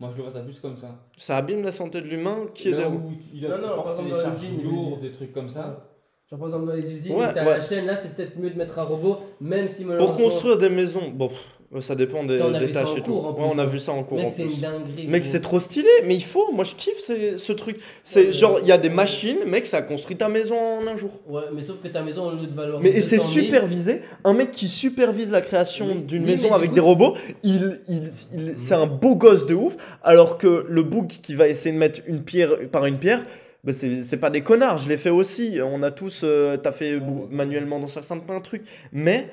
Moi 0.00 0.10
je 0.10 0.16
le 0.16 0.24
vois 0.24 0.32
ça 0.32 0.40
plus 0.40 0.58
comme 0.58 0.76
ça. 0.76 0.88
Ça 1.18 1.36
abîme 1.36 1.62
la 1.62 1.70
santé 1.70 2.00
de 2.00 2.06
l'humain 2.08 2.46
qui 2.52 2.66
est 2.68 2.72
Là 2.72 2.78
des 2.78 2.84
où 2.96 3.12
il 3.32 3.40
doit 3.42 3.50
Non, 3.50 3.56
non, 3.58 3.68
par 3.76 3.84
porter 3.84 4.02
exemple, 4.02 4.08
des 4.08 4.10
dans 4.10 4.22
charges 4.40 4.62
lourdes, 4.64 5.00
des 5.02 5.12
trucs 5.12 5.32
comme 5.32 5.48
ça. 5.50 5.92
Genre 6.28 6.40
par 6.40 6.48
exemple 6.48 6.66
dans 6.66 6.72
les 6.72 6.92
usines, 6.92 7.14
Ouais, 7.14 7.32
t'as 7.32 7.44
ouais. 7.44 7.58
la 7.58 7.62
chaîne, 7.64 7.86
là 7.86 7.96
c'est 7.96 8.12
peut-être 8.16 8.36
mieux 8.36 8.50
de 8.50 8.58
mettre 8.58 8.78
un 8.80 8.82
robot, 8.82 9.18
même 9.40 9.68
si 9.68 9.84
Pour 9.84 10.16
construire 10.16 10.58
des 10.58 10.68
maisons, 10.68 11.12
bon, 11.14 11.28
pff, 11.28 11.84
ça 11.84 11.94
dépend 11.94 12.24
des, 12.24 12.34
Putain, 12.34 12.48
on 12.50 12.54
a 12.54 12.58
des 12.58 12.66
vu 12.66 12.72
ça 12.72 12.80
tâches 12.80 12.90
en 12.90 12.96
et 12.96 13.02
tout. 13.02 13.12
Ouais, 13.12 13.32
on 13.38 13.58
a 13.58 13.62
hein. 13.62 13.66
vu 13.66 13.78
ça 13.78 13.92
en 13.92 14.02
cours 14.02 14.18
Mec 14.18 14.26
en 14.26 14.30
c'est 14.36 14.42
plus. 14.42 14.60
dinguerie. 14.60 15.06
Mec, 15.06 15.24
c'est 15.24 15.40
trop 15.40 15.60
stylé, 15.60 15.88
mais 16.04 16.16
il 16.16 16.24
faut, 16.24 16.50
moi 16.52 16.64
je 16.64 16.74
kiffe 16.74 16.98
ce 16.98 17.52
truc. 17.52 17.78
C'est 18.02 18.32
genre, 18.32 18.58
il 18.60 18.66
y 18.66 18.72
a 18.72 18.78
des 18.78 18.88
machines, 18.88 19.38
mec, 19.46 19.68
ça 19.68 19.82
construit 19.82 20.16
ta 20.16 20.28
maison 20.28 20.56
en 20.58 20.84
un 20.88 20.96
jour. 20.96 21.10
Ouais, 21.28 21.42
mais 21.54 21.62
sauf 21.62 21.80
que 21.80 21.86
ta 21.86 22.02
maison 22.02 22.26
au 22.26 22.32
lieu 22.32 22.46
de 22.46 22.52
valoir 22.52 22.80
Mais 22.82 23.00
c'est 23.00 23.18
200 23.18 23.30
000, 23.32 23.44
supervisé. 23.44 24.02
Un 24.24 24.32
mec 24.32 24.50
qui 24.50 24.66
supervise 24.66 25.30
la 25.30 25.42
création 25.42 25.86
Oui, 25.92 26.02
d'une 26.02 26.24
oui, 26.24 26.30
maison 26.32 26.52
avec 26.54 26.70
coup- 26.70 26.74
des 26.74 26.80
robots, 26.80 27.14
il, 27.44 27.80
il, 27.88 28.02
il- 28.34 28.58
c'est 28.58 28.74
un 28.74 28.86
beau 28.88 29.14
gosse 29.14 29.46
de 29.46 29.54
ouf, 29.54 29.76
alors 30.02 30.38
que 30.38 30.66
le 30.68 30.82
bouc 30.82 31.06
qui 31.06 31.36
va 31.36 31.46
essayer 31.46 31.72
de 31.72 31.78
mettre 31.78 32.00
une 32.08 32.22
pierre 32.22 32.68
par 32.72 32.84
une 32.86 32.98
pierre, 32.98 33.24
bah 33.66 33.72
c'est 33.74 34.16
pas 34.16 34.30
des 34.30 34.42
connards, 34.42 34.78
je 34.78 34.88
l'ai 34.88 34.96
fait 34.96 35.10
aussi. 35.10 35.58
On 35.62 35.82
a 35.82 35.90
tous, 35.90 36.22
euh, 36.24 36.56
t'as 36.56 36.72
fait 36.72 36.98
bou- 36.98 37.26
manuellement 37.30 37.78
dans 37.80 37.86
certains 37.88 38.18
trucs, 38.40 38.62
mais 38.92 39.28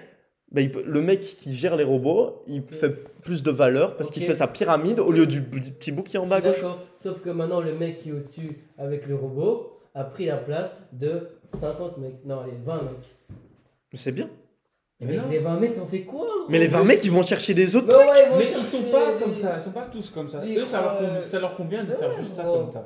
bah, 0.51 0.61
il 0.61 0.71
le 0.85 1.01
mec 1.01 1.21
qui 1.21 1.55
gère 1.55 1.75
les 1.77 1.83
robots, 1.83 2.43
il 2.47 2.63
fait 2.63 2.89
plus 3.21 3.43
de 3.43 3.51
valeur 3.51 3.95
parce 3.95 4.11
qu'il 4.11 4.23
fait 4.23 4.35
sa 4.35 4.47
pyramide 4.47 4.99
au 4.99 5.11
lieu 5.11 5.25
du, 5.27 5.41
du 5.41 5.71
petit 5.71 5.91
bouc 5.91 6.07
qui 6.07 6.17
est 6.17 6.19
en 6.19 6.25
bas 6.27 6.37
à 6.37 6.41
gauche. 6.41 6.55
D'accord. 6.57 6.79
Sauf 7.01 7.21
que 7.21 7.29
maintenant 7.29 7.61
le 7.61 7.73
mec 7.73 8.01
qui 8.01 8.09
est 8.09 8.13
au-dessus 8.13 8.59
avec 8.77 9.05
le 9.07 9.15
robot 9.15 9.79
a 9.95 10.03
pris 10.03 10.25
la 10.25 10.37
place 10.37 10.75
de 10.91 11.29
50 11.59 11.97
mecs. 11.99 12.25
Non, 12.25 12.39
allez, 12.41 12.53
20 12.65 12.75
mecs. 12.83 13.37
Mais 13.91 13.99
c'est 13.99 14.11
bien. 14.11 14.29
Mais, 14.99 15.17
les 15.29 15.39
20 15.39 15.59
mecs, 15.59 15.73
t'en 15.75 15.85
fais 15.85 16.01
quoi 16.03 16.25
Mais 16.49 16.57
les 16.59 16.67
20 16.67 16.83
mecs, 16.85 17.03
ils 17.03 17.11
vont 17.11 17.23
chercher 17.23 17.53
des 17.53 17.75
autres 17.75 17.87
Mais 17.87 17.93
trucs. 17.93 18.07
ouais, 18.07 18.29
vont 18.29 18.37
Mais 18.37 18.45
ils 18.45 18.77
sont 18.77 18.83
pas 18.91 19.13
des- 19.13 19.19
comme 19.23 19.35
ça, 19.35 19.57
ils 19.59 19.63
sont 19.65 19.71
pas 19.71 19.87
tous 19.91 20.09
comme 20.11 20.29
ça. 20.29 20.39
des 20.39 20.55
Eux, 20.57 20.65
ça 20.65 20.81
leur, 20.81 20.95
croix, 20.95 21.05
convient, 21.07 21.19
euh, 21.19 21.23
ça 21.23 21.39
leur 21.39 21.55
convient 21.55 21.83
de 21.83 21.91
faire 21.93 22.09
ouais, 22.09 22.15
juste 22.21 22.35
ça 22.35 22.43
comme 22.43 22.71
taf. 22.71 22.83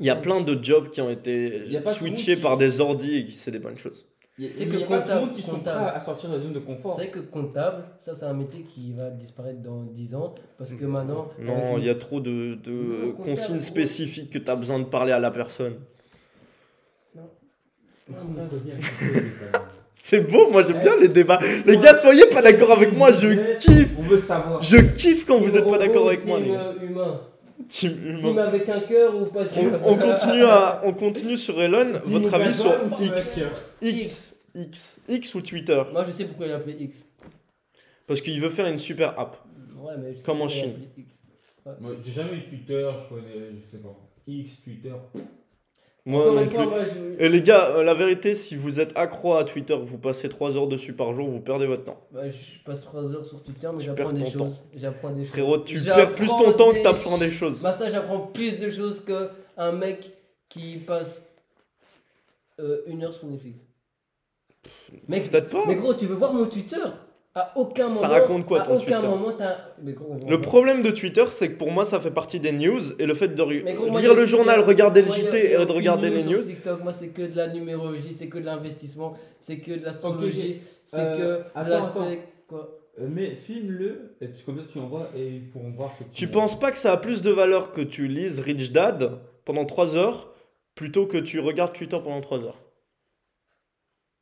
Il 0.00 0.06
y 0.06 0.10
a 0.10 0.16
plein 0.16 0.40
de 0.40 0.62
jobs 0.62 0.88
qui 0.90 1.00
ont 1.00 1.10
été 1.10 1.80
switchés 1.86 2.34
qui- 2.36 2.40
par 2.42 2.56
des 2.56 2.80
ordis 2.80 3.18
et 3.18 3.24
qui 3.24 3.32
c'est 3.32 3.50
des 3.50 3.58
bonnes 3.60 3.78
choses. 3.78 4.06
Il 4.38 4.46
y 4.46 4.48
a, 4.48 4.50
C'est 4.56 4.66
que 4.68 4.76
y 4.78 4.82
a 4.82 4.86
comptable- 4.86 5.20
monde 5.20 5.34
qui 5.34 5.42
sont 5.42 5.50
comptable. 5.56 5.84
prêts 5.84 5.94
à 5.96 6.00
sortir 6.02 6.30
de 6.30 6.36
la 6.36 6.40
zone 6.40 6.54
de 6.54 6.60
confort. 6.60 6.98
C'est 6.98 7.08
que 7.08 7.18
comptable, 7.18 7.84
ça 7.98 8.14
c'est 8.14 8.24
un 8.24 8.32
métier 8.32 8.62
qui 8.62 8.94
va 8.94 9.10
disparaître 9.10 9.60
dans 9.60 9.82
10 9.82 10.14
ans 10.14 10.34
parce 10.56 10.72
que 10.72 10.84
maintenant. 10.86 11.28
Non, 11.38 11.76
il 11.76 11.84
y 11.84 11.90
a 11.90 11.94
trop 11.94 12.20
de, 12.20 12.54
de 12.54 12.70
Non, 12.72 13.10
comptable, 13.12 13.24
consignes 13.36 13.60
spécifiques 13.60 14.30
que 14.30 14.38
tu 14.38 14.50
as 14.50 14.56
besoin 14.56 14.78
de 14.78 14.84
parler 14.84 15.12
à 15.12 15.18
la 15.20 15.30
personne. 15.30 15.74
C'est 19.94 20.22
beau, 20.22 20.50
moi 20.50 20.62
j'aime 20.62 20.80
bien 20.80 20.96
les 20.98 21.08
débats. 21.08 21.38
Les 21.66 21.76
gars, 21.76 21.96
soyez 21.96 22.26
pas 22.26 22.40
d'accord 22.40 22.72
avec 22.72 22.92
moi, 22.96 23.12
je 23.12 23.56
kiffe. 23.58 23.94
On 23.98 24.02
veut 24.02 24.18
savoir. 24.18 24.62
Je 24.62 24.76
kiffe 24.78 25.26
quand 25.26 25.38
vous 25.38 25.56
êtes 25.56 25.68
pas 25.68 25.76
d'accord 25.78 26.08
avec 26.08 26.24
moi, 26.24 26.40
les 26.40 26.48
gars. 26.50 26.72
humain. 26.82 27.20
Team 27.68 27.92
humain. 28.06 28.20
Team 28.20 28.38
avec 28.38 28.68
un 28.68 28.80
cœur 28.80 29.16
ou 29.16 29.26
pas 29.26 29.44
On, 29.84 29.96
continue 29.96 30.44
à, 30.44 30.80
on 30.84 30.92
continue 30.92 31.36
sur 31.36 31.60
Elon. 31.60 31.92
Team 31.92 32.00
Votre 32.04 32.34
avis 32.34 32.54
sur 32.54 32.72
X, 33.00 33.40
X, 33.80 34.36
X, 34.54 35.00
X 35.08 35.34
ou 35.34 35.42
Twitter? 35.42 35.82
Moi 35.92 36.04
je 36.04 36.10
sais 36.12 36.24
pourquoi 36.24 36.46
il 36.46 36.52
a 36.52 36.56
appelé 36.56 36.76
X. 36.80 37.06
Parce 38.06 38.20
qu'il 38.20 38.40
veut 38.40 38.48
faire 38.50 38.66
une 38.66 38.78
super 38.78 39.18
app. 39.18 39.36
Ouais, 39.76 39.92
mais 39.98 40.12
je 40.12 40.18
sais 40.18 40.24
Comme 40.24 40.42
en 40.42 40.48
Chine. 40.48 40.74
Moi, 41.80 41.92
J'ai 42.04 42.12
jamais 42.12 42.38
eu 42.38 42.48
Twitter, 42.48 42.90
je 42.98 43.14
connais, 43.14 43.50
je 43.62 43.70
sais 43.70 43.82
pas. 43.82 43.96
X, 44.26 44.52
Twitter. 44.64 44.94
Moi 46.06 46.24
non 46.26 46.46
fois, 46.48 46.62
plus. 46.62 46.70
moi 46.70 46.78
je. 46.84 47.24
Et 47.24 47.28
les 47.28 47.42
gars, 47.42 47.68
euh, 47.76 47.82
la 47.82 47.92
vérité, 47.94 48.34
si 48.34 48.56
vous 48.56 48.80
êtes 48.80 48.96
accro 48.96 49.34
à 49.34 49.44
Twitter, 49.44 49.76
vous 49.82 49.98
passez 49.98 50.28
3 50.28 50.56
heures 50.56 50.66
dessus 50.66 50.94
par 50.94 51.12
jour, 51.12 51.28
vous 51.28 51.40
perdez 51.40 51.66
votre 51.66 51.84
temps. 51.84 52.00
Bah, 52.10 52.28
je 52.30 52.58
passe 52.64 52.80
3 52.80 53.14
heures 53.14 53.24
sur 53.24 53.42
Twitter, 53.42 53.68
mais 53.74 53.82
j'apprends 53.84 54.12
des 54.12 54.24
choses. 54.24 54.54
J'apprends 54.74 55.10
des 55.10 55.22
choses. 55.22 55.30
Frérot, 55.30 55.58
tu 55.58 55.80
perds 55.80 56.14
plus 56.14 56.28
ton 56.28 56.52
temps 56.52 56.72
que 56.72 56.82
t'apprends 56.82 57.18
des 57.18 57.30
choses. 57.30 57.60
Bah, 57.60 57.72
ça, 57.72 57.90
j'apprends 57.90 58.20
plus 58.20 58.56
de 58.56 58.70
choses 58.70 59.04
qu'un 59.04 59.72
mec 59.72 60.10
qui 60.48 60.76
passe 60.78 61.22
euh, 62.60 62.80
une 62.86 63.04
heure 63.04 63.14
sur 63.14 63.26
Netflix. 63.26 63.58
Mec, 65.08 65.30
Peut-être 65.30 65.50
pas. 65.50 65.64
mais 65.66 65.76
gros, 65.76 65.94
tu 65.94 66.06
veux 66.06 66.14
voir 66.16 66.32
mon 66.32 66.46
Twitter? 66.46 66.76
À 67.34 67.52
aucun 67.56 67.88
Ça 67.88 68.08
moment. 68.08 68.20
raconte 68.20 68.46
quoi, 68.46 68.62
à 68.62 68.66
ton 68.66 68.74
aucun 68.76 68.84
Twitter 68.98 69.06
moment, 69.06 69.32
t'as. 69.38 69.56
Mais 69.82 69.92
gros, 69.92 70.06
on 70.10 70.18
va 70.18 70.28
Le 70.28 70.40
problème 70.40 70.82
de 70.82 70.90
Twitter, 70.90 71.24
c'est 71.30 71.48
que 71.52 71.56
pour 71.58 71.70
moi, 71.70 71.84
ça 71.84 72.00
fait 72.00 72.10
partie 72.10 72.40
des 72.40 72.50
news. 72.50 72.80
Et 72.98 73.06
le 73.06 73.14
fait 73.14 73.28
de 73.28 73.40
re- 73.42 73.62
Mais 73.64 73.74
gros, 73.74 73.86
moi, 73.88 74.00
lire 74.00 74.10
a- 74.10 74.14
le 74.14 74.26
journal, 74.26 74.58
regarder 74.60 75.02
le 75.02 75.06
moi, 75.06 75.16
y 75.16 75.20
a- 75.20 75.24
JT 75.30 75.36
y 75.36 75.40
a 75.40 75.44
et 75.44 75.56
de 75.58 75.62
aucune 75.62 75.76
regarder 75.76 76.10
les 76.10 76.22
sur 76.22 76.32
news. 76.32 76.42
TikTok, 76.42 76.82
moi, 76.82 76.92
c'est 76.92 77.08
que 77.08 77.22
de 77.22 77.36
la 77.36 77.46
numérologie, 77.46 78.12
c'est 78.12 78.26
que 78.26 78.38
de 78.38 78.44
l'investissement, 78.46 79.16
c'est 79.38 79.58
que 79.58 79.70
de 79.78 79.84
l'astrologie, 79.84 80.60
c'est 80.84 80.98
Euh, 80.98 81.16
que. 81.16 81.44
attends, 81.54 81.68
la 81.70 81.76
attends. 81.78 82.04
sec- 82.08 82.20
Quoi 82.48 82.68
Euh, 83.00 83.06
mais 83.08 83.36
filme-le, 83.36 84.16
et 84.20 84.32
tu, 84.32 84.42
comme 84.44 84.58
ça 84.58 84.64
tu 84.70 84.78
envoies 84.80 85.08
et 85.16 85.24
ils 85.28 85.48
pourront 85.50 85.70
voir 85.70 85.92
ce 85.96 86.02
que 86.02 86.08
Tu 86.12 86.26
penses 86.26 86.58
pas 86.58 86.72
que 86.72 86.78
ça 86.78 86.92
a 86.92 86.96
plus 86.96 87.22
de 87.22 87.30
valeur 87.30 87.70
que 87.70 87.80
tu 87.80 88.08
lises 88.08 88.40
Rich 88.40 88.72
Dad 88.72 89.20
pendant 89.44 89.64
3 89.64 89.94
heures 89.94 90.32
plutôt 90.74 91.06
que 91.06 91.16
tu 91.16 91.38
regardes 91.38 91.72
Twitter 91.72 91.96
pendant 92.02 92.20
3 92.20 92.44
heures? 92.44 92.60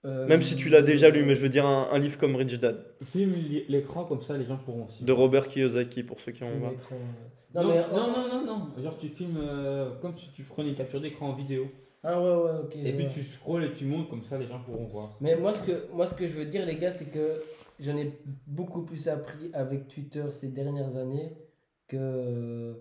Euh, 0.04 0.26
Même 0.28 0.42
si 0.42 0.54
tu 0.54 0.68
l'as 0.68 0.82
déjà 0.82 1.10
lu, 1.10 1.24
mais 1.24 1.34
je 1.34 1.40
veux 1.40 1.48
dire 1.48 1.66
un, 1.66 1.88
un 1.90 1.98
livre 1.98 2.18
comme 2.18 2.36
Rich 2.36 2.60
Dad 2.60 2.84
Filme 3.04 3.34
l'écran 3.68 4.04
comme 4.04 4.22
ça 4.22 4.36
les 4.38 4.44
gens 4.44 4.56
pourront 4.56 4.86
aussi. 4.86 5.02
de 5.04 5.12
Robert 5.12 5.48
Kiyosaki 5.48 6.04
pour 6.04 6.20
ceux 6.20 6.30
qui 6.32 6.44
ont 6.44 6.50
d'écran, 6.70 6.94
ouais. 6.96 7.52
Non, 7.54 7.62
Non, 7.62 7.68
mais. 7.74 7.82
tu- 7.82 7.90
non, 7.94 8.12
non, 8.12 8.28
non, 8.28 8.44
non. 8.76 8.82
Genre 8.82 8.96
tu 8.98 9.08
filmes 9.08 9.38
euh, 9.40 9.90
comme 10.00 10.16
si 10.16 10.30
tu 10.32 10.44
prenais 10.44 10.68
une 10.70 10.76
capture 10.76 11.00
d'écran 11.00 11.30
en 11.30 11.32
vidéo. 11.34 11.66
Ah 12.04 12.20
ouais, 12.22 12.28
ouais, 12.44 12.58
ok. 12.62 12.76
Et 12.76 12.92
puis 12.92 13.06
tu 13.12 13.24
scrolles 13.24 13.64
et 13.64 13.72
tu 13.72 13.86
montes 13.86 14.08
comme 14.08 14.22
ça 14.22 14.38
les 14.38 14.46
gens 14.46 14.60
pourront 14.60 14.86
voir. 14.86 15.16
Mais 15.20 15.34
moi 15.34 15.52
ce, 15.52 15.62
que, 15.62 15.90
moi, 15.92 16.06
ce 16.06 16.14
que 16.14 16.28
je 16.28 16.34
veux 16.34 16.44
dire, 16.44 16.64
les 16.64 16.76
gars, 16.76 16.92
c'est 16.92 17.06
que 17.10 17.42
j'en 17.80 17.96
ai 17.96 18.12
beaucoup 18.46 18.82
plus 18.82 19.08
appris 19.08 19.50
avec 19.52 19.88
Twitter 19.88 20.22
ces 20.30 20.46
dernières 20.48 20.94
années 20.96 21.32
que. 21.88 22.74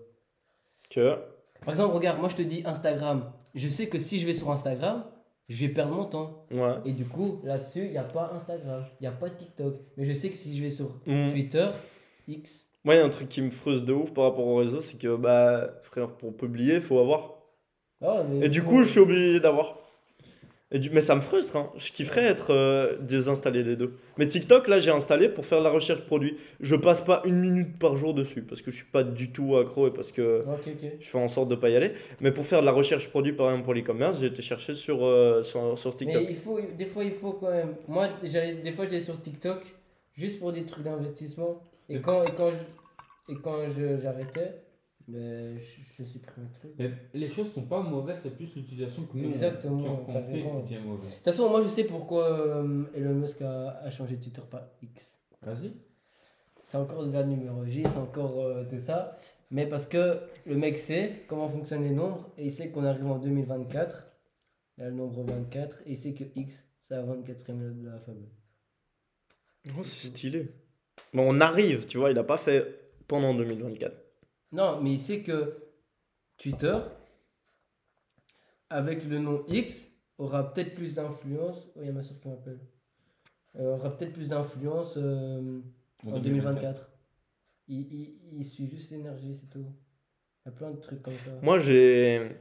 Que 0.90 1.16
Par 1.64 1.70
exemple, 1.70 1.94
regarde, 1.96 2.20
moi 2.20 2.28
je 2.28 2.36
te 2.36 2.42
dis 2.42 2.62
Instagram. 2.64 3.24
Je 3.56 3.68
sais 3.68 3.88
que 3.88 3.98
si 3.98 4.20
je 4.20 4.26
vais 4.26 4.34
sur 4.34 4.50
Instagram, 4.52 5.04
je 5.48 5.66
vais 5.66 5.72
perdre 5.72 5.94
mon 5.94 6.04
temps. 6.04 6.46
Ouais. 6.50 6.74
Et 6.84 6.92
du 6.92 7.04
coup, 7.04 7.40
là-dessus, 7.44 7.84
il 7.86 7.90
n'y 7.92 7.98
a 7.98 8.04
pas 8.04 8.32
Instagram, 8.34 8.84
il 9.00 9.04
n'y 9.04 9.08
a 9.08 9.12
pas 9.12 9.30
TikTok. 9.30 9.74
Mais 9.96 10.04
je 10.04 10.12
sais 10.12 10.28
que 10.28 10.34
si 10.36 10.56
je 10.56 10.62
vais 10.62 10.70
sur 10.70 10.96
Mm. 11.06 11.30
Twitter, 11.30 11.66
X. 12.26 12.66
Moi, 12.84 12.94
il 12.94 12.98
y 12.98 13.00
a 13.00 13.04
un 13.04 13.10
truc 13.10 13.28
qui 13.28 13.42
me 13.42 13.50
frustre 13.50 13.84
de 13.84 13.92
ouf 13.92 14.12
par 14.12 14.24
rapport 14.24 14.46
au 14.46 14.56
réseau, 14.56 14.80
c'est 14.80 14.98
que, 14.98 15.16
bah, 15.16 15.68
frère, 15.82 16.16
pour 16.16 16.36
publier, 16.36 16.76
il 16.76 16.80
faut 16.80 16.98
avoir. 16.98 17.34
Ah 18.00 18.14
ouais, 18.14 18.24
mais 18.30 18.46
Et 18.46 18.48
du 18.48 18.62
coup, 18.62 18.82
je 18.84 18.88
suis 18.88 19.00
obligé 19.00 19.40
d'avoir. 19.40 19.78
Et 20.70 20.78
du... 20.78 20.90
Mais 20.90 21.00
ça 21.00 21.14
me 21.14 21.20
frustre, 21.20 21.56
hein. 21.56 21.72
Je 21.76 21.92
kifferais 21.92 22.24
être 22.24 22.52
euh, 22.52 22.98
désinstallé 23.00 23.64
des 23.64 23.76
deux. 23.76 23.96
Mais 24.18 24.26
TikTok, 24.26 24.68
là, 24.68 24.78
j'ai 24.80 24.90
installé 24.90 25.28
pour 25.28 25.46
faire 25.46 25.60
la 25.60 25.70
recherche 25.70 26.02
produit. 26.02 26.36
Je 26.60 26.76
passe 26.76 27.00
pas 27.00 27.22
une 27.24 27.40
minute 27.40 27.78
par 27.78 27.96
jour 27.96 28.12
dessus 28.12 28.42
parce 28.42 28.60
que 28.60 28.70
je 28.70 28.76
suis 28.76 28.84
pas 28.84 29.02
du 29.02 29.32
tout 29.32 29.56
accro 29.56 29.88
et 29.88 29.90
parce 29.90 30.12
que 30.12 30.44
je 31.00 31.06
fais 31.06 31.18
en 31.18 31.28
sorte 31.28 31.48
de 31.48 31.54
pas 31.54 31.70
y 31.70 31.76
aller. 31.76 31.92
Mais 32.20 32.32
pour 32.32 32.44
faire 32.44 32.60
de 32.60 32.66
la 32.66 32.72
recherche 32.72 33.08
produit, 33.08 33.32
par 33.32 33.48
exemple, 33.48 33.64
pour 33.64 33.74
l'e-commerce, 33.74 34.20
j'ai 34.20 34.26
été 34.26 34.42
chercher 34.42 34.74
sur, 34.74 35.04
euh, 35.04 35.42
sur, 35.42 35.76
sur 35.78 35.96
TikTok. 35.96 36.22
Mais 36.22 36.30
il 36.30 36.36
faut, 36.36 36.60
des 36.76 36.86
fois, 36.86 37.04
il 37.04 37.12
faut 37.12 37.32
quand 37.32 37.50
même. 37.50 37.74
Moi, 37.86 38.08
des 38.22 38.72
fois, 38.72 38.84
j'allais 38.84 39.00
sur 39.00 39.20
TikTok 39.20 39.62
juste 40.12 40.38
pour 40.38 40.52
des 40.52 40.64
trucs 40.64 40.84
d'investissement. 40.84 41.62
Et 41.88 42.00
quand, 42.00 42.24
et 42.24 42.32
quand, 42.36 42.50
je, 42.50 43.32
et 43.32 43.36
quand 43.42 43.56
j'arrêtais, 44.02 44.60
ben, 45.08 45.58
je, 45.58 45.80
je 45.96 46.04
supprimais 46.04 46.46
le 46.46 46.54
truc. 46.54 46.70
Mais 46.78 46.90
les 47.14 47.28
choses 47.28 47.50
sont 47.52 47.62
pas 47.66 47.80
mauvaises, 47.82 48.18
c'est 48.22 48.36
plus 48.36 48.54
l'utilisation 48.54 49.04
que 49.06 49.16
nous 49.16 49.24
on- 49.24 49.28
Exactement, 49.28 49.82
qui 49.82 49.88
en- 49.88 49.96
qu'on 49.96 50.12
t'as 50.12 50.22
fait 50.22 50.32
raison. 50.34 50.60
qui 50.62 50.74
devient 50.74 50.84
mauvais. 50.86 51.08
De 51.08 51.14
toute 51.14 51.24
façon, 51.24 51.48
moi, 51.48 51.62
je 51.62 51.68
sais 51.68 51.84
pourquoi 51.84 52.28
euh, 52.40 52.84
Elon 52.94 53.14
Musk 53.14 53.40
a, 53.42 53.70
a 53.80 53.90
changé 53.90 54.16
Twitter 54.18 54.42
par 54.50 54.68
X. 54.82 55.18
Vas-y. 55.42 55.72
C'est 56.62 56.76
encore 56.76 57.06
de 57.06 57.10
la 57.12 57.24
numérologie, 57.24 57.82
c'est 57.86 57.96
encore 57.98 58.38
euh, 58.40 58.64
tout 58.68 58.78
ça. 58.78 59.18
Mais 59.50 59.66
parce 59.66 59.86
que 59.86 60.20
le 60.44 60.56
mec 60.56 60.76
sait 60.76 61.24
comment 61.26 61.48
fonctionnent 61.48 61.84
les 61.84 61.90
nombres 61.94 62.30
et 62.36 62.44
il 62.44 62.52
sait 62.52 62.70
qu'on 62.70 62.84
arrive 62.84 63.06
en 63.06 63.18
2024. 63.18 64.04
Il 64.76 64.84
a 64.84 64.88
le 64.90 64.94
nombre 64.94 65.22
24 65.24 65.80
et 65.86 65.92
il 65.92 65.96
sait 65.96 66.12
que 66.12 66.24
X, 66.36 66.64
c'est 66.80 66.94
la 66.94 67.02
24e 67.02 67.58
lettre 67.58 67.80
de 67.80 67.86
l'alphabet. 67.88 68.28
Oh, 69.70 69.82
c'est 69.82 70.08
stylé. 70.08 70.48
Bon, 71.14 71.24
on 71.34 71.40
arrive, 71.40 71.86
tu 71.86 71.96
vois, 71.98 72.10
il 72.10 72.18
a 72.18 72.24
pas 72.24 72.36
fait 72.36 72.92
pendant 73.06 73.34
2024. 73.34 73.96
Non, 74.52 74.80
mais 74.80 74.92
il 74.92 75.00
sait 75.00 75.22
que 75.22 75.56
Twitter, 76.36 76.78
avec 78.70 79.04
le 79.04 79.18
nom 79.18 79.44
X, 79.48 79.90
aura 80.18 80.52
peut-être 80.52 80.74
plus 80.74 80.94
d'influence. 80.94 81.68
Oh, 81.76 81.80
il 81.80 81.86
y 81.86 81.88
a 81.88 81.92
ma 81.92 82.02
soeur 82.02 82.18
qui 82.20 82.28
m'appelle. 82.28 82.60
Euh, 83.56 83.74
aura 83.76 83.96
peut-être 83.96 84.12
plus 84.12 84.30
d'influence 84.30 84.96
euh, 84.96 85.60
en 86.06 86.18
2024. 86.18 86.88
Il, 87.68 87.80
il, 87.92 88.38
il 88.38 88.44
suit 88.44 88.66
juste 88.66 88.90
l'énergie, 88.90 89.34
c'est 89.34 89.50
tout. 89.50 89.66
Il 90.44 90.48
y 90.48 90.48
a 90.48 90.52
plein 90.52 90.70
de 90.70 90.80
trucs 90.80 91.02
comme 91.02 91.18
ça. 91.18 91.30
Moi, 91.42 91.58
j'ai. 91.58 92.36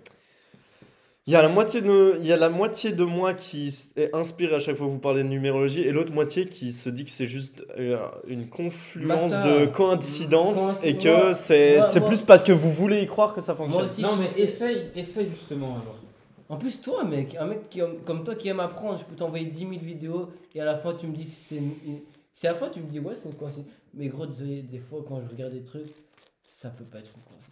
Il 1.27 1.33
y, 1.33 1.35
a 1.35 1.41
la 1.41 1.49
moitié 1.49 1.81
de... 1.81 2.15
il 2.21 2.25
y 2.25 2.31
a 2.31 2.37
la 2.37 2.49
moitié 2.49 2.93
de 2.93 3.03
moi 3.03 3.33
qui 3.33 3.67
est 3.97 4.15
inspiré 4.15 4.55
à 4.55 4.59
chaque 4.59 4.77
fois 4.77 4.87
que 4.87 4.91
vous 4.91 4.97
parlez 4.97 5.23
de 5.23 5.27
numérologie 5.27 5.81
et 5.81 5.91
l'autre 5.91 6.13
moitié 6.13 6.47
qui 6.47 6.71
se 6.71 6.89
dit 6.89 7.03
que 7.03 7.11
c'est 7.11 7.25
juste 7.25 7.65
euh, 7.77 7.97
une 8.27 8.47
confluence 8.47 9.33
Basta. 9.33 9.59
de 9.59 9.65
coïncidences 9.65 10.55
Coïncidence. 10.55 10.83
et 10.85 10.97
que 10.97 11.33
c'est 11.81 12.05
plus 12.05 12.21
parce 12.21 12.43
que 12.43 12.53
vous 12.53 12.71
voulez 12.71 13.01
y 13.01 13.07
croire 13.07 13.33
que 13.33 13.41
ça 13.41 13.55
fonctionne. 13.55 13.81
Moi 13.81 13.91
aussi, 13.91 14.01
non 14.01 14.15
mais 14.15 14.27
essaye, 14.41 14.89
essaye 14.95 15.29
justement 15.29 15.71
alors. 15.81 15.97
En 16.49 16.55
plus, 16.55 16.79
toi, 16.79 17.03
mec, 17.03 17.35
un 17.35 17.45
mec 17.45 17.69
qui, 17.69 17.81
comme 18.05 18.23
toi 18.23 18.35
qui 18.35 18.47
aime 18.47 18.61
apprendre, 18.61 18.97
je 18.97 19.03
peux 19.03 19.15
t'envoyer 19.15 19.47
10 19.47 19.59
000 19.59 19.71
vidéos 19.81 20.29
et 20.55 20.61
à 20.61 20.65
la 20.65 20.77
fin, 20.77 20.93
tu 20.93 21.07
me 21.07 21.13
dis 21.13 21.25
si 21.25 21.55
c'est 21.55 21.61
Si 22.33 22.47
à 22.47 22.51
la 22.51 22.57
fin, 22.57 22.69
tu 22.69 22.79
me 22.79 22.87
dis 22.87 22.99
ouais, 22.99 23.15
c'est 23.15 23.27
une 23.27 23.35
coïncidence. 23.35 23.69
Mais 23.93 24.07
gros, 24.07 24.25
désolé, 24.25 24.61
des 24.61 24.79
fois, 24.79 25.03
quand 25.05 25.19
je 25.21 25.27
regarde 25.29 25.51
des 25.51 25.63
trucs, 25.63 25.93
ça 26.47 26.69
peut 26.69 26.85
pas 26.85 26.99
être 26.99 27.11
une 27.15 27.23
coïncidence. 27.23 27.46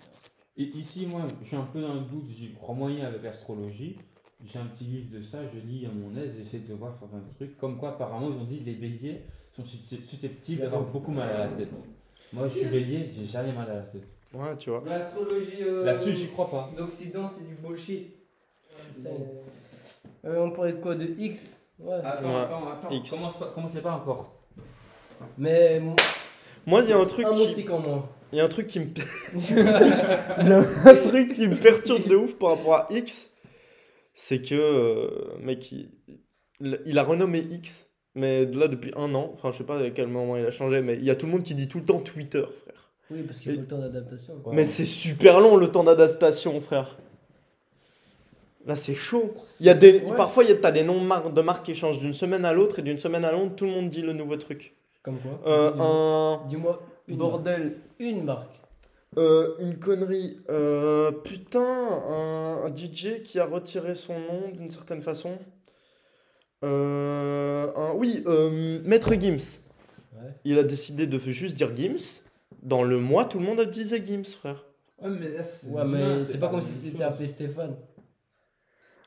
Et 0.58 0.64
ici, 0.64 1.06
moi, 1.06 1.22
je 1.42 1.48
suis 1.48 1.56
un 1.56 1.68
peu 1.74 1.82
dans 1.82 1.94
le 1.96 2.02
doute, 2.02 2.26
j'y 2.30 2.54
crois 2.54 2.74
moyen 2.76 3.06
avec 3.08 3.24
l'astrologie. 3.24 3.98
J'ai 4.46 4.60
un 4.60 4.66
petit 4.66 4.84
livre 4.86 5.18
de 5.18 5.22
ça, 5.22 5.40
je 5.54 5.60
lis 5.60 5.86
à 5.86 5.90
mon 5.90 6.16
aise, 6.22 6.32
j'essaie 6.38 6.60
de 6.60 6.74
voir 6.74 6.94
certains 7.00 7.22
trucs. 7.36 7.58
Comme 7.58 7.78
quoi, 7.78 7.90
apparemment, 7.90 8.28
ils 8.30 8.42
ont 8.42 8.46
dit 8.46 8.60
que 8.60 8.66
les 8.66 8.76
béliers 8.76 9.22
sont 9.56 9.64
suscept- 9.64 10.06
susceptibles 10.08 10.62
d'avoir 10.62 10.84
beaucoup 10.84 11.12
mal 11.12 11.30
à 11.30 11.38
la 11.40 11.48
tête. 11.48 11.70
Moi, 12.32 12.48
je 12.48 12.60
suis 12.60 12.68
bélier, 12.68 13.12
j'ai 13.18 13.26
jamais 13.26 13.52
mal 13.54 13.70
à 13.70 13.76
la 13.76 13.82
tête. 13.82 14.08
Ouais, 14.34 14.56
tu 14.58 14.70
vois. 14.70 14.84
L'astrologie 14.86 15.64
Là-dessus, 15.84 16.14
j'y 16.14 16.28
crois 16.30 16.50
pas. 16.50 16.70
d'Occident, 16.78 17.28
c'est 17.30 17.48
du 17.48 17.56
bullshit. 17.56 18.14
Euh, 20.26 20.46
on 20.46 20.52
parlait 20.52 20.74
de 20.74 20.78
quoi 20.78 20.96
De 20.96 21.06
X? 21.18 21.62
Ouais. 21.80 21.94
Attends, 22.04 22.28
Ouais. 22.30 22.36
attends, 22.42 22.68
attends. 22.72 22.90
X. 22.92 23.12
Commence 23.12 23.38
pas, 23.38 23.52
commencez 23.54 23.82
pas 23.82 23.94
encore? 23.94 24.34
Mais 25.38 25.82
Moi, 26.66 26.82
il 26.84 26.90
y 26.90 26.94
a 26.94 26.98
un 27.00 27.06
truc 27.06 27.26
un 27.26 27.32
qui. 27.34 27.48
moustique 27.48 27.70
en 27.70 27.80
moins. 27.80 28.10
Il 28.36 28.40
y 28.40 28.42
a 28.42 28.44
un 28.44 28.50
truc 28.50 28.68
qui 28.68 28.82
me. 28.82 28.88
Il 30.42 30.48
y 30.50 30.52
a 30.52 30.58
un 30.90 30.96
truc 30.96 31.36
qui 31.36 31.48
me 31.48 31.56
perturbe 31.56 32.06
de 32.06 32.18
ouf 32.18 32.36
par 32.36 32.50
rapport 32.50 32.74
à 32.74 32.88
X. 32.92 33.30
C'est 34.14 34.42
que, 34.42 34.56
euh, 34.56 35.38
mec, 35.42 35.72
il, 35.72 35.90
il 36.86 37.00
a 37.00 37.04
renommé 37.04 37.40
X, 37.50 37.88
mais 38.14 38.44
là 38.46 38.68
depuis 38.68 38.92
un 38.98 39.16
an. 39.16 39.30
Enfin, 39.34 39.52
je 39.52 39.60
sais 39.60 39.64
pas 39.64 39.80
à 39.80 39.90
quel 39.90 40.08
moment 40.08 40.36
il 40.36 40.46
a 40.46 40.52
changé, 40.52 40.82
mais 40.82 40.96
il 40.96 41.06
y 41.06 41.10
a 41.12 41.16
tout 41.16 41.28
le 41.28 41.32
monde 41.32 41.44
qui 41.44 41.56
dit 41.56 41.70
tout 41.70 41.80
le 41.80 41.86
temps 41.86 42.00
Twitter, 42.00 42.42
frère. 42.42 42.92
Oui, 43.10 43.22
parce 43.24 43.40
qu'il 43.40 43.54
faut 43.54 43.60
le 43.62 43.66
temps 43.68 43.80
d'adaptation. 43.80 44.34
Ouais. 44.44 44.54
Mais 44.54 44.66
c'est 44.66 44.84
super 44.84 45.40
long 45.40 45.56
le 45.56 45.72
temps 45.72 45.86
d'adaptation, 45.86 46.60
frère. 46.60 46.98
Là, 48.66 48.76
c'est 48.76 48.96
chaud. 48.96 49.32
Il 49.62 49.66
y 49.66 49.70
a 49.70 49.76
des, 49.76 50.00
Ouais. 50.00 50.16
Parfois, 50.18 50.44
il 50.44 50.50
y 50.50 50.54
a, 50.54 50.56
t'as 50.56 50.72
des 50.72 50.84
noms 50.84 51.00
de 51.02 51.06
mar- 51.08 51.30
de 51.30 51.42
marques 51.42 51.66
qui 51.66 51.74
changent 51.76 52.00
d'une 52.00 52.12
semaine 52.14 52.44
à 52.44 52.52
l'autre, 52.52 52.80
et 52.80 52.82
d'une 52.82 52.98
semaine 53.00 53.24
à 53.24 53.32
l'autre, 53.32 53.56
tout 53.56 53.64
le 53.66 53.72
monde 53.72 53.90
dit 53.90 54.02
le 54.02 54.12
nouveau 54.12 54.36
truc. 54.36 54.76
Comme 55.04 55.20
quoi 55.20 55.40
Euh, 55.46 55.72
Dis-moi. 55.72 55.86
un 55.88 56.48
Dis-moi 56.50 56.82
une 57.08 57.18
bordel. 57.18 57.64
marque. 57.64 57.76
Une 58.00 58.24
marque. 58.24 58.60
Euh, 59.18 59.56
une 59.60 59.78
connerie. 59.80 60.40
Euh, 60.50 61.12
putain, 61.12 61.62
un, 61.62 62.64
un 62.66 62.76
DJ 62.76 63.24
qui 63.24 63.40
a 63.40 63.46
retiré 63.46 63.96
son 63.96 64.20
nom 64.20 64.50
d'une 64.52 64.70
certaine 64.70 65.02
façon. 65.02 65.38
Euh, 66.64 67.72
un- 67.76 67.94
oui, 67.94 68.24
euh, 68.26 68.82
Maître 68.84 69.14
Gims. 69.14 69.60
Ouais. 70.14 70.32
Il 70.44 70.58
a 70.60 70.64
décidé 70.64 71.08
de 71.08 71.18
juste 71.20 71.56
dire 71.56 71.76
Gims. 71.76 72.22
Dans 72.64 72.84
le 72.84 73.00
mois, 73.00 73.26
tout 73.26 73.40
le 73.40 73.46
monde 73.46 73.62
disait 73.70 74.04
Gims, 74.04 74.24
frère. 74.26 74.66
Ouais, 75.02 75.10
mais 75.10 75.30
là, 75.30 75.44
c'est 75.44 75.68
Ouais, 75.70 75.84
pas 76.40 76.50
comme 76.50 76.62
si 76.62 76.72
c'était 76.74 77.04
appelé 77.04 77.28
Stéphane. 77.28 77.76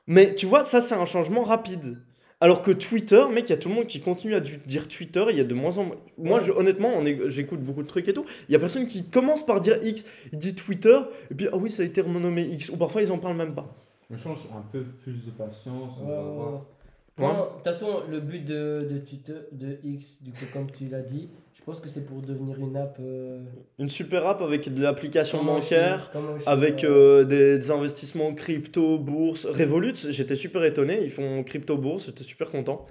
Mais 0.07 0.35
tu 0.35 0.47
vois, 0.47 0.65
ça, 0.65 0.81
c'est 0.81 0.95
un 0.95 1.05
changement 1.05 1.43
rapide. 1.43 1.99
Alors 2.41 2.63
que 2.63 2.71
Twitter, 2.71 3.25
mec, 3.33 3.47
il 3.49 3.51
y 3.51 3.53
a 3.53 3.57
tout 3.57 3.69
le 3.69 3.75
monde 3.75 3.87
qui 3.87 4.01
continue 4.01 4.35
à 4.35 4.41
dire 4.41 4.87
Twitter. 4.89 5.25
Il 5.31 5.37
y 5.37 5.41
a 5.41 5.45
de 5.45 5.55
moins 5.55 5.77
en 5.79 5.85
moins. 5.85 5.97
Moi, 6.19 6.41
je- 6.41 6.53
honnêtement, 6.53 6.91
on 6.97 7.05
est- 7.05 7.29
j'écoute 7.31 7.61
beaucoup 7.61 7.83
de 7.83 7.89
trucs 7.89 8.07
et 8.09 8.13
tout. 8.13 8.25
Il 8.49 8.53
y 8.53 8.57
a 8.57 8.61
personne 8.61 8.87
qui 8.87 9.05
commence 9.05 9.45
par 9.45 9.61
dire 9.61 9.79
X. 9.83 10.05
Il 10.33 10.39
dit 10.39 10.55
Twitter, 10.55 10.99
et 11.31 11.35
puis, 11.35 11.49
ah 11.53 11.57
oui, 11.57 11.71
ça 11.73 11.83
a 11.83 11.85
été 11.87 12.01
renommé 12.01 12.43
X. 12.43 12.69
Ou 12.71 12.77
parfois, 12.77 13.03
ils 13.03 13.11
en 13.11 13.19
parlent 13.19 13.37
même 13.37 13.55
pas. 13.55 13.75
Mais 14.09 14.17
je 14.17 14.23
pense 14.23 14.39
un 14.57 14.63
peu 14.73 14.83
plus 15.03 15.25
de 15.27 15.31
patience. 15.33 15.95
Ouais, 17.19 17.25
De 17.25 17.25
toute 17.57 17.65
façon, 17.65 18.03
le 18.09 18.21
but 18.21 18.45
de, 18.45 18.87
de 18.89 18.99
Twitter, 18.99 19.35
de 19.51 19.79
X, 19.83 20.19
du 20.23 20.31
coup, 20.31 20.45
comme 20.53 20.71
tu 20.71 20.87
l'as 20.87 21.01
dit, 21.01 21.29
je 21.59 21.65
pense 21.65 21.81
que 21.81 21.89
c'est 21.89 22.07
pour 22.07 22.23
devenir 22.23 22.59
une 22.59 22.77
app. 22.77 22.97
euh, 23.01 23.41
Une 23.79 23.89
super 23.91 24.27
app 24.27 24.41
avec 24.41 24.73
de 24.73 24.83
l'application 24.83 25.45
bancaire. 25.45 26.11
Avec 26.47 26.85
euh, 26.85 27.25
des, 27.25 27.59
des 27.59 27.71
investissements 27.71 28.33
crypto, 28.35 28.99
bourse, 28.99 29.45
Revolut, 29.45 29.95
j'étais 30.11 30.37
super 30.37 30.65
étonné, 30.65 31.01
ils 31.03 31.11
font 31.11 31.43
crypto 31.45 31.77
bourse, 31.77 32.07
j'étais 32.07 32.25
super 32.25 32.51
content. 32.51 32.87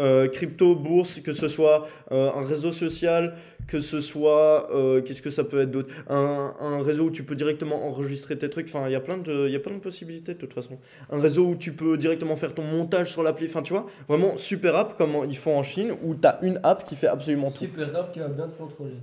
Euh, 0.00 0.26
crypto 0.26 0.74
bourse, 0.74 1.20
que 1.20 1.32
ce 1.32 1.46
soit 1.46 1.86
euh, 2.10 2.32
un 2.32 2.44
réseau 2.44 2.72
social, 2.72 3.36
que 3.68 3.80
ce 3.80 4.00
soit 4.00 4.68
euh, 4.74 5.00
qu'est-ce 5.00 5.22
que 5.22 5.30
ça 5.30 5.44
peut 5.44 5.60
être 5.60 5.70
d'autre, 5.70 5.94
un, 6.08 6.52
un 6.58 6.82
réseau 6.82 7.04
où 7.04 7.10
tu 7.12 7.22
peux 7.22 7.36
directement 7.36 7.86
enregistrer 7.86 8.36
tes 8.36 8.50
trucs. 8.50 8.66
Enfin, 8.66 8.88
il 8.88 8.92
y 8.92 8.96
a 8.96 9.00
plein 9.00 9.18
de 9.18 9.78
possibilités 9.78 10.34
de 10.34 10.38
toute 10.38 10.52
façon. 10.52 10.78
Un 11.10 11.20
réseau 11.20 11.46
où 11.46 11.54
tu 11.54 11.74
peux 11.74 11.96
directement 11.96 12.34
faire 12.34 12.54
ton 12.54 12.64
montage 12.64 13.12
sur 13.12 13.22
l'appli. 13.22 13.46
Enfin, 13.46 13.62
tu 13.62 13.72
vois, 13.72 13.86
vraiment 14.08 14.36
super 14.36 14.74
app 14.74 14.96
comme 14.96 15.14
ils 15.28 15.36
font 15.36 15.56
en 15.56 15.62
Chine 15.62 15.92
où 16.02 16.16
tu 16.16 16.26
as 16.26 16.40
une 16.42 16.58
app 16.64 16.84
qui 16.84 16.96
fait 16.96 17.06
absolument 17.06 17.50
tout. 17.52 17.58
Super 17.58 17.94
app 17.94 18.12
qui 18.12 18.18
va 18.18 18.28
bien 18.28 18.48
te 18.48 18.58
contrôler. 18.58 18.96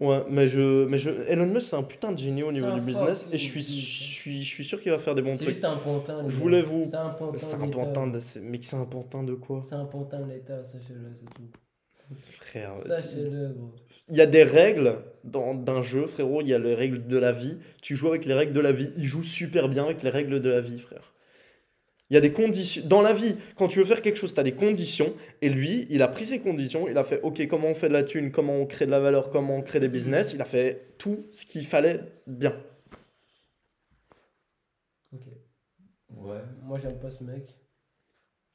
Ouais, 0.00 0.22
mais 0.28 0.46
je, 0.48 0.84
mais 0.86 0.98
je, 0.98 1.08
Elon 1.26 1.46
Musk 1.46 1.68
c'est 1.70 1.76
un 1.76 1.82
putain 1.82 2.12
de 2.12 2.18
génie 2.18 2.42
au 2.42 2.52
niveau 2.52 2.66
C'est 2.68 2.74
du 2.74 2.80
business 2.82 3.26
et 3.32 3.38
je 3.38 3.42
suis, 3.42 3.62
je 3.62 3.66
suis, 4.12 4.42
je 4.44 4.48
suis 4.48 4.64
sûr 4.64 4.80
qu'il 4.82 4.92
va 4.92 4.98
faire 4.98 5.14
des 5.14 5.22
bons 5.22 5.32
C'est 5.36 5.44
trucs. 5.44 5.54
juste 5.54 5.64
un 5.64 5.76
pantin. 5.76 6.22
Je 6.28 6.36
voulais 6.36 6.60
vous- 6.60 6.84
C'est 6.86 6.96
un 6.96 7.08
pantin. 7.08 7.38
C'est 7.38 7.56
un 7.56 7.68
pantin 7.68 8.06
de, 8.08 8.18
c'est- 8.18 8.40
mais 8.40 8.58
c'est 8.60 8.76
un 8.76 8.84
pantin 8.84 9.22
de 9.22 9.34
quoi, 9.34 9.62
C'est 9.64 9.74
un 9.74 9.86
pantin 9.86 10.20
de 10.20 10.30
l'État, 10.32 10.62
sachez-le, 10.64 11.12
c'est 11.14 11.24
tout. 11.34 11.48
frère 12.40 12.74
Sachez-le, 12.86 13.54
gros. 13.54 13.72
Il 14.10 14.16
y 14.16 14.20
a 14.20 14.26
des 14.26 14.44
règles 14.44 14.98
dans 15.24 15.54
d'un 15.54 15.82
jeu, 15.82 16.06
frérot. 16.06 16.42
Il 16.42 16.48
y 16.48 16.54
a 16.54 16.58
les 16.58 16.74
règles 16.74 17.06
de 17.06 17.18
la 17.18 17.32
vie. 17.32 17.56
Tu 17.82 17.96
joues 17.96 18.08
avec 18.08 18.24
les 18.26 18.34
règles 18.34 18.52
de 18.52 18.60
la 18.60 18.70
vie. 18.72 18.90
Il 18.98 19.06
joue 19.06 19.22
super 19.24 19.68
bien 19.68 19.84
avec 19.84 20.02
les 20.04 20.10
règles 20.10 20.40
de 20.40 20.50
la 20.50 20.60
vie, 20.60 20.78
frère. 20.78 21.12
Il 22.10 22.14
y 22.14 22.16
a 22.16 22.20
des 22.20 22.32
conditions. 22.32 22.82
Dans 22.86 23.02
la 23.02 23.12
vie, 23.12 23.36
quand 23.56 23.68
tu 23.68 23.80
veux 23.80 23.84
faire 23.84 24.00
quelque 24.00 24.16
chose, 24.16 24.32
tu 24.32 24.40
as 24.40 24.44
des 24.44 24.54
conditions. 24.54 25.14
Et 25.42 25.48
lui, 25.48 25.86
il 25.90 26.02
a 26.02 26.08
pris 26.08 26.26
ses 26.26 26.40
conditions. 26.40 26.88
Il 26.88 26.96
a 26.98 27.04
fait 27.04 27.20
OK, 27.22 27.44
comment 27.48 27.68
on 27.68 27.74
fait 27.74 27.88
de 27.88 27.94
la 27.94 28.04
thune, 28.04 28.30
comment 28.30 28.56
on 28.56 28.66
crée 28.66 28.86
de 28.86 28.92
la 28.92 29.00
valeur, 29.00 29.30
comment 29.30 29.56
on 29.56 29.62
crée 29.62 29.80
des 29.80 29.88
business. 29.88 30.32
Il 30.32 30.40
a 30.40 30.44
fait 30.44 30.94
tout 30.98 31.26
ce 31.30 31.44
qu'il 31.44 31.66
fallait 31.66 32.00
bien. 32.26 32.56
Ok. 35.12 35.22
Ouais. 36.16 36.42
Moi, 36.62 36.78
j'aime 36.78 36.98
pas 36.98 37.10
ce 37.10 37.24
mec. 37.24 37.56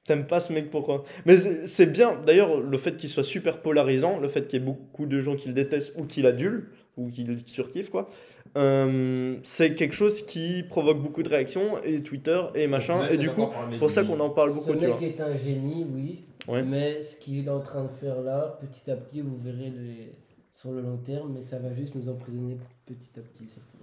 T'aimes 0.05 0.25
pas 0.25 0.39
ce 0.39 0.51
mec 0.51 0.71
pourquoi? 0.71 1.03
Mais 1.25 1.37
c'est 1.67 1.85
bien, 1.85 2.19
d'ailleurs, 2.25 2.59
le 2.59 2.77
fait 2.79 2.97
qu'il 2.97 3.09
soit 3.09 3.23
super 3.23 3.61
polarisant, 3.61 4.19
le 4.19 4.29
fait 4.29 4.47
qu'il 4.47 4.59
y 4.59 4.63
ait 4.63 4.65
beaucoup 4.65 5.05
de 5.05 5.21
gens 5.21 5.35
qui 5.35 5.47
le 5.47 5.53
détestent 5.53 5.93
ou 5.95 6.05
qui 6.05 6.23
l'adulent, 6.23 6.71
ou 6.97 7.07
qui 7.09 7.23
le 7.23 7.37
surkiffent, 7.45 7.91
quoi, 7.91 8.09
euh, 8.57 9.37
c'est 9.43 9.75
quelque 9.75 9.93
chose 9.93 10.25
qui 10.25 10.63
provoque 10.63 11.01
beaucoup 11.01 11.23
de 11.23 11.29
réactions, 11.29 11.81
et 11.83 12.01
Twitter, 12.03 12.41
et 12.55 12.67
machin, 12.67 13.03
Là, 13.03 13.13
et 13.13 13.17
du 13.17 13.29
coup, 13.31 13.47
pour 13.79 13.89
ça 13.89 14.03
qu'on 14.03 14.19
en 14.19 14.29
parle 14.29 14.51
Ce 14.51 14.55
beaucoup, 14.55 14.75
tu 14.75 14.85
mec 14.87 14.95
vois. 14.97 15.01
est 15.07 15.21
un 15.21 15.35
génie, 15.37 15.85
oui. 15.89 16.23
Ouais. 16.47 16.63
Mais 16.63 17.01
ce 17.01 17.17
qu'il 17.17 17.45
est 17.45 17.49
en 17.49 17.59
train 17.59 17.83
de 17.83 17.89
faire 17.89 18.21
là, 18.21 18.57
petit 18.61 18.89
à 18.89 18.95
petit, 18.95 19.21
vous 19.21 19.37
verrez 19.37 19.69
les... 19.69 20.11
sur 20.53 20.71
le 20.71 20.81
long 20.81 20.97
terme, 20.97 21.33
mais 21.33 21.41
ça 21.41 21.59
va 21.59 21.71
juste 21.71 21.93
nous 21.95 22.09
emprisonner 22.09 22.57
petit 22.85 23.11
à 23.17 23.21
petit, 23.21 23.47
surtout. 23.47 23.77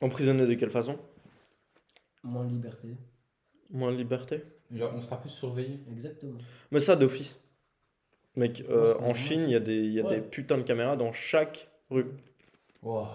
Emprisonné 0.00 0.46
de 0.46 0.54
quelle 0.54 0.70
façon? 0.70 0.96
Moins 2.22 2.44
de 2.44 2.50
liberté. 2.50 2.88
Moins 3.70 3.92
de 3.92 3.96
liberté? 3.96 4.42
Genre, 4.74 4.92
on 4.96 5.00
sera 5.00 5.20
plus 5.20 5.30
surveillé. 5.30 5.80
Exactement. 5.92 6.38
Mais 6.70 6.80
ça, 6.80 6.96
d'office. 6.96 7.40
Mec, 8.36 8.64
euh, 8.68 8.94
en. 9.00 9.14
Chine, 9.14 9.42
il 9.46 9.50
y 9.50 9.54
a, 9.56 9.60
des, 9.60 9.76
il 9.76 9.92
y 9.92 10.00
a 10.00 10.04
Ouais. 10.04 10.16
des 10.16 10.20
putains 10.20 10.58
de 10.58 10.62
caméras 10.62 10.96
dans 10.96 11.12
chaque 11.12 11.68
rue. 11.90 12.06
Wow. 12.82 13.06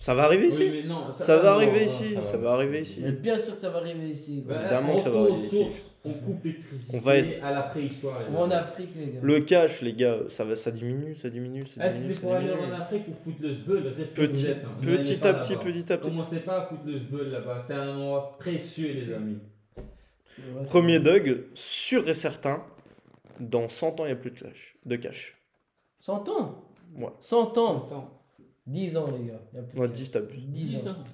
Ça 0.00 0.14
va 0.14 0.24
arriver 0.24 0.46
ici 0.46 0.58
Oui, 0.60 0.70
mais 0.82 0.88
non, 0.88 1.12
Ça 1.12 1.38
va 1.38 1.54
arriver 1.54 1.80
non, 1.80 1.86
ici, 1.86 2.14
ça 2.22 2.36
va 2.36 2.52
arriver 2.52 2.80
ici. 2.82 3.00
Mais 3.02 3.10
bien 3.12 3.36
sûr 3.36 3.56
que 3.56 3.60
ça 3.60 3.70
va 3.70 3.78
arriver 3.78 4.08
ici. 4.08 4.44
Ouais, 4.48 4.54
Évidemment 4.54 4.94
que 4.96 5.02
ça 5.02 5.10
va 5.10 5.20
arriver 5.22 5.46
ici. 5.46 5.66
On 6.04 6.12
coupe 6.12 6.44
l'électricité 6.44 6.96
On 6.96 7.00
va 7.00 7.16
être- 7.16 7.44
à 7.44 7.50
la 7.50 7.62
préhistoire. 7.62 8.20
Ou 8.32 8.36
en. 8.36 8.50
Afrique, 8.52 8.90
les 8.96 9.06
gars. 9.06 9.18
Le 9.20 9.40
cash, 9.40 9.82
les 9.82 9.92
gars, 9.94 10.18
ça, 10.28 10.44
va, 10.44 10.54
ça 10.54 10.70
diminue, 10.70 11.16
ça 11.16 11.28
diminue, 11.28 11.66
ça 11.66 11.80
Ah, 11.80 11.92
si 11.92 11.98
diminue. 11.98 12.14
c'est 12.14 12.20
pour 12.20 12.34
aller 12.34 12.52
en 12.52 12.72
Afrique 12.80 13.02
ou 13.08 13.24
foutre 13.24 13.42
le 13.42 13.52
sbeul, 13.54 13.88
restez 13.98 14.20
où 14.22 14.24
vous 14.24 14.28
Petit, 14.32 14.46
êtes, 14.46 14.64
hein. 14.64 14.68
Petit 14.80 15.26
à 15.26 15.34
petit, 15.34 15.56
petit 15.56 15.92
à 15.92 15.98
petit. 15.98 16.08
Commencez 16.10 16.38
pas 16.38 16.58
à 16.62 16.66
foutre 16.66 16.82
le 16.86 16.98
sbeul 17.00 17.26
là-bas. 17.28 17.62
C'est 17.66 17.74
un 17.74 17.88
endroit 17.96 18.36
précieux, 18.38 18.92
les 18.92 19.12
amis. 19.12 19.38
Premier 20.66 21.00
Doug, 21.00 21.46
sûr 21.54 22.08
et 22.08 22.14
certain, 22.14 22.62
dans 23.40 23.68
100 23.68 23.98
ans, 23.98 24.04
il 24.04 24.06
n'y 24.06 24.12
a 24.12 24.16
plus 24.16 24.30
de 24.30 24.38
cash. 24.38 24.76
De 24.86 24.94
cash. 24.94 25.36
100 26.00 26.28
ans? 26.28 26.64
Ouais. 26.96 27.08
100 27.18 27.58
ans? 27.58 27.86
Attends. 27.86 28.14
10 28.68 28.96
ans, 28.96 29.06
les 29.18 29.26
gars. 29.26 29.40
Y 29.54 29.58
a 29.58 29.62
plus 29.62 29.80
Ouais, 29.80 29.88
de- 29.88 29.92
10 29.92 30.10
t'abuses. 30.10 30.46
10 30.46 30.68
10 30.76 30.86
ans. 30.88 30.90
ans. 30.92 31.04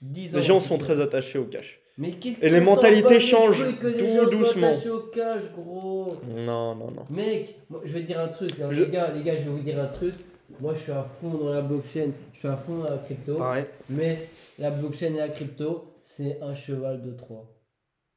10 0.00 0.34
ans. 0.34 0.38
Les 0.38 0.42
gens 0.44 0.60
sont 0.60 0.78
très 0.78 1.00
attachés 1.00 1.38
au 1.38 1.44
cash. 1.44 1.78
Mais 1.98 2.12
qu'est-ce 2.12 2.38
Et 2.38 2.48
qu'on 2.48 2.54
les 2.54 2.60
mentalités 2.60 3.20
changent 3.20 3.78
que 3.78 3.86
les 3.88 3.96
tout 3.98 4.30
doucement. 4.30 4.68
attachés 4.72 4.90
au 4.90 5.00
cash, 5.00 5.42
gros. 5.54 6.16
Non, 6.26 6.74
non, 6.74 6.90
non. 6.90 7.06
Mec, 7.10 7.56
moi, 7.68 7.80
je 7.84 7.92
vais 7.92 8.00
te 8.00 8.06
dire 8.06 8.18
un 8.20 8.28
truc, 8.28 8.52
hein. 8.60 8.68
Je- 8.70 8.84
les, 8.84 8.90
gars, 8.90 9.12
les 9.12 9.22
gars, 9.22 9.34
je 9.36 9.42
vais 9.44 9.50
vous 9.50 9.60
dire 9.60 9.78
un 9.78 9.86
truc. 9.88 10.14
Moi, 10.60 10.74
je 10.74 10.80
suis 10.80 10.92
à 10.92 11.02
fond 11.04 11.34
dans 11.34 11.50
la 11.52 11.60
blockchain, 11.62 12.10
je 12.32 12.38
suis 12.38 12.48
à 12.48 12.56
fond 12.56 12.78
dans 12.78 12.84
la 12.90 12.98
crypto. 12.98 13.36
Pareil. 13.36 13.64
Mais 13.90 14.28
la 14.58 14.70
blockchain 14.70 15.14
et 15.14 15.18
la 15.18 15.28
crypto, 15.28 15.92
c'est 16.04 16.40
un 16.42 16.54
cheval 16.54 17.02
de 17.02 17.12
Troie. 17.12 17.48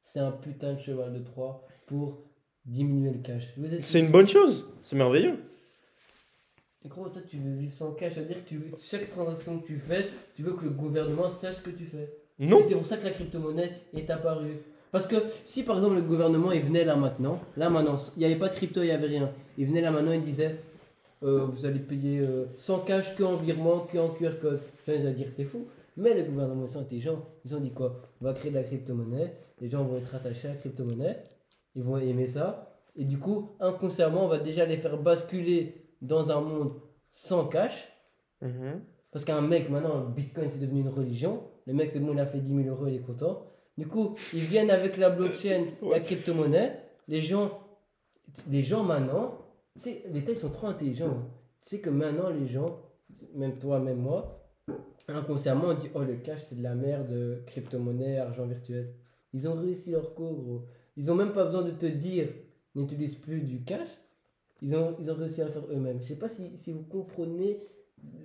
C'est 0.02 0.20
un 0.20 0.32
putain 0.32 0.74
de 0.74 0.80
cheval 0.80 1.12
de 1.12 1.18
Troie 1.20 1.66
pour 1.86 2.24
diminuer 2.64 3.10
le 3.10 3.18
cash. 3.20 3.44
Vous 3.56 3.72
êtes 3.72 3.84
C'est 3.84 4.00
une 4.00 4.10
bonne 4.10 4.28
chose. 4.28 4.64
C'est 4.82 4.96
merveilleux. 4.96 5.36
Et 6.86 6.88
gros, 6.88 7.08
toi, 7.08 7.20
tu 7.28 7.38
veux 7.38 7.56
vivre 7.56 7.74
sans 7.74 7.94
cash, 7.94 8.14
ça 8.14 8.20
veut 8.20 8.28
dire 8.28 8.44
que 8.44 8.48
tu 8.48 8.58
veux, 8.58 8.70
chaque 8.78 9.10
transaction 9.10 9.58
que 9.58 9.66
tu 9.66 9.76
fais, 9.76 10.06
tu 10.36 10.44
veux 10.44 10.52
que 10.52 10.62
le 10.62 10.70
gouvernement 10.70 11.28
sache 11.28 11.56
ce 11.56 11.62
que 11.62 11.70
tu 11.70 11.84
fais. 11.84 12.16
Non. 12.38 12.60
C'est 12.68 12.76
pour 12.76 12.86
ça 12.86 12.96
que 12.96 13.04
la 13.06 13.10
crypto-monnaie 13.10 13.72
est 13.92 14.08
apparue. 14.08 14.58
Parce 14.92 15.08
que 15.08 15.16
si 15.42 15.64
par 15.64 15.78
exemple 15.78 15.96
le 15.96 16.02
gouvernement 16.02 16.52
il 16.52 16.62
venait 16.62 16.84
là 16.84 16.94
maintenant, 16.94 17.40
là 17.56 17.70
maintenant, 17.70 17.96
il 18.16 18.20
n'y 18.20 18.24
avait 18.24 18.36
pas 18.36 18.48
de 18.48 18.54
crypto, 18.54 18.82
il 18.82 18.86
n'y 18.86 18.92
avait 18.92 19.08
rien. 19.08 19.32
Il 19.58 19.66
venait 19.66 19.80
là 19.80 19.90
maintenant, 19.90 20.12
il 20.12 20.22
disait 20.22 20.60
euh, 21.24 21.46
vous 21.46 21.66
allez 21.66 21.80
payer 21.80 22.20
euh, 22.20 22.44
sans 22.56 22.78
cash, 22.78 23.16
que 23.16 23.24
en 23.24 23.34
virement, 23.34 23.80
que 23.80 23.98
en 23.98 24.10
QR 24.10 24.38
code. 24.40 24.60
Les 24.86 24.94
gens 24.94 25.00
ils 25.00 25.06
allaient 25.08 25.16
dire 25.16 25.34
t'es 25.34 25.44
fou. 25.44 25.66
Mais 25.96 26.14
le 26.14 26.22
gouvernement 26.22 26.68
sont 26.68 26.82
intelligents. 26.82 27.24
Ils 27.44 27.52
ont 27.56 27.60
dit 27.60 27.72
quoi? 27.72 28.00
On 28.20 28.26
va 28.26 28.32
créer 28.32 28.52
de 28.52 28.56
la 28.56 28.62
crypto-monnaie, 28.62 29.32
les 29.60 29.68
gens 29.68 29.82
vont 29.82 29.96
être 29.96 30.14
attachés 30.14 30.46
à 30.46 30.50
la 30.52 30.56
crypto-monnaie, 30.56 31.16
ils 31.74 31.82
vont 31.82 31.96
aimer 31.96 32.28
ça. 32.28 32.78
Et 32.94 33.04
du 33.04 33.18
coup, 33.18 33.50
inconsciemment, 33.58 34.26
on 34.26 34.28
va 34.28 34.38
déjà 34.38 34.64
les 34.66 34.76
faire 34.76 34.96
basculer 34.98 35.85
dans 36.02 36.30
un 36.30 36.40
monde 36.40 36.72
sans 37.10 37.46
cash. 37.46 37.88
Mhm. 38.42 38.82
Parce 39.10 39.24
qu'un 39.24 39.40
mec, 39.40 39.70
maintenant, 39.70 40.04
Bitcoin, 40.04 40.50
c'est 40.50 40.58
devenu 40.58 40.80
une 40.80 40.88
religion. 40.88 41.42
Le 41.66 41.72
mec, 41.72 41.90
c'est 41.90 42.00
bon, 42.00 42.12
il 42.12 42.20
a 42.20 42.26
fait 42.26 42.40
10 42.40 42.64
000 42.64 42.68
euros, 42.68 42.86
il 42.86 42.96
est 42.96 43.00
content. 43.00 43.46
Du 43.78 43.86
coup, 43.86 44.14
ils 44.32 44.40
viennent 44.40 44.70
avec 44.70 44.96
la 44.96 45.10
blockchain, 45.10 45.60
la 45.90 46.00
crypto-monnaie. 46.00 46.78
Les 47.08 47.20
gens, 47.20 47.60
les 48.50 48.62
gens 48.62 48.82
maintenant, 48.82 49.38
tu 49.74 49.84
sais, 49.84 50.04
les 50.10 50.20
ils 50.20 50.36
sont 50.36 50.50
trop 50.50 50.66
intelligents. 50.66 51.22
Tu 51.62 51.70
sais 51.70 51.80
que 51.80 51.90
maintenant, 51.90 52.30
les 52.30 52.46
gens, 52.46 52.80
même 53.34 53.58
toi, 53.58 53.78
même 53.78 53.98
moi, 53.98 54.50
inconsciemment, 55.08 55.68
on 55.68 55.74
dit 55.74 55.88
Oh, 55.94 56.02
le 56.02 56.16
cash, 56.16 56.42
c'est 56.42 56.56
de 56.56 56.62
la 56.62 56.74
merde, 56.74 57.42
crypto-monnaie, 57.46 58.18
argent 58.18 58.46
virtuel. 58.46 58.94
Ils 59.32 59.48
ont 59.48 59.54
réussi 59.54 59.90
leur 59.90 60.14
coup, 60.14 60.30
gros. 60.30 60.66
Ils 60.96 61.10
ont 61.10 61.14
même 61.14 61.32
pas 61.32 61.44
besoin 61.44 61.62
de 61.62 61.70
te 61.72 61.86
dire 61.86 62.28
N'utilise 62.74 63.14
plus 63.14 63.40
du 63.40 63.64
cash. 63.64 63.88
Ils 64.62 64.74
ont, 64.74 64.96
ils 64.98 65.10
ont 65.10 65.14
réussi 65.14 65.42
à 65.42 65.46
le 65.46 65.50
faire 65.52 65.66
eux-mêmes. 65.70 66.00
Je 66.02 66.08
sais 66.08 66.16
pas 66.16 66.28
si, 66.28 66.56
si 66.56 66.72
vous 66.72 66.82
comprenez 66.82 67.60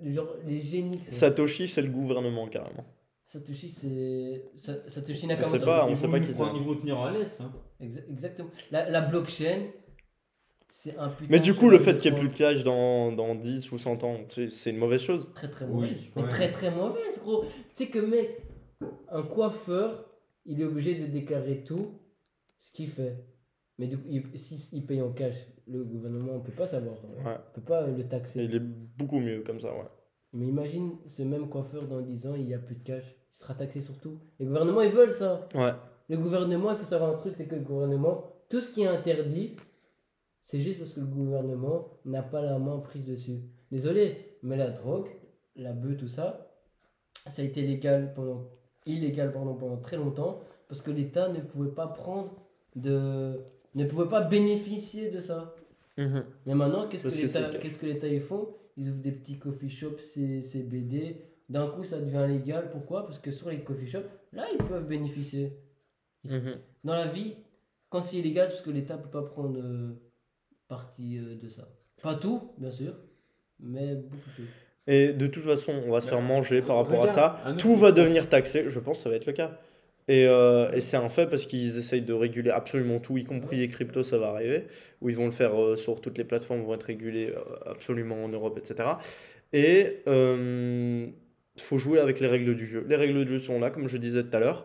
genre, 0.04 0.34
les 0.46 0.60
génies 0.60 0.98
que 0.98 1.06
c'est. 1.06 1.14
Satoshi, 1.14 1.68
c'est 1.68 1.82
le 1.82 1.90
gouvernement 1.90 2.46
carrément. 2.48 2.84
Satoshi, 3.24 3.68
c'est. 3.68 4.44
Sa- 4.56 4.88
Satoshi 4.88 5.24
On 5.26 5.28
Nakamoto. 5.28 5.58
sait 5.58 5.64
pas, 5.64 5.86
on 5.86 5.94
sait 5.96 6.08
pas 6.08 6.20
qui 6.20 6.32
c'est. 6.32 6.42
Ils 6.56 6.62
vont 6.62 6.74
tenir 6.74 6.98
en 6.98 7.10
laisse. 7.10 7.40
Hein. 7.40 7.52
Exa- 7.80 8.08
exactement. 8.10 8.50
La, 8.70 8.88
la 8.88 9.00
blockchain, 9.02 9.66
c'est 10.68 10.96
un 10.96 11.08
putain 11.10 11.28
Mais 11.30 11.40
du 11.40 11.54
coup, 11.54 11.68
le 11.68 11.78
fait 11.78 11.98
qu'il 11.98 12.12
n'y 12.12 12.16
ait 12.18 12.20
plus 12.20 12.28
de 12.30 12.34
cash 12.34 12.64
dans, 12.64 13.12
dans 13.12 13.34
10 13.34 13.70
ou 13.72 13.78
100 13.78 14.02
ans, 14.04 14.18
tu 14.28 14.48
sais, 14.48 14.48
c'est 14.48 14.70
une 14.70 14.78
mauvaise 14.78 15.02
chose. 15.02 15.28
Très 15.34 15.50
très 15.50 15.66
Oui, 15.66 15.72
mauvaise. 15.72 16.06
Mais 16.16 16.22
ouais. 16.22 16.28
très 16.28 16.50
très 16.50 16.70
mauvaise, 16.70 17.20
gros. 17.22 17.44
Tu 17.74 17.84
sais 17.84 17.86
que, 17.88 17.98
mec, 17.98 18.38
un 19.10 19.22
coiffeur, 19.22 20.06
il 20.46 20.60
est 20.60 20.64
obligé 20.64 20.94
de 20.94 21.06
déclarer 21.06 21.62
tout 21.62 21.98
ce 22.58 22.72
qu'il 22.72 22.88
fait. 22.88 23.22
Mais 23.78 23.86
du 23.86 23.98
coup, 23.98 24.06
il- 24.08 24.38
s'il 24.38 24.86
paye 24.86 25.02
en 25.02 25.12
cash, 25.12 25.36
le 25.66 25.84
gouvernement, 25.84 26.32
on 26.34 26.40
peut 26.40 26.52
pas 26.52 26.66
savoir. 26.66 26.96
On 27.04 27.24
Ouais. 27.26 27.36
peut 27.54 27.60
pas 27.60 27.86
le 27.86 27.98
Et 28.00 28.08
taxer. 28.08 28.44
il 28.44 28.54
est 28.54 28.60
beaucoup 28.60 29.18
mieux 29.18 29.42
comme 29.42 29.60
ça, 29.60 29.72
ouais. 29.74 29.88
Mais 30.32 30.46
imagine 30.46 30.92
ce 31.06 31.22
même 31.22 31.48
coiffeur 31.48 31.86
dans 31.86 32.00
10 32.00 32.26
ans, 32.26 32.34
il 32.34 32.46
n'y 32.46 32.54
a 32.54 32.58
plus 32.58 32.76
de 32.76 32.82
cash. 32.82 33.04
Il 33.30 33.34
sera 33.34 33.54
taxé 33.54 33.80
sur 33.80 33.98
tout. 33.98 34.18
Les 34.38 34.46
gouvernements, 34.46 34.80
ils 34.82 34.90
veulent 34.90 35.10
ça. 35.12 35.46
Ouais. 35.54 35.72
Le 36.08 36.16
gouvernement, 36.18 36.70
il 36.70 36.76
faut 36.76 36.84
savoir 36.84 37.10
un 37.14 37.18
truc, 37.18 37.34
c'est 37.36 37.46
que 37.46 37.54
le 37.54 37.62
gouvernement, 37.62 38.24
tout 38.48 38.60
ce 38.60 38.70
qui 38.72 38.82
est 38.82 38.86
interdit, 38.88 39.56
c'est 40.42 40.60
juste 40.60 40.78
parce 40.78 40.92
que 40.94 41.00
le 41.00 41.06
gouvernement 41.06 41.88
n'a 42.04 42.22
pas 42.22 42.42
la 42.42 42.58
main 42.58 42.78
prise 42.78 43.06
dessus. 43.06 43.40
Désolé, 43.70 44.38
mais 44.42 44.56
la 44.56 44.70
drogue, 44.70 45.08
la 45.56 45.72
bœuf, 45.72 45.96
tout 45.98 46.08
ça, 46.08 46.48
ça 47.28 47.42
a 47.42 47.44
été 47.44 47.62
légal 47.62 48.12
pendant, 48.14 48.48
illégal 48.86 49.32
pardon, 49.32 49.54
pendant 49.54 49.76
très 49.76 49.96
longtemps 49.96 50.40
parce 50.68 50.82
que 50.82 50.90
l'État 50.90 51.28
ne 51.28 51.40
pouvait 51.40 51.70
pas 51.70 51.86
prendre 51.86 52.34
de. 52.74 53.44
Ne 53.74 53.84
pouvait 53.84 54.08
pas 54.08 54.20
bénéficier 54.22 55.10
de 55.10 55.20
ça. 55.20 55.54
Mhm. 55.96 56.24
Mais 56.46 56.54
maintenant, 56.54 56.88
qu'est-ce 56.88 57.08
que 57.08 57.10
que 57.10 57.58
qu'est-ce 57.58 57.78
que 57.78 57.86
l'État 57.86 58.08
ils 58.08 58.20
font? 58.20 58.48
Ils 58.76 58.88
ouvrent 58.90 59.02
des 59.02 59.12
petits 59.12 59.38
coffee 59.38 59.70
shops, 59.70 60.00
CBD. 60.00 61.22
D'un 61.48 61.68
coup, 61.68 61.84
ça 61.84 62.00
devient 62.00 62.26
légal. 62.28 62.70
Pourquoi? 62.70 63.04
Parce 63.04 63.18
que 63.18 63.30
sur 63.30 63.50
les 63.50 63.60
coffee 63.60 63.86
shops, 63.86 64.08
là, 64.32 64.46
ils 64.52 64.64
peuvent 64.66 64.86
bénéficier. 64.86 65.58
Mhm. 66.24 66.56
Dans 66.84 66.94
la 66.94 67.06
vie, 67.06 67.34
quand 67.90 68.00
c'est 68.00 68.16
illégal, 68.16 68.46
c'est 68.46 68.54
parce 68.54 68.64
que 68.64 68.70
l'État 68.70 68.96
peut 68.96 69.10
pas 69.10 69.22
prendre 69.22 69.58
euh, 69.58 69.92
partie 70.68 71.18
euh, 71.18 71.36
de 71.36 71.48
ça. 71.48 71.68
Pas 72.02 72.14
tout, 72.14 72.52
bien 72.56 72.70
sûr, 72.70 72.94
mais 73.60 73.94
beaucoup 73.96 74.30
plus. 74.34 74.48
Et 74.86 75.12
de 75.12 75.26
toute 75.26 75.44
façon, 75.44 75.72
on 75.86 75.92
va 75.92 76.00
se 76.00 76.08
faire 76.08 76.20
manger 76.20 76.62
par 76.62 76.76
rapport 76.76 77.04
à 77.04 77.08
ça. 77.08 77.38
Tout 77.58 77.76
va 77.76 77.92
devenir 77.92 78.28
taxé, 78.28 78.64
je 78.68 78.80
pense 78.80 78.96
que 78.98 79.02
ça 79.04 79.10
va 79.10 79.16
être 79.16 79.26
le 79.26 79.32
cas. 79.32 79.60
Et, 80.08 80.26
euh, 80.26 80.70
et 80.72 80.80
c'est 80.80 80.96
un 80.96 81.08
fait 81.08 81.26
parce 81.26 81.46
qu'ils 81.46 81.78
essayent 81.78 82.02
de 82.02 82.12
réguler 82.12 82.50
absolument 82.50 82.98
tout, 82.98 83.18
y 83.18 83.24
compris 83.24 83.58
les 83.58 83.68
cryptos, 83.68 84.02
ça 84.02 84.18
va 84.18 84.28
arriver. 84.28 84.64
Où 85.00 85.08
ils 85.08 85.16
vont 85.16 85.26
le 85.26 85.32
faire 85.32 85.60
euh, 85.60 85.76
sur 85.76 86.00
toutes 86.00 86.18
les 86.18 86.24
plateformes, 86.24 86.62
vont 86.62 86.74
être 86.74 86.84
régulés 86.84 87.32
euh, 87.36 87.70
absolument 87.70 88.24
en 88.24 88.28
Europe, 88.28 88.58
etc. 88.58 88.90
Et 89.52 90.02
il 90.06 91.62
faut 91.62 91.78
jouer 91.78 92.00
avec 92.00 92.20
les 92.20 92.26
règles 92.26 92.54
du 92.54 92.66
jeu. 92.66 92.84
Les 92.88 92.96
règles 92.96 93.24
du 93.24 93.32
jeu 93.34 93.38
sont 93.38 93.60
là, 93.60 93.70
comme 93.70 93.86
je 93.86 93.96
disais 93.96 94.24
tout 94.24 94.36
à 94.36 94.40
l'heure. 94.40 94.64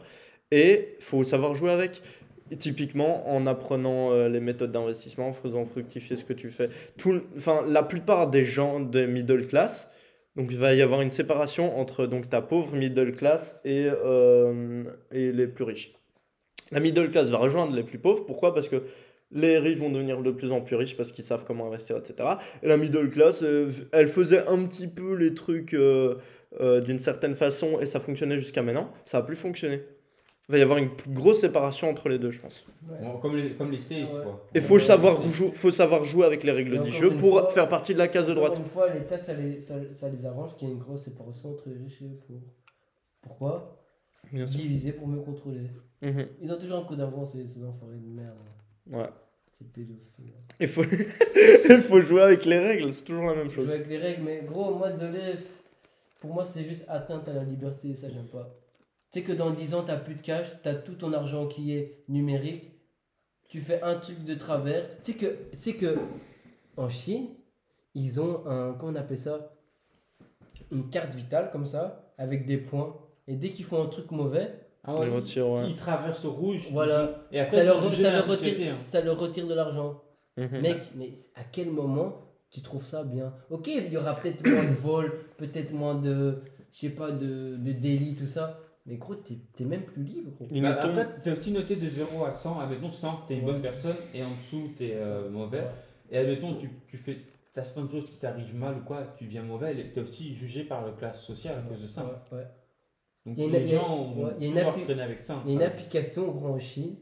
Et 0.52 0.96
il 1.00 1.04
faut 1.04 1.24
savoir 1.24 1.54
jouer 1.54 1.72
avec. 1.72 2.02
Typiquement, 2.60 3.30
en 3.30 3.46
apprenant 3.46 4.28
les 4.30 4.40
méthodes 4.40 4.72
d'investissement, 4.72 5.28
en 5.28 5.34
faisant 5.34 5.66
fructifier 5.66 6.16
ce 6.16 6.24
que 6.24 6.32
tu 6.32 6.50
fais. 6.50 6.70
Tout, 6.98 7.20
la 7.68 7.84
plupart 7.84 8.30
des 8.30 8.46
gens 8.46 8.80
des 8.80 9.06
middle 9.06 9.46
class, 9.46 9.92
donc 10.38 10.50
il 10.52 10.60
va 10.60 10.76
y 10.76 10.84
avoir 10.84 11.02
une 11.02 11.12
séparation 11.12 11.80
entre 11.80 12.06
ta 12.30 12.42
pauvre 12.42 12.76
middle 12.76 13.16
class 13.16 13.60
et, 13.66 13.88
euh, 13.90 14.84
et 15.12 15.32
les 15.32 15.48
plus 15.48 15.64
riches. 15.64 15.94
La 16.72 16.80
middle 16.80 17.10
class 17.10 17.30
va 17.30 17.40
rejoindre 17.40 17.76
les 17.76 17.84
plus 17.84 17.98
pauvres. 17.98 18.24
Pourquoi? 18.24 18.54
Parce 18.54 18.70
que 18.70 18.84
les 19.32 19.58
riches 19.58 19.80
vont 19.80 19.90
devenir 19.90 20.22
de 20.22 20.32
plus 20.32 20.52
en 20.52 20.62
plus 20.62 20.76
riches 20.76 20.96
parce 20.96 21.12
qu'ils 21.12 21.24
savent 21.24 21.44
comment 21.44 21.66
investir, 21.66 21.98
etc. 21.98 22.30
Et 22.62 22.68
la 22.68 22.78
middle 22.78 23.10
class, 23.10 23.42
euh, 23.42 23.72
elle 23.92 24.08
faisait 24.08 24.48
un 24.48 24.64
petit 24.66 24.88
peu 24.88 25.16
les 25.16 25.34
trucs 25.34 25.74
euh, 25.74 26.16
d'une 26.82 27.00
certaine 27.00 27.34
façon 27.34 27.80
et 27.80 27.88
ça 27.88 28.00
fonctionnait 28.00 28.38
jusqu'à 28.38 28.62
maintenant. 28.62 28.94
Ça 29.06 29.20
va 29.20 29.26
plus 29.26 29.36
fonctionner. 29.36 29.82
Il 30.50 30.54
va 30.54 30.58
y 30.60 30.62
avoir 30.62 30.78
une 30.78 30.90
plus 30.96 31.12
grosse 31.12 31.42
séparation 31.42 31.90
entre 31.90 32.08
les 32.08 32.18
deux, 32.20 32.32
je 32.32 32.40
pense. 32.40 32.66
Bon, 32.84 33.18
comme 33.18 33.36
les, 33.36 33.52
comme 33.56 33.70
les 33.70 33.82
States, 33.82 34.04
Ouais. 34.14 34.24
quoi. 34.24 34.46
Et 34.56 34.62
faut 34.62 34.76
Ouais, 34.76 34.80
savoir, 34.80 35.18
c'est- 35.18 35.28
jou- 35.30 35.52
faut 35.54 35.72
savoir 35.72 36.06
jouer 36.06 36.26
avec 36.26 36.44
les 36.44 36.54
règles 36.54 36.82
du 36.84 36.92
jeu 36.92 37.10
pour 37.18 37.32
fois- 37.42 37.50
faire 37.50 37.68
partie 37.68 37.94
de 37.94 37.98
la 38.00 38.08
case 38.08 38.28
de 38.28 38.34
droite. 38.34 38.54
Encore 38.54 38.64
une 38.64 38.70
fois, 38.72 38.90
l'État, 38.94 39.18
ça 39.18 39.34
les, 39.34 39.60
ça, 39.60 39.76
ça 39.94 40.08
les 40.08 40.26
arrange 40.26 40.56
qu'il 40.56 40.70
y 40.70 40.72
ait 40.72 40.74
une 40.74 40.80
grosse 40.80 41.04
séparation 41.04 41.50
entre 41.52 41.68
les 41.68 41.76
riches 41.76 42.02
et 42.02 42.06
les 42.06 42.16
pauvres. 42.16 42.40
Pourquoi? 43.22 43.78
Bien 44.32 44.48
sûr. 44.48 44.62
Diviser 44.62 44.94
pour 44.94 45.08
mieux 45.10 45.20
contrôler. 45.22 45.68
Mhm. 46.02 46.28
Ils 46.42 46.54
ont 46.54 46.58
toujours 46.58 46.80
un 46.80 46.84
coup 46.84 46.96
d'avance, 46.96 47.34
ces, 47.34 47.46
ces 47.46 47.64
enfoirés 47.66 47.98
de 47.98 48.08
merde. 48.08 48.38
Ouais. 48.90 49.10
Il 50.62 50.68
faut... 50.68 50.84
il 51.70 51.82
faut 51.82 52.00
jouer 52.02 52.22
avec 52.22 52.46
les 52.46 52.60
règles, 52.60 52.94
c'est 52.94 53.04
toujours 53.04 53.26
la 53.26 53.36
même 53.36 53.50
chose. 53.50 53.68
joue 53.68 53.74
avec 53.74 53.88
les 53.88 53.98
règles, 53.98 54.24
mais 54.24 54.44
gros, 54.48 54.74
moi, 54.76 54.92
désolé, 54.92 55.20
pour 56.22 56.34
moi, 56.34 56.44
c'est 56.46 56.64
juste 56.64 56.86
atteinte 56.88 57.28
à 57.28 57.34
la 57.34 57.44
liberté, 57.44 57.94
ça, 57.96 58.08
j'aime 58.10 58.28
pas. 58.28 58.50
Tu 59.12 59.20
sais 59.20 59.26
que 59.26 59.32
dans 59.32 59.52
10 59.52 59.74
ans, 59.76 59.84
t'as 59.86 59.98
plus 59.98 60.16
de 60.16 60.22
cash, 60.22 60.48
t'as 60.64 60.76
tout 60.76 60.96
ton 60.96 61.14
argent 61.14 61.48
qui 61.48 61.74
est 61.74 62.04
numérique, 62.10 62.72
tu 63.48 63.62
fais 63.62 63.82
un 63.82 63.96
truc 63.96 64.24
de 64.26 64.36
travers. 64.36 64.86
Tu 65.02 65.12
sais 65.14 65.18
que, 65.18 65.26
tu 65.54 65.58
sais 65.60 65.74
que 65.76 65.98
en 66.76 66.90
Chine, 66.90 67.28
ils 67.96 68.20
ont 68.20 68.46
un, 68.48 68.74
comment 68.74 68.92
on 68.92 68.96
appelle 68.96 69.18
ça? 69.18 69.54
Une 70.72 70.90
carte 70.90 71.16
vitale 71.16 71.50
comme 71.52 71.66
ça, 71.66 72.12
avec 72.18 72.46
des 72.46 72.58
points. 72.58 72.98
Et 73.28 73.36
dès 73.36 73.50
qu'ils 73.50 73.66
font 73.66 73.82
un 73.82 73.88
truc 73.88 74.12
mauvais, 74.12 74.54
Ah 74.84 74.96
Ils 75.02 75.10
retirent, 75.10 75.50
ouais. 75.50 75.70
Ils 75.70 75.76
traversent 75.78 76.26
au 76.26 76.32
rouge. 76.32 76.68
voilà, 76.72 77.26
Et 77.32 77.40
après, 77.40 77.58
ça 77.58 77.64
ils 77.64 77.68
leur, 77.68 77.94
ça, 77.94 78.12
leur 78.14 78.26
société, 78.26 78.52
retire, 78.52 78.74
hein. 78.74 78.78
ça 78.90 79.02
leur 79.02 79.20
retire 79.20 79.48
de 79.48 79.54
l'argent. 79.54 80.02
Mhm. 80.38 80.62
Mec, 80.62 80.78
mais 80.96 81.14
à 81.36 81.44
quel 81.44 81.72
moment 81.72 82.22
tu 82.52 82.62
trouves 82.62 82.86
ça 82.86 83.04
bien? 83.04 83.34
Ok, 83.50 83.68
il 83.68 83.92
y 83.92 83.98
aura 83.98 84.16
peut-être 84.16 84.46
moins 84.48 84.64
de 84.66 84.74
vols, 84.76 85.14
peut-être 85.38 85.72
moins 85.74 85.96
de, 85.96 86.42
je 86.74 86.80
sais 86.80 86.90
pas, 86.90 87.12
de, 87.12 87.58
de 87.58 87.72
délits, 87.72 88.16
tout 88.16 88.28
ça. 88.28 88.60
Mais 88.88 88.96
gros, 88.96 89.16
t'es 89.16 89.36
t'es 89.54 89.66
même 89.66 89.84
plus 89.84 90.02
libre, 90.04 90.32
gros. 90.32 90.48
Bah, 90.62 90.80
après, 90.82 91.08
t'es 91.22 91.32
aussi 91.32 91.52
noté 91.52 91.76
de 91.76 91.88
0 91.90 92.24
à 92.26 92.32
100. 92.34 92.60
Admettons, 92.60 92.90
100, 92.92 93.22
t'es 93.28 93.38
une 93.38 93.46
bonne 93.46 93.62
personne 93.62 93.98
et 94.14 94.24
en 94.24 94.34
dessous, 94.36 94.70
t'es 94.78 94.94
euh, 94.96 95.30
mauvais. 95.30 95.60
Ouais. 95.60 95.66
Et 96.12 96.18
admettons, 96.18 96.56
tu, 96.56 96.70
tu 96.88 96.98
fais. 96.98 97.18
T'as 97.54 97.64
certaines 97.64 97.90
choses 97.90 98.06
qui 98.10 98.18
t'arrivent 98.18 98.56
mal 98.56 98.78
ou 98.78 98.82
quoi, 98.86 99.04
tu 99.18 99.26
viens 99.26 99.42
mauvais, 99.44 99.78
et 99.78 99.92
t'es 99.92 100.00
aussi 100.02 100.34
jugé 100.36 100.64
par 100.64 100.86
la 100.86 100.92
classe 100.94 101.24
sociale 101.24 101.58
à 101.58 101.62
cause 101.70 101.82
de 101.82 101.88
ça. 101.88 102.06
Ouais, 102.06 102.38
ouais. 102.38 102.46
Donc 103.26 103.36
Il 103.38 103.40
y 103.40 103.44
a 103.44 103.48
une- 103.48 103.54
les 103.54 103.60
il 103.66 103.72
y 103.72 103.76
a- 103.76 103.80
gens 103.80 103.98
vont 104.06 104.14
pouvoir 104.14 104.76
traîner 104.86 105.02
avec 105.02 105.24
ça. 105.24 105.42
Il 105.46 105.50
y 105.52 105.54
a 105.54 105.56
une 105.58 105.64
application, 105.64 106.28
gros, 106.32 106.48
en 106.50 106.60
Chine, 106.60 106.96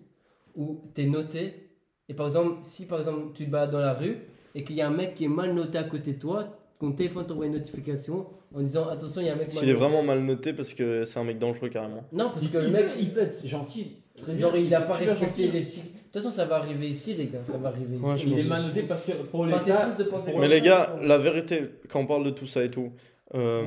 où 0.56 0.90
t'es 0.96 1.06
noté. 1.06 1.70
Et 2.10 2.14
par 2.14 2.26
exemple, 2.28 2.58
si 2.62 2.86
par 2.88 3.00
exemple 3.00 3.34
tu 3.34 3.46
te 3.46 3.50
balades 3.52 3.72
dans 3.72 3.80
la 3.80 3.94
rue 3.94 4.18
et 4.56 4.64
qu'il 4.64 4.76
y 4.78 4.82
a 4.82 4.88
un 4.88 4.96
mec 4.96 5.14
qui 5.16 5.26
est 5.26 5.28
mal 5.28 5.54
noté 5.54 5.78
à 5.78 5.84
côté 5.84 6.14
de 6.14 6.20
toi, 6.20 6.48
ton 6.80 6.94
téléphone 6.94 7.28
t'envoie 7.28 7.48
une 7.48 7.54
notification 7.54 8.28
en 8.56 8.62
disant 8.62 8.88
attention, 8.90 9.22
il 9.22 9.28
y 9.28 9.30
a 9.30 9.34
un 9.34 9.36
mec 9.36 9.48
mal 9.48 9.58
S'il 9.58 9.70
est 9.70 9.74
vraiment 9.74 10.02
mal 10.04 10.20
noté 10.22 10.54
parce 10.54 10.74
que 10.74 11.04
c'est 11.06 11.20
un 11.20 11.24
mec 11.24 11.38
dangereux 11.40 11.70
carrément. 11.70 12.04
Non, 12.14 12.30
parce 12.32 12.44
Il, 12.44 12.52
que 12.52 12.58
le 12.58 12.70
mec, 12.70 12.86
il 13.00 13.12
peut 13.12 13.22
être 13.22 13.46
gentil. 13.46 13.98
Très 14.18 14.38
genre, 14.38 14.56
il 14.56 14.74
a 14.74 14.82
pas 14.82 14.94
respecté 14.94 15.48
les 15.50 15.64
chics. 15.66 15.84
De 15.94 16.00
toute 16.22 16.24
façon, 16.24 16.32
ça 16.32 16.46
va 16.46 16.56
arriver 16.56 16.88
ici, 16.88 17.14
les 17.16 17.26
gars. 17.28 17.42
Ça 17.46 17.58
va 17.58 17.68
arriver 17.70 17.98
ici. 17.98 18.24
je 18.24 18.30
Il 18.30 18.40
est 18.40 18.48
mal 18.48 18.62
noté 18.64 18.84
parce 18.84 19.04
que 19.04 19.12
pour 19.12 19.42
Enfin, 19.42 19.60
c'est 19.60 19.72
l'État. 19.72 19.82
triste 19.84 20.00
de 20.00 20.04
penser 20.06 20.34
Mais 20.40 20.48
les 20.48 20.60
ça, 20.60 20.66
gars, 20.66 20.96
la 21.02 21.18
vérité, 21.18 21.64
quand 21.90 22.00
on 22.00 22.06
parle 22.08 22.24
de 22.24 22.30
tout 22.30 22.48
ça 22.48 22.64
et 22.64 22.72
tout, 22.72 22.94
euh, 23.34 23.64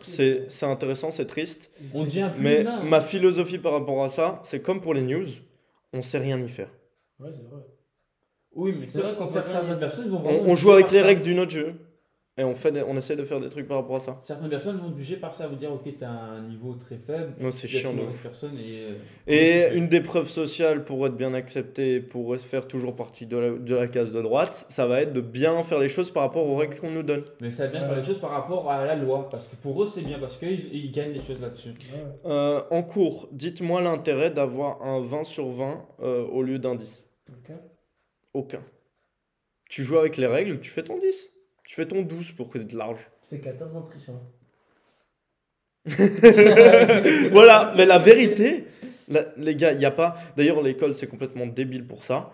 ça 0.00 0.24
c'est 0.48 0.66
intéressant, 0.66 1.10
c'est 1.10 1.26
triste. 1.26 1.72
On 1.92 2.04
devient 2.04 2.30
plus 2.32 2.42
Mais 2.44 2.60
humain. 2.60 2.78
hein. 2.80 2.84
ma 2.84 3.00
philosophie 3.00 3.58
par 3.58 3.72
rapport 3.72 4.04
à 4.04 4.08
ça, 4.08 4.40
c'est 4.44 4.60
comme 4.60 4.80
pour 4.80 4.94
les 4.94 5.02
news, 5.02 5.26
on 5.92 6.00
sait 6.02 6.18
rien 6.18 6.38
y 6.40 6.48
faire. 6.48 6.70
Ouais, 7.18 7.30
c'est 7.32 7.42
vrai. 7.42 7.62
Oui, 8.54 8.74
mais 8.78 8.86
C'est 8.86 9.00
vrai 9.00 9.14
qu'on 9.18 9.26
certaines 9.26 9.66
dire. 9.66 9.78
personnes 9.80 10.08
vont 10.08 10.18
On, 10.18 10.22
vraiment 10.22 10.42
on 10.46 10.54
joue 10.54 10.70
avec 10.70 10.92
les 10.92 11.00
ça. 11.00 11.06
règles 11.06 11.22
du 11.22 11.36
autre 11.38 11.50
jeu 11.50 11.74
et 12.38 12.44
on, 12.44 12.54
fait 12.54 12.70
des- 12.72 12.82
on 12.82 12.96
essaie 12.96 13.16
de 13.16 13.24
faire 13.24 13.40
des 13.40 13.48
trucs 13.48 13.66
par 13.66 13.78
rapport 13.78 13.96
à 13.96 14.00
ça. 14.00 14.20
Certaines 14.24 14.48
personnes 14.48 14.78
vont 14.78 14.90
te 14.92 14.98
juger 14.98 15.16
par 15.16 15.34
ça, 15.34 15.46
vont 15.48 15.56
dire 15.56 15.72
ok 15.72 15.82
t'as 15.98 16.08
un 16.08 16.42
niveau 16.42 16.74
très 16.74 16.96
faible, 16.96 17.34
Moi, 17.40 17.50
c'est 17.50 17.66
chiant 17.68 17.92
de 17.92 18.00
personne 18.22 18.56
et. 18.58 18.86
euh, 18.86 18.94
Et 19.26 19.76
une 19.76 19.88
des 19.88 20.00
preuves 20.00 20.28
sociales 20.28 20.84
pour 20.84 21.04
être 21.06 21.16
bien 21.16 21.34
accepté, 21.34 22.00
pour 22.00 22.36
faire 22.38 22.66
toujours 22.68 22.94
partie 22.96 23.26
de 23.26 23.36
la, 23.36 23.50
de 23.50 23.74
la 23.74 23.88
case 23.88 24.12
de 24.12 24.22
droite, 24.22 24.64
ça 24.68 24.86
va 24.86 25.02
être 25.02 25.12
de 25.12 25.20
bien 25.20 25.62
faire 25.64 25.78
les 25.80 25.88
choses 25.88 26.10
par 26.10 26.22
rapport 26.22 26.46
aux 26.46 26.56
règles 26.56 26.78
qu'on 26.78 26.90
nous 26.90 27.02
donne. 27.02 27.24
Mais 27.40 27.50
ça 27.50 27.64
va 27.66 27.72
bien 27.72 27.80
faire 27.88 27.96
les 27.96 28.04
choses 28.04 28.20
par 28.20 28.30
rapport 28.30 28.70
à 28.70 28.84
la 28.86 28.94
loi, 28.94 29.28
parce 29.30 29.48
que 29.48 29.56
pour 29.56 29.82
eux 29.82 29.86
c'est 29.86 30.02
bien, 30.02 30.18
parce 30.18 30.36
qu'ils 30.38 30.72
ils 30.74 30.90
gagnent 30.92 31.12
des 31.12 31.20
choses 31.20 31.40
là-dessus. 31.40 31.70
Ouais. 31.70 32.04
Euh, 32.30 32.62
en 32.70 32.82
cours, 32.82 33.28
dites-moi 33.32 33.80
l'intérêt 33.80 34.30
d'avoir 34.30 34.80
un 34.82 35.00
20 35.00 35.24
sur 35.24 35.48
20 35.48 35.84
euh, 36.02 36.24
au 36.26 36.42
lieu 36.42 36.58
d'un 36.60 36.76
10. 36.76 37.04
Ok. 37.30 37.56
Aucun. 38.34 38.62
Tu 39.68 39.82
joues 39.84 39.98
avec 39.98 40.16
les 40.16 40.26
règles, 40.26 40.60
tu 40.60 40.70
fais 40.70 40.82
ton 40.82 40.98
10. 40.98 41.30
Tu 41.68 41.74
fais 41.74 41.84
ton 41.84 42.00
12 42.00 42.32
pour 42.32 42.48
que 42.48 42.56
tu 42.56 42.76
large. 42.76 42.96
Tu 43.28 43.36
fais 43.36 43.40
14 43.40 43.76
en 43.76 43.82
trichant. 43.82 44.22
voilà, 47.30 47.74
mais 47.76 47.84
la 47.84 47.98
vérité, 47.98 48.64
la- 49.06 49.26
les 49.36 49.54
gars, 49.54 49.72
il 49.72 49.78
n'y 49.78 49.84
a 49.84 49.90
pas. 49.90 50.16
D'ailleurs, 50.34 50.62
l'école, 50.62 50.94
c'est 50.94 51.06
complètement 51.08 51.44
débile 51.46 51.86
pour 51.86 52.04
ça. 52.04 52.30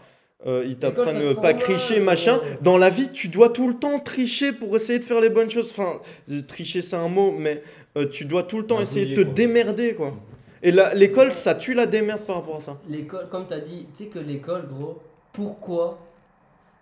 Euh, 0.47 0.63
ils 0.65 0.77
t'apprennent 0.77 1.17
euh, 1.17 1.35
pas 1.35 1.53
tricher, 1.53 1.99
machin. 1.99 2.39
euh. 2.45 2.55
Dans 2.61 2.79
la 2.79 2.91
vie, 2.91 3.11
tu 3.11 3.27
dois 3.27 3.49
tout 3.49 3.67
le 3.67 3.75
temps 3.75 3.99
tricher 3.99 4.53
pour 4.53 4.77
essayer 4.77 5.01
de 5.01 5.05
faire 5.05 5.21
les 5.21 5.31
bonnes 5.31 5.51
choses. 5.51 5.73
Enfin, 5.73 5.99
euh, 6.31 6.43
tricher, 6.43 6.81
c'est 6.81 6.95
un 6.95 7.09
mot, 7.09 7.33
mais 7.33 7.61
euh, 7.97 8.07
tu 8.09 8.27
dois 8.27 8.45
tout 8.45 8.59
le 8.59 8.67
temps 8.69 8.81
essayer 8.81 9.07
de 9.07 9.15
te 9.17 9.23
quoi. 9.27 9.35
démerder, 9.35 9.97
quoi. 9.97 10.15
Et 10.63 10.71
l'école, 10.95 11.33
ça 11.33 11.57
tue 11.57 11.75
la 11.75 11.87
démerde 11.87 12.21
par 12.21 12.37
rapport 12.37 12.57
à 12.59 12.61
ça. 12.61 12.79
L'école, 12.89 13.29
comme 13.31 13.49
tu 13.49 13.55
as 13.55 13.61
dit, 13.61 13.89
tu 13.97 14.05
sais 14.05 14.11
que 14.11 14.21
l'école, 14.21 14.69
gros, 14.69 15.03
pourquoi 15.33 15.99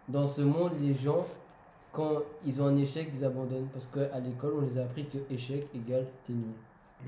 dans 0.06 0.28
ce 0.28 0.42
monde 0.42 0.72
les 0.82 0.92
gens, 0.92 1.26
quand 1.92 2.22
ils 2.44 2.60
ont 2.62 2.66
un 2.66 2.76
échec, 2.76 3.08
ils 3.14 3.24
abandonnent 3.24 3.68
Parce 3.72 3.86
qu'à 3.86 4.18
l'école, 4.20 4.54
on 4.58 4.60
les 4.62 4.78
a 4.78 4.82
appris 4.82 5.04
que 5.06 5.18
échec 5.32 5.66
égale 5.74 6.06
t'es 6.26 6.32
nul. 6.32 6.46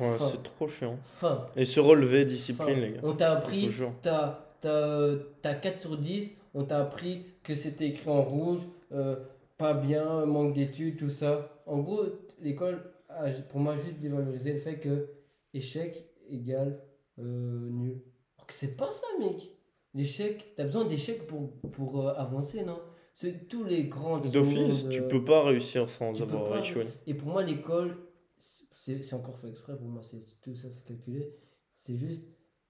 Ouais, 0.01 0.16
c'est 0.30 0.43
trop 0.43 0.66
chiant. 0.66 0.99
Fin. 1.05 1.47
Et 1.57 1.64
se 1.64 1.78
relever, 1.80 2.22
Fin. 2.22 2.28
discipline, 2.28 2.80
les 2.80 2.91
gars. 2.93 3.01
On 3.05 3.12
t'a 3.14 3.32
appris, 3.32 3.70
t'as 4.03 4.41
t'as- 4.61 5.14
t'as 5.43 5.55
4 5.55 5.80
sur 5.80 5.97
10, 5.99 6.37
on 6.55 6.64
t'a 6.64 6.80
appris 6.80 7.26
que 7.43 7.55
c'était 7.55 7.87
écrit 7.89 8.11
en 8.11 8.22
rouge, 8.22 8.66
euh, 8.93 9.16
pas 9.59 9.74
bien, 9.74 10.24
manque 10.26 10.55
d'études, 10.55 10.97
tout 10.99 11.11
ça. 11.11 11.62
En 11.66 11.78
gros, 11.78 12.03
l'école 12.41 12.82
a 13.09 13.30
pour 13.51 13.61
moi 13.61 13.76
juste 13.76 13.99
dévalorisé 14.01 14.53
le 14.55 14.59
fait 14.59 14.78
que 14.80 15.09
échec 15.53 16.05
égale 16.28 16.80
euh, 17.20 17.68
nul. 17.70 18.01
Alors 18.37 18.47
que 18.47 18.55
c'est 18.55 18.76
pas 18.76 18.91
ça, 18.91 19.07
mec. 19.20 19.51
L'échec, 19.95 20.55
t'as 20.57 20.64
besoin 20.64 20.87
d'échecs 20.87 21.26
pour, 21.28 21.53
pour 21.70 22.01
euh, 22.09 22.14
avancer, 22.16 22.64
non? 22.64 22.80
C'est 23.15 23.49
tous 23.49 23.65
les 23.65 23.85
grands. 23.85 24.19
D'office, 24.19 24.89
tu 24.91 25.03
peux 25.07 25.25
pas 25.25 25.45
réussir 25.45 25.89
sans 25.89 26.21
avoir 26.21 26.45
pas- 26.45 26.59
échoué. 26.59 26.87
Et 27.07 27.15
pour 27.15 27.29
moi, 27.29 27.43
l'école, 27.43 27.97
c'est 28.39 29.03
c'est 29.03 29.15
encore 29.15 29.39
fait 29.39 29.49
exprès 29.49 29.77
pour 29.77 29.87
moi, 29.87 30.03
c'est 30.03 30.19
tout 30.43 30.55
ça, 30.57 30.69
c'est 30.73 30.85
calculé. 30.85 31.33
C'est 31.77 31.97
juste, 31.97 32.23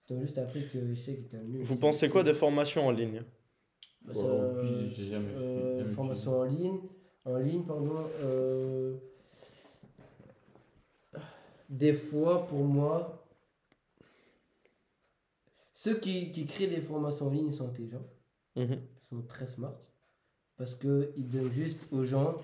t'as 0.07 0.21
juste 0.21 0.37
appris 0.39 0.67
que 0.69 0.79
échec 0.93 1.19
égale 1.27 1.47
nul. 1.47 1.63
Vous 1.63 1.75
C'est- 1.75 1.81
pensez 1.81 2.09
quoi 2.11 2.23
des 2.23 2.35
formations 2.35 2.87
en 2.87 2.91
ligne? 2.91 3.23
Bah, 4.03 4.13
fait- 4.13 4.21
euh, 4.21 4.91
jamais 4.91 5.85
formation 5.89 6.39
en 6.41 6.45
ligne, 6.45 6.81
en 7.25 7.37
ligne, 7.39 7.65
pardon. 7.65 7.97
euh, 8.21 8.97
des 11.71 11.95
fois, 11.95 12.47
pour 12.47 12.65
moi, 12.65 13.27
ceux 15.73 15.99
qui, 15.99 16.33
qui 16.33 16.45
créent 16.47 16.67
les 16.67 16.81
formations 16.83 17.29
en 17.29 17.31
ligne 17.31 17.51
sont 17.51 17.67
intelligents, 17.67 18.07
ils 18.57 18.79
sont 19.09 19.23
très 19.23 19.47
smart, 19.47 19.79
parce 20.57 20.75
qu'ils 20.75 21.29
donnent 21.29 21.51
juste 21.51 21.81
aux 21.91 22.05
gens, 22.05 22.37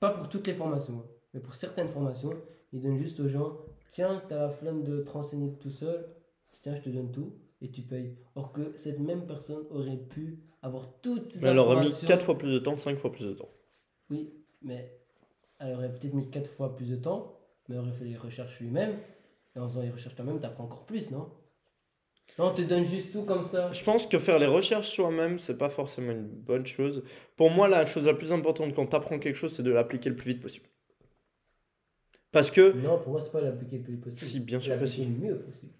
pas 0.00 0.10
pour 0.10 0.28
toutes 0.28 0.46
les 0.46 0.54
formations, 0.54 1.04
mais 1.34 1.40
pour 1.40 1.54
certaines 1.54 1.88
formations, 1.88 2.32
ils 2.72 2.80
donnent 2.80 2.98
juste 2.98 3.20
aux 3.20 3.28
gens, 3.28 3.56
tiens, 3.88 4.22
tu 4.28 4.34
as 4.34 4.38
la 4.38 4.50
flemme 4.50 4.82
de 4.82 5.00
te 5.00 5.10
renseigner 5.10 5.52
tout 5.54 5.70
seul, 5.70 6.06
tiens, 6.62 6.74
je 6.74 6.82
te 6.82 6.88
donne 6.90 7.10
tout, 7.10 7.32
et 7.60 7.70
tu 7.70 7.82
payes. 7.82 8.16
Or 8.34 8.52
que 8.52 8.76
cette 8.76 9.00
même 9.00 9.26
personne 9.26 9.64
aurait 9.70 9.96
pu 9.96 10.38
avoir 10.62 10.88
toutes 11.00 11.32
ces 11.32 11.40
Mais 11.40 11.48
elle 11.48 11.58
aurait 11.58 11.76
mis 11.76 11.86
informations. 11.86 12.08
4 12.08 12.24
fois 12.24 12.38
plus 12.38 12.52
de 12.52 12.58
temps, 12.58 12.76
5 12.76 12.98
fois 12.98 13.10
plus 13.10 13.26
de 13.26 13.32
temps. 13.32 13.48
Oui, 14.10 14.32
mais 14.62 15.00
elle 15.58 15.74
aurait 15.74 15.92
peut-être 15.92 16.14
mis 16.14 16.30
4 16.30 16.48
fois 16.48 16.76
plus 16.76 16.90
de 16.90 16.96
temps, 16.96 17.38
mais 17.68 17.76
elle 17.76 17.82
aurait 17.82 17.92
fait 17.92 18.04
les 18.04 18.16
recherches 18.16 18.60
lui-même. 18.60 18.96
Et 19.56 19.58
en 19.58 19.68
faisant 19.68 19.82
les 19.82 19.90
recherches 19.90 20.14
toi-même, 20.14 20.38
t'apprends 20.38 20.64
encore 20.64 20.86
plus, 20.86 21.10
non? 21.10 21.30
Non, 22.38 22.46
on 22.46 22.54
te 22.54 22.62
donne 22.62 22.84
juste 22.84 23.12
tout 23.12 23.22
comme 23.22 23.42
ça. 23.42 23.70
Je 23.72 23.82
pense 23.82 24.06
que 24.06 24.18
faire 24.18 24.38
les 24.38 24.46
recherches 24.46 24.88
soi-même, 24.88 25.38
c'est 25.38 25.58
pas 25.58 25.68
forcément 25.68 26.12
une 26.12 26.26
bonne 26.26 26.66
chose. 26.66 27.02
Pour 27.36 27.50
moi, 27.50 27.66
la 27.68 27.84
chose 27.84 28.06
la 28.06 28.14
plus 28.14 28.32
importante 28.32 28.74
quand 28.74 28.86
tu 28.86 28.96
apprends 28.96 29.18
quelque 29.18 29.34
chose, 29.34 29.52
c'est 29.52 29.62
de 29.62 29.72
l'appliquer 29.72 30.10
le 30.10 30.16
plus 30.16 30.32
vite 30.32 30.40
possible. 30.40 30.66
Parce 32.30 32.50
que 32.50 32.72
Non, 32.76 32.98
pour 32.98 33.12
moi, 33.12 33.20
c'est 33.20 33.32
pas 33.32 33.40
l'appliquer 33.40 33.78
le 33.78 33.82
plus 33.82 33.96
possible. 33.96 34.22
Si, 34.22 34.40
bien 34.40 34.60
sûr 34.60 34.78
que 34.78 34.86
si. 34.86 35.04
le 35.04 35.10
mieux 35.10 35.36
possible. 35.38 35.72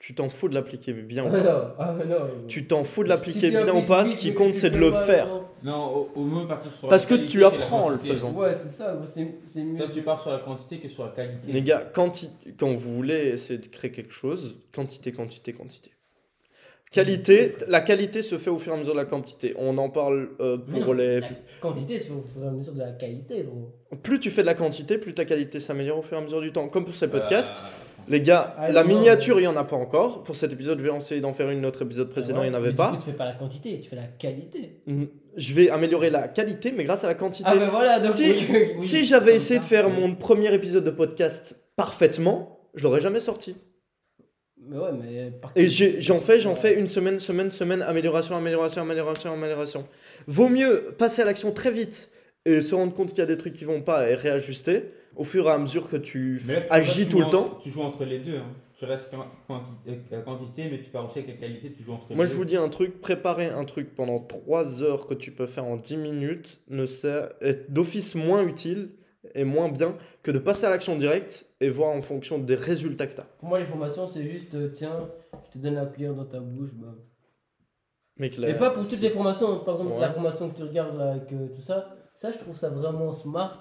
tu 0.00 0.14
t'en 0.14 0.28
fous 0.28 0.48
de 0.48 0.54
l'appliquer 0.54 0.92
bien. 0.92 1.26
Ah 1.26 1.40
non, 1.40 1.74
ah 1.78 1.94
non. 2.06 2.46
Tu 2.48 2.66
t'en 2.66 2.82
fous 2.84 3.04
de 3.04 3.08
l'appliquer 3.08 3.50
bien 3.50 3.74
ou 3.74 3.82
pas, 3.82 4.02
vite, 4.02 4.16
ce 4.16 4.20
qui 4.20 4.34
compte, 4.34 4.54
c'est 4.54 4.70
de 4.70 4.78
le 4.78 4.90
pas, 4.90 5.04
faire. 5.04 5.28
Non, 5.64 5.86
au, 5.94 6.10
au 6.20 6.24
mieux 6.24 6.46
partir 6.46 6.70
sur 6.72 6.88
Parce 6.88 7.10
la 7.10 7.16
que 7.16 7.22
tu 7.26 7.38
que 7.38 7.42
la 7.42 7.46
apprends 7.48 7.86
en 7.86 7.88
le 7.88 7.98
faisant. 7.98 8.32
Ouais, 8.32 8.52
c'est 8.52 8.68
ça, 8.68 8.96
c'est 9.06 9.62
mieux. 9.62 9.78
Toi, 9.78 9.88
tu 9.92 10.02
pars 10.02 10.20
sur 10.20 10.30
la 10.30 10.38
quantité 10.38 10.78
que 10.78 10.88
sur 10.88 11.04
la 11.04 11.10
qualité. 11.10 11.50
Les 11.50 11.62
gars, 11.62 11.82
quanti- 11.84 12.30
quand 12.58 12.74
vous 12.74 12.94
voulez 12.94 13.28
essayer 13.30 13.58
de 13.58 13.66
créer 13.68 13.90
quelque 13.90 14.12
chose, 14.12 14.56
quantité, 14.74 15.10
quantité, 15.12 15.54
quantité. 15.54 15.90
Qualité, 16.92 17.56
la 17.66 17.80
qualité 17.80 18.22
se 18.22 18.38
fait 18.38 18.50
au 18.50 18.58
fur 18.60 18.72
et 18.72 18.76
à 18.76 18.78
mesure 18.78 18.92
de 18.92 18.98
la 19.00 19.04
quantité. 19.04 19.52
On 19.58 19.76
en 19.78 19.90
parle 19.90 20.28
euh, 20.38 20.58
pour 20.58 20.80
non, 20.86 20.92
les. 20.92 21.20
La 21.20 21.28
quantité, 21.60 21.98
c'est 21.98 22.12
au 22.12 22.22
fur 22.22 22.44
et 22.44 22.46
à 22.46 22.50
mesure 22.52 22.72
de 22.74 22.78
la 22.78 22.92
qualité, 22.92 23.42
gros. 23.42 23.72
Plus 24.02 24.20
tu 24.20 24.30
fais 24.30 24.42
de 24.42 24.46
la 24.46 24.54
quantité, 24.54 24.98
plus 24.98 25.12
ta 25.12 25.24
qualité 25.24 25.58
s'améliore 25.58 25.98
au 25.98 26.02
fur 26.02 26.16
et 26.16 26.20
à 26.20 26.22
mesure 26.22 26.40
du 26.40 26.52
temps. 26.52 26.68
Comme 26.68 26.84
pour 26.84 26.94
ces 26.94 27.08
podcasts. 27.08 27.56
Euh, 27.56 27.93
Les 28.08 28.20
gars, 28.20 28.54
Ah, 28.58 28.70
la 28.72 28.84
miniature, 28.84 29.38
il 29.38 29.42
n'y 29.42 29.46
en 29.48 29.56
a 29.56 29.64
pas 29.64 29.76
encore. 29.76 30.22
Pour 30.24 30.36
cet 30.36 30.52
épisode, 30.52 30.78
je 30.78 30.84
vais 30.88 30.96
essayer 30.96 31.20
d'en 31.20 31.32
faire 31.32 31.50
une 31.50 31.64
autre 31.66 31.82
épisode 31.82 32.08
précédent, 32.10 32.42
il 32.42 32.50
n'y 32.50 32.56
en 32.56 32.60
Mais 32.60 32.66
avait 32.66 32.70
du 32.70 32.76
pas. 32.76 32.90
coup, 32.90 32.96
tu 32.96 33.02
fais 33.04 33.12
pas 33.16 33.24
la 33.24 33.32
quantité, 33.34 33.80
tu 33.80 33.88
fais 33.88 33.96
la 33.96 34.06
qualité. 34.06 34.80
Mhm. 34.86 35.08
Je 35.36 35.54
vais 35.54 35.70
améliorer 35.70 36.10
la 36.10 36.28
qualité, 36.28 36.72
mais 36.76 36.84
grâce 36.84 37.04
à 37.04 37.08
la 37.08 37.14
quantité. 37.14 37.48
Ah, 37.50 37.56
ben 37.56 37.68
voilà, 37.70 38.00
donc. 38.00 38.12
Si- 38.12 38.30
oui, 38.30 38.46
oui, 38.78 38.86
si 38.86 39.04
j'avais 39.04 39.34
essayé 39.36 39.58
ça. 39.58 39.64
de 39.64 39.68
faire 39.68 39.88
mon 39.90 40.14
premier 40.14 40.52
épisode 40.54 40.84
de 40.84 40.90
podcast 40.90 41.56
parfaitement, 41.76 42.60
je 42.74 42.84
l'aurais 42.84 43.00
jamais 43.00 43.20
sorti. 43.20 43.56
Mais 44.66 44.78
ouais, 44.78 44.90
mais. 44.92 45.32
Et 45.56 45.68
j'en 45.68 46.20
fais, 46.20 46.38
j'en 46.38 46.54
fais 46.54 46.74
une 46.78 46.86
semaine, 46.86 47.20
semaine, 47.20 47.50
semaine, 47.50 47.82
amélioration, 47.82 48.34
amélioration, 48.36 48.82
amélioration, 48.82 49.32
amélioration. 49.32 49.84
Vaut 50.26 50.48
mieux 50.48 50.94
passer 50.96 51.20
à 51.22 51.24
l'action 51.26 51.52
très 51.52 51.70
vite 51.70 52.10
et 52.44 52.60
se 52.62 52.74
rendre 52.74 52.94
compte 52.94 53.10
qu'il 53.10 53.18
y 53.18 53.22
a 53.22 53.26
des 53.26 53.38
trucs 53.38 53.54
qui 53.54 53.64
vont 53.64 53.82
pas 53.82 54.08
et 54.10 54.14
réajuster 54.14 54.90
au 55.16 55.24
fur 55.24 55.46
et 55.46 55.50
à 55.50 55.58
mesure 55.58 55.88
que 55.88 55.96
tu 55.96 56.42
mais 56.46 56.66
agis 56.70 57.04
tu 57.06 57.12
tout 57.12 57.20
le 57.20 57.26
temps. 57.26 57.44
entre- 57.46 57.60
Tu 57.60 57.70
joues 57.70 57.82
entre 57.82 58.04
les 58.04 58.18
deux. 58.18 58.36
hein. 58.38 58.46
Tu 58.76 58.84
restes 58.86 59.08
avec 59.86 60.10
la 60.10 60.18
quantité, 60.22 60.68
mais 60.68 60.82
tu 60.82 60.90
pars 60.90 61.06
aussi 61.08 61.20
avec 61.20 61.30
la 61.30 61.36
qualité. 61.36 61.72
Tu 61.72 61.84
joues 61.84 61.92
entre 61.92 62.06
les 62.10 62.16
Moi, 62.16 62.24
deux. 62.26 62.32
je 62.32 62.36
vous 62.36 62.44
dis 62.44 62.56
un 62.56 62.68
truc, 62.68 63.00
préparer 63.00 63.46
un 63.46 63.64
truc 63.64 63.94
pendant 63.94 64.18
3 64.18 64.82
heures 64.82 65.06
que 65.06 65.14
tu 65.14 65.30
peux 65.30 65.46
faire 65.46 65.64
en 65.64 65.76
10 65.76 65.96
minutes 65.96 66.60
ne 66.68 66.84
sert, 66.84 67.28
est 67.40 67.70
d'office 67.70 68.16
moins 68.16 68.44
utile 68.44 68.90
et 69.36 69.44
moins 69.44 69.68
bien 69.70 69.96
que 70.24 70.32
de 70.32 70.38
passer 70.40 70.66
à 70.66 70.70
l'action 70.70 70.96
directe 70.96 71.46
et 71.60 71.70
voir 71.70 71.90
en 71.90 72.02
fonction 72.02 72.38
des 72.38 72.56
résultats 72.56 73.06
que 73.06 73.14
tu 73.14 73.20
as. 73.20 73.24
Pour 73.38 73.48
moi, 73.48 73.60
les 73.60 73.64
formations, 73.64 74.06
c'est 74.08 74.24
juste, 74.24 74.54
euh, 74.56 74.68
tiens, 74.68 75.08
je 75.46 75.58
te 75.58 75.62
donne 75.62 75.74
la 75.76 75.86
cuillère 75.86 76.14
dans 76.14 76.26
ta 76.26 76.40
bouche. 76.40 76.70
Bah. 76.74 76.88
Mais, 78.16 78.28
que 78.28 78.40
Mais 78.40 78.54
pas 78.54 78.70
pour 78.70 78.88
toutes 78.88 79.00
les 79.00 79.10
formations. 79.10 79.60
Par 79.60 79.74
exemple, 79.76 79.92
Ouais. 79.94 80.00
la 80.00 80.10
formation 80.10 80.50
que 80.50 80.56
tu 80.56 80.62
regardes 80.64 80.98
là, 80.98 81.12
avec 81.12 81.32
euh, 81.32 81.46
tout 81.54 81.60
ça, 81.62 81.94
ça, 82.14 82.30
je 82.32 82.38
trouve 82.38 82.56
ça 82.56 82.68
vraiment 82.70 83.12
smart 83.12 83.58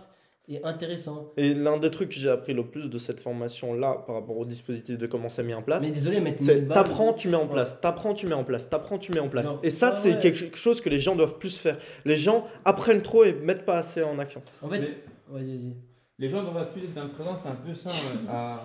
et 0.49 0.61
intéressant. 0.63 1.31
Et 1.37 1.53
l'un 1.53 1.77
des 1.77 1.89
trucs 1.89 2.09
que 2.09 2.15
j'ai 2.15 2.29
appris 2.29 2.53
le 2.53 2.65
plus 2.65 2.89
de 2.89 2.97
cette 2.97 3.21
formation-là 3.21 4.03
par 4.05 4.15
rapport 4.15 4.37
au 4.37 4.45
dispositif 4.45 4.97
de 4.97 5.07
comment 5.07 5.29
c'est 5.29 5.41
mis 5.43 5.53
en 5.53 5.61
place, 5.61 5.81
Mais 5.81 5.89
désolé, 5.91 6.19
mettre 6.19 6.43
c'est 6.43 6.55
1000 6.55 6.65
balles- 6.67 6.75
t'apprends, 6.83 7.13
tu 7.13 7.29
mets 7.29 7.37
en 7.37 7.43
Ouais. 7.45 7.53
place, 7.53 7.79
t'apprends, 7.79 8.13
tu 8.13 8.27
mets 8.27 8.33
en 8.35 8.43
place, 8.43 8.69
t'apprends, 8.69 8.97
tu 8.97 9.13
mets 9.13 9.21
en 9.21 9.29
place. 9.29 9.47
Et 9.63 9.69
ça, 9.69 9.89
ouais, 9.91 9.95
c'est 9.97 10.13
ouais. 10.15 10.19
quelque 10.19 10.57
chose 10.57 10.81
que 10.81 10.89
les 10.89 10.99
gens 10.99 11.15
doivent 11.15 11.37
plus 11.37 11.57
faire. 11.57 11.77
Les 12.03 12.17
gens 12.17 12.45
apprennent 12.65 13.01
trop 13.01 13.23
et 13.23 13.33
mettent 13.33 13.65
pas 13.65 13.77
assez 13.77 14.03
en 14.03 14.19
action. 14.19 14.41
En 14.61 14.67
fait, 14.69 14.79
Mais- 14.79 14.97
vas-y, 15.29 15.45
vas-y. 15.57 15.73
Les 16.19 16.29
gens 16.29 16.43
doivent 16.43 16.71
plus 16.73 16.83
être 16.83 16.93
dans 16.93 17.05
le 17.05 17.09
présent, 17.11 17.37
c'est 17.41 17.49
un 17.49 17.55
peu 17.55 17.73
ça. 17.73 17.89
à... 18.29 18.59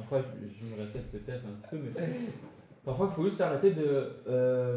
Après, 0.00 0.22
je, 0.42 0.48
je 0.66 0.70
me 0.74 0.78
répète 0.82 1.10
peut-être 1.12 1.42
un 1.44 1.68
peu, 1.70 1.76
mais 1.78 2.00
parfois, 2.84 3.08
il 3.10 3.14
faut 3.14 3.24
juste 3.24 3.40
arrêter 3.40 3.70
de, 3.72 4.10
euh, 4.28 4.76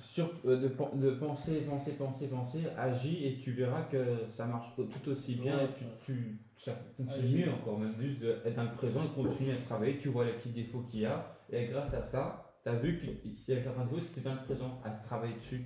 sur, 0.00 0.30
euh, 0.46 0.56
de, 0.60 0.68
pen- 0.68 0.88
de 0.98 1.10
penser, 1.12 1.60
penser, 1.68 1.92
penser, 1.92 2.26
penser, 2.28 2.58
agis 2.76 3.26
et 3.26 3.38
tu 3.40 3.52
verras 3.52 3.82
que 3.82 3.98
ça 4.36 4.46
marche 4.46 4.74
tout 4.76 5.10
aussi 5.10 5.34
bien 5.36 5.56
Ouais. 5.58 5.64
et 5.64 5.68
tu, 5.78 5.84
tu, 6.04 6.38
ça 6.58 6.72
fonctionne 6.96 7.24
Agis. 7.24 7.44
mieux 7.44 7.52
encore, 7.52 7.78
même 7.78 7.94
juste 8.00 8.20
d'être 8.20 8.54
dans 8.54 8.64
le 8.64 8.74
présent 8.74 9.04
et 9.04 9.14
continuer 9.14 9.52
à 9.52 9.56
travailler. 9.66 9.98
Tu 9.98 10.08
vois 10.08 10.24
les 10.24 10.32
petits 10.32 10.50
défauts 10.50 10.80
qu'il 10.90 11.00
y 11.00 11.06
a 11.06 11.36
et 11.52 11.66
grâce 11.66 11.92
à 11.94 12.02
ça, 12.02 12.54
tu 12.62 12.68
as 12.70 12.74
vu 12.76 12.98
qu'il 12.98 13.54
y 13.54 13.58
a 13.58 13.62
certains 13.62 13.84
défauts, 13.84 14.00
c'était 14.06 14.20
dans 14.28 14.34
le 14.34 14.42
présent 14.44 14.80
à 14.84 14.90
travailler 14.90 15.34
dessus. 15.34 15.64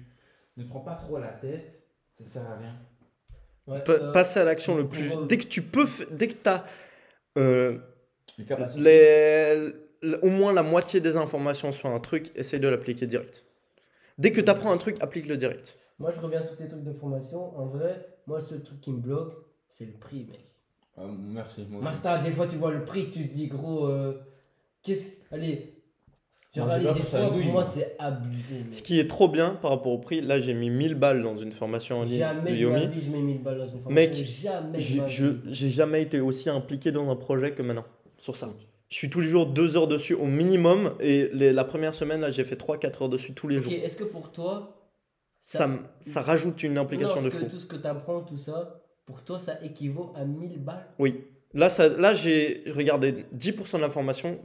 Ne 0.57 0.65
prends 0.65 0.81
pas 0.81 0.95
trop 0.95 1.19
la 1.19 1.29
tête, 1.29 1.83
ça 2.19 2.25
sert 2.25 2.51
à 2.51 2.57
rien. 2.59 2.75
Ouais, 3.67 3.83
euh, 3.89 4.13
passer 4.13 4.41
à 4.41 4.45
l'action 4.45 4.77
le 4.77 4.87
plus. 4.87 5.11
Dès 5.29 5.39
que 5.39 5.47
tu 5.47 5.63
peux, 5.63 5.87
dès 6.11 6.29
que 6.29 6.35
tu 6.35 6.49
as 6.49 6.65
Les 8.39 8.45
capacités. 8.45 8.83
les, 8.83 9.73
l- 10.03 10.19
au 10.23 10.29
moins 10.31 10.53
la 10.53 10.63
moitié 10.63 11.01
des 11.01 11.17
informations 11.17 11.73
sur 11.73 11.89
un 11.89 11.99
truc, 12.01 12.31
essaye 12.35 12.61
de 12.61 12.69
l'appliquer 12.69 13.07
direct. 13.07 13.44
Dès 14.19 14.33
que 14.33 14.41
tu 14.41 14.51
apprends 14.51 14.73
un 14.73 14.79
truc, 14.79 14.97
applique-le 15.01 15.37
direct. 15.37 15.79
Moi, 15.99 16.11
je 16.13 16.21
reviens 16.21 16.43
sur 16.43 16.57
tes 16.57 16.69
trucs 16.69 16.83
de 16.85 16.93
formation. 16.93 17.57
En 17.59 17.67
vrai, 17.67 18.07
moi, 18.27 18.39
le 18.39 18.45
seul 18.45 18.63
truc 18.63 18.81
qui 18.81 18.93
me 18.93 18.99
bloque, 18.99 19.35
c'est 19.69 19.87
le 19.87 19.93
prix, 19.93 20.27
mec. 20.31 20.41
Euh, 20.99 21.09
merci. 21.09 21.67
Moi. 21.69 21.83
Masta, 21.83 22.19
des 22.19 22.31
fois, 22.31 22.47
tu 22.47 22.57
vois 22.57 22.71
le 22.73 22.85
prix, 22.85 23.11
tu 23.11 23.29
te 23.29 23.35
dis, 23.35 23.49
gros, 23.49 23.87
euh, 23.87 24.21
qu'est-ce. 24.83 25.17
Allez. 25.33 25.71
Genre, 26.55 26.69
allez, 26.69 26.93
des 26.93 27.03
fois, 27.03 27.29
pour 27.31 27.39
moi, 27.39 27.65
c'est 27.65 27.97
abusé, 27.99 28.61
Ce 28.71 28.77
mec. 28.77 28.83
qui 28.85 29.01
est 29.01 29.09
trop 29.09 29.29
bien 29.29 29.57
par 29.61 29.73
rapport 29.73 29.91
au 29.91 29.99
prix, 29.99 30.21
là 30.21 30.39
j'ai 30.39 30.55
mis 30.55 30.71
1000 30.71 30.95
balles 30.95 31.21
dans 31.21 31.37
une 31.37 31.51
formation 31.51 31.99
en 31.99 32.03
ligne 32.05 32.19
Jamais 32.21 32.57
de 32.57 32.69
ma 32.69 32.87
vie, 32.87 33.01
je 33.05 33.11
mets 33.11 33.19
1000 33.21 33.43
balles 33.43 33.59
dans 33.59 33.67
une 33.67 33.81
formation. 33.81 33.91
Mec, 33.91 34.15
jamais 34.15 34.79
j'ai 34.79 35.71
jamais 35.71 36.03
été 36.03 36.21
aussi 36.21 36.49
impliqué 36.49 36.93
dans 36.93 37.11
un 37.11 37.17
projet 37.17 37.55
que 37.55 37.63
maintenant, 37.63 37.85
sur 38.19 38.37
ça. 38.37 38.51
Je 38.95 38.99
suis 39.01 39.11
tous 39.11 39.19
les 39.23 39.27
jours 39.27 39.47
deux 39.47 39.77
heures 39.77 39.89
dessus 39.89 40.15
au 40.15 40.27
minimum 40.27 40.95
et 41.01 41.29
les- 41.33 41.53
la 41.53 41.65
première 41.65 41.95
semaine 41.97 42.21
là 42.21 42.31
j'ai 42.31 42.45
fait 42.45 42.55
3-4 42.55 43.03
heures 43.03 43.09
dessus 43.09 43.35
tous 43.35 43.49
les 43.49 43.59
jours. 43.61 43.73
est-ce 43.73 43.97
que 43.97 44.05
pour 44.05 44.31
toi. 44.31 44.81
Ça, 45.43 45.69
ça 46.01 46.23
rajoute 46.23 46.63
une 46.63 46.79
implication 46.79 47.17
non, 47.17 47.23
de 47.23 47.31
fou. 47.31 47.45
que, 47.45 47.51
Tout 47.51 47.59
ce 47.59 47.67
que 47.67 47.75
tu 47.75 47.89
apprends, 47.89 48.21
tout 48.21 48.37
ça, 48.37 48.81
pour 49.05 49.25
toi, 49.25 49.41
ça 49.41 49.59
équivaut 49.65 50.13
à 50.15 50.25
1000 50.25 50.63
balles? 50.63 50.87
Oui. 51.01 51.25
Là, 51.55 51.71
ça, 51.71 51.89
là 51.89 52.15
j'ai 52.15 52.63
regardé 52.69 53.27
10% 53.33 53.79
de 53.79 53.83
l'information, 53.83 54.39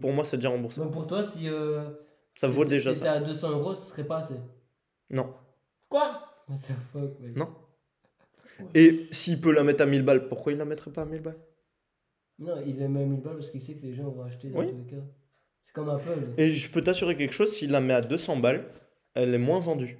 pour 0.00 0.12
moi 0.12 0.24
c'est 0.24 0.38
déjà 0.38 0.48
remboursé. 0.48 0.80
Donc 0.80 0.90
pour 0.92 1.06
toi, 1.06 1.22
si. 1.22 1.48
euh, 1.48 1.84
Ça 2.36 2.48
vaut 2.48 2.64
déjà 2.64 2.94
C'était 2.94 3.06
ça. 3.06 3.12
à 3.12 3.20
200 3.20 3.50
euros, 3.52 3.74
ce 3.74 3.90
serait 3.90 4.02
pas 4.02 4.16
assez? 4.16 4.34
Non. 5.08 5.32
Quoi? 5.88 6.20
What 6.48 6.56
the 6.56 6.72
fuck, 6.92 7.20
mec? 7.20 7.36
Non. 7.36 7.48
Et 8.74 9.06
s'il 9.12 9.40
peut 9.40 9.52
la 9.52 9.62
mettre 9.62 9.84
à 9.84 9.86
1000 9.86 10.02
balles, 10.02 10.26
pourquoi 10.26 10.50
il 10.50 10.58
la 10.58 10.64
mettrait 10.64 10.90
pas 10.90 11.02
à 11.02 11.04
1000 11.04 11.20
balles? 11.20 11.38
Non, 12.38 12.54
il 12.66 12.76
les 12.78 12.88
met 12.88 13.02
à 13.02 13.06
1000 13.06 13.20
balles 13.20 13.34
parce 13.36 13.50
qu'il 13.50 13.60
sait 13.60 13.74
que 13.74 13.86
les 13.86 13.94
gens 13.94 14.08
vont 14.10 14.22
acheter 14.24 14.48
dans 14.48 14.58
Oui. 14.60 14.66
tous 14.70 14.76
les 14.76 14.84
cas. 14.98 15.02
C'est 15.62 15.72
comme 15.72 15.88
Apple. 15.88 16.32
Et 16.36 16.50
je 16.50 16.70
peux 16.70 16.82
t'assurer 16.82 17.16
quelque 17.16 17.32
chose, 17.32 17.52
s'il 17.52 17.70
la 17.70 17.80
met 17.80 17.94
à 17.94 18.00
200 18.02 18.36
balles, 18.38 18.64
elle 19.14 19.32
est 19.34 19.38
moins 19.38 19.60
vendue 19.60 19.98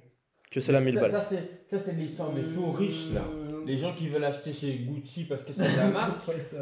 que 0.51 0.59
celle 0.59 0.75
à 0.75 0.81
1000 0.81 0.93
Ça, 0.95 1.01
balles. 1.01 1.11
ça, 1.11 1.21
c'est, 1.21 1.49
ça, 1.69 1.79
c'est 1.79 1.93
l'histoire 1.93 2.31
des 2.33 2.43
faux 2.43 2.71
riches, 2.71 3.11
là. 3.13 3.21
Mmh. 3.21 3.65
Les 3.65 3.77
gens 3.79 3.93
qui 3.95 4.09
veulent 4.09 4.23
acheter 4.23 4.53
chez 4.53 4.73
Gucci 4.77 5.23
parce 5.23 5.41
que 5.43 5.53
c'est 5.53 5.63
la 5.77 5.87
marque. 5.87 6.21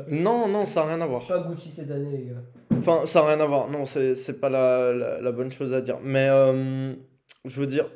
Non, 0.10 0.48
non, 0.48 0.66
ça 0.66 0.84
n'a 0.86 0.94
rien 0.96 1.02
à 1.02 1.06
voir. 1.08 1.28
Pas 1.28 1.42
Gucci 1.42 1.70
cette 1.70 1.92
année, 1.92 2.18
les 2.18 2.26
gars. 2.28 2.44
Enfin, 2.78 3.06
ça 3.06 3.22
n'a 3.22 3.28
rien 3.28 3.40
à 3.42 3.46
voir. 3.46 3.70
Non, 3.70 3.84
c'est 3.86 4.16
c'est 4.16 4.40
pas 4.40 4.50
la, 4.50 4.94
la, 4.94 5.22
la 5.22 5.32
bonne 5.34 5.52
chose 5.52 5.74
à 5.74 5.82
dire. 5.82 6.00
Mais 6.02 6.28
euh, 6.30 6.94
je 7.46 7.60
veux 7.60 7.68
dire, 7.68 7.90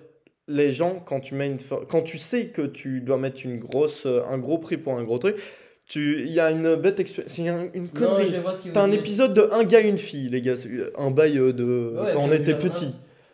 les 0.49 0.71
gens, 0.73 0.99
quand 0.99 1.21
tu, 1.21 1.36
mets 1.36 1.47
une, 1.49 1.57
quand 1.88 2.01
tu 2.01 2.17
sais 2.17 2.49
que 2.49 2.63
tu 2.63 2.99
dois 3.01 3.17
mettre 3.17 3.45
une 3.45 3.59
grosse, 3.59 4.05
euh, 4.05 4.23
un 4.30 4.38
gros 4.38 4.57
prix 4.57 4.78
pour 4.78 4.93
un 4.97 5.03
gros 5.05 5.19
truc, 5.19 5.38
il 5.95 6.31
y 6.31 6.39
a 6.39 6.51
une 6.51 6.75
bête 6.75 6.99
expérience. 6.99 7.33
C'est 7.33 7.47
un- 7.47 7.67
une 7.73 7.89
connerie. 7.89 8.33
T'as 8.73 8.81
un 8.83 8.91
épisode 8.91 9.33
de 9.33 9.49
un 9.51 9.63
gars, 9.63 9.79
une 9.81 9.97
fille, 9.97 10.29
les 10.29 10.41
gars. 10.41 10.53
Un 10.97 11.11
bail 11.11 11.38
euh, 11.38 11.53
de. 11.53 11.95
Ouais, 11.97 12.11
quand 12.13 12.23
on 12.23 12.31
était 12.31 12.55
petit, 12.57 12.93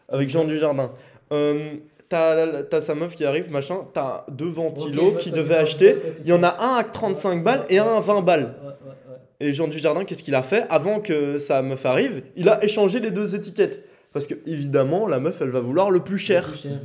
avec 0.10 0.30
Jean 0.30 0.46
Dujardin. 0.46 0.92
Euh, 1.32 1.76
T'as 2.10 2.80
sa 2.80 2.94
meuf 2.94 3.16
qui 3.16 3.26
arrive, 3.26 3.50
machin. 3.52 3.88
T'as 3.92 4.26
deux 4.30 4.46
ventilos 4.50 5.12
vois 5.12 5.20
qui 5.20 5.32
devaient 5.32 5.56
acheter. 5.56 5.96
Il 6.24 6.30
y 6.30 6.34
en 6.34 6.44
a 6.44 6.56
un 6.60 6.76
à 6.80 6.84
35 6.84 7.44
balles 7.44 7.66
et 7.70 7.80
un 7.80 7.96
à 7.96 8.00
20 8.00 8.22
balles. 8.22 8.54
Ouais, 8.62 8.68
ouais, 8.68 8.74
ouais. 9.10 9.18
Et 9.40 9.52
Jean 9.56 9.68
Dujardin, 9.68 10.06
qu'est-ce 10.06 10.22
qu'il 10.22 10.36
a 10.36 10.44
fait? 10.44 10.68
Avant 10.70 11.00
que 11.00 11.40
sa 11.40 11.64
meuf 11.64 11.88
arrive, 11.88 12.22
il 12.36 12.50
a 12.50 12.64
échangé 12.64 13.00
les 13.00 13.10
deux 13.10 13.34
étiquettes. 13.34 13.84
Parce 14.12 14.28
que, 14.28 14.36
évidemment, 14.46 15.08
la 15.08 15.20
meuf, 15.20 15.38
elle 15.42 15.50
va 15.50 15.60
vouloir 15.60 15.90
le 15.90 16.02
plus 16.02 16.20
cher. 16.20 16.50
Plus 16.50 16.60
cher. 16.60 16.80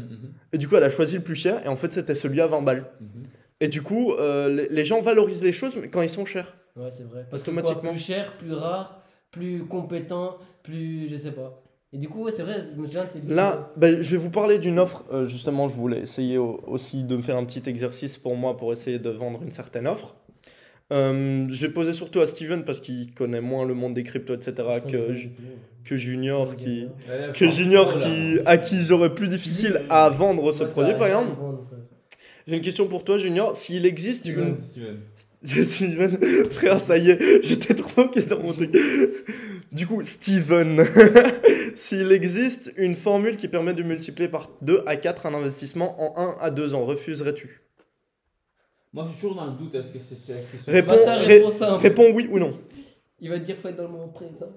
Et 0.54 0.56
du 0.56 0.66
coup, 0.66 0.76
elle 0.76 0.84
a 0.84 0.88
choisi 0.88 1.16
le 1.16 1.22
plus 1.22 1.36
cher, 1.36 1.60
et 1.62 1.68
en 1.68 1.76
fait, 1.76 1.92
c'était 1.92 2.14
celui 2.14 2.40
à 2.40 2.46
20 2.46 2.62
balles. 2.62 2.86
mhm. 2.98 3.08
Et 3.61 3.68
du 3.68 3.82
coup, 3.82 4.12
euh, 4.12 4.48
les, 4.48 4.68
les 4.68 4.84
gens 4.84 5.00
valorisent 5.00 5.42
les 5.42 5.52
choses 5.52 5.76
quand 5.90 6.02
ils 6.02 6.09
sont 6.09 6.24
chers. 6.24 6.56
Ouais, 6.76 6.90
c'est 6.90 7.04
vrai. 7.04 7.26
Parce 7.30 7.42
que 7.42 7.50
Automatiquement. 7.50 7.80
quoi, 7.82 7.90
plus 7.92 8.00
cher, 8.00 8.32
plus 8.38 8.52
rare, 8.52 9.02
plus 9.30 9.64
compétent, 9.64 10.36
plus. 10.62 11.09
Je 11.09 11.16
sais 11.16 11.32
pas. 11.32 11.62
Et 11.92 11.98
du 11.98 12.09
coup, 12.09 12.24
ouais, 12.24 12.30
c'est 12.30 12.42
vrai, 12.42 12.62
je 12.62 12.78
me 12.80 12.86
souviens 12.86 13.06
de 13.06 13.34
Là, 13.34 13.72
ben, 13.76 14.02
je 14.02 14.11
vais 14.12 14.16
vous 14.22 14.30
parler 14.30 14.59
d'une 14.59 14.78
offre. 14.78 15.04
euh, 15.11 15.24
justement, 15.24 15.68
je 15.68 15.74
voulais 15.74 16.00
essayer 16.00 16.36
au- 16.36 16.61
aussi 16.66 17.02
de 17.02 17.18
faire 17.18 17.36
un 17.38 17.44
petit 17.46 17.62
exercice 17.68 18.18
pour 18.18 18.36
moi 18.36 18.56
pour 18.59 18.72
essayer 18.72 18.98
de 18.98 19.09
vendre 19.11 19.40
une 19.42 19.50
certaine 19.52 19.86
offre. 19.86 20.14
Euh, 20.92 21.46
je 21.50 21.66
vais 21.66 21.72
poser 21.72 21.92
surtout 21.92 22.20
à 22.20 22.26
Steven 22.26 22.64
parce 22.64 22.80
qu'il 22.80 23.12
connaît 23.14 23.40
moins 23.42 23.66
le 23.66 23.74
monde 23.74 23.94
des 23.94 24.04
cryptos, 24.04 24.34
etc. 24.34 24.54
que, 24.90 25.12
Ju- 25.12 25.30
que 25.84 25.96
Junior, 25.96 26.56
qui, 26.56 26.88
là, 27.09 27.28
que 27.32 27.46
Junior 27.46 27.96
qui, 27.98 28.38
à 28.46 28.56
qui 28.59 28.82
j'aurais 28.82 29.14
plus 29.14 29.28
difficile 29.28 29.82
à 29.90 30.09
vendre 30.11 30.50
ce 30.52 30.64
produit, 30.64 30.94
par 30.94 31.06
exemple. 31.09 31.32
J'ai 32.49 32.57
une 32.57 32.62
question 32.62 32.86
pour 32.88 33.05
toi, 33.05 33.18
Junior. 33.18 33.55
S'il 33.55 33.84
existe 33.84 34.24
une. 34.26 34.57
Steven. 34.72 34.99
Steven, 35.44 36.18
frère, 36.51 36.80
ça 36.80 36.96
y 36.96 37.11
est, 37.11 37.42
j'étais 37.42 37.74
trop 37.74 38.09
qui 38.09 38.24
dans 38.26 38.42
mon 38.42 38.53
truc. 38.53 38.74
Du 39.70 39.86
coup, 39.86 40.03
Steven, 40.03 40.84
s'il 41.76 42.11
existe 42.11 42.72
une 42.76 42.96
formule 42.96 43.36
qui 43.36 43.46
permet 43.49 43.74
de 43.74 43.82
multiplier 43.84 44.28
par 44.28 44.51
2 44.62 44.82
à 44.86 44.96
4 44.96 45.26
un 45.26 45.34
investissement 45.34 45.94
en 46.18 46.20
1 46.20 46.38
à 46.40 46.51
2 46.51 46.74
ans, 46.74 46.84
refuserais-tu? 46.86 47.61
Moi, 48.92 49.05
je 49.07 49.12
suis 49.12 49.20
toujours 49.20 49.36
dans 49.36 49.46
le 49.46 49.53
doute. 49.53 49.74
Est-ce 49.74 49.92
que 49.92 49.99
c'est. 50.01 50.16
c'est- 50.64 50.70
Réponds, 50.72 51.05
ré- 51.05 51.44
réponds 51.76 52.11
oui 52.14 52.28
ou 52.32 52.38
non. 52.38 52.59
Il 53.20 53.28
va 53.28 53.38
te 53.38 53.44
dire 53.44 53.57
faut 53.57 53.68
être 53.68 53.76
dans 53.76 53.82
le 53.84 53.90
moment 53.90 54.09
présent. 54.09 54.51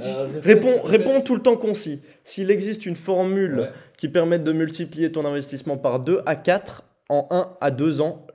Euh, 0.00 0.28
Réponds, 0.42 0.82
réponds 0.84 1.20
tout 1.22 1.34
le 1.34 1.42
temps 1.42 1.56
concis. 1.56 2.02
S'il 2.22 2.50
existe 2.52 2.86
une 2.86 2.94
formule 2.94 3.60
Ouais. 3.60 3.70
qui 3.96 4.08
permet 4.08 4.38
de 4.38 4.52
multiplier 4.52 5.10
ton 5.10 5.24
investissement 5.24 5.76
par 5.78 5.98
2 6.00 6.20
à 6.26 6.36
4 6.36 6.84
en 7.08 7.26
1 7.30 7.56
à 7.60 7.70
2 7.70 8.00
ans, 8.00 8.26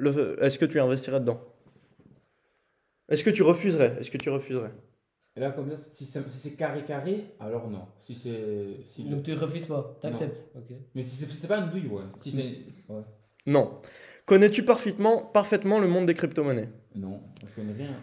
est-ce 0.42 0.58
que 0.60 0.66
tu 0.66 0.80
investirais 0.80 1.20
dedans? 1.20 1.42
Est-ce 3.10 3.24
que 3.24 3.30
tu 3.30 3.44
refuserais? 3.44 3.96
Est-ce 4.00 4.10
que 4.12 4.18
tu 4.18 4.30
refuserais? 4.30 4.72
Et 5.36 5.40
là, 5.40 5.52
comme 5.52 5.70
ça, 5.70 5.78
si 5.94 6.06
c'est 6.06 6.30
si 6.30 6.38
c'est 6.38 6.52
carré 6.52 6.84
carré, 6.84 7.26
alors 7.40 7.68
non. 7.70 7.88
Si 8.06 8.14
c'est. 8.14 8.86
Si 8.90 9.04
Donc 9.04 9.24
tu 9.24 9.34
refuses 9.34 9.66
pas, 9.66 9.98
t'acceptes. 10.02 10.46
Ok. 10.56 10.76
Mais 10.94 11.04
si 11.04 11.26
c'est 11.26 11.48
pas 11.48 11.58
une 11.58 11.70
douille, 11.70 11.88
ouais. 11.88 12.04
Si 12.22 12.32
c'est. 12.32 12.94
Ouais. 12.94 13.02
Non. 13.46 13.80
Connais-tu 14.26 14.64
parfaitement, 14.64 15.18
parfaitement 15.24 15.80
le 15.80 15.88
monde 15.88 16.06
des 16.06 16.14
crypto-monnaies? 16.14 16.70
Non, 16.96 17.20
je 17.46 17.52
connais 17.62 17.74
rien. 17.74 17.96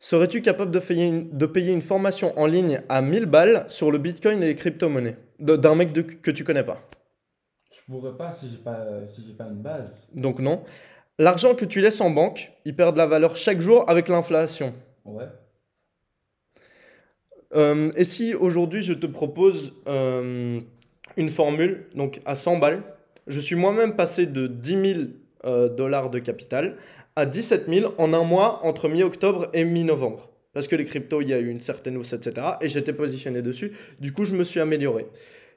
Serais-tu 0.00 0.42
capable 0.42 0.70
de 0.70 0.78
payer, 0.80 1.06
une, 1.06 1.30
de 1.36 1.46
payer 1.46 1.72
une 1.72 1.82
formation 1.82 2.36
en 2.38 2.46
ligne 2.46 2.80
à 2.88 3.00
1000 3.02 3.26
balles 3.26 3.64
sur 3.68 3.90
le 3.92 3.98
bitcoin 3.98 4.42
et 4.42 4.46
les 4.46 4.54
crypto-monnaies? 4.54 5.16
D'un 5.38 5.74
mec 5.76 5.92
de- 5.92 6.02
que 6.02 6.30
tu 6.32 6.42
connais 6.42 6.64
pas 6.64 6.80
pourrais 7.88 8.16
pas 8.16 8.32
si 8.32 8.50
j'ai 8.50 8.58
pas, 8.58 8.84
si 9.14 9.24
j'ai 9.26 9.32
pas 9.32 9.44
une 9.44 9.62
base. 9.62 10.06
Donc 10.14 10.38
non. 10.38 10.62
L'argent 11.18 11.54
que 11.54 11.64
tu 11.64 11.80
laisses 11.80 12.00
en 12.00 12.10
banque, 12.10 12.52
il 12.64 12.76
perd 12.76 12.92
de 12.92 12.98
la 12.98 13.06
valeur 13.06 13.34
chaque 13.34 13.60
jour 13.60 13.88
avec 13.88 14.08
l'inflation. 14.08 14.72
Ouais. 15.04 15.26
Euh, 17.54 17.90
et 17.96 18.04
si 18.04 18.34
aujourd'hui 18.34 18.82
je 18.82 18.92
te 18.92 19.06
propose 19.06 19.72
euh, 19.86 20.60
une 21.16 21.30
formule, 21.30 21.86
donc 21.94 22.20
à 22.24 22.34
100 22.34 22.58
balles, 22.58 22.82
je 23.26 23.40
suis 23.40 23.56
moi-même 23.56 23.96
passé 23.96 24.26
de 24.26 24.46
10 24.46 24.94
000 24.94 25.00
euh, 25.44 25.68
dollars 25.68 26.10
de 26.10 26.18
capital 26.18 26.76
à 27.16 27.26
17 27.26 27.68
000 27.68 27.94
en 27.98 28.12
un 28.12 28.22
mois 28.22 28.64
entre 28.64 28.88
mi-octobre 28.88 29.48
et 29.52 29.64
mi-novembre. 29.64 30.30
Parce 30.52 30.68
que 30.68 30.76
les 30.76 30.84
cryptos, 30.84 31.20
il 31.20 31.28
y 31.28 31.32
a 31.32 31.38
eu 31.38 31.48
une 31.48 31.60
certaine 31.60 31.96
hausse, 31.96 32.12
etc. 32.12 32.46
Et 32.60 32.68
j'étais 32.68 32.92
positionné 32.92 33.42
dessus. 33.42 33.72
Du 34.00 34.12
coup, 34.12 34.24
je 34.24 34.34
me 34.34 34.44
suis 34.44 34.60
amélioré. 34.60 35.06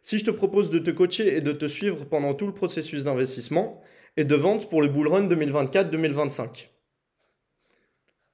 Si 0.01 0.17
je 0.17 0.25
te 0.25 0.31
propose 0.31 0.71
de 0.71 0.79
te 0.79 0.89
coacher 0.89 1.35
et 1.35 1.41
de 1.41 1.51
te 1.51 1.67
suivre 1.67 2.05
pendant 2.05 2.33
tout 2.33 2.47
le 2.47 2.53
processus 2.53 3.03
d'investissement 3.03 3.81
et 4.17 4.23
de 4.23 4.35
vente 4.35 4.69
pour 4.69 4.81
le 4.81 4.87
bull 4.87 5.07
run 5.07 5.27
2024-2025, 5.27 6.67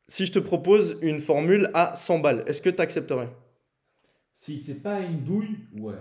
si 0.07 0.25
je 0.25 0.31
te 0.31 0.39
propose 0.39 0.97
une 1.01 1.19
formule 1.19 1.69
à 1.73 1.95
100 1.95 2.19
balles, 2.19 2.43
est-ce 2.47 2.61
que 2.61 2.69
tu 2.69 2.81
accepterais 2.81 3.29
Si 4.37 4.63
c'est 4.65 4.81
pas 4.81 5.01
une 5.01 5.25
douille, 5.25 5.57
ouais. 5.81 5.95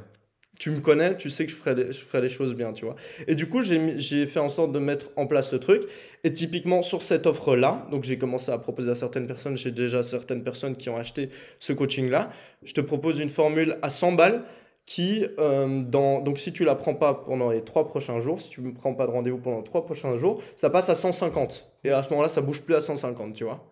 tu 0.60 0.70
me 0.70 0.78
connais, 0.78 1.16
tu 1.16 1.28
sais 1.30 1.44
que 1.44 1.50
je 1.50 1.56
ferai 1.56 1.74
les, 1.74 1.92
je 1.92 1.98
ferai 1.98 2.22
les 2.22 2.28
choses 2.28 2.54
bien, 2.54 2.72
tu 2.72 2.84
vois. 2.84 2.94
Et 3.26 3.34
du 3.34 3.48
coup, 3.48 3.62
j'ai 3.62 4.26
fait 4.26 4.38
en 4.38 4.48
sorte 4.48 4.70
de 4.70 4.78
mettre 4.78 5.10
en 5.16 5.26
place 5.26 5.50
ce 5.50 5.56
truc. 5.56 5.82
Et 6.22 6.32
typiquement, 6.32 6.80
sur 6.82 7.02
cette 7.02 7.26
offre-là, 7.26 7.88
donc 7.90 8.04
j'ai 8.04 8.16
commencé 8.16 8.52
à 8.52 8.58
proposer 8.58 8.92
à 8.92 8.94
certaines 8.94 9.26
personnes, 9.26 9.56
j'ai 9.56 9.72
déjà 9.72 10.04
certaines 10.04 10.44
personnes 10.44 10.76
qui 10.76 10.88
ont 10.88 10.96
acheté 10.96 11.30
ce 11.58 11.72
coaching-là. 11.72 12.30
Je 12.62 12.72
te 12.72 12.80
propose 12.80 13.18
une 13.18 13.30
formule 13.30 13.76
à 13.82 13.90
100 13.90 14.12
balles 14.12 14.44
qui, 14.86 15.26
euh, 15.40 15.82
dans, 15.82 16.20
donc 16.20 16.38
si 16.38 16.52
tu 16.52 16.64
la 16.64 16.76
prends 16.76 16.94
pas 16.94 17.12
pendant 17.12 17.50
les 17.50 17.62
trois 17.62 17.86
prochains 17.88 18.20
jours, 18.20 18.40
si 18.40 18.50
tu 18.50 18.60
ne 18.60 18.70
prends 18.70 18.94
pas 18.94 19.06
de 19.06 19.10
rendez-vous 19.10 19.38
pendant 19.38 19.58
les 19.58 19.64
trois 19.64 19.84
prochains 19.84 20.16
jours, 20.16 20.40
ça 20.54 20.70
passe 20.70 20.88
à 20.88 20.94
150. 20.94 21.68
Et 21.82 21.90
à 21.90 22.02
ce 22.04 22.10
moment-là, 22.10 22.28
ça 22.28 22.40
bouge 22.40 22.62
plus 22.62 22.76
à 22.76 22.80
150, 22.80 23.34
tu 23.34 23.44
vois. 23.44 23.64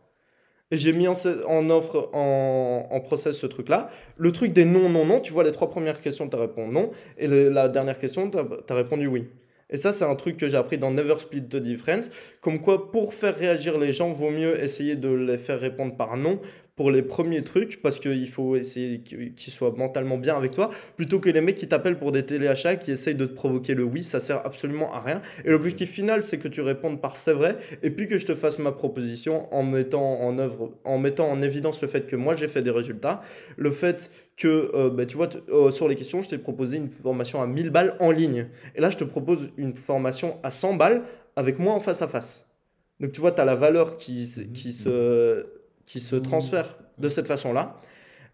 Et 0.72 0.76
j'ai 0.76 0.92
mis 0.92 1.06
en, 1.06 1.14
en 1.46 1.70
offre, 1.70 2.10
en, 2.12 2.88
en 2.90 3.00
process 3.00 3.36
ce 3.36 3.46
truc-là. 3.46 3.90
Le 4.16 4.32
truc 4.32 4.52
des 4.52 4.64
non, 4.64 4.88
non, 4.88 5.06
non, 5.06 5.20
tu 5.20 5.32
vois, 5.32 5.44
les 5.44 5.52
trois 5.52 5.70
premières 5.70 6.00
questions, 6.00 6.28
tu 6.28 6.34
réponds 6.34 6.66
non. 6.66 6.90
Et 7.16 7.28
la 7.28 7.68
dernière 7.68 7.98
question, 7.98 8.28
tu 8.28 8.38
as, 8.38 8.74
répondu 8.74 9.06
oui. 9.06 9.28
Et 9.70 9.76
ça, 9.76 9.92
c'est 9.92 10.04
un 10.04 10.14
truc 10.16 10.36
que 10.36 10.48
j'ai 10.48 10.56
appris 10.56 10.78
dans 10.78 10.90
Never 10.90 11.16
Split 11.16 11.42
the 11.42 11.56
Difference. 11.56 12.10
Comme 12.40 12.60
quoi, 12.60 12.90
pour 12.90 13.14
faire 13.14 13.36
réagir 13.36 13.78
les 13.78 13.92
gens, 13.92 14.12
vaut 14.12 14.30
mieux 14.30 14.60
essayer 14.62 14.96
de 14.96 15.08
les 15.08 15.38
faire 15.38 15.60
répondre 15.60 15.96
par 15.96 16.16
non 16.16 16.40
pour 16.76 16.90
les 16.90 17.02
premiers 17.02 17.42
trucs, 17.42 17.80
parce 17.82 18.00
qu'il 18.00 18.28
faut 18.28 18.56
essayer 18.56 19.00
qu'ils 19.00 19.52
soient 19.52 19.72
mentalement 19.76 20.18
bien 20.18 20.36
avec 20.36 20.50
toi, 20.50 20.70
plutôt 20.96 21.20
que 21.20 21.30
les 21.30 21.40
mecs 21.40 21.54
qui 21.54 21.68
t'appellent 21.68 21.98
pour 21.98 22.10
des 22.10 22.24
téléachats, 22.26 22.74
qui 22.76 22.90
essayent 22.90 23.14
de 23.14 23.26
te 23.26 23.32
provoquer 23.32 23.74
le 23.74 23.84
oui, 23.84 24.02
ça 24.02 24.18
sert 24.18 24.44
absolument 24.44 24.92
à 24.92 25.00
rien. 25.00 25.22
Et 25.44 25.50
l'objectif 25.50 25.90
final, 25.90 26.24
c'est 26.24 26.38
que 26.38 26.48
tu 26.48 26.62
répondes 26.62 27.00
par 27.00 27.16
c'est 27.16 27.32
vrai, 27.32 27.58
et 27.84 27.90
puis 27.90 28.08
que 28.08 28.18
je 28.18 28.26
te 28.26 28.34
fasse 28.34 28.58
ma 28.58 28.72
proposition 28.72 29.52
en 29.54 29.62
mettant 29.62 30.20
en 30.20 30.36
œuvre, 30.38 30.72
en 30.82 30.98
mettant 30.98 31.30
en 31.30 31.42
évidence 31.42 31.80
le 31.80 31.86
fait 31.86 32.06
que 32.06 32.16
moi 32.16 32.34
j'ai 32.34 32.48
fait 32.48 32.62
des 32.62 32.70
résultats, 32.72 33.22
le 33.56 33.70
fait 33.70 34.10
que, 34.36 34.72
euh, 34.74 34.90
bah, 34.90 35.06
tu 35.06 35.16
vois, 35.16 35.28
euh, 35.50 35.70
sur 35.70 35.86
les 35.86 35.94
questions, 35.94 36.22
je 36.22 36.30
t'ai 36.30 36.38
proposé 36.38 36.76
une 36.78 36.90
formation 36.90 37.40
à 37.40 37.46
1000 37.46 37.70
balles 37.70 37.94
en 38.00 38.10
ligne. 38.10 38.48
Et 38.74 38.80
là, 38.80 38.90
je 38.90 38.96
te 38.96 39.04
propose 39.04 39.48
une 39.56 39.76
formation 39.76 40.38
à 40.42 40.50
100 40.50 40.74
balles 40.74 41.04
avec 41.36 41.60
moi 41.60 41.72
en 41.72 41.78
face 41.80 42.02
à 42.02 42.08
face. 42.08 42.50
Donc, 42.98 43.12
tu 43.12 43.20
vois, 43.20 43.30
tu 43.30 43.40
as 43.40 43.44
la 43.44 43.54
valeur 43.54 43.96
qui, 43.96 44.26
se- 44.26 44.40
qui, 44.40 44.72
se, 44.72 45.46
qui 45.87 46.01
se 46.01 46.16
transfère 46.16 46.76
de 46.99 47.09
cette 47.09 47.26
façon-là. 47.26 47.76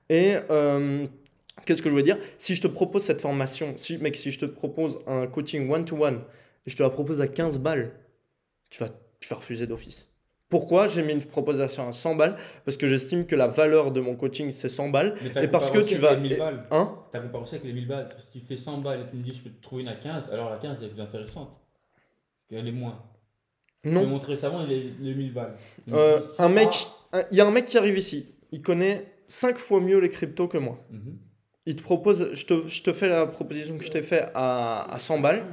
Et 0.09 0.37
euh, 0.51 1.07
qu'est-ce 1.67 1.83
que 1.83 1.91
je 1.91 1.95
veux 1.95 2.03
dire? 2.03 2.19
Si 2.39 2.55
je 2.57 2.63
te 2.63 2.69
propose 2.69 3.03
cette 3.03 3.21
formation, 3.21 3.75
si, 3.77 3.99
mec, 3.99 4.17
si 4.17 4.31
je 4.31 4.39
te 4.41 4.47
propose 4.47 4.99
un 5.07 5.27
coaching 5.27 5.71
one-to-one 5.71 6.21
et 6.67 6.71
je 6.71 6.77
te 6.77 6.83
la 6.83 6.91
propose 6.91 7.21
à 7.21 7.29
15 7.29 7.59
balles, 7.59 7.93
tu 8.71 8.83
vas, 8.83 8.91
tu 9.21 9.29
vas 9.29 9.37
refuser 9.37 9.67
d'office. 9.67 10.07
Pourquoi 10.49 10.89
j'ai 10.89 11.05
mis 11.05 11.13
une 11.13 11.23
proposition 11.25 11.87
à 11.89 11.93
100 11.93 12.17
balles? 12.17 12.37
Parce 12.65 12.77
que 12.77 12.89
j'estime 12.89 13.25
que 13.25 13.37
la 13.37 13.47
valeur 13.47 13.93
de 13.93 14.01
mon 14.01 14.17
coaching, 14.17 14.51
c'est 14.51 14.69
100 14.69 14.89
balles. 14.89 15.15
Mais 15.37 15.45
Et 15.45 15.49
parce 15.49 15.71
que 15.71 15.79
tu 15.79 15.95
vas- 15.97 16.15
les 16.15 16.21
1000 16.31 16.39
balles. 16.39 16.67
Hein? 16.73 16.93
Comparé 17.13 17.43
aussi 17.45 17.55
avec 17.55 17.67
les 17.67 17.73
1000 17.73 17.87
balles. 17.87 18.09
Si 18.33 18.41
tu 18.41 18.45
fais 18.45 18.57
100 18.57 18.79
balles 18.79 19.03
et 19.07 19.11
tu 19.11 19.17
me 19.17 19.23
dis 19.23 19.33
je 19.33 19.43
peux 19.43 19.51
te 19.51 19.63
trouver 19.63 19.83
une 19.83 19.89
à 19.89 19.95
15, 19.95 20.29
alors 20.33 20.51
la 20.51 20.57
15 20.57 20.79
elle 20.81 20.87
est 20.87 20.91
plus 20.91 21.01
intéressante. 21.01 21.51
Elle 22.51 22.67
est 22.67 22.73
moins. 22.73 23.01
Je 23.85 23.91
Non. 23.91 24.01
vais 24.01 24.07
montrer 24.09 24.35
récemment 24.35 24.65
les, 24.65 24.93
les 24.99 25.15
1000 25.15 25.33
balles. 25.33 25.55
Donc, 25.87 25.97
Euh, 25.97 26.21
un 26.41 26.49
mec, 26.49 26.89
il 27.31 27.37
y 27.37 27.41
a 27.41 27.47
un 27.47 27.51
mec 27.51 27.67
qui 27.67 27.79
arrive 27.79 27.99
ici. 27.99 28.35
Il 28.53 28.63
connaît 28.63 29.07
5 29.29 29.59
fois 29.59 29.81
mieux 29.81 29.99
les 29.99 30.11
cryptos 30.11 30.49
que 30.49 30.59
moi. 30.59 30.85
Mhm. 30.91 31.19
Il 31.67 31.77
te 31.77 31.83
propose, 31.83 32.35
je 32.35 32.47
te, 32.47 32.67
je 32.67 32.83
te 32.83 32.93
fais 32.93 33.09
la 33.09 33.27
proposition 33.27 33.77
que 33.77 33.85
je 33.85 33.91
t'ai 33.91 34.03
fait 34.03 34.31
à, 34.35 34.93
à 34.93 34.99
100 34.99 35.21
balles 35.21 35.45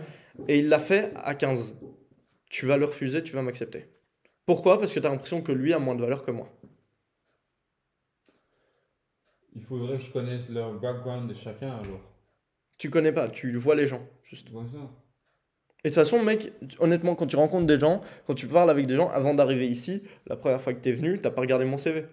et 0.48 0.60
il 0.60 0.70
l'a 0.70 0.80
fait 0.80 1.12
à 1.16 1.36
15. 1.36 1.76
Tu 2.50 2.66
vas 2.66 2.78
le 2.78 2.86
refuser, 2.86 3.24
tu 3.24 3.34
vas 3.34 3.42
m'accepter. 3.42 3.90
Pourquoi? 4.46 4.80
Parce 4.80 4.94
que 4.94 5.00
tu 5.00 5.06
as 5.06 5.10
l'impression 5.10 5.42
que 5.42 5.52
lui 5.52 5.74
a 5.74 5.80
moins 5.80 5.96
de 5.96 6.02
valeur 6.02 6.24
que 6.24 6.32
moi. 6.32 6.50
Il 9.54 9.64
faudrait 9.64 9.98
que 9.98 10.04
je 10.04 10.12
connaisse 10.12 10.48
leur 10.50 10.80
background 10.80 11.30
de 11.30 11.34
chacun 11.34 11.72
alors. 11.80 12.02
Tu 12.78 12.90
connais 12.90 13.12
pas, 13.12 13.28
tu 13.28 13.52
vois 13.58 13.76
les 13.76 13.88
gens, 13.88 14.08
juste. 14.24 14.50
Ça. 14.50 15.07
De 15.90 15.94
toute 15.94 16.04
façon, 16.04 16.22
mec, 16.22 16.52
honnêtement, 16.80 17.16
quand 17.16 17.28
tu 17.28 17.36
rencontres 17.38 17.66
des 17.66 17.78
gens, 17.78 18.02
quand 18.26 18.34
tu 18.34 18.48
parles 18.48 18.70
avec 18.70 18.88
des 18.88 18.96
gens, 18.96 19.10
avant 19.10 19.34
d'arriver 19.34 19.68
ici, 19.68 20.04
la 20.28 20.36
première 20.36 20.60
fois 20.60 20.74
que 20.74 20.80
t'es 20.80 20.92
venu, 20.92 21.20
t'as 21.22 21.30
pas 21.32 21.42
regardé 21.42 21.64
mon 21.66 21.78
CV. 21.78 22.06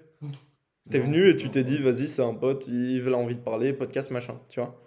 T'es 0.90 0.98
venu 0.98 1.28
et 1.28 1.36
tu 1.36 1.48
t'es 1.48 1.64
dit, 1.64 1.78
vas-y, 1.78 2.06
c'est 2.08 2.22
un 2.22 2.34
pote, 2.34 2.66
il 2.68 3.02
a 3.08 3.16
envie 3.16 3.34
de 3.34 3.40
parler, 3.40 3.72
podcast, 3.72 4.10
machin, 4.10 4.38
tu 4.48 4.60
vois. 4.60 4.80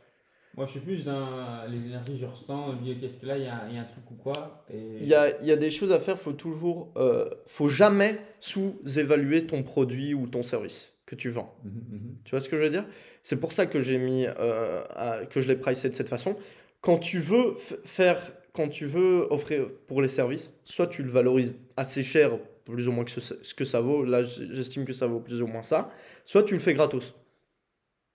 Moi 0.56 0.66
je 0.66 0.72
suis 0.72 0.80
plus 0.80 1.06
dans 1.06 1.66
les 1.70 1.78
énergies, 1.78 2.18
je 2.20 2.26
ressens, 2.26 2.76
qu'est-ce 2.84 3.22
que 3.22 3.26
là 3.28 3.38
il 3.38 3.44
y, 3.44 3.46
y 3.46 3.78
a 3.78 3.82
un 3.82 3.84
truc 3.84 4.10
ou 4.10 4.16
quoi. 4.16 4.64
Et... 4.74 4.98
Il 5.02 5.08
y 5.08 5.14
a, 5.14 5.40
y 5.44 5.52
a 5.52 5.56
des 5.56 5.70
choses 5.70 5.92
à 5.92 6.00
faire, 6.00 6.18
faut 6.18 6.34
toujours, 6.34 6.92
euh, 6.98 7.30
faut 7.46 7.70
jamais 7.70 8.18
sous-évaluer 8.40 9.46
ton 9.46 9.62
produit 9.62 10.16
ou 10.16 10.26
ton 10.28 10.42
service 10.42 10.94
que 11.06 11.14
tu 11.14 11.30
vends. 11.30 11.54
Mhm, 11.64 11.72
mhm. 11.92 12.16
Tu 12.24 12.32
vois 12.32 12.42
ce 12.42 12.50
que 12.50 12.58
je 12.58 12.64
veux 12.64 12.70
dire? 12.72 12.86
C'est 13.22 13.40
pour 13.40 13.52
ça 13.52 13.68
que 13.68 13.82
j'ai 13.82 14.00
mis, 14.00 14.26
euh, 14.26 14.82
à- 14.96 15.26
que 15.30 15.42
je 15.42 15.48
l'ai 15.48 15.58
pricé 15.58 15.90
de 15.90 15.96
cette 15.96 16.10
façon. 16.10 16.36
Quand 16.82 16.98
tu 16.98 17.20
veux 17.20 17.54
faire, 17.86 18.18
quand 18.58 18.68
tu 18.70 18.88
veux 18.88 19.28
offrir 19.32 19.70
pour 19.86 20.02
les 20.02 20.08
services, 20.08 20.52
soit 20.66 20.88
tu 20.88 21.04
le 21.04 21.10
valorises 21.10 21.56
assez 21.78 22.02
cher, 22.02 22.40
plus 22.66 22.88
ou 22.88 22.92
moins 22.92 23.06
que 23.06 23.12
ce, 23.12 23.22
ce 23.22 23.54
que 23.54 23.66
ça 23.66 23.80
vaut. 23.80 24.04
Là, 24.04 24.24
j'estime 24.24 24.84
que 24.84 24.94
ça 24.94 25.06
vaut 25.06 25.20
plus 25.20 25.44
ou 25.44 25.48
moins 25.48 25.62
ça. 25.62 25.92
Soit 26.26 26.42
tu 26.42 26.56
le 26.56 26.60
fais 26.60 26.74
gratos. 26.74 27.14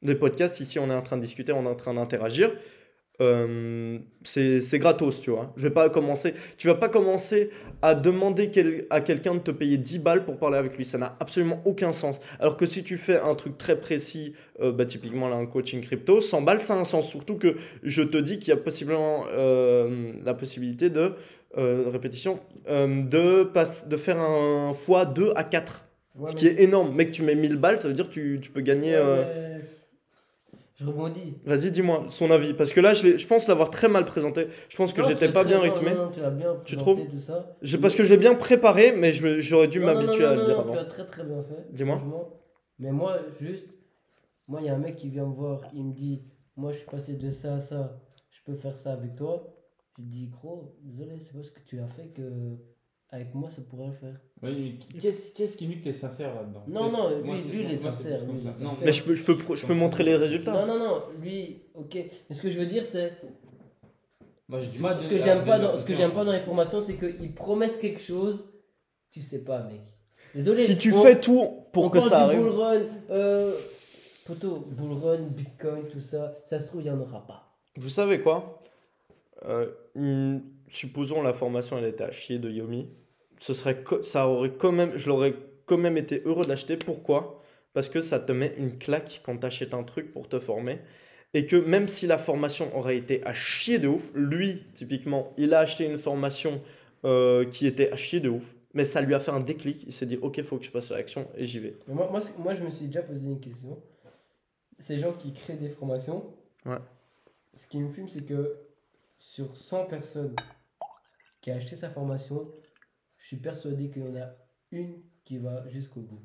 Des 0.02 0.16
podcasts, 0.16 0.58
ici, 0.58 0.80
on 0.80 0.90
est 0.90 0.94
en 0.94 1.02
train 1.02 1.16
de 1.16 1.22
discuter, 1.22 1.52
on 1.52 1.64
est 1.64 1.68
en 1.68 1.76
train 1.76 1.94
d'interagir. 1.94 2.52
Euh, 3.22 3.98
c'est 4.24 4.78
gratos, 4.78 5.20
tu 5.20 5.30
vois. 5.30 5.52
Je 5.56 5.62
vais 5.62 5.70
pas 5.74 5.88
commencer. 5.90 6.34
Tu 6.56 6.66
vas 6.66 6.74
pas 6.74 6.88
commencer 6.88 7.50
à 7.80 7.94
demander 7.94 8.50
quel- 8.50 8.86
à 8.90 9.00
quelqu'un 9.00 9.34
de 9.34 9.40
te 9.40 9.50
payer 9.50 9.76
10 9.78 9.98
balles 9.98 10.24
pour 10.24 10.36
parler 10.36 10.58
avec 10.58 10.76
lui. 10.76 10.84
Ça 10.84 10.98
n'a 10.98 11.16
absolument 11.20 11.60
aucun 11.64 11.92
sens. 11.92 12.18
Alors 12.40 12.56
que 12.56 12.66
si 12.66 12.82
tu 12.84 12.96
fais 12.96 13.18
un 13.18 13.34
truc 13.34 13.56
très 13.58 13.76
précis, 13.80 14.34
euh, 14.60 14.72
bah, 14.72 14.84
typiquement 14.84 15.28
là, 15.28 15.36
un 15.36 15.46
coaching 15.46 15.80
crypto, 15.80 16.20
100 16.20 16.42
balles, 16.42 16.60
ça 16.60 16.74
a 16.74 16.78
un 16.78 16.84
sens. 16.84 17.08
Surtout 17.08 17.36
que 17.36 17.56
je 17.82 18.02
te 18.02 18.16
dis 18.18 18.38
qu'il 18.38 18.48
y 18.48 18.52
a 18.52 18.56
possiblement 18.56 19.24
euh, 19.32 20.12
la 20.24 20.34
possibilité 20.34 20.90
de, 20.90 21.12
répétition, 21.56 22.40
de, 22.68 23.44
passe- 23.44 23.88
de 23.88 23.96
faire 23.96 24.18
un 24.20 24.72
x2 24.72 25.32
à 25.36 25.44
4. 25.44 25.86
Ouais, 26.14 26.28
ce 26.30 26.34
mais- 26.34 26.40
qui 26.40 26.46
est 26.48 26.62
énorme. 26.62 26.94
Mec, 26.94 27.10
tu 27.10 27.22
mets 27.22 27.34
1000 27.34 27.56
balles, 27.56 27.78
ça 27.78 27.88
veut 27.88 27.94
dire 27.94 28.06
que 28.08 28.12
tu, 28.12 28.38
tu 28.42 28.50
peux 28.50 28.60
gagner. 28.60 28.94
Ouais, 28.96 29.02
mais- 29.04 29.60
Je 30.82 30.86
rebondis. 30.86 31.34
Vas-y, 31.44 31.70
dis-moi 31.70 32.06
son 32.08 32.30
avis. 32.30 32.54
Parce 32.54 32.72
que 32.72 32.80
là, 32.80 32.92
je, 32.94 33.16
je 33.16 33.26
pense 33.26 33.46
l'avoir 33.48 33.70
très 33.70 33.88
mal 33.88 34.04
présenté. 34.04 34.48
Je 34.68 34.76
pense 34.76 34.92
que 34.92 35.02
j'étais 35.04 35.30
pas 35.32 35.44
bien 35.44 35.60
rythmé. 35.60 35.94
Non, 35.94 36.06
non, 36.06 36.10
tu 36.10 36.20
l'as 36.20 36.30
bien 36.30 36.56
Tu 36.64 36.76
présenté, 36.76 37.02
trouves 37.02 37.10
tout 37.12 37.18
ça. 37.20 37.56
Je- 37.62 37.76
parce 37.76 37.94
que 37.94 38.04
je 38.04 38.10
l'ai 38.10 38.16
bien 38.18 38.34
préparé, 38.34 38.92
mais 38.92 39.12
j'aurais 39.12 39.68
dû 39.68 39.78
m'habituer 39.80 40.24
à 40.24 40.34
le 40.34 40.44
dire 40.44 40.56
non, 40.56 40.60
avant. 40.62 40.72
Tu 40.72 40.76
l'as 40.78 40.84
très 40.84 41.06
très 41.06 41.24
bien 41.24 41.42
fait. 41.42 41.66
Dis-moi. 41.72 42.02
Mais 42.78 42.90
moi, 42.90 43.16
juste, 43.40 43.68
moi, 44.48 44.60
il 44.60 44.66
y 44.66 44.70
a 44.70 44.74
un 44.74 44.78
mec 44.78 44.96
qui 44.96 45.08
vient 45.08 45.26
me 45.26 45.34
voir, 45.34 45.60
il 45.72 45.84
me 45.84 45.92
dit, 45.92 46.24
moi, 46.56 46.72
je 46.72 46.78
suis 46.78 46.86
passé 46.86 47.14
de 47.14 47.30
ça 47.30 47.54
à 47.54 47.60
ça, 47.60 48.00
je 48.30 48.40
peux 48.44 48.56
faire 48.58 48.76
ça 48.76 48.92
avec 48.92 49.14
toi. 49.14 49.54
Je 49.98 50.04
dis, 50.04 50.28
gros, 50.28 50.74
désolé, 50.82 51.20
c'est 51.20 51.32
pas 51.36 51.42
ce 51.44 51.52
que 51.52 51.60
tu 51.60 51.78
as 51.78 51.86
fait 51.86 52.08
que 52.08 52.56
avec 53.10 53.34
moi, 53.34 53.50
ça 53.50 53.62
pourrait 53.62 53.88
le 53.88 53.92
faire. 53.92 54.20
Oui, 54.42 54.78
mais 54.92 54.98
qu'est-ce 55.00 55.30
qu'est-ce 55.32 55.56
qui 55.56 55.66
dit 55.68 55.78
que 55.78 55.84
t'es 55.84 55.92
sincère 55.92 56.34
là-dedans? 56.34 56.64
Non, 56.66 56.90
non, 56.90 57.16
lui- 57.16 57.24
Moi, 57.24 57.36
lui, 57.36 57.62
il 57.64 57.70
est 57.70 57.76
sincère, 57.76 58.24
lui, 58.24 58.32
il 58.40 58.40
est. 58.40 58.44
Non, 58.62 58.70
sincère. 58.72 58.84
Mais 58.84 58.92
je 58.92 59.02
peux, 59.04 59.14
je 59.14 59.22
peux, 59.24 59.36
je 59.54 59.66
peux 59.66 59.74
montrer 59.74 60.02
les 60.02 60.16
résultats. 60.16 60.52
Non, 60.52 60.66
non, 60.66 60.78
non, 60.84 61.02
lui, 61.20 61.62
ok. 61.74 61.94
Mais 62.28 62.34
ce 62.34 62.42
que 62.42 62.50
je 62.50 62.58
veux 62.58 62.66
dire, 62.66 62.84
c'est. 62.84 63.12
Moi, 64.48 64.60
j'ai 64.62 64.70
du 64.72 64.78
mal 64.80 64.98
Ce 65.00 65.04
de- 65.04 65.10
que 65.10 65.18
j'aime 65.18 65.44
pas 65.44 65.58
dans, 65.60 65.70
la 65.72 65.76
ce 65.76 65.84
que 65.86 65.94
j'aime 65.94 66.10
pas 66.10 66.24
dans 66.24 66.32
les 66.32 66.40
formations, 66.40 66.82
c'est 66.82 66.96
qu'ils 66.96 67.32
promettent 67.34 67.78
quelque 67.78 68.00
chose, 68.00 68.44
tu 69.10 69.22
sais 69.22 69.44
pas, 69.44 69.62
mec. 69.62 69.80
Désolé. 70.34 70.64
Si 70.64 70.76
tu 70.76 70.92
on- 70.92 71.02
fais 71.02 71.20
tout 71.20 71.48
pour 71.72 71.84
on 71.84 71.90
que 71.90 72.00
ça 72.00 72.24
arrive. 72.24 72.40
bull 72.40 72.48
run, 72.50 72.80
euh, 73.10 73.54
poto, 74.26 74.66
bull 74.70 74.92
run, 74.98 75.18
bitcoin, 75.28 75.84
tout 75.90 76.00
ça, 76.00 76.34
ça 76.46 76.60
se 76.60 76.66
trouve, 76.66 76.80
il 76.82 76.88
y 76.88 76.90
en 76.90 77.00
aura 77.00 77.24
pas. 77.26 77.54
Vous 77.76 77.88
savez 77.90 78.20
quoi? 78.20 78.60
Euh, 79.46 79.66
Supposons 80.68 81.20
la 81.20 81.32
formation 81.34 81.76
elle 81.78 81.84
était 81.84 82.04
à 82.04 82.10
chier 82.12 82.38
de 82.38 82.50
Yomi. 82.50 82.88
Ce 83.42 83.54
serait 83.54 83.82
ça 84.02 84.28
aurait 84.28 84.52
quand 84.52 84.70
même, 84.70 84.96
je 84.96 85.08
l'aurais 85.08 85.34
quand 85.66 85.76
même 85.76 85.96
été 85.96 86.22
heureux 86.24 86.44
de 86.44 86.48
l'acheter. 86.48 86.76
Pourquoi? 86.76 87.42
Parce 87.72 87.88
que 87.88 88.00
ça 88.00 88.20
te 88.20 88.30
met 88.30 88.54
une 88.56 88.78
claque 88.78 89.20
quand 89.24 89.36
tu 89.36 89.44
achètes 89.44 89.74
un 89.74 89.82
truc 89.82 90.12
pour 90.12 90.28
te 90.28 90.38
former. 90.38 90.78
Et 91.34 91.44
que 91.46 91.56
même 91.56 91.88
si 91.88 92.06
la 92.06 92.18
formation 92.18 92.76
aurait 92.76 92.96
été 92.96 93.24
à 93.26 93.34
chier 93.34 93.80
de 93.80 93.88
ouf, 93.88 94.12
lui, 94.14 94.62
typiquement, 94.74 95.32
il 95.36 95.54
a 95.54 95.58
acheté 95.58 95.86
une 95.86 95.98
formation 95.98 96.62
euh, 97.04 97.44
qui 97.44 97.66
était 97.66 97.90
à 97.90 97.96
chier 97.96 98.20
de 98.20 98.28
ouf. 98.28 98.54
Mais 98.74 98.84
ça 98.84 99.00
lui 99.00 99.12
a 99.12 99.18
fait 99.18 99.32
un 99.32 99.40
déclic. 99.40 99.82
Il 99.88 99.92
s'est 99.92 100.06
dit, 100.06 100.18
ok, 100.22 100.40
faut 100.44 100.58
que 100.58 100.64
je 100.64 100.70
passe 100.70 100.92
à 100.92 100.96
l'action 100.96 101.28
et 101.36 101.44
j'y 101.44 101.58
vais. 101.58 101.74
Moi, 101.88 102.08
moi, 102.12 102.20
moi, 102.38 102.54
je 102.54 102.62
me 102.62 102.70
suis 102.70 102.86
déjà 102.86 103.02
posé 103.02 103.26
une 103.26 103.40
question. 103.40 103.82
Ces 104.78 104.98
gens 104.98 105.14
qui 105.14 105.32
créent 105.32 105.56
des 105.56 105.68
formations, 105.68 106.32
Ouais. 106.64 106.78
ce 107.56 107.66
qui 107.66 107.80
me 107.80 107.88
fume, 107.88 108.08
c'est 108.08 108.24
que 108.24 108.54
sur 109.18 109.56
100 109.56 109.86
personnes 109.86 110.36
qui 111.40 111.50
a 111.50 111.56
acheté 111.56 111.74
sa 111.74 111.90
formation, 111.90 112.52
je 113.22 113.28
suis 113.28 113.36
persuadé 113.36 113.88
qu'il 113.88 114.02
y 114.04 114.08
en 114.08 114.20
a 114.20 114.26
une 114.72 114.94
qui 115.24 115.38
va 115.38 115.64
jusqu'au 115.68 116.00
bout. 116.00 116.20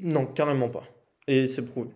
Non, 0.00 0.26
carrément 0.26 0.68
pas. 0.68 0.82
Et 1.28 1.46
c'est 1.46 1.62
prouvé. 1.62 1.90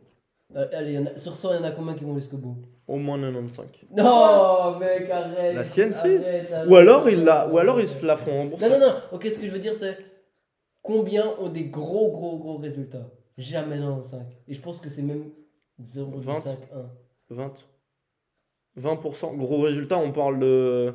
Euh, 0.54 0.68
allez, 0.72 0.92
il 0.92 0.94
y 0.94 0.98
en 0.98 1.06
a- 1.06 1.18
sur 1.18 1.34
100, 1.34 1.54
il 1.54 1.56
y 1.56 1.58
en 1.58 1.64
a 1.64 1.72
combien 1.72 1.94
qui 1.94 2.04
vont 2.04 2.14
jusqu'au 2.14 2.36
bout? 2.36 2.56
Au 2.86 2.96
moins 2.96 3.18
95. 3.20 3.66
Non, 3.96 4.78
mec, 4.78 5.10
arrête. 5.10 5.56
La 5.56 5.64
sienne, 5.64 5.92
si. 5.92 5.98
arrête, 6.06 6.52
arrête. 6.52 6.70
Ou 6.70 6.76
alors 6.76 7.10
ils 7.10 7.24
la, 7.24 7.48
ou 7.48 7.58
alors 7.58 7.80
ils 7.80 7.88
se 7.88 8.06
la 8.06 8.16
font 8.16 8.30
rembourser. 8.30 8.68
Non, 8.70 8.78
non, 8.78 8.86
non. 8.86 8.94
Ok, 9.10 9.24
ce 9.24 9.40
que 9.40 9.46
je 9.46 9.50
veux 9.50 9.58
dire, 9.58 9.74
c'est 9.74 9.98
combien 10.80 11.26
ont 11.40 11.48
des 11.48 11.64
gros, 11.64 12.12
gros, 12.12 12.38
gros 12.38 12.58
résultats? 12.58 13.10
Jamais 13.36 13.80
dans 13.80 13.96
le 13.96 14.04
5. 14.04 14.20
Et 14.46 14.54
je 14.54 14.60
pense 14.60 14.80
que 14.80 14.88
c'est 14.88 15.02
même 15.02 15.30
0,5, 15.82 16.46
1. 16.72 17.34
20. 17.34 17.54
20%. 18.78 19.36
Gros 19.36 19.62
résultat, 19.62 19.98
on 19.98 20.12
parle 20.12 20.38
de, 20.38 20.94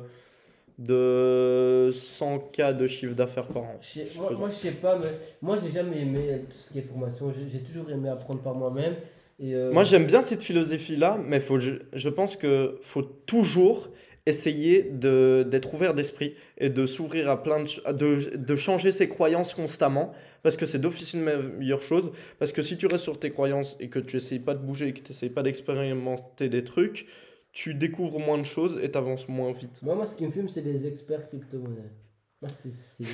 de 0.78 1.90
100K 1.92 2.76
de 2.76 2.86
chiffre 2.86 3.14
d'affaires 3.14 3.46
par 3.46 3.62
an. 3.62 3.80
Moi, 4.16 4.30
moi, 4.38 4.48
je 4.48 4.54
sais 4.54 4.70
pas, 4.72 4.98
mais 4.98 5.06
moi, 5.40 5.56
j'ai 5.62 5.70
jamais 5.72 6.00
aimé 6.00 6.44
tout 6.50 6.56
ce 6.58 6.70
qui 6.72 6.78
est 6.78 6.82
formation. 6.82 7.32
J'ai 7.52 7.60
toujours 7.60 7.90
aimé 7.90 8.08
apprendre 8.08 8.40
par 8.42 8.54
moi-même. 8.54 8.94
Et 9.40 9.54
euh, 9.54 9.72
Moi, 9.72 9.84
j'aime 9.84 10.06
bien 10.06 10.22
cette 10.22 10.42
philosophie-là, 10.42 11.18
mais 11.26 11.40
faut, 11.40 11.58
je, 11.58 11.72
je 11.92 12.08
pense 12.08 12.36
que 12.36 12.78
faut 12.82 13.02
toujours 13.02 13.88
essayer 14.24 14.84
de- 14.84 15.44
d'être 15.50 15.74
ouvert 15.74 15.94
d'esprit 15.94 16.34
et 16.58 16.68
de 16.70 16.86
s'ouvrir 16.86 17.28
à 17.28 17.42
plein 17.42 17.64
de, 17.64 17.92
de, 17.92 18.36
de 18.36 18.56
changer 18.56 18.92
ses 18.92 19.08
croyances 19.08 19.52
constamment, 19.52 20.12
parce 20.44 20.56
que 20.56 20.64
c'est 20.64 20.78
d'office 20.78 21.14
une 21.14 21.22
me- 21.22 21.48
meilleure 21.58 21.82
chose. 21.82 22.12
Parce 22.38 22.52
que 22.52 22.62
si 22.62 22.76
tu 22.76 22.86
restes 22.86 23.02
sur 23.02 23.18
tes 23.18 23.30
croyances 23.30 23.76
et 23.80 23.88
que 23.88 23.98
tu 23.98 24.16
essayes 24.16 24.38
pas 24.38 24.54
de 24.54 24.60
bouger 24.60 24.88
et 24.88 24.92
que 24.92 25.00
tu 25.00 25.10
essayes 25.10 25.30
pas 25.30 25.42
d'expérimenter 25.42 26.48
des 26.48 26.62
trucs, 26.62 27.06
tu 27.52 27.74
découvres 27.74 28.18
moins 28.18 28.38
de 28.38 28.44
choses 28.44 28.78
et 28.82 28.90
tu 28.90 28.98
avances 28.98 29.28
moins 29.28 29.52
vite. 29.52 29.80
moi, 29.82 29.94
moi, 29.94 30.04
ce 30.06 30.14
qui 30.14 30.24
me 30.24 30.30
fume, 30.30 30.48
c'est 30.48 30.62
les 30.62 30.86
experts 30.86 31.28
crypto-monnaies. 31.28 31.92
Moi, 32.40 32.48
c'est. 32.48 32.70
c'est- 32.70 33.04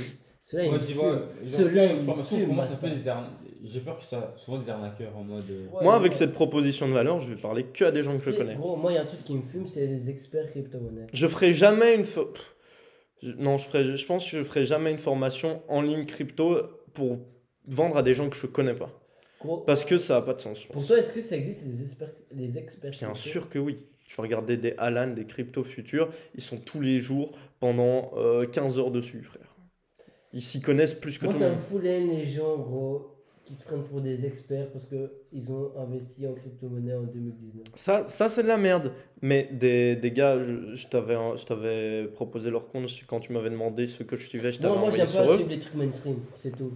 Ceux-là, 0.41 0.65
ils 0.65 0.71
Moi, 0.71 0.79
me 0.79 0.85
fument. 0.85 1.49
Ceux-là, 1.49 1.85
ils 1.93 1.97
me 2.07 2.23
fument, 2.23 3.27
J'ai 3.65 3.81
peur 3.81 3.99
que 3.99 4.03
ce 4.05 4.09
soit 4.11 4.33
souvent 4.39 4.59
des 4.63 4.71
arnaqueurs 4.71 5.15
en 5.15 5.23
mode. 5.25 5.45
euh, 5.51 5.67
Ouais, 5.67 5.83
Moi, 5.83 5.95
avec 5.95 6.13
ouais. 6.13 6.17
cette 6.19 6.33
proposition 6.33 6.89
de 6.89 6.95
valeur, 6.95 7.21
je 7.21 7.35
vais 7.35 7.41
parler 7.41 7.65
que 7.65 7.85
à 7.85 7.91
des 7.91 8.03
gens 8.03 8.17
que 8.17 8.25
je 8.25 8.31
connais. 8.31 8.55
Gros, 8.55 8.75
moi, 8.77 8.93
il 8.93 8.95
y 8.95 8.99
a 8.99 9.03
un 9.03 9.05
truc 9.05 9.23
qui 9.25 9.35
me 9.35 9.43
fume, 9.43 9.67
c'est 9.67 9.87
les 9.87 10.09
experts 10.09 10.51
crypto-monnaies. 10.53 11.09
Je 11.13 11.27
ferai 11.27 11.53
jamais 11.53 11.95
une. 11.97 12.05
fo- 12.05 12.33
Pff, 12.33 12.55
je- 13.23 13.33
Non, 13.33 13.59
je, 13.59 13.69
ferai, 13.69 13.85
je 13.97 14.07
pense 14.07 14.25
que 14.25 14.39
je 14.39 14.43
ferai 14.43 14.65
jamais 14.65 14.91
une 14.93 14.99
formation 14.99 15.61
en 15.69 15.83
ligne 15.83 16.07
crypto 16.07 16.63
pour 16.95 17.19
vendre 17.67 17.99
à 17.99 18.03
des 18.03 18.15
gens 18.15 18.31
que 18.31 18.37
je 18.37 18.47
connais 18.47 18.75
pas. 18.75 18.91
Gros, 19.41 19.59
Parce 19.59 19.85
que 19.85 19.99
ça 19.99 20.15
n'a 20.15 20.23
pas 20.23 20.33
de 20.35 20.41
sens. 20.41 20.65
Pour 20.65 20.87
toi, 20.87 20.97
est-ce 20.99 21.13
que 21.13 21.21
ça 21.21 21.37
existe 21.37 21.65
les 21.67 21.83
experts, 21.83 22.13
les 22.35 22.57
experts 22.57 22.93
Bien 22.93 23.11
crypto? 23.11 23.29
sûr 23.29 23.51
que 23.51 23.59
oui. 23.59 23.79
Tu 24.09 24.17
vas 24.17 24.23
regarder 24.23 24.57
des 24.57 24.75
Alan, 24.79 25.09
des 25.09 25.27
crypto 25.27 25.63
futurs, 25.63 26.09
ils 26.35 26.41
sont 26.41 26.57
tous 26.57 26.81
les 26.81 26.99
jours 26.99 27.33
pendant 27.61 28.13
euh, 28.17 28.47
15 28.47 28.79
heures 28.79 28.91
dessus, 28.91 29.23
frère. 29.23 29.55
Ils 30.33 30.41
s'y 30.41 30.63
connaissent 30.63 30.95
plus 30.95 31.19
que 31.19 31.27
Moi, 31.27 31.35
tout 31.35 31.41
le 31.41 31.47
ça 31.47 31.53
me 31.53 31.59
fout 31.59 31.83
les 31.83 32.27
gens, 32.27 32.57
gros, 32.57 33.19
qui 33.45 33.55
se 33.55 33.65
prennent 33.65 33.83
pour 33.83 34.01
des 34.01 34.25
experts 34.25 34.71
parce 34.73 34.87
qu'ils 34.87 35.53
ont 35.53 35.73
investi 35.79 36.27
en 36.27 36.33
crypto-monnaie 36.33 36.95
en 36.95 37.03
2019. 37.03 37.67
Ça, 37.75 38.09
ça 38.09 38.31
c'est 38.31 38.43
de 38.43 38.49
la 38.49 38.57
merde. 38.57 38.93
Mais 39.21 39.51
des, 39.53 39.95
des 39.95 40.11
gars, 40.11 40.41
je, 40.41 40.75
je 40.75 40.89
t'avais 40.89 41.17
t'avais 41.47 42.07
proposé 42.09 42.51
leur 42.51 42.69
compte 42.69 42.89
quand 43.07 43.21
tu 43.21 43.35
m'avais 43.35 43.51
demandé 43.51 43.87
ce 43.87 44.05
que 44.05 44.17
je 44.17 44.27
suivais, 44.27 44.53
je 44.53 44.61
t'avais 44.61 44.75
Non, 44.75 44.81
moi, 44.81 44.91
sur 44.91 45.05
pas 45.05 45.37
suivre 45.37 45.51
les 45.51 45.61
trucs 45.61 45.75
mainstream, 45.75 46.17
c'est 46.35 46.57
tout. 46.57 46.73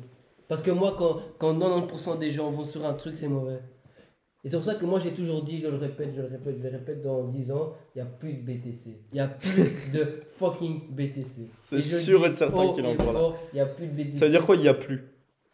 Parce 0.49 0.61
que 0.61 0.71
moi, 0.71 0.95
quand, 0.99 1.23
quand 1.39 1.59
90% 1.59 2.19
des 2.19 2.31
gens 2.31 2.51
vont 2.51 2.65
sur 2.65 2.85
un 2.85 2.93
truc, 2.93 3.17
c'est 3.17 3.29
mauvais. 3.29 3.61
Et 4.45 4.49
c'est 4.49 4.57
pour 4.57 4.65
ça 4.67 4.75
que 4.75 4.85
moi, 4.85 4.99
j'ai 4.99 5.13
toujours 5.13 5.43
dit, 5.45 5.61
je 5.61 5.69
le 5.69 5.77
répète, 5.77 6.09
je 6.17 6.21
le 6.21 6.27
répète, 6.27 6.57
je 6.59 6.63
le 6.65 6.71
répète, 6.71 7.01
dans 7.03 7.23
10 7.23 7.53
ans, 7.53 7.75
il 7.95 8.03
n'y 8.03 8.09
a 8.09 8.11
plus 8.11 8.33
de 8.35 8.41
BTC. 8.43 8.99
Il 9.13 9.15
n'y 9.15 9.21
a 9.21 9.29
plus 9.29 9.63
de 9.93 10.23
fucking 10.39 10.91
BTC. 10.91 11.49
C'est 11.61 11.77
le 11.77 11.83
sûr 11.83 12.27
et 12.27 12.33
certain 12.33 12.73
qu'il 12.73 12.85
en 12.85 12.97
parle. 12.97 13.35
Il 13.53 13.57
n'y 13.57 13.61
a 13.61 13.67
plus 13.67 13.87
de 13.87 13.93
BTC. 13.93 14.17
Ça 14.17 14.25
veut 14.25 14.31
dire 14.33 14.45
quoi 14.45 14.57
Il 14.57 14.63
n'y 14.63 14.69
a 14.69 14.75
plus? 14.75 15.05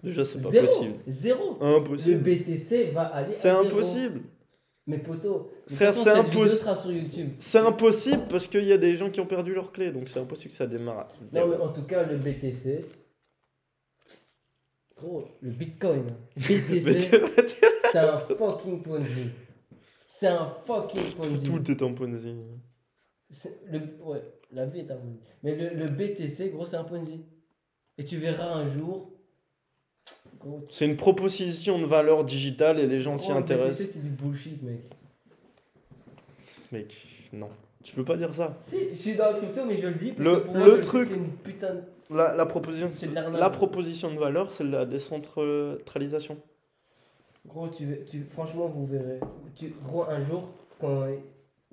Déjà, 0.02 0.24
c'est 0.24 0.40
pas 0.42 0.48
Zéro. 0.48 0.66
possible. 0.66 0.94
Zéro. 1.06 1.58
Le 1.60 1.66
Impossible. 1.76 2.18
BTC 2.22 2.90
va 2.92 3.02
aller 3.02 3.32
C'est 3.32 3.50
zéro. 3.50 3.66
impossible. 3.66 4.20
Mais 4.86 5.00
Frère, 5.00 5.92
façon, 5.92 6.04
c'est 6.04 6.10
impossible. 6.10 7.30
C'est 7.38 7.58
impossible 7.58 8.22
parce 8.30 8.46
qu'il 8.46 8.64
y 8.64 8.72
a 8.72 8.78
des 8.78 8.96
gens 8.96 9.10
qui 9.10 9.20
ont 9.20 9.26
perdu 9.26 9.52
leurs 9.52 9.70
clés, 9.70 9.90
donc 9.92 10.08
c'est 10.08 10.18
impossible 10.18 10.52
que 10.52 10.56
ça 10.56 10.66
démarre. 10.66 11.00
à 11.00 11.08
Non, 11.20 11.28
zéro. 11.30 11.48
mais 11.50 11.56
en 11.56 11.68
tout 11.74 11.82
cas, 11.82 12.04
le 12.04 12.16
BTC. 12.16 12.86
Gros, 14.96 15.24
le 15.42 15.50
Bitcoin. 15.50 16.04
BTC, 16.36 17.10
c'est 17.92 17.98
un 17.98 18.18
fucking 18.18 18.82
Ponzi. 18.82 19.30
C'est 20.06 20.28
un 20.28 20.52
fucking 20.64 21.12
Ponzi. 21.14 21.46
Tout 21.46 21.70
est 21.70 21.82
en 21.82 21.94
Ponzi. 21.94 22.34
Le, 23.70 23.78
ouais, 24.04 24.22
la 24.52 24.66
vie 24.66 24.80
est 24.80 24.90
un 24.90 24.96
Ponzi. 24.96 25.18
Mais 25.42 25.54
le, 25.54 25.74
le 25.78 25.88
BTC, 25.88 26.50
gros, 26.50 26.66
c'est 26.66 26.76
un 26.76 26.84
Ponzi. 26.84 27.20
Et 27.98 28.04
tu 28.04 28.16
verras 28.16 28.54
un 28.54 28.66
jour. 28.78 29.10
C'est 30.70 30.86
une 30.86 30.96
proposition 30.96 31.78
de 31.80 31.84
valeur 31.86 32.24
digitale 32.24 32.78
et 32.78 32.86
les 32.86 33.00
gens 33.00 33.16
s'y 33.18 33.28
le 33.32 33.40
BTC, 33.40 33.52
intéressent. 33.54 33.90
c'est 33.90 34.02
du 34.02 34.10
bullshit, 34.10 34.62
mec. 34.62 34.80
Mec, 36.72 37.06
non. 37.32 37.48
Tu 37.82 37.94
peux 37.94 38.04
pas 38.04 38.16
dire 38.16 38.32
ça. 38.34 38.56
Si, 38.60 38.76
je 38.90 38.94
suis 38.96 39.14
dans 39.16 39.32
le 39.32 39.38
crypto, 39.38 39.64
mais 39.66 39.76
je 39.76 39.88
le 39.88 39.94
dis. 39.94 40.12
Parce 40.12 40.28
Le- 40.28 40.36
que 40.40 40.46
pour 40.46 40.56
le 40.56 40.80
truc- 40.80 41.08
C'est 41.08 41.14
une 41.14 41.30
putain 41.32 41.74
de. 41.74 41.82
La, 42.10 42.34
la 42.34 42.46
proposition, 42.46 42.88
de 42.88 43.36
la 43.38 43.50
proposition 43.50 44.14
de 44.14 44.18
valeur, 44.18 44.50
c'est 44.50 44.64
la 44.64 44.86
décentralisation. 44.86 46.38
Gros, 47.46 47.68
tu, 47.68 47.86
tu, 48.06 48.24
franchement, 48.24 48.66
vous 48.66 48.84
verrez. 48.86 49.20
Tu, 49.54 49.72
gros, 49.84 50.04
un 50.04 50.20
jour, 50.20 50.48
quand 50.80 51.06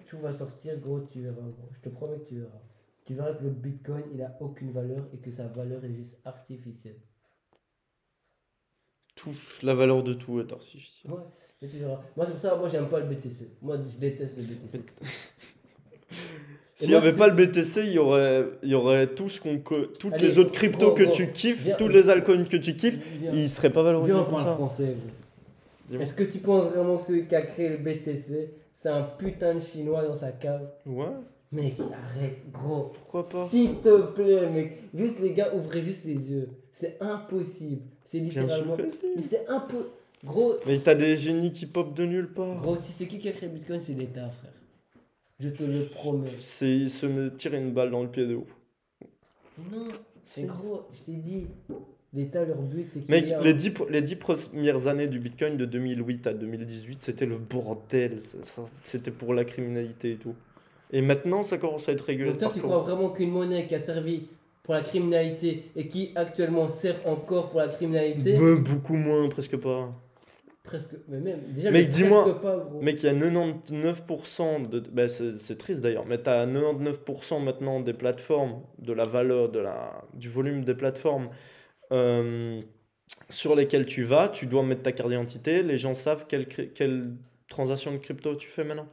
tout 0.08 0.18
va 0.20 0.32
sortir, 0.32 0.78
gros, 0.80 1.02
tu 1.12 1.22
verras. 1.22 1.36
Gros. 1.42 1.70
Je 1.74 1.80
te 1.82 1.90
promets 1.94 2.18
que 2.20 2.30
tu 2.30 2.36
verras. 2.40 2.62
Tu 3.06 3.14
verras 3.14 3.34
que 3.34 3.44
le 3.44 3.50
bitcoin, 3.52 4.04
il 4.14 4.22
a 4.22 4.36
aucune 4.40 4.72
valeur 4.72 5.06
et 5.14 5.18
que 5.18 5.30
sa 5.32 5.48
valeur 5.48 5.84
est 5.84 5.94
juste 5.94 6.18
artificielle. 6.26 6.98
Tout, 9.16 9.36
la 9.64 9.74
valeur 9.74 10.04
de 10.04 10.14
tout 10.14 10.40
est 10.40 10.52
artificielle. 10.52 11.14
Ouais. 11.14 11.22
Tu 11.70 11.78
verras. 11.78 12.02
Moi, 12.16 12.26
c'est 12.26 12.32
pour 12.34 12.42
ça, 12.42 12.56
moi, 12.56 12.68
j'aime 12.70 12.88
pas 12.90 13.00
le 13.00 13.06
BTC. 13.08 13.50
Moi, 13.62 13.78
je 13.78 13.98
déteste 14.00 14.38
le 14.38 14.44
BTC. 14.44 14.82
S'il 16.76 16.90
n'y 16.90 16.96
avait 16.96 17.14
pas 17.14 17.28
le 17.30 17.36
BTC, 17.36 17.86
il 17.86 17.94
y 17.94 17.98
aurait, 17.98 18.46
il 18.62 18.70
y 18.70 18.76
aurait 18.76 19.08
tout 19.08 19.30
ce 19.30 19.40
qu'on, 19.40 19.58
toutes 19.60 20.14
Allez, 20.14 20.28
les 20.28 20.38
autres 20.40 20.52
cryptos 20.52 20.88
gros, 20.88 20.94
que 20.94 21.04
gros, 21.04 21.14
tu 21.14 21.32
kiffes, 21.32 21.64
viens- 21.64 21.76
tous 21.78 21.88
les 21.88 22.10
altcoins 22.10 22.44
que 22.44 22.58
tu 22.58 22.76
kiffes, 22.76 23.00
Viens, 23.20 23.32
ils 23.32 23.50
seraient 23.50 23.70
pas 23.72 23.82
valorisés 23.82 24.12
viens, 24.12 24.24
on 24.24 24.30
parle 24.30 24.44
ça. 24.44 24.56
français. 24.56 24.98
Est-ce 25.94 26.14
que 26.14 26.24
tu 26.24 26.40
penses 26.40 26.72
vraiment 26.72 26.98
que 26.98 27.04
celui 27.04 27.28
qui 27.28 27.36
a 27.36 27.42
créé 27.44 27.70
le 27.70 27.78
BTC, 27.78 28.54
c'est 28.76 28.90
un 28.90 29.04
putain 29.04 29.56
de 29.56 29.60
chinois 29.62 30.04
dans 30.06 30.16
sa 30.16 30.32
cave 30.32 30.68
Ouais, 30.86 31.06
Mec, 31.52 31.76
arrête, 31.80 32.52
gros. 32.52 32.92
pourquoi 32.94 33.28
pas 33.30 33.48
S'il 33.48 33.76
te 33.78 34.02
plaît, 34.12 34.50
mec. 34.50 34.78
Juste 34.94 35.20
les 35.20 35.32
gars, 35.34 35.54
ouvrez 35.56 35.84
juste 35.84 36.04
les 36.06 36.30
yeux. 36.32 36.50
C'est 36.72 36.98
impossible. 37.02 37.82
C'est 38.04 38.20
Bien 38.20 38.32
sûr 38.32 38.42
littéralement. 38.42 38.76
que 38.78 38.90
si. 38.90 39.02
Mais 39.16 39.22
c'est 39.22 39.48
un 39.48 39.60
peu. 39.62 39.88
Gros, 40.24 40.56
Mais 40.66 40.80
t'as 40.80 40.96
des 40.96 41.16
génies 41.18 41.54
qui 41.54 41.66
pop 41.68 41.94
de 41.94 42.04
nulle 42.06 42.34
part. 42.34 42.60
gros, 42.62 42.76
tu 42.78 42.84
sais 42.84 43.06
qui 43.08 43.20
qui 43.20 43.30
a 43.30 43.32
créé 43.32 43.48
Bitcoin 43.48 43.80
C'est 43.80 43.94
l'État, 43.94 44.30
frère. 44.30 44.52
Je 45.40 45.50
te 45.50 45.64
le 45.64 45.86
promets. 45.86 46.28
C'est 46.28 46.90
se 46.90 47.06
me 47.06 47.34
tirer 47.36 47.58
une 47.60 47.72
balle 47.74 47.92
dans 47.92 48.02
le 48.02 48.10
pied 48.10 48.26
de 48.26 48.36
ouf. 48.36 48.58
Non, 49.72 49.88
c'est 50.26 50.44
gros, 50.44 50.82
je 50.94 51.02
t'ai 51.02 51.18
dit. 51.18 51.48
L'État, 52.16 52.46
leur 52.46 52.62
but, 52.62 52.88
c'est 52.90 53.02
qu'il 53.02 53.12
Mec, 53.12 53.30
y 53.30 53.34
a 53.34 53.40
un- 53.40 53.44
les 53.44 53.54
dix, 53.54 53.74
les 53.90 54.02
dix 54.02 54.16
premières 54.16 54.88
années 54.88 55.08
du 55.08 55.20
Bitcoin 55.20 55.58
de 55.58 55.66
2008 55.66 56.28
à 56.28 56.34
2018, 56.34 57.00
c'était 57.02 57.26
le 57.26 57.38
bordel. 57.38 58.20
C'était 58.74 59.12
pour 59.12 59.34
la 59.34 59.44
criminalité 59.44 60.12
et 60.14 60.16
tout. 60.16 60.34
Et 60.94 61.02
maintenant, 61.02 61.44
ça 61.44 61.58
commence 61.58 61.90
à 61.90 61.92
être 61.92 62.06
régulé. 62.06 62.30
Donc 62.30 62.40
toi, 62.40 62.52
tu 62.54 62.62
crois 62.62 62.80
vraiment 62.80 63.10
qu'une 63.10 63.32
monnaie 63.32 63.68
qui 63.68 63.76
a 63.76 63.80
servi 63.80 64.28
pour 64.64 64.74
la 64.76 64.82
criminalité 64.82 65.66
et 65.76 65.88
qui 65.88 66.12
actuellement 66.16 66.70
sert 66.70 66.96
encore 67.06 67.50
pour 67.50 67.60
la 67.60 67.68
criminalité 67.68 68.38
Bah, 68.40 68.56
beaucoup 68.64 68.96
moins, 68.96 69.28
presque 69.28 69.58
pas. 69.58 69.92
Presque. 70.64 70.92
Mais 71.10 71.20
même. 71.20 71.40
Déjà, 71.54 71.70
Mec, 71.70 71.90
dis-moi-. 71.90 72.42
Mec, 72.82 73.04
il 73.04 73.06
y 73.06 73.10
a 73.10 73.14
99% 73.14 74.68
de. 74.70 74.80
Bah, 74.92 75.10
c'est 75.10 75.38
c'est 75.38 75.58
triste 75.58 75.82
d'ailleurs, 75.82 76.06
mais 76.08 76.18
t'as 76.18 76.46
99% 76.46 77.40
maintenant 77.44 77.80
des 77.82 77.94
plateformes, 77.94 78.62
de 78.80 78.94
la 78.94 79.04
valeur, 79.04 79.50
de 79.50 79.60
la, 79.60 80.04
du 80.14 80.30
volume 80.30 80.64
des 80.64 80.76
plateformes 80.76 81.30
euh, 81.96 82.62
sur 83.30 83.56
lesquelles 83.56 83.86
tu 83.86 84.04
vas. 84.04 84.30
Tu 84.30 84.46
dois 84.46 84.64
mettre 84.64 84.84
ta 84.84 84.92
carte 84.92 85.10
d'identité. 85.10 85.64
Les 85.64 85.78
gens 85.78 85.96
savent 85.96 86.26
quelle, 86.28 86.48
quelle 86.48 87.14
transaction 87.50 87.92
de 87.92 87.98
crypto 87.98 88.36
tu 88.36 88.50
fais 88.50 88.64
maintenant. 88.64 88.88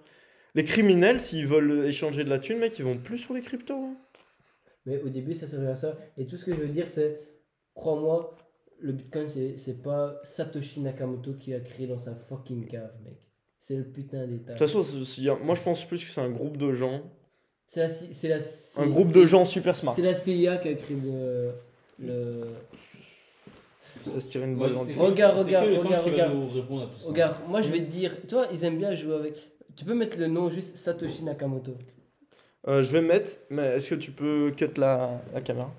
Les 0.54 0.64
criminels, 0.64 1.20
s'ils 1.20 1.46
veulent 1.46 1.86
échanger 1.86 2.24
de 2.24 2.30
la 2.30 2.38
thune, 2.38 2.58
mec, 2.58 2.78
ils 2.78 2.84
vont 2.84 2.98
plus 2.98 3.18
sur 3.18 3.34
les 3.34 3.40
cryptos. 3.40 3.74
hein. 3.74 3.96
Mais 4.84 5.00
au 5.00 5.08
début, 5.08 5.34
ça 5.34 5.46
servait 5.46 5.68
à 5.68 5.76
ça. 5.76 5.96
Et 6.18 6.26
tout 6.26 6.36
ce 6.36 6.44
que 6.44 6.52
je 6.52 6.60
veux 6.60 6.68
dire, 6.68 6.88
c'est, 6.88 7.20
crois-moi, 7.74 8.36
le 8.80 8.92
Bitcoin, 8.92 9.28
c'est, 9.28 9.82
pas 9.82 10.20
Satoshi 10.24 10.80
Nakamoto 10.80 11.34
qui 11.34 11.54
a 11.54 11.60
créé 11.60 11.86
dans 11.86 11.98
sa 11.98 12.14
fucking 12.14 12.66
cave, 12.66 12.92
mec. 13.04 13.16
C'est 13.58 13.76
le 13.76 13.84
putain 13.84 14.26
d'État. 14.26 14.54
De 14.54 14.58
toute 14.58 14.68
façon, 14.68 14.84
moi 15.44 15.54
je 15.54 15.62
pense 15.62 15.84
plus 15.84 16.04
que 16.04 16.10
c'est 16.10 16.20
un 16.20 16.30
groupe 16.30 16.56
de 16.56 16.72
gens. 16.72 17.02
C'est 17.68 17.86
la, 18.28 18.36
la, 18.36 18.42
Un 18.78 18.88
groupe 18.88 19.12
de 19.12 19.24
gens 19.24 19.44
super 19.44 19.76
smart. 19.76 19.94
C'est 19.94 20.02
la 20.02 20.16
CIA 20.16 20.56
qui 20.58 20.68
a 20.68 20.74
créé 20.74 20.96
le. 20.96 21.52
le... 22.00 22.42
Ça 24.10 24.20
se 24.20 24.28
tire 24.28 24.42
une 24.44 24.54
Ouais, 24.54 24.60
balle 24.68 24.74
dans 24.74 24.84
le. 24.84 24.94
Regarde, 24.98 25.38
regarde, 25.38 25.66
regarde, 25.68 26.04
regarde. 26.04 26.32
Regarde, 27.06 27.34
moi 27.48 27.60
je 27.62 27.68
vais 27.68 27.80
te 27.80 27.90
dire, 27.90 28.12
toi, 28.28 28.46
ils 28.52 28.64
aiment 28.64 28.78
bien 28.78 28.94
jouer 28.94 29.14
avec. 29.14 29.34
Tu 29.76 29.84
peux 29.84 29.94
mettre 29.94 30.18
le 30.18 30.26
nom 30.26 30.50
juste 30.50 30.76
Satoshi 30.76 31.22
Nakamoto. 31.24 31.72
Euh, 32.68 32.82
je 32.82 32.92
vais 32.92 33.02
mettre, 33.02 33.38
mais 33.50 33.76
est-ce 33.76 33.90
que 33.90 33.94
tu 33.96 34.10
peux 34.12 34.52
cut 34.56 34.66
la, 34.76 35.20
la 35.34 35.40
caméra? 35.40 35.70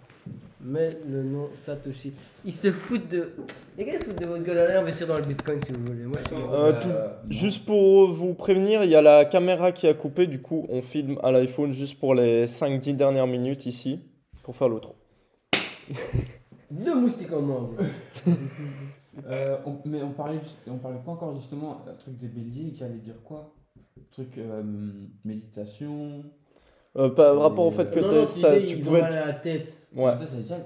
Mets 0.65 0.89
le 1.09 1.23
nom 1.23 1.49
Satoshi. 1.51 2.13
Ils 2.45 2.53
se 2.53 2.71
foutent 2.71 3.09
de. 3.09 3.33
Les 3.77 3.85
gars, 3.85 3.93
ils 3.95 3.99
se 3.99 4.05
foutent 4.05 4.19
de 4.21 4.25
votre 4.25 4.43
gueule. 4.43 4.57
Allez 4.59 4.73
investir 4.75 5.07
dans 5.07 5.17
le 5.17 5.21
Bitcoin 5.23 5.59
si 5.65 5.71
vous 5.73 5.85
voulez. 5.85 6.03
Moi, 6.05 6.17
je 6.29 6.35
suis. 6.35 6.43
Euh, 6.51 6.71
tout- 6.81 7.31
Juste 7.33 7.65
pour 7.65 8.07
vous 8.09 8.33
prévenir, 8.33 8.83
il 8.83 8.89
y 8.89 8.95
a 8.95 9.01
la 9.01 9.25
caméra 9.25 9.71
qui 9.71 9.87
a 9.87 9.93
coupé, 9.93 10.25
du 10.27 10.41
coup 10.41 10.65
on 10.69 10.81
filme 10.81 11.19
à 11.21 11.31
l'iPhone 11.31 11.71
juste 11.71 11.99
pour 11.99 12.15
les 12.15 12.47
5-10 12.47 12.93
dernières 12.95 13.27
minutes 13.27 13.65
ici, 13.65 13.99
pour 14.41 14.55
faire 14.55 14.69
l'autre. 14.69 14.93
Deux 16.83 16.95
moustiques 16.95 17.31
en 17.33 17.41
moins. 17.41 17.69
Euh, 19.29 19.57
on- 19.67 19.77
mais 19.85 20.01
on 20.01 20.09
parlait, 20.09 20.39
on 20.67 20.77
parlait 20.77 20.97
pas 21.05 21.11
encore 21.11 21.35
justement 21.35 21.83
un 21.87 21.93
truc 21.93 22.17
des 22.17 22.27
béliers 22.27 22.71
qui 22.71 22.83
allait 22.83 22.95
dire 22.95 23.13
quoi? 23.23 23.53
Truc 24.11 24.39
euh, 24.39 24.63
méditation. 25.23 26.23
Euh, 26.97 27.09
par 27.09 27.37
rapport 27.39 27.67
au 27.67 27.69
fait 27.71 27.91
que 27.93 27.99
non, 27.99 28.09
t'es- 28.09 28.15
non, 28.21 28.25
tu 28.25 28.39
ça, 28.41 28.59
tu 28.59 28.65
ils 28.65 28.81
ont 28.81 28.85
pouvais 28.87 29.01
mal 29.01 29.11
être- 29.13 29.21
à 29.21 29.25
la 29.27 29.33
tête. 29.33 29.77
Ouais. 29.95 30.13
Ça, 30.17 30.35
déjà. 30.35 30.57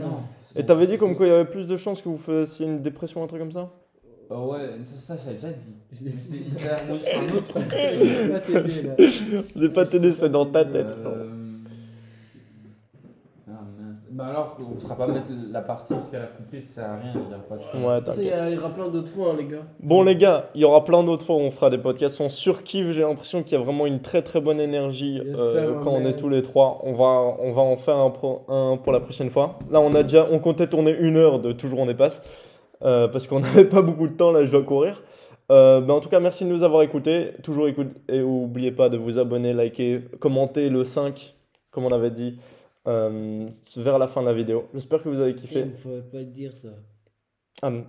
Non. 0.00 0.20
Et 0.56 0.64
t'avais 0.64 0.86
dit 0.86 0.96
comme 0.96 1.14
quoi 1.14 1.26
il 1.26 1.28
y 1.28 1.32
avait 1.32 1.44
plus 1.44 1.66
de 1.66 1.76
chances 1.76 2.00
que 2.00 2.08
vous 2.08 2.16
fassiez 2.16 2.64
une 2.66 2.80
dépression, 2.80 3.22
un 3.22 3.26
truc 3.26 3.40
comme 3.40 3.52
ça? 3.52 3.70
Euh, 4.30 4.46
ouais, 4.46 4.60
ça, 4.98 5.18
ça 5.18 5.22
j'ai 5.30 5.34
déjà 5.34 5.48
dit. 5.48 5.74
Je 5.92 6.04
l'ai 6.04 6.12
Mais 6.30 6.38
dit. 6.38 6.44
c'est 6.56 7.14
un 7.14 7.24
autre 7.36 7.44
truc. 7.48 7.64
Je 7.68 8.22
vais 8.22 8.32
pas 8.32 8.40
t'aider 8.40 8.82
là. 8.82 8.94
Je 9.56 9.60
vais 9.60 9.68
pas 9.68 9.84
t'aider, 9.84 10.12
c'est 10.12 10.30
dans 10.30 10.46
ta 10.46 10.64
tête. 10.64 10.94
Euh. 11.04 11.28
Bah 14.20 14.26
alors, 14.28 14.54
on 14.70 14.74
ne 14.74 14.78
sera 14.78 14.96
pas 14.96 15.06
mettre 15.06 15.28
la 15.50 15.62
partie 15.62 15.94
parce 15.94 16.10
qu'elle 16.10 16.20
a 16.20 16.26
coupé, 16.26 16.62
ça 16.68 16.82
sert 16.82 16.90
à 16.90 16.96
rien, 16.96 17.12
il 17.14 17.20
n'y 17.28 17.32
a 17.34 17.38
pas 17.38 17.56
de 17.56 17.84
Ouais, 17.86 18.02
Tu 18.04 18.12
sais, 18.12 18.20
il 18.20 18.26
y 18.26 18.30
t'inquiète. 18.30 18.40
a- 18.42 18.50
il 18.50 18.54
y 18.54 18.58
aura 18.58 18.68
plein 18.68 18.88
d'autres 18.88 19.08
fois, 19.08 19.30
hein, 19.30 19.36
les 19.38 19.46
gars. 19.46 19.62
Bon 19.82 20.02
les 20.02 20.14
gars, 20.16 20.50
il 20.54 20.60
y 20.60 20.64
aura 20.66 20.84
plein 20.84 21.02
d'autres 21.02 21.24
fois 21.24 21.36
où 21.36 21.38
on 21.38 21.50
fera 21.50 21.70
des 21.70 21.78
podcasts. 21.78 22.20
On 22.20 22.28
surkiffe, 22.28 22.90
j'ai 22.90 23.00
l'impression 23.00 23.42
qu'il 23.42 23.56
y 23.56 23.60
a 23.60 23.64
vraiment 23.64 23.86
une 23.86 24.00
très 24.00 24.20
très 24.20 24.42
bonne 24.42 24.60
énergie 24.60 25.22
Yes, 25.24 25.38
euh, 25.38 25.74
quand 25.82 25.92
on 25.92 26.04
est 26.04 26.16
tous 26.16 26.28
les 26.28 26.42
trois. 26.42 26.80
On 26.82 26.92
va, 26.92 27.06
on 27.40 27.52
va 27.52 27.62
en 27.62 27.76
faire 27.76 27.96
un, 27.96 28.10
pro- 28.10 28.42
un 28.48 28.76
pour 28.76 28.92
la 28.92 29.00
prochaine 29.00 29.30
fois. 29.30 29.58
Là 29.70 29.80
on 29.80 29.94
a 29.94 30.02
déjà, 30.02 30.26
on 30.30 30.38
comptait 30.38 30.66
tourner 30.66 30.94
une 31.00 31.16
heure 31.16 31.38
de 31.40 31.52
Toujours 31.52 31.78
on 31.78 31.86
dépasse. 31.86 32.20
euh, 32.82 33.08
parce 33.08 33.26
qu'on 33.26 33.40
n'avait 33.40 33.64
pas 33.64 33.80
beaucoup 33.80 34.06
de 34.06 34.12
temps, 34.14 34.32
là 34.32 34.44
je 34.44 34.50
dois 34.52 34.62
courir. 34.64 35.02
Euh, 35.50 35.80
ben, 35.80 35.94
en 35.94 36.00
tout 36.00 36.10
cas, 36.10 36.20
merci 36.20 36.44
de 36.44 36.50
nous 36.50 36.62
avoir 36.62 36.82
écoutés. 36.82 37.32
Toujours 37.42 37.68
écoute 37.68 37.88
et 38.08 38.18
n'oubliez 38.20 38.70
pas 38.70 38.90
de 38.90 38.98
vous 38.98 39.18
abonner, 39.18 39.54
liker, 39.54 40.02
commenter 40.20 40.68
le 40.68 40.84
5, 40.84 41.34
comme 41.70 41.84
on 41.86 41.90
avait 41.90 42.10
dit, 42.12 42.38
euh, 42.90 43.46
vers 43.76 43.98
la 43.98 44.06
fin 44.08 44.20
de 44.22 44.26
la 44.26 44.32
vidéo. 44.34 44.68
J'espère 44.74 45.02
que 45.02 45.08
vous 45.08 45.20
avez 45.20 45.30
Il 45.30 45.36
kiffé. 45.36 45.64
ne 45.64 45.74
faut 45.74 45.88
pas 46.12 46.22
dire 46.22 46.52
ça. 46.60 46.68
Ah, 47.62 47.68
non. 47.68 47.84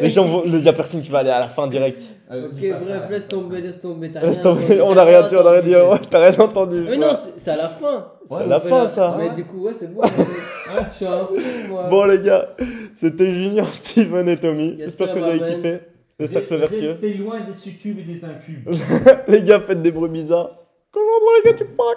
les 0.00 0.10
gens, 0.10 0.26
vont- 0.26 0.42
il 0.44 0.58
y 0.58 0.68
a 0.68 0.72
personne 0.72 1.00
qui 1.00 1.08
va 1.10 1.18
aller 1.18 1.30
à 1.30 1.38
la 1.38 1.46
fin 1.46 1.68
direct. 1.68 2.02
Euh, 2.32 2.48
Ok, 2.48 2.58
bref, 2.84 3.02
laisse 3.08 3.28
tomber, 3.28 3.60
laisse 3.60 3.78
tomber. 3.80 4.10
t'as 4.10 4.20
Laisse 4.20 4.40
rien 4.40 4.42
tomber, 4.42 4.80
on 4.80 4.94
t'as 4.94 5.02
a 5.02 5.04
rien 5.04 5.28
dit, 5.28 5.36
on 5.36 5.46
a 5.46 5.50
rien 5.52 5.62
dit. 5.62 6.06
T'as 6.10 6.26
rien 6.28 6.38
entendu. 6.40 6.80
Mais 6.80 6.90
Ouais. 6.90 6.96
non, 6.98 7.12
c'est 7.36 7.50
à 7.52 7.56
la 7.56 7.68
fin. 7.68 8.12
C'est 8.26 8.34
Ce 8.34 8.40
à 8.40 8.46
la 8.46 8.58
fin, 8.60 8.88
ça. 8.88 9.14
Mais 9.18 9.30
du 9.30 9.44
coup, 9.44 9.62
ouais, 9.66 9.72
c'est 9.78 9.94
bon. 9.94 10.00
Je 10.90 10.96
suis 10.96 11.06
un 11.06 11.24
fou, 11.26 11.36
moi. 11.68 11.86
Bon 11.88 12.04
les 12.06 12.20
gars, 12.20 12.56
c'était 12.96 13.30
Junior, 13.32 13.68
Steven 13.72 14.28
et 14.28 14.38
Tommy. 14.38 14.74
J'espère 14.78 15.14
que 15.14 15.18
vous 15.20 15.24
avez 15.26 15.40
kiffé 15.40 15.80
le 16.18 16.26
cercle 16.26 16.56
vertueux. 16.56 16.90
Restez 16.92 17.14
loin 17.14 17.40
des 17.42 17.54
succubes 17.54 17.98
et 18.00 18.02
des 18.14 18.24
incubes. 18.24 18.68
les 19.28 19.42
gars, 19.42 19.60
faites 19.60 19.82
des 19.82 19.92
bruits 19.92 20.10
bizarres. 20.10 20.50
Comment 20.90 21.10
les 21.44 21.48
gars, 21.50 21.56
tu 21.56 21.64
parles? 21.66 21.94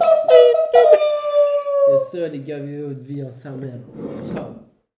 Yes, 1.87 2.09
sir, 2.09 2.29
les 2.31 2.39
gars, 2.39 2.59
vivez 2.59 2.81
votre 2.81 3.01
vie 3.01 3.23
en 3.23 3.31
sa 3.31 3.51
mère. 3.51 3.79
Ciao. 4.25 4.64